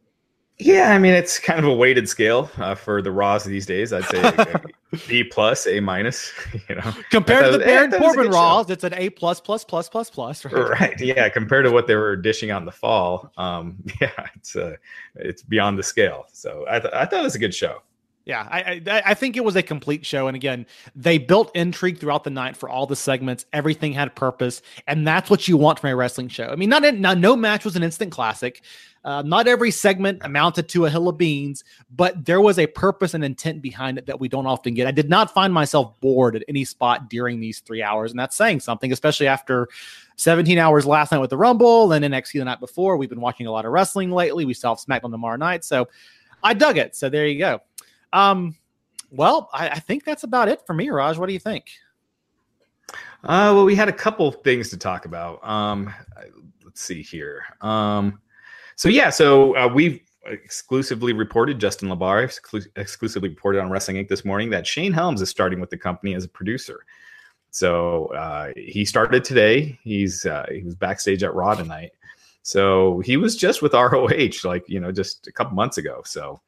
Yeah, 0.58 0.92
I 0.92 0.98
mean 0.98 1.14
it's 1.14 1.38
kind 1.38 1.58
of 1.58 1.64
a 1.64 1.74
weighted 1.74 2.08
scale 2.08 2.50
uh, 2.58 2.74
for 2.74 3.02
the 3.02 3.10
Raws 3.10 3.44
these 3.44 3.66
days. 3.66 3.92
I'd 3.92 4.04
say 4.04 4.54
B 5.08 5.24
plus, 5.24 5.66
A 5.66 5.80
minus. 5.80 6.32
You 6.68 6.76
know, 6.76 6.94
compared 7.10 7.44
to 7.46 7.58
the 7.58 7.64
Baron 7.64 7.90
Corbin 7.90 8.30
Raws, 8.30 8.70
it's 8.70 8.84
an 8.84 8.94
A 8.94 9.10
plus 9.10 9.40
plus 9.40 9.64
plus 9.64 9.88
plus 9.88 10.10
plus. 10.10 10.44
Right? 10.44 10.80
right? 10.80 11.00
Yeah, 11.00 11.28
compared 11.28 11.64
to 11.64 11.72
what 11.72 11.86
they 11.86 11.96
were 11.96 12.14
dishing 12.14 12.50
on 12.50 12.64
the 12.64 12.70
fall, 12.70 13.32
um, 13.36 13.78
yeah, 14.00 14.10
it's 14.34 14.54
uh, 14.54 14.76
it's 15.16 15.42
beyond 15.42 15.78
the 15.78 15.82
scale. 15.82 16.26
So 16.32 16.64
I, 16.68 16.78
th- 16.78 16.94
I 16.94 17.04
thought 17.06 17.20
it 17.20 17.24
was 17.24 17.34
a 17.34 17.40
good 17.40 17.54
show. 17.54 17.82
Yeah, 18.24 18.46
I, 18.48 18.80
I, 18.86 19.02
I 19.06 19.14
think 19.14 19.36
it 19.36 19.44
was 19.44 19.56
a 19.56 19.62
complete 19.62 20.06
show, 20.06 20.28
and 20.28 20.36
again, 20.36 20.66
they 20.94 21.18
built 21.18 21.50
intrigue 21.56 21.98
throughout 21.98 22.22
the 22.22 22.30
night 22.30 22.56
for 22.56 22.68
all 22.68 22.86
the 22.86 22.94
segments. 22.94 23.46
Everything 23.52 23.92
had 23.92 24.14
purpose, 24.14 24.62
and 24.86 25.06
that's 25.06 25.28
what 25.28 25.48
you 25.48 25.56
want 25.56 25.80
from 25.80 25.90
a 25.90 25.96
wrestling 25.96 26.28
show. 26.28 26.46
I 26.46 26.54
mean, 26.54 26.68
not, 26.68 26.82
not 26.94 27.18
no 27.18 27.34
match 27.34 27.64
was 27.64 27.74
an 27.74 27.82
instant 27.82 28.12
classic. 28.12 28.62
Uh, 29.04 29.22
not 29.22 29.48
every 29.48 29.70
segment 29.70 30.18
amounted 30.22 30.68
to 30.68 30.86
a 30.86 30.90
hill 30.90 31.08
of 31.08 31.18
beans, 31.18 31.64
but 31.90 32.24
there 32.24 32.40
was 32.40 32.58
a 32.58 32.66
purpose 32.68 33.14
and 33.14 33.24
intent 33.24 33.60
behind 33.60 33.98
it 33.98 34.06
that 34.06 34.20
we 34.20 34.28
don't 34.28 34.46
often 34.46 34.74
get. 34.74 34.86
I 34.86 34.92
did 34.92 35.10
not 35.10 35.34
find 35.34 35.52
myself 35.52 35.98
bored 36.00 36.36
at 36.36 36.44
any 36.48 36.64
spot 36.64 37.10
during 37.10 37.40
these 37.40 37.58
three 37.60 37.82
hours, 37.82 38.12
and 38.12 38.20
that's 38.20 38.36
saying 38.36 38.60
something, 38.60 38.92
especially 38.92 39.26
after 39.26 39.68
17 40.16 40.56
hours 40.56 40.86
last 40.86 41.10
night 41.10 41.18
with 41.18 41.30
the 41.30 41.36
Rumble 41.36 41.92
and 41.92 42.04
NXT 42.04 42.38
the 42.38 42.44
night 42.44 42.60
before. 42.60 42.96
We've 42.96 43.08
been 43.08 43.20
watching 43.20 43.46
a 43.48 43.50
lot 43.50 43.64
of 43.64 43.72
wrestling 43.72 44.12
lately. 44.12 44.44
We 44.44 44.54
saw 44.54 44.76
SmackDown 44.76 45.10
tomorrow 45.10 45.36
night, 45.36 45.64
so 45.64 45.88
I 46.42 46.54
dug 46.54 46.78
it. 46.78 46.94
So 46.94 47.08
there 47.08 47.26
you 47.26 47.38
go. 47.40 47.60
Um, 48.12 48.56
well, 49.10 49.50
I, 49.52 49.68
I 49.70 49.78
think 49.80 50.04
that's 50.04 50.22
about 50.22 50.48
it 50.48 50.62
for 50.64 50.74
me, 50.74 50.90
Raj. 50.90 51.18
What 51.18 51.26
do 51.26 51.32
you 51.32 51.40
think? 51.40 51.70
Uh, 53.24 53.52
well, 53.54 53.64
we 53.64 53.74
had 53.74 53.88
a 53.88 53.92
couple 53.92 54.30
things 54.30 54.70
to 54.70 54.76
talk 54.76 55.06
about. 55.06 55.46
Um, 55.46 55.92
let's 56.64 56.80
see 56.80 57.02
here. 57.02 57.44
Um, 57.60 58.20
so 58.76 58.88
yeah, 58.88 59.10
so 59.10 59.56
uh, 59.56 59.68
we've 59.72 60.00
exclusively 60.26 61.12
reported 61.12 61.58
Justin 61.58 61.88
LaBar 61.88 62.24
exclu- 62.24 62.66
exclusively 62.76 63.28
reported 63.28 63.60
on 63.60 63.70
Wrestling 63.70 63.96
Inc. 63.96 64.08
this 64.08 64.24
morning 64.24 64.50
that 64.50 64.66
Shane 64.66 64.92
Helms 64.92 65.20
is 65.20 65.28
starting 65.28 65.60
with 65.60 65.70
the 65.70 65.76
company 65.76 66.14
as 66.14 66.24
a 66.24 66.28
producer. 66.28 66.84
So 67.50 68.06
uh, 68.06 68.52
he 68.56 68.84
started 68.84 69.24
today. 69.24 69.78
He's 69.82 70.24
uh, 70.24 70.46
he 70.50 70.62
was 70.62 70.74
backstage 70.74 71.22
at 71.22 71.34
Raw 71.34 71.54
tonight. 71.54 71.92
So 72.42 73.00
he 73.00 73.16
was 73.16 73.36
just 73.36 73.62
with 73.62 73.72
ROH 73.74 74.44
like 74.44 74.68
you 74.68 74.80
know 74.80 74.92
just 74.92 75.26
a 75.26 75.32
couple 75.32 75.54
months 75.54 75.78
ago. 75.78 76.02
So 76.04 76.40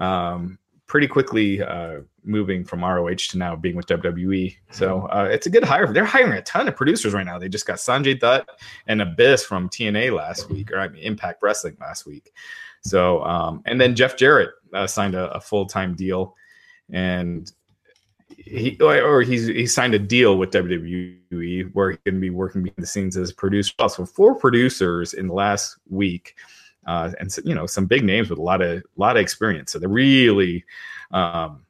um, 0.00 0.58
pretty 0.86 1.06
quickly 1.06 1.62
uh, 1.62 2.00
moving 2.28 2.64
from 2.64 2.84
ROH 2.84 3.14
to 3.30 3.38
now 3.38 3.56
being 3.56 3.74
with 3.74 3.86
WWE. 3.86 4.56
So 4.70 5.08
uh, 5.08 5.28
it's 5.30 5.46
a 5.46 5.50
good 5.50 5.64
hire. 5.64 5.92
They're 5.92 6.04
hiring 6.04 6.32
a 6.32 6.42
ton 6.42 6.68
of 6.68 6.76
producers 6.76 7.14
right 7.14 7.26
now. 7.26 7.38
They 7.38 7.48
just 7.48 7.66
got 7.66 7.78
Sanjay 7.78 8.18
Dutt 8.18 8.48
and 8.86 9.02
Abyss 9.02 9.44
from 9.44 9.68
TNA 9.68 10.14
last 10.14 10.48
week, 10.50 10.70
or 10.70 10.78
I 10.78 10.88
mean 10.88 11.02
Impact 11.02 11.42
Wrestling 11.42 11.76
last 11.80 12.06
week. 12.06 12.32
So 12.82 13.24
um, 13.24 13.62
and 13.66 13.80
then 13.80 13.96
Jeff 13.96 14.16
Jarrett 14.16 14.50
uh, 14.72 14.86
signed 14.86 15.14
a, 15.14 15.30
a 15.32 15.40
full 15.40 15.66
time 15.66 15.94
deal, 15.94 16.36
and 16.90 17.50
he 18.36 18.78
or 18.80 19.22
he's 19.22 19.46
he 19.46 19.66
signed 19.66 19.94
a 19.94 19.98
deal 19.98 20.38
with 20.38 20.52
WWE 20.52 21.70
where 21.72 21.92
he 21.92 21.96
can 22.04 22.20
be 22.20 22.30
working 22.30 22.62
behind 22.62 22.82
the 22.82 22.86
scenes 22.86 23.16
as 23.16 23.30
a 23.30 23.34
producer. 23.34 23.72
So 23.88 24.06
four 24.06 24.34
producers 24.34 25.14
in 25.14 25.26
the 25.26 25.34
last 25.34 25.76
week 25.88 26.36
uh, 26.88 27.12
and 27.20 27.34
you 27.44 27.54
know 27.54 27.66
some 27.66 27.86
big 27.86 28.02
names 28.02 28.30
with 28.30 28.38
a 28.38 28.42
lot 28.42 28.62
of 28.62 28.82
lot 28.96 29.16
of 29.16 29.20
experience. 29.20 29.70
So 29.70 29.78
they're 29.78 29.88
really, 29.88 30.64
um, 31.10 31.64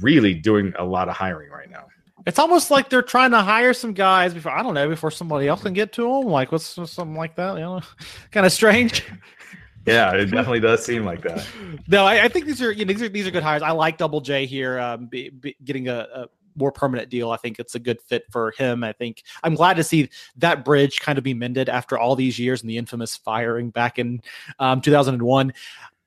really 0.00 0.34
doing 0.34 0.72
a 0.78 0.84
lot 0.84 1.08
of 1.08 1.16
hiring 1.16 1.50
right 1.50 1.70
now. 1.70 1.86
It's 2.26 2.40
almost 2.40 2.70
like 2.70 2.90
they're 2.90 3.02
trying 3.02 3.30
to 3.30 3.40
hire 3.40 3.72
some 3.72 3.92
guys 3.92 4.34
before 4.34 4.50
I 4.50 4.62
don't 4.62 4.74
know 4.74 4.88
before 4.88 5.12
somebody 5.12 5.46
else 5.46 5.62
can 5.62 5.72
get 5.72 5.92
to 5.94 6.02
them. 6.02 6.24
Like 6.24 6.50
what's 6.50 6.66
something 6.66 7.14
like 7.14 7.36
that? 7.36 7.54
You 7.54 7.60
know, 7.60 7.80
kind 8.32 8.44
of 8.44 8.52
strange. 8.52 9.04
yeah, 9.86 10.12
it 10.12 10.26
definitely 10.26 10.60
does 10.60 10.84
seem 10.84 11.04
like 11.04 11.22
that. 11.22 11.46
no, 11.86 12.04
I, 12.04 12.24
I, 12.24 12.28
think 12.28 12.46
these 12.46 12.60
are, 12.60 12.72
you 12.72 12.84
know, 12.84 12.92
these 12.92 13.02
are 13.02 13.08
these 13.08 13.26
are 13.26 13.30
good 13.30 13.44
hires. 13.44 13.62
I 13.62 13.70
like 13.70 13.96
Double 13.96 14.20
J 14.20 14.44
here, 14.44 14.80
um, 14.80 15.06
be, 15.06 15.30
be 15.30 15.56
getting 15.64 15.88
a, 15.88 16.06
a, 16.12 16.26
more 16.56 16.72
permanent 16.72 17.10
deal. 17.10 17.30
I 17.30 17.36
think 17.36 17.58
it's 17.58 17.74
a 17.74 17.78
good 17.78 18.00
fit 18.00 18.24
for 18.30 18.52
him. 18.58 18.82
I 18.82 18.92
think 18.92 19.22
I'm 19.42 19.54
glad 19.54 19.76
to 19.76 19.84
see 19.84 20.08
that 20.38 20.64
bridge 20.64 21.00
kind 21.00 21.18
of 21.18 21.24
be 21.24 21.34
mended 21.34 21.68
after 21.68 21.98
all 21.98 22.16
these 22.16 22.38
years 22.38 22.62
and 22.62 22.70
the 22.70 22.78
infamous 22.78 23.16
firing 23.16 23.70
back 23.70 23.98
in 23.98 24.22
um, 24.58 24.80
2001. 24.80 25.52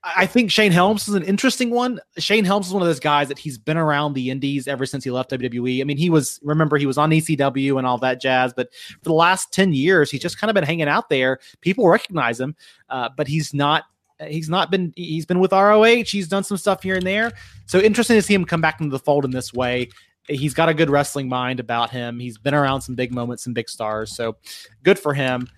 I 0.02 0.24
think 0.24 0.50
Shane 0.50 0.72
Helms 0.72 1.08
is 1.08 1.14
an 1.14 1.22
interesting 1.24 1.70
one. 1.70 2.00
Shane 2.16 2.44
Helms 2.44 2.68
is 2.68 2.72
one 2.72 2.82
of 2.82 2.88
those 2.88 3.00
guys 3.00 3.28
that 3.28 3.38
he's 3.38 3.58
been 3.58 3.76
around 3.76 4.14
the 4.14 4.30
indies 4.30 4.66
ever 4.66 4.86
since 4.86 5.04
he 5.04 5.10
left 5.10 5.30
WWE. 5.30 5.80
I 5.80 5.84
mean, 5.84 5.98
he 5.98 6.08
was, 6.08 6.40
remember, 6.42 6.78
he 6.78 6.86
was 6.86 6.96
on 6.96 7.10
ECW 7.10 7.76
and 7.76 7.86
all 7.86 7.98
that 7.98 8.20
jazz, 8.20 8.54
but 8.54 8.72
for 8.72 9.04
the 9.04 9.12
last 9.12 9.52
10 9.52 9.74
years, 9.74 10.10
he's 10.10 10.22
just 10.22 10.38
kind 10.38 10.50
of 10.50 10.54
been 10.54 10.64
hanging 10.64 10.88
out 10.88 11.10
there. 11.10 11.38
People 11.60 11.86
recognize 11.86 12.40
him, 12.40 12.56
uh, 12.88 13.10
but 13.16 13.28
he's 13.28 13.52
not. 13.52 13.84
He's 14.28 14.50
not 14.50 14.70
been. 14.70 14.92
He's 14.96 15.24
been 15.24 15.40
with 15.40 15.50
ROH. 15.50 16.04
He's 16.04 16.28
done 16.28 16.44
some 16.44 16.58
stuff 16.58 16.82
here 16.82 16.96
and 16.96 17.06
there. 17.06 17.32
So 17.64 17.78
interesting 17.78 18.16
to 18.16 18.22
see 18.22 18.34
him 18.34 18.44
come 18.44 18.60
back 18.60 18.78
into 18.78 18.92
the 18.92 18.98
fold 18.98 19.24
in 19.24 19.30
this 19.30 19.54
way 19.54 19.88
he's 20.28 20.54
got 20.54 20.68
a 20.68 20.74
good 20.74 20.90
wrestling 20.90 21.28
mind 21.28 21.60
about 21.60 21.90
him. 21.90 22.20
He's 22.20 22.38
been 22.38 22.54
around 22.54 22.82
some 22.82 22.94
big 22.94 23.12
moments 23.12 23.46
and 23.46 23.54
big 23.54 23.68
stars, 23.68 24.14
so 24.14 24.36
good 24.82 24.98
for 24.98 25.14
him. 25.14 25.48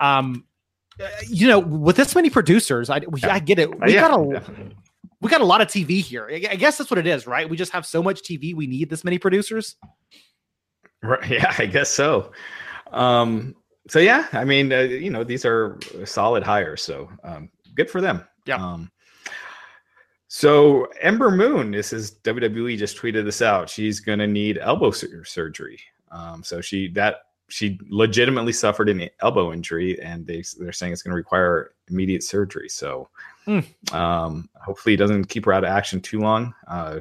Um, 0.00 0.44
you 1.26 1.46
know, 1.46 1.58
with 1.58 1.96
this 1.96 2.14
many 2.14 2.30
producers, 2.30 2.90
I, 2.90 3.00
I 3.24 3.38
get 3.38 3.58
it. 3.58 3.70
We 3.80 3.94
yeah, 3.94 4.08
got 4.08 4.20
a 4.20 4.32
definitely. 4.32 4.76
we 5.20 5.30
got 5.30 5.40
a 5.40 5.44
lot 5.44 5.60
of 5.60 5.68
TV 5.68 6.00
here. 6.00 6.28
I 6.30 6.56
guess 6.56 6.78
that's 6.78 6.90
what 6.90 6.98
it 6.98 7.06
is, 7.06 7.26
right? 7.26 7.48
We 7.48 7.56
just 7.56 7.72
have 7.72 7.86
so 7.86 8.02
much 8.02 8.22
TV. 8.22 8.54
We 8.54 8.66
need 8.66 8.90
this 8.90 9.04
many 9.04 9.18
producers. 9.18 9.76
Right. 11.02 11.24
Yeah, 11.28 11.52
I 11.58 11.66
guess 11.66 11.88
so. 11.90 12.30
Um, 12.92 13.56
so 13.88 13.98
yeah, 13.98 14.28
I 14.32 14.44
mean, 14.44 14.72
uh, 14.72 14.80
you 14.80 15.10
know, 15.10 15.24
these 15.24 15.44
are 15.44 15.78
solid 16.04 16.42
hires. 16.42 16.82
So 16.82 17.10
um, 17.24 17.50
good 17.74 17.90
for 17.90 18.00
them. 18.00 18.24
Yeah. 18.46 18.56
Um, 18.56 18.90
so 20.28 20.86
Ember 21.00 21.30
Moon, 21.30 21.72
this 21.72 21.92
is 21.92 22.12
WWE 22.24 22.78
just 22.78 22.96
tweeted 22.96 23.24
this 23.24 23.42
out. 23.42 23.68
She's 23.68 24.00
going 24.00 24.18
to 24.18 24.26
need 24.26 24.58
elbow 24.58 24.90
sur- 24.90 25.24
surgery. 25.24 25.78
Um, 26.10 26.42
so 26.42 26.60
she 26.60 26.88
that 26.92 27.16
she 27.52 27.78
legitimately 27.90 28.52
suffered 28.52 28.88
an 28.88 29.10
elbow 29.20 29.52
injury, 29.52 30.00
and 30.00 30.26
they 30.26 30.42
they're 30.58 30.72
saying 30.72 30.92
it's 30.92 31.02
going 31.02 31.10
to 31.10 31.16
require 31.16 31.74
immediate 31.88 32.22
surgery. 32.22 32.68
So 32.70 33.10
mm. 33.46 33.94
um, 33.94 34.48
hopefully, 34.64 34.94
it 34.94 34.98
doesn't 34.98 35.26
keep 35.26 35.44
her 35.44 35.52
out 35.52 35.62
of 35.62 35.68
action 35.68 36.00
too 36.00 36.20
long. 36.20 36.54
Uh, 36.66 37.00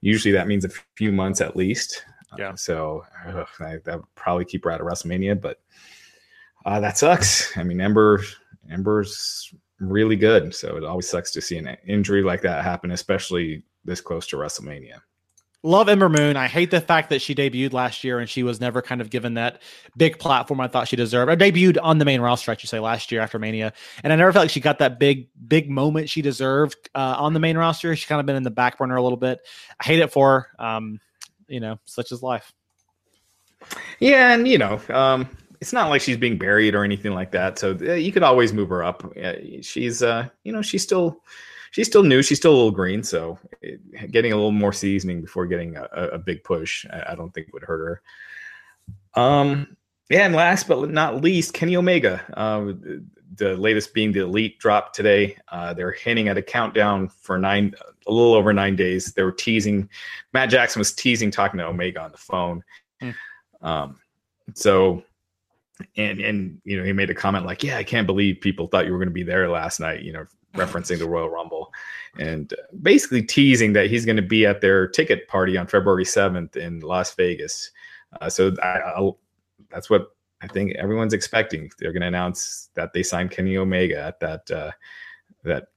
usually, 0.00 0.32
that 0.32 0.48
means 0.48 0.64
a 0.64 0.70
few 0.96 1.12
months 1.12 1.40
at 1.40 1.54
least. 1.54 2.04
Yeah. 2.36 2.50
Uh, 2.50 2.56
so 2.56 3.04
ugh, 3.28 3.46
I, 3.60 3.76
that 3.84 3.98
would 3.98 4.14
probably 4.16 4.44
keep 4.44 4.64
her 4.64 4.72
out 4.72 4.80
of 4.80 4.88
WrestleMania, 4.88 5.40
but 5.40 5.60
uh, 6.64 6.80
that 6.80 6.98
sucks. 6.98 7.56
I 7.56 7.62
mean, 7.62 7.80
Ember 7.80 8.22
Ember's 8.68 9.54
really 9.78 10.16
good. 10.16 10.52
So 10.52 10.76
it 10.76 10.84
always 10.84 11.08
sucks 11.08 11.30
to 11.30 11.40
see 11.40 11.58
an 11.58 11.76
injury 11.86 12.24
like 12.24 12.42
that 12.42 12.64
happen, 12.64 12.90
especially 12.90 13.62
this 13.84 14.00
close 14.00 14.26
to 14.28 14.36
WrestleMania. 14.36 14.98
Love 15.66 15.88
Ember 15.88 16.08
Moon. 16.08 16.36
I 16.36 16.46
hate 16.46 16.70
the 16.70 16.80
fact 16.80 17.10
that 17.10 17.20
she 17.20 17.34
debuted 17.34 17.72
last 17.72 18.04
year 18.04 18.20
and 18.20 18.30
she 18.30 18.44
was 18.44 18.60
never 18.60 18.80
kind 18.80 19.00
of 19.00 19.10
given 19.10 19.34
that 19.34 19.60
big 19.96 20.16
platform 20.20 20.60
I 20.60 20.68
thought 20.68 20.86
she 20.86 20.94
deserved. 20.94 21.28
I 21.28 21.34
debuted 21.34 21.76
on 21.82 21.98
the 21.98 22.04
main 22.04 22.20
roster, 22.20 22.52
I 22.52 22.56
should 22.56 22.70
say, 22.70 22.78
last 22.78 23.10
year 23.10 23.20
after 23.20 23.40
Mania, 23.40 23.72
and 24.04 24.12
I 24.12 24.16
never 24.16 24.32
felt 24.32 24.44
like 24.44 24.50
she 24.50 24.60
got 24.60 24.78
that 24.78 25.00
big, 25.00 25.26
big 25.48 25.68
moment 25.68 26.08
she 26.08 26.22
deserved 26.22 26.88
uh, 26.94 27.16
on 27.18 27.32
the 27.32 27.40
main 27.40 27.58
roster. 27.58 27.96
She's 27.96 28.06
kind 28.06 28.20
of 28.20 28.26
been 28.26 28.36
in 28.36 28.44
the 28.44 28.50
back 28.50 28.78
burner 28.78 28.94
a 28.94 29.02
little 29.02 29.18
bit. 29.18 29.40
I 29.80 29.84
hate 29.84 29.98
it 29.98 30.12
for 30.12 30.46
her. 30.58 30.64
Um, 30.64 31.00
you 31.48 31.58
know, 31.58 31.80
such 31.84 32.12
is 32.12 32.22
life. 32.22 32.52
Yeah, 33.98 34.34
and 34.34 34.46
you 34.46 34.58
know, 34.58 34.80
um, 34.90 35.28
it's 35.60 35.72
not 35.72 35.88
like 35.88 36.00
she's 36.00 36.16
being 36.16 36.38
buried 36.38 36.76
or 36.76 36.84
anything 36.84 37.12
like 37.12 37.32
that. 37.32 37.58
So 37.58 37.76
uh, 37.80 37.94
you 37.94 38.12
could 38.12 38.22
always 38.22 38.52
move 38.52 38.68
her 38.68 38.84
up. 38.84 39.16
Uh, 39.20 39.32
she's, 39.62 40.00
uh, 40.00 40.28
you 40.44 40.52
know, 40.52 40.62
she's 40.62 40.84
still, 40.84 41.22
she's 41.76 41.86
still 41.86 42.02
new. 42.02 42.22
She's 42.22 42.38
still 42.38 42.52
a 42.52 42.56
little 42.56 42.70
green. 42.70 43.02
So 43.02 43.38
it, 43.60 44.10
getting 44.10 44.32
a 44.32 44.34
little 44.34 44.50
more 44.50 44.72
seasoning 44.72 45.20
before 45.20 45.44
getting 45.46 45.76
a, 45.76 45.84
a 45.92 46.18
big 46.18 46.42
push, 46.42 46.86
I, 46.90 47.12
I, 47.12 47.14
don't 47.14 47.34
think 47.34 47.52
would 47.52 47.62
hurt 47.62 48.02
her. 49.14 49.22
Um, 49.22 49.76
yeah, 50.08 50.24
and 50.24 50.34
last 50.34 50.68
but 50.68 50.88
not 50.88 51.20
least, 51.20 51.52
Kenny 51.52 51.76
Omega. 51.76 52.24
Uh, 52.34 52.72
the 53.34 53.58
latest 53.58 53.92
being 53.92 54.10
the 54.10 54.20
Elite 54.20 54.58
drop 54.58 54.94
today. 54.94 55.36
Uh, 55.48 55.74
they're 55.74 55.92
hinting 55.92 56.28
at 56.28 56.38
a 56.38 56.42
countdown 56.42 57.08
for 57.08 57.36
nine, 57.36 57.74
a 58.06 58.10
little 58.10 58.32
over 58.32 58.54
nine 58.54 58.74
days. 58.74 59.12
They 59.12 59.22
were 59.22 59.32
teasing. 59.32 59.90
Matt 60.32 60.48
Jackson 60.48 60.80
was 60.80 60.94
teasing 60.94 61.30
talking 61.30 61.58
to 61.58 61.66
Omega 61.66 62.00
on 62.00 62.10
the 62.10 62.16
phone. 62.16 62.64
Mm. 63.02 63.14
Um, 63.60 64.00
so 64.54 65.02
and 65.98 66.20
and 66.20 66.58
you 66.64 66.78
know 66.78 66.84
he 66.84 66.92
made 66.94 67.10
a 67.10 67.14
comment 67.14 67.44
like 67.44 67.62
yeah 67.62 67.76
i 67.76 67.84
can't 67.84 68.06
believe 68.06 68.40
people 68.40 68.66
thought 68.66 68.86
you 68.86 68.92
were 68.92 68.98
going 68.98 69.10
to 69.10 69.12
be 69.12 69.22
there 69.22 69.46
last 69.46 69.78
night 69.78 70.00
you 70.00 70.10
know 70.10 70.24
referencing 70.56 70.98
the 70.98 71.08
royal 71.08 71.28
rumble 71.28 71.72
and 72.18 72.54
basically 72.82 73.22
teasing 73.22 73.72
that 73.72 73.88
he's 73.88 74.04
going 74.04 74.16
to 74.16 74.22
be 74.22 74.46
at 74.46 74.60
their 74.60 74.86
ticket 74.86 75.28
party 75.28 75.56
on 75.56 75.66
february 75.66 76.04
7th 76.04 76.56
in 76.56 76.80
las 76.80 77.14
vegas 77.14 77.70
uh, 78.20 78.28
so 78.28 78.52
I, 78.62 79.10
that's 79.70 79.90
what 79.90 80.08
i 80.42 80.46
think 80.46 80.74
everyone's 80.76 81.14
expecting 81.14 81.70
they're 81.78 81.92
going 81.92 82.02
to 82.02 82.08
announce 82.08 82.70
that 82.74 82.92
they 82.92 83.02
signed 83.02 83.30
kenny 83.30 83.56
omega 83.56 84.00
at 84.00 84.20
that 84.20 84.50
uh, 84.50 84.70
that 85.44 85.68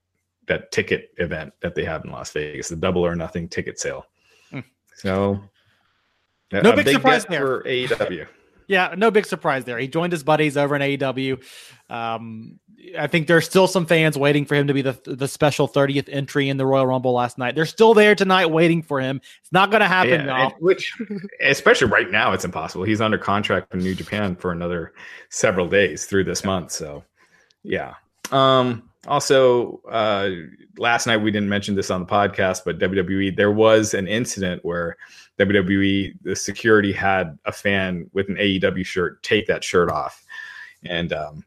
that 0.48 0.72
ticket 0.72 1.12
event 1.18 1.54
that 1.62 1.76
they 1.76 1.84
have 1.84 2.04
in 2.06 2.12
las 2.12 2.32
vegas 2.32 2.70
the 2.70 2.76
double 2.76 3.06
or 3.06 3.16
nothing 3.16 3.48
ticket 3.48 3.80
sale 3.80 4.06
mm. 4.52 4.64
so 4.96 5.40
no 6.52 6.76
big, 6.76 6.86
big 6.86 6.96
surprise 6.96 7.26
there 7.26 7.46
for 7.46 7.64
aew 7.64 8.28
yeah, 8.70 8.94
no 8.96 9.10
big 9.10 9.26
surprise 9.26 9.66
there. 9.66 9.80
He 9.80 9.88
joined 9.88 10.14
his 10.14 10.24
buddies 10.24 10.56
over 10.56 10.76
in 10.76 10.82
AEW. 10.84 11.44
Um, 11.90 12.60
I 12.98 13.08
think 13.08 13.28
there's 13.28 13.46
still 13.46 13.68
some 13.68 13.86
fans 13.86 14.18
waiting 14.18 14.46
for 14.46 14.56
him 14.56 14.68
to 14.68 14.74
be 14.74 14.82
the 14.82 14.98
the 15.06 15.28
special 15.28 15.68
30th 15.68 16.10
entry 16.12 16.50
in 16.50 16.58
the 16.58 16.66
Royal 16.66 16.88
Rumble 16.88 17.14
last 17.14 17.38
night. 17.38 17.56
They're 17.56 17.66
still 17.66 17.94
there 17.94 18.16
tonight 18.16 18.48
waiting 18.48 18.82
for 18.82 19.00
him. 19.00 19.22
It's 19.42 19.52
not 19.52 19.72
going 19.72 19.82
to 19.82 19.88
happen 19.88 20.26
yeah, 20.26 20.50
which, 20.60 20.98
especially 21.42 21.88
right 21.88 22.10
now, 22.10 22.34
it's 22.34 22.46
impossible. 22.46 22.86
He's 22.86 23.02
under 23.02 23.18
contract 23.18 23.74
in 23.74 23.80
New 23.80 23.96
Japan 23.96 24.36
for 24.36 24.52
another 24.52 24.94
several 25.30 25.68
days 25.68 26.06
through 26.06 26.24
this 26.24 26.42
yeah. 26.42 26.48
month. 26.48 26.72
So, 26.72 27.04
yeah. 27.64 27.96
Um, 28.32 28.90
also, 29.08 29.82
uh, 29.90 30.30
last 30.78 31.08
night 31.08 31.18
we 31.18 31.32
didn't 31.32 31.50
mention 31.50 31.76
this 31.76 31.90
on 31.90 32.02
the 32.02 32.08
podcast, 32.08 32.62
but 32.66 32.80
WWE 32.80 33.36
there 33.36 33.52
was 33.52 33.94
an 33.94 34.08
incident 34.08 34.64
where 34.64 34.98
WWE 35.38 36.14
the 36.22 36.36
security 36.36 36.92
had 36.92 37.38
a 37.46 37.52
fan 37.52 38.10
with 38.14 38.30
an 38.30 38.36
AEW 38.36 38.86
shirt 38.86 39.24
take 39.24 39.48
that 39.48 39.64
shirt 39.64 39.90
off, 39.90 40.24
and 40.84 41.14
um, 41.14 41.44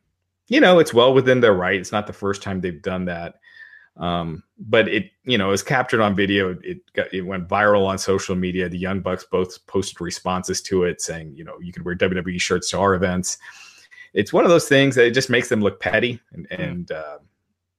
you 0.53 0.61
know 0.61 0.79
it's 0.79 0.93
well 0.93 1.15
within 1.15 1.41
their 1.41 1.55
right. 1.55 1.81
It's 1.81 1.93
not 1.93 2.07
the 2.07 2.13
first 2.13 2.43
time 2.43 2.61
they've 2.61 2.83
done 2.83 3.07
that, 3.07 3.37
um, 3.97 4.43
but 4.59 4.87
it 4.87 5.11
you 5.25 5.39
know 5.39 5.49
it 5.49 5.53
was 5.53 5.63
captured 5.63 6.03
on 6.03 6.15
video. 6.15 6.59
It 6.63 6.81
got 6.93 7.13
it 7.13 7.23
went 7.23 7.49
viral 7.49 7.87
on 7.87 7.97
social 7.97 8.37
media. 8.37 8.69
The 8.69 8.77
Young 8.77 9.01
Bucks 9.01 9.25
both 9.25 9.67
posted 9.67 10.03
responses 10.03 10.61
to 10.63 10.85
it 10.85 11.01
saying 11.01 11.33
you 11.35 11.43
know 11.43 11.59
you 11.63 11.73
can 11.73 11.85
wear 11.85 11.97
WWE 11.97 12.39
shirts 12.39 12.69
to 12.71 12.79
our 12.79 12.95
events. 12.95 13.39
It's 14.13 14.35
one 14.35 14.45
of 14.45 14.51
those 14.51 14.69
things 14.69 14.95
that 14.97 15.07
it 15.07 15.15
just 15.15 15.31
makes 15.31 15.49
them 15.49 15.63
look 15.63 15.81
petty 15.81 16.21
and, 16.33 16.47
hmm. 16.51 16.63
and 16.63 16.93
uh, 16.93 17.19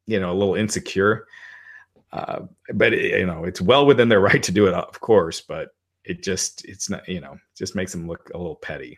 you 0.07 0.19
know 0.19 0.31
a 0.31 0.33
little 0.33 0.55
insecure. 0.55 1.27
Uh, 2.11 2.41
but 2.73 2.91
it, 2.91 3.19
you 3.19 3.27
know 3.27 3.43
it's 3.43 3.61
well 3.61 3.85
within 3.85 4.09
their 4.09 4.19
right 4.31 4.41
to 4.41 4.51
do 4.51 4.65
it, 4.65 4.73
of 4.73 4.99
course. 4.99 5.41
But 5.41 5.75
it 6.05 6.23
just 6.23 6.65
it's 6.65 6.89
not 6.89 7.07
you 7.07 7.21
know 7.21 7.37
just 7.55 7.75
makes 7.75 7.91
them 7.91 8.07
look 8.07 8.31
a 8.33 8.37
little 8.39 8.55
petty. 8.55 8.97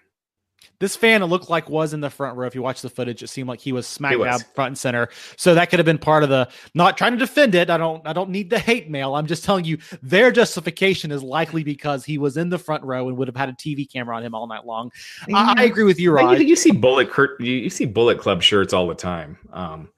This 0.79 0.95
fan 0.95 1.21
it 1.21 1.25
looked 1.25 1.49
like 1.49 1.69
was 1.69 1.93
in 1.93 2.01
the 2.01 2.09
front 2.09 2.37
row. 2.37 2.47
If 2.47 2.55
you 2.55 2.61
watch 2.61 2.81
the 2.81 2.89
footage, 2.89 3.23
it 3.23 3.27
seemed 3.27 3.47
like 3.47 3.59
he 3.59 3.71
was 3.71 3.87
smack 3.87 4.17
dab 4.17 4.41
front 4.53 4.69
and 4.69 4.77
center. 4.77 5.09
So 5.37 5.55
that 5.55 5.69
could 5.69 5.79
have 5.79 5.85
been 5.85 5.97
part 5.97 6.23
of 6.23 6.29
the 6.29 6.49
not 6.73 6.97
trying 6.97 7.13
to 7.13 7.17
defend 7.17 7.55
it. 7.55 7.69
I 7.69 7.77
don't 7.77 8.05
I 8.07 8.13
don't 8.13 8.29
need 8.29 8.49
the 8.49 8.59
hate 8.59 8.89
mail. 8.89 9.15
I'm 9.15 9.27
just 9.27 9.43
telling 9.43 9.65
you 9.65 9.77
their 10.01 10.31
justification 10.31 11.11
is 11.11 11.23
likely 11.23 11.63
because 11.63 12.03
he 12.03 12.17
was 12.17 12.37
in 12.37 12.49
the 12.49 12.59
front 12.59 12.83
row 12.83 13.07
and 13.07 13.17
would 13.17 13.27
have 13.27 13.37
had 13.37 13.49
a 13.49 13.53
TV 13.53 13.91
camera 13.91 14.15
on 14.15 14.23
him 14.23 14.35
all 14.35 14.47
night 14.47 14.65
long. 14.65 14.91
Yeah. 15.27 15.37
I, 15.37 15.61
I, 15.61 15.63
agree 15.63 15.83
with 15.83 15.99
you, 15.99 16.11
Raj. 16.11 16.39
You, 16.39 16.45
you 16.45 16.55
see 16.55 16.71
bullet 16.71 17.09
Kurt, 17.09 17.39
you, 17.39 17.53
you, 17.53 17.69
see 17.69 17.85
bullet 17.85 18.19
club 18.19 18.41
shirts 18.41 18.73
all 18.73 18.87
the 18.87 18.95
time. 18.95 19.37
Um, 19.53 19.89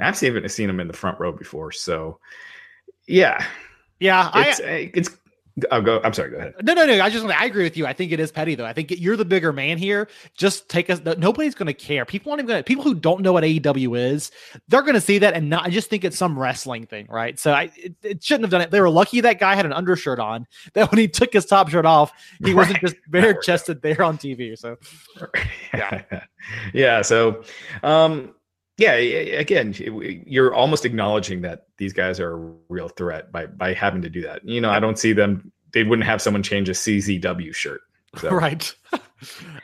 I've 0.00 0.16
seen, 0.16 0.48
seen 0.48 0.68
him 0.68 0.80
in 0.80 0.88
the 0.88 0.92
front 0.92 1.18
row 1.18 1.32
before. 1.32 1.72
So 1.72 2.18
yeah. 3.06 3.44
Yeah, 3.98 4.30
it's, 4.34 4.60
I, 4.60 4.90
it's 4.92 5.10
I'll 5.70 5.80
go. 5.80 6.00
I'm 6.04 6.12
sorry. 6.12 6.30
Go 6.30 6.36
ahead. 6.36 6.54
No, 6.62 6.74
no, 6.74 6.84
no. 6.84 7.00
I 7.00 7.08
just 7.08 7.24
I 7.24 7.46
agree 7.46 7.64
with 7.64 7.78
you. 7.78 7.86
I 7.86 7.94
think 7.94 8.12
it 8.12 8.20
is 8.20 8.30
petty 8.30 8.54
though. 8.54 8.66
I 8.66 8.74
think 8.74 8.90
you're 8.90 9.16
the 9.16 9.24
bigger 9.24 9.54
man 9.54 9.78
here. 9.78 10.06
Just 10.36 10.68
take 10.68 10.90
us. 10.90 11.00
Nobody's 11.16 11.54
going 11.54 11.66
to 11.66 11.74
care. 11.74 12.04
People 12.04 12.30
aren't 12.30 12.40
even 12.40 12.48
going 12.48 12.60
to. 12.60 12.64
People 12.64 12.84
who 12.84 12.94
don't 12.94 13.22
know 13.22 13.32
what 13.32 13.42
AEW 13.42 13.98
is, 13.98 14.30
they're 14.68 14.82
going 14.82 14.94
to 14.94 15.00
see 15.00 15.18
that 15.18 15.32
and 15.32 15.48
not. 15.48 15.64
I 15.64 15.70
just 15.70 15.88
think 15.88 16.04
it's 16.04 16.18
some 16.18 16.38
wrestling 16.38 16.84
thing, 16.84 17.06
right? 17.08 17.38
So 17.38 17.52
I 17.52 17.70
it, 17.76 17.94
it, 18.02 18.22
shouldn't 18.22 18.44
have 18.44 18.50
done 18.50 18.60
it. 18.60 18.70
They 18.70 18.82
were 18.82 18.90
lucky 18.90 19.22
that 19.22 19.40
guy 19.40 19.54
had 19.54 19.64
an 19.64 19.72
undershirt 19.72 20.18
on. 20.18 20.46
That 20.74 20.90
when 20.90 20.98
he 20.98 21.08
took 21.08 21.32
his 21.32 21.46
top 21.46 21.70
shirt 21.70 21.86
off, 21.86 22.12
he 22.40 22.52
right. 22.52 22.56
wasn't 22.56 22.80
just 22.80 22.96
bare 23.08 23.34
chested 23.42 23.80
there 23.80 24.02
on 24.02 24.18
TV. 24.18 24.58
So 24.58 24.76
yeah, 25.72 26.02
yeah. 26.74 27.00
So 27.00 27.44
um, 27.82 28.34
yeah 28.78 28.92
again 28.92 29.74
you're 30.26 30.54
almost 30.54 30.84
acknowledging 30.84 31.40
that 31.42 31.66
these 31.78 31.92
guys 31.92 32.20
are 32.20 32.34
a 32.34 32.52
real 32.68 32.88
threat 32.88 33.32
by 33.32 33.46
by 33.46 33.72
having 33.72 34.02
to 34.02 34.10
do 34.10 34.22
that. 34.22 34.46
You 34.46 34.60
know 34.60 34.70
i 34.70 34.80
don't 34.80 34.98
see 34.98 35.12
them 35.12 35.52
they 35.72 35.82
wouldn't 35.82 36.06
have 36.06 36.22
someone 36.22 36.42
change 36.42 36.68
a 36.68 36.72
czw 36.72 37.54
shirt 37.54 37.80
so. 38.18 38.30
right. 38.34 38.74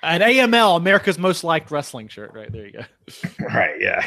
An 0.02 0.20
aml 0.20 0.76
america's 0.76 1.18
most 1.18 1.44
liked 1.44 1.70
wrestling 1.70 2.08
shirt 2.08 2.32
right 2.34 2.50
there 2.52 2.66
you 2.66 2.72
go. 2.72 2.84
Right 3.54 3.80
yeah. 3.80 4.04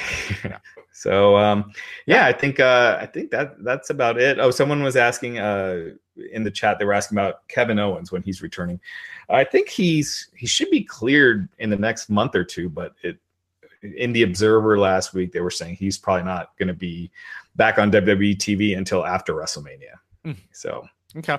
So 0.92 1.38
um 1.38 1.72
yeah 2.06 2.26
i 2.26 2.32
think 2.32 2.60
uh 2.60 2.98
i 3.00 3.06
think 3.06 3.32
that 3.32 3.64
that's 3.64 3.90
about 3.90 4.20
it. 4.20 4.40
Oh 4.40 4.52
someone 4.52 4.82
was 4.84 4.96
asking 4.96 5.40
uh 5.40 5.90
in 6.32 6.44
the 6.44 6.52
chat 6.52 6.80
they 6.80 6.86
were 6.86 6.94
asking 6.94 7.18
about 7.18 7.48
kevin 7.48 7.80
owens 7.80 8.12
when 8.12 8.24
he's 8.24 8.42
returning. 8.42 8.80
I 9.30 9.44
think 9.44 9.70
he's 9.70 10.30
he 10.36 10.48
should 10.48 10.70
be 10.70 10.84
cleared 10.84 11.50
in 11.60 11.70
the 11.70 11.78
next 11.78 12.10
month 12.10 12.36
or 12.36 12.44
two 12.44 12.70
but 12.70 12.94
it 13.04 13.18
in 13.98 14.14
the 14.14 14.24
Observer 14.24 14.78
last 14.80 15.14
week, 15.14 15.32
they 15.32 15.42
were 15.42 15.52
saying 15.52 15.76
he's 15.76 15.98
probably 15.98 16.24
not 16.24 16.58
going 16.58 16.68
to 16.68 16.74
be 16.74 17.12
back 17.56 17.78
on 17.78 17.92
WWE 17.92 18.38
TV 18.38 18.78
until 18.78 19.06
after 19.06 19.34
WrestleMania. 19.34 19.96
Mm. 20.26 20.38
So 20.52 20.88
okay. 21.18 21.38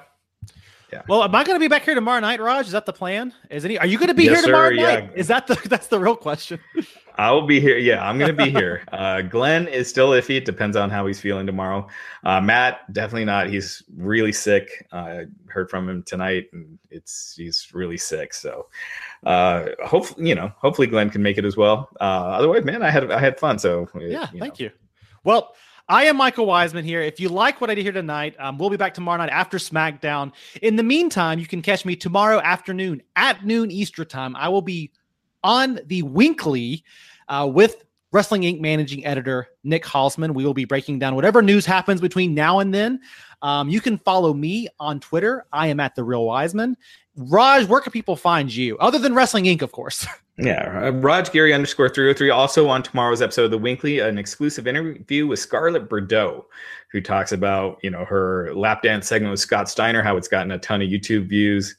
Yeah. 0.92 1.02
Well, 1.08 1.24
am 1.24 1.34
I 1.34 1.42
going 1.42 1.56
to 1.56 1.60
be 1.60 1.68
back 1.68 1.82
here 1.82 1.96
tomorrow 1.96 2.20
night, 2.20 2.40
Raj? 2.40 2.66
Is 2.66 2.72
that 2.72 2.86
the 2.86 2.92
plan? 2.92 3.34
Is 3.50 3.64
any? 3.64 3.76
Are 3.78 3.86
you 3.86 3.98
going 3.98 4.08
to 4.08 4.14
be 4.14 4.24
yes, 4.24 4.36
here 4.36 4.46
tomorrow 4.46 4.70
sir, 4.70 4.76
night? 4.76 5.10
Yeah. 5.12 5.18
Is 5.18 5.28
that 5.28 5.46
the? 5.46 5.60
That's 5.68 5.88
the 5.88 5.98
real 5.98 6.16
question. 6.16 6.60
I 7.18 7.32
will 7.32 7.46
be 7.46 7.60
here. 7.60 7.78
Yeah, 7.78 8.06
I'm 8.06 8.18
going 8.18 8.34
to 8.34 8.44
be 8.44 8.50
here. 8.50 8.82
Uh, 8.96 9.20
Glenn 9.20 9.68
is 9.68 9.88
still 9.88 10.10
iffy. 10.10 10.36
It 10.36 10.46
depends 10.46 10.74
on 10.74 10.88
how 10.88 11.06
he's 11.06 11.20
feeling 11.20 11.46
tomorrow. 11.46 11.86
Uh, 12.24 12.40
Matt 12.40 12.90
definitely 12.92 13.26
not. 13.26 13.50
He's 13.50 13.82
really 13.94 14.32
sick. 14.32 14.86
Uh, 14.90 14.96
I 14.96 15.24
heard 15.48 15.68
from 15.68 15.88
him 15.88 16.02
tonight, 16.02 16.46
and 16.52 16.78
it's 16.90 17.34
he's 17.36 17.68
really 17.74 17.98
sick. 17.98 18.32
So, 18.32 18.68
uh, 19.24 19.66
hopefully, 19.84 20.28
you 20.28 20.34
know, 20.34 20.50
hopefully 20.56 20.86
Glenn 20.86 21.10
can 21.10 21.22
make 21.22 21.36
it 21.36 21.44
as 21.44 21.56
well. 21.56 21.90
Uh, 22.00 22.04
otherwise, 22.38 22.64
man, 22.64 22.82
I 22.82 22.90
had 22.90 23.10
I 23.10 23.20
had 23.20 23.38
fun. 23.38 23.58
So 23.58 23.86
yeah, 23.98 24.28
you 24.32 24.40
thank 24.40 24.58
you. 24.58 24.70
Well. 25.24 25.54
I 25.88 26.06
am 26.06 26.16
Michael 26.16 26.46
Wiseman 26.46 26.84
here. 26.84 27.00
If 27.00 27.20
you 27.20 27.28
like 27.28 27.60
what 27.60 27.70
I 27.70 27.76
did 27.76 27.82
here 27.82 27.92
tonight, 27.92 28.34
um, 28.40 28.58
we'll 28.58 28.70
be 28.70 28.76
back 28.76 28.92
tomorrow 28.92 29.18
night 29.18 29.30
after 29.30 29.56
SmackDown. 29.56 30.32
In 30.60 30.74
the 30.74 30.82
meantime, 30.82 31.38
you 31.38 31.46
can 31.46 31.62
catch 31.62 31.84
me 31.84 31.94
tomorrow 31.94 32.40
afternoon 32.40 33.02
at 33.14 33.46
noon 33.46 33.70
Easter 33.70 34.04
time. 34.04 34.34
I 34.34 34.48
will 34.48 34.62
be 34.62 34.90
on 35.42 35.80
the 35.86 36.02
Winkly 36.02 36.84
uh, 37.28 37.48
with 37.50 37.84
Wrestling 38.12 38.42
Inc. 38.42 38.60
managing 38.60 39.04
editor 39.04 39.48
Nick 39.64 39.84
Hausman. 39.84 40.34
We 40.34 40.44
will 40.44 40.54
be 40.54 40.64
breaking 40.64 40.98
down 40.98 41.14
whatever 41.14 41.42
news 41.42 41.66
happens 41.66 42.00
between 42.00 42.34
now 42.34 42.60
and 42.60 42.72
then. 42.72 43.00
Um, 43.42 43.68
you 43.68 43.80
can 43.80 43.98
follow 43.98 44.32
me 44.32 44.68
on 44.80 45.00
Twitter. 45.00 45.44
I 45.52 45.66
am 45.68 45.80
at 45.80 45.94
the 45.94 46.04
Real 46.04 46.24
Wiseman. 46.24 46.76
Raj, 47.16 47.66
where 47.66 47.80
can 47.80 47.92
people 47.92 48.16
find 48.16 48.54
you 48.54 48.78
other 48.78 48.98
than 48.98 49.14
Wrestling 49.14 49.44
Inc. 49.44 49.62
Of 49.62 49.72
course. 49.72 50.06
Yeah, 50.38 50.88
uh, 50.88 50.90
Raj 50.90 51.32
Giri 51.32 51.54
underscore 51.54 51.88
303. 51.88 52.28
Also 52.28 52.68
on 52.68 52.82
tomorrow's 52.82 53.22
episode 53.22 53.46
of 53.46 53.50
The 53.52 53.58
Winkly, 53.58 54.00
an 54.00 54.18
exclusive 54.18 54.66
interview 54.66 55.26
with 55.26 55.38
Scarlett 55.38 55.88
Bordeaux, 55.88 56.44
who 56.92 57.00
talks 57.00 57.32
about, 57.32 57.78
you 57.82 57.88
know, 57.88 58.04
her 58.04 58.54
lap 58.54 58.82
dance 58.82 59.06
segment 59.08 59.30
with 59.30 59.40
Scott 59.40 59.70
Steiner, 59.70 60.02
how 60.02 60.14
it's 60.18 60.28
gotten 60.28 60.50
a 60.50 60.58
ton 60.58 60.82
of 60.82 60.88
YouTube 60.88 61.26
views. 61.26 61.76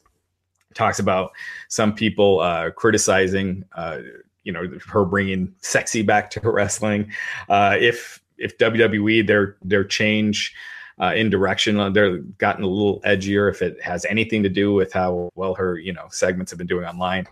Talks 0.78 1.00
about 1.00 1.32
some 1.68 1.94
people 1.94 2.40
uh, 2.40 2.70
criticizing, 2.72 3.66
uh, 3.76 4.00
you 4.44 4.52
know, 4.52 4.64
her 4.88 5.06
bringing 5.06 5.54
sexy 5.62 6.04
back 6.04 6.30
to 6.32 6.40
wrestling. 6.44 7.12
Uh, 7.50 7.76
if 7.80 8.22
if 8.38 8.58
WWE 8.58 9.26
their 9.26 9.58
their 9.64 9.84
change 9.84 10.54
uh, 11.02 11.14
in 11.16 11.30
direction. 11.30 11.80
Uh, 11.80 11.90
they're 11.90 12.20
gotten 12.38 12.64
a 12.64 12.68
little 12.68 13.02
edgier 13.02 13.50
if 13.50 13.62
it 13.62 13.82
has 13.82 14.06
anything 14.06 14.44
to 14.44 14.50
do 14.50 14.74
with 14.74 14.92
how 14.94 15.30
well 15.36 15.54
her 15.54 15.78
you 15.78 15.94
know 15.94 16.08
segments 16.10 16.52
have 16.52 16.58
been 16.58 16.68
doing 16.68 16.86
online. 16.86 17.28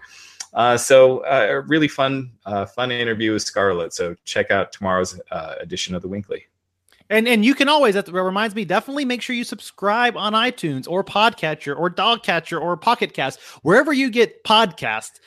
Uh, 0.53 0.77
so 0.77 1.19
uh, 1.19 1.47
a 1.49 1.61
really 1.61 1.87
fun, 1.87 2.31
uh, 2.45 2.65
fun 2.65 2.89
interview 2.89 3.33
with 3.33 3.41
Scarlett. 3.41 3.93
So 3.93 4.15
check 4.23 4.51
out 4.51 4.71
tomorrow's 4.71 5.19
edition 5.59 5.93
of 5.93 6.01
the 6.01 6.07
Winkly. 6.07 6.45
And 7.09 7.27
and 7.27 7.45
you 7.45 7.53
can 7.53 7.69
always 7.69 7.95
that 7.95 8.11
reminds 8.11 8.55
me 8.55 8.65
definitely 8.65 9.05
make 9.05 9.21
sure 9.21 9.35
you 9.35 9.43
subscribe 9.43 10.17
on 10.17 10.33
iTunes 10.33 10.87
or 10.89 11.03
Podcatcher 11.03 11.77
or 11.77 11.89
Dogcatcher 11.89 12.59
or 12.59 12.75
Pocket 12.77 13.13
Cast 13.13 13.39
wherever 13.61 13.93
you 13.93 14.09
get 14.09 14.43
podcasts. 14.43 15.19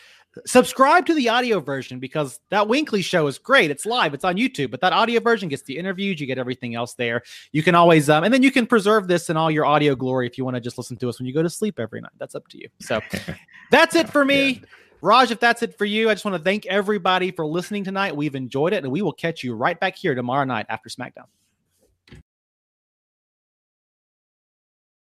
Subscribe 0.47 1.05
to 1.07 1.15
the 1.15 1.29
audio 1.29 1.59
version 1.59 1.99
because 1.99 2.39
that 2.51 2.69
Winkly 2.69 3.03
show 3.03 3.27
is 3.27 3.39
great. 3.39 3.71
It's 3.71 3.85
live, 3.87 4.15
it's 4.15 4.25
on 4.25 4.37
YouTube, 4.37 4.71
but 4.71 4.81
that 4.83 4.93
audio 4.93 5.21
version 5.21 5.49
gets 5.49 5.63
the 5.65 5.77
interviews, 5.77 6.21
you 6.21 6.27
get 6.27 6.39
everything 6.39 6.75
else 6.75 6.95
there. 6.95 7.23
You 7.51 7.63
can 7.63 7.75
always 7.75 8.09
um, 8.09 8.25
and 8.25 8.33
then 8.33 8.43
you 8.43 8.51
can 8.51 8.67
preserve 8.67 9.09
this 9.09 9.31
in 9.31 9.37
all 9.37 9.51
your 9.51 9.65
audio 9.65 9.95
glory 9.95 10.27
if 10.27 10.37
you 10.37 10.45
want 10.45 10.57
to 10.57 10.61
just 10.61 10.79
listen 10.79 10.97
to 10.99 11.09
us 11.09 11.19
when 11.19 11.27
you 11.27 11.35
go 11.35 11.43
to 11.43 11.51
sleep 11.51 11.79
every 11.79 12.01
night. 12.01 12.13
That's 12.19 12.35
up 12.35 12.47
to 12.49 12.59
you. 12.59 12.69
So 12.81 13.01
that's 13.71 13.95
it 13.95 14.09
for 14.09 14.25
me. 14.25 14.49
Yeah. 14.49 14.69
Raj, 15.01 15.31
if 15.31 15.39
that's 15.39 15.63
it 15.63 15.79
for 15.79 15.85
you, 15.85 16.11
I 16.11 16.15
just 16.15 16.25
want 16.25 16.37
to 16.37 16.43
thank 16.43 16.67
everybody 16.67 17.31
for 17.31 17.47
listening 17.47 17.85
tonight. 17.85 18.17
We've 18.17 18.35
enjoyed 18.35 18.73
it, 18.73 18.83
and 18.83 18.93
we 18.93 19.01
will 19.01 19.13
catch 19.13 19.45
you 19.45 19.55
right 19.55 19.79
back 19.79 19.97
here 19.97 20.17
tomorrow 20.17 20.45
night 20.45 20.67
after 20.69 20.89
SmackDown. 20.89 21.27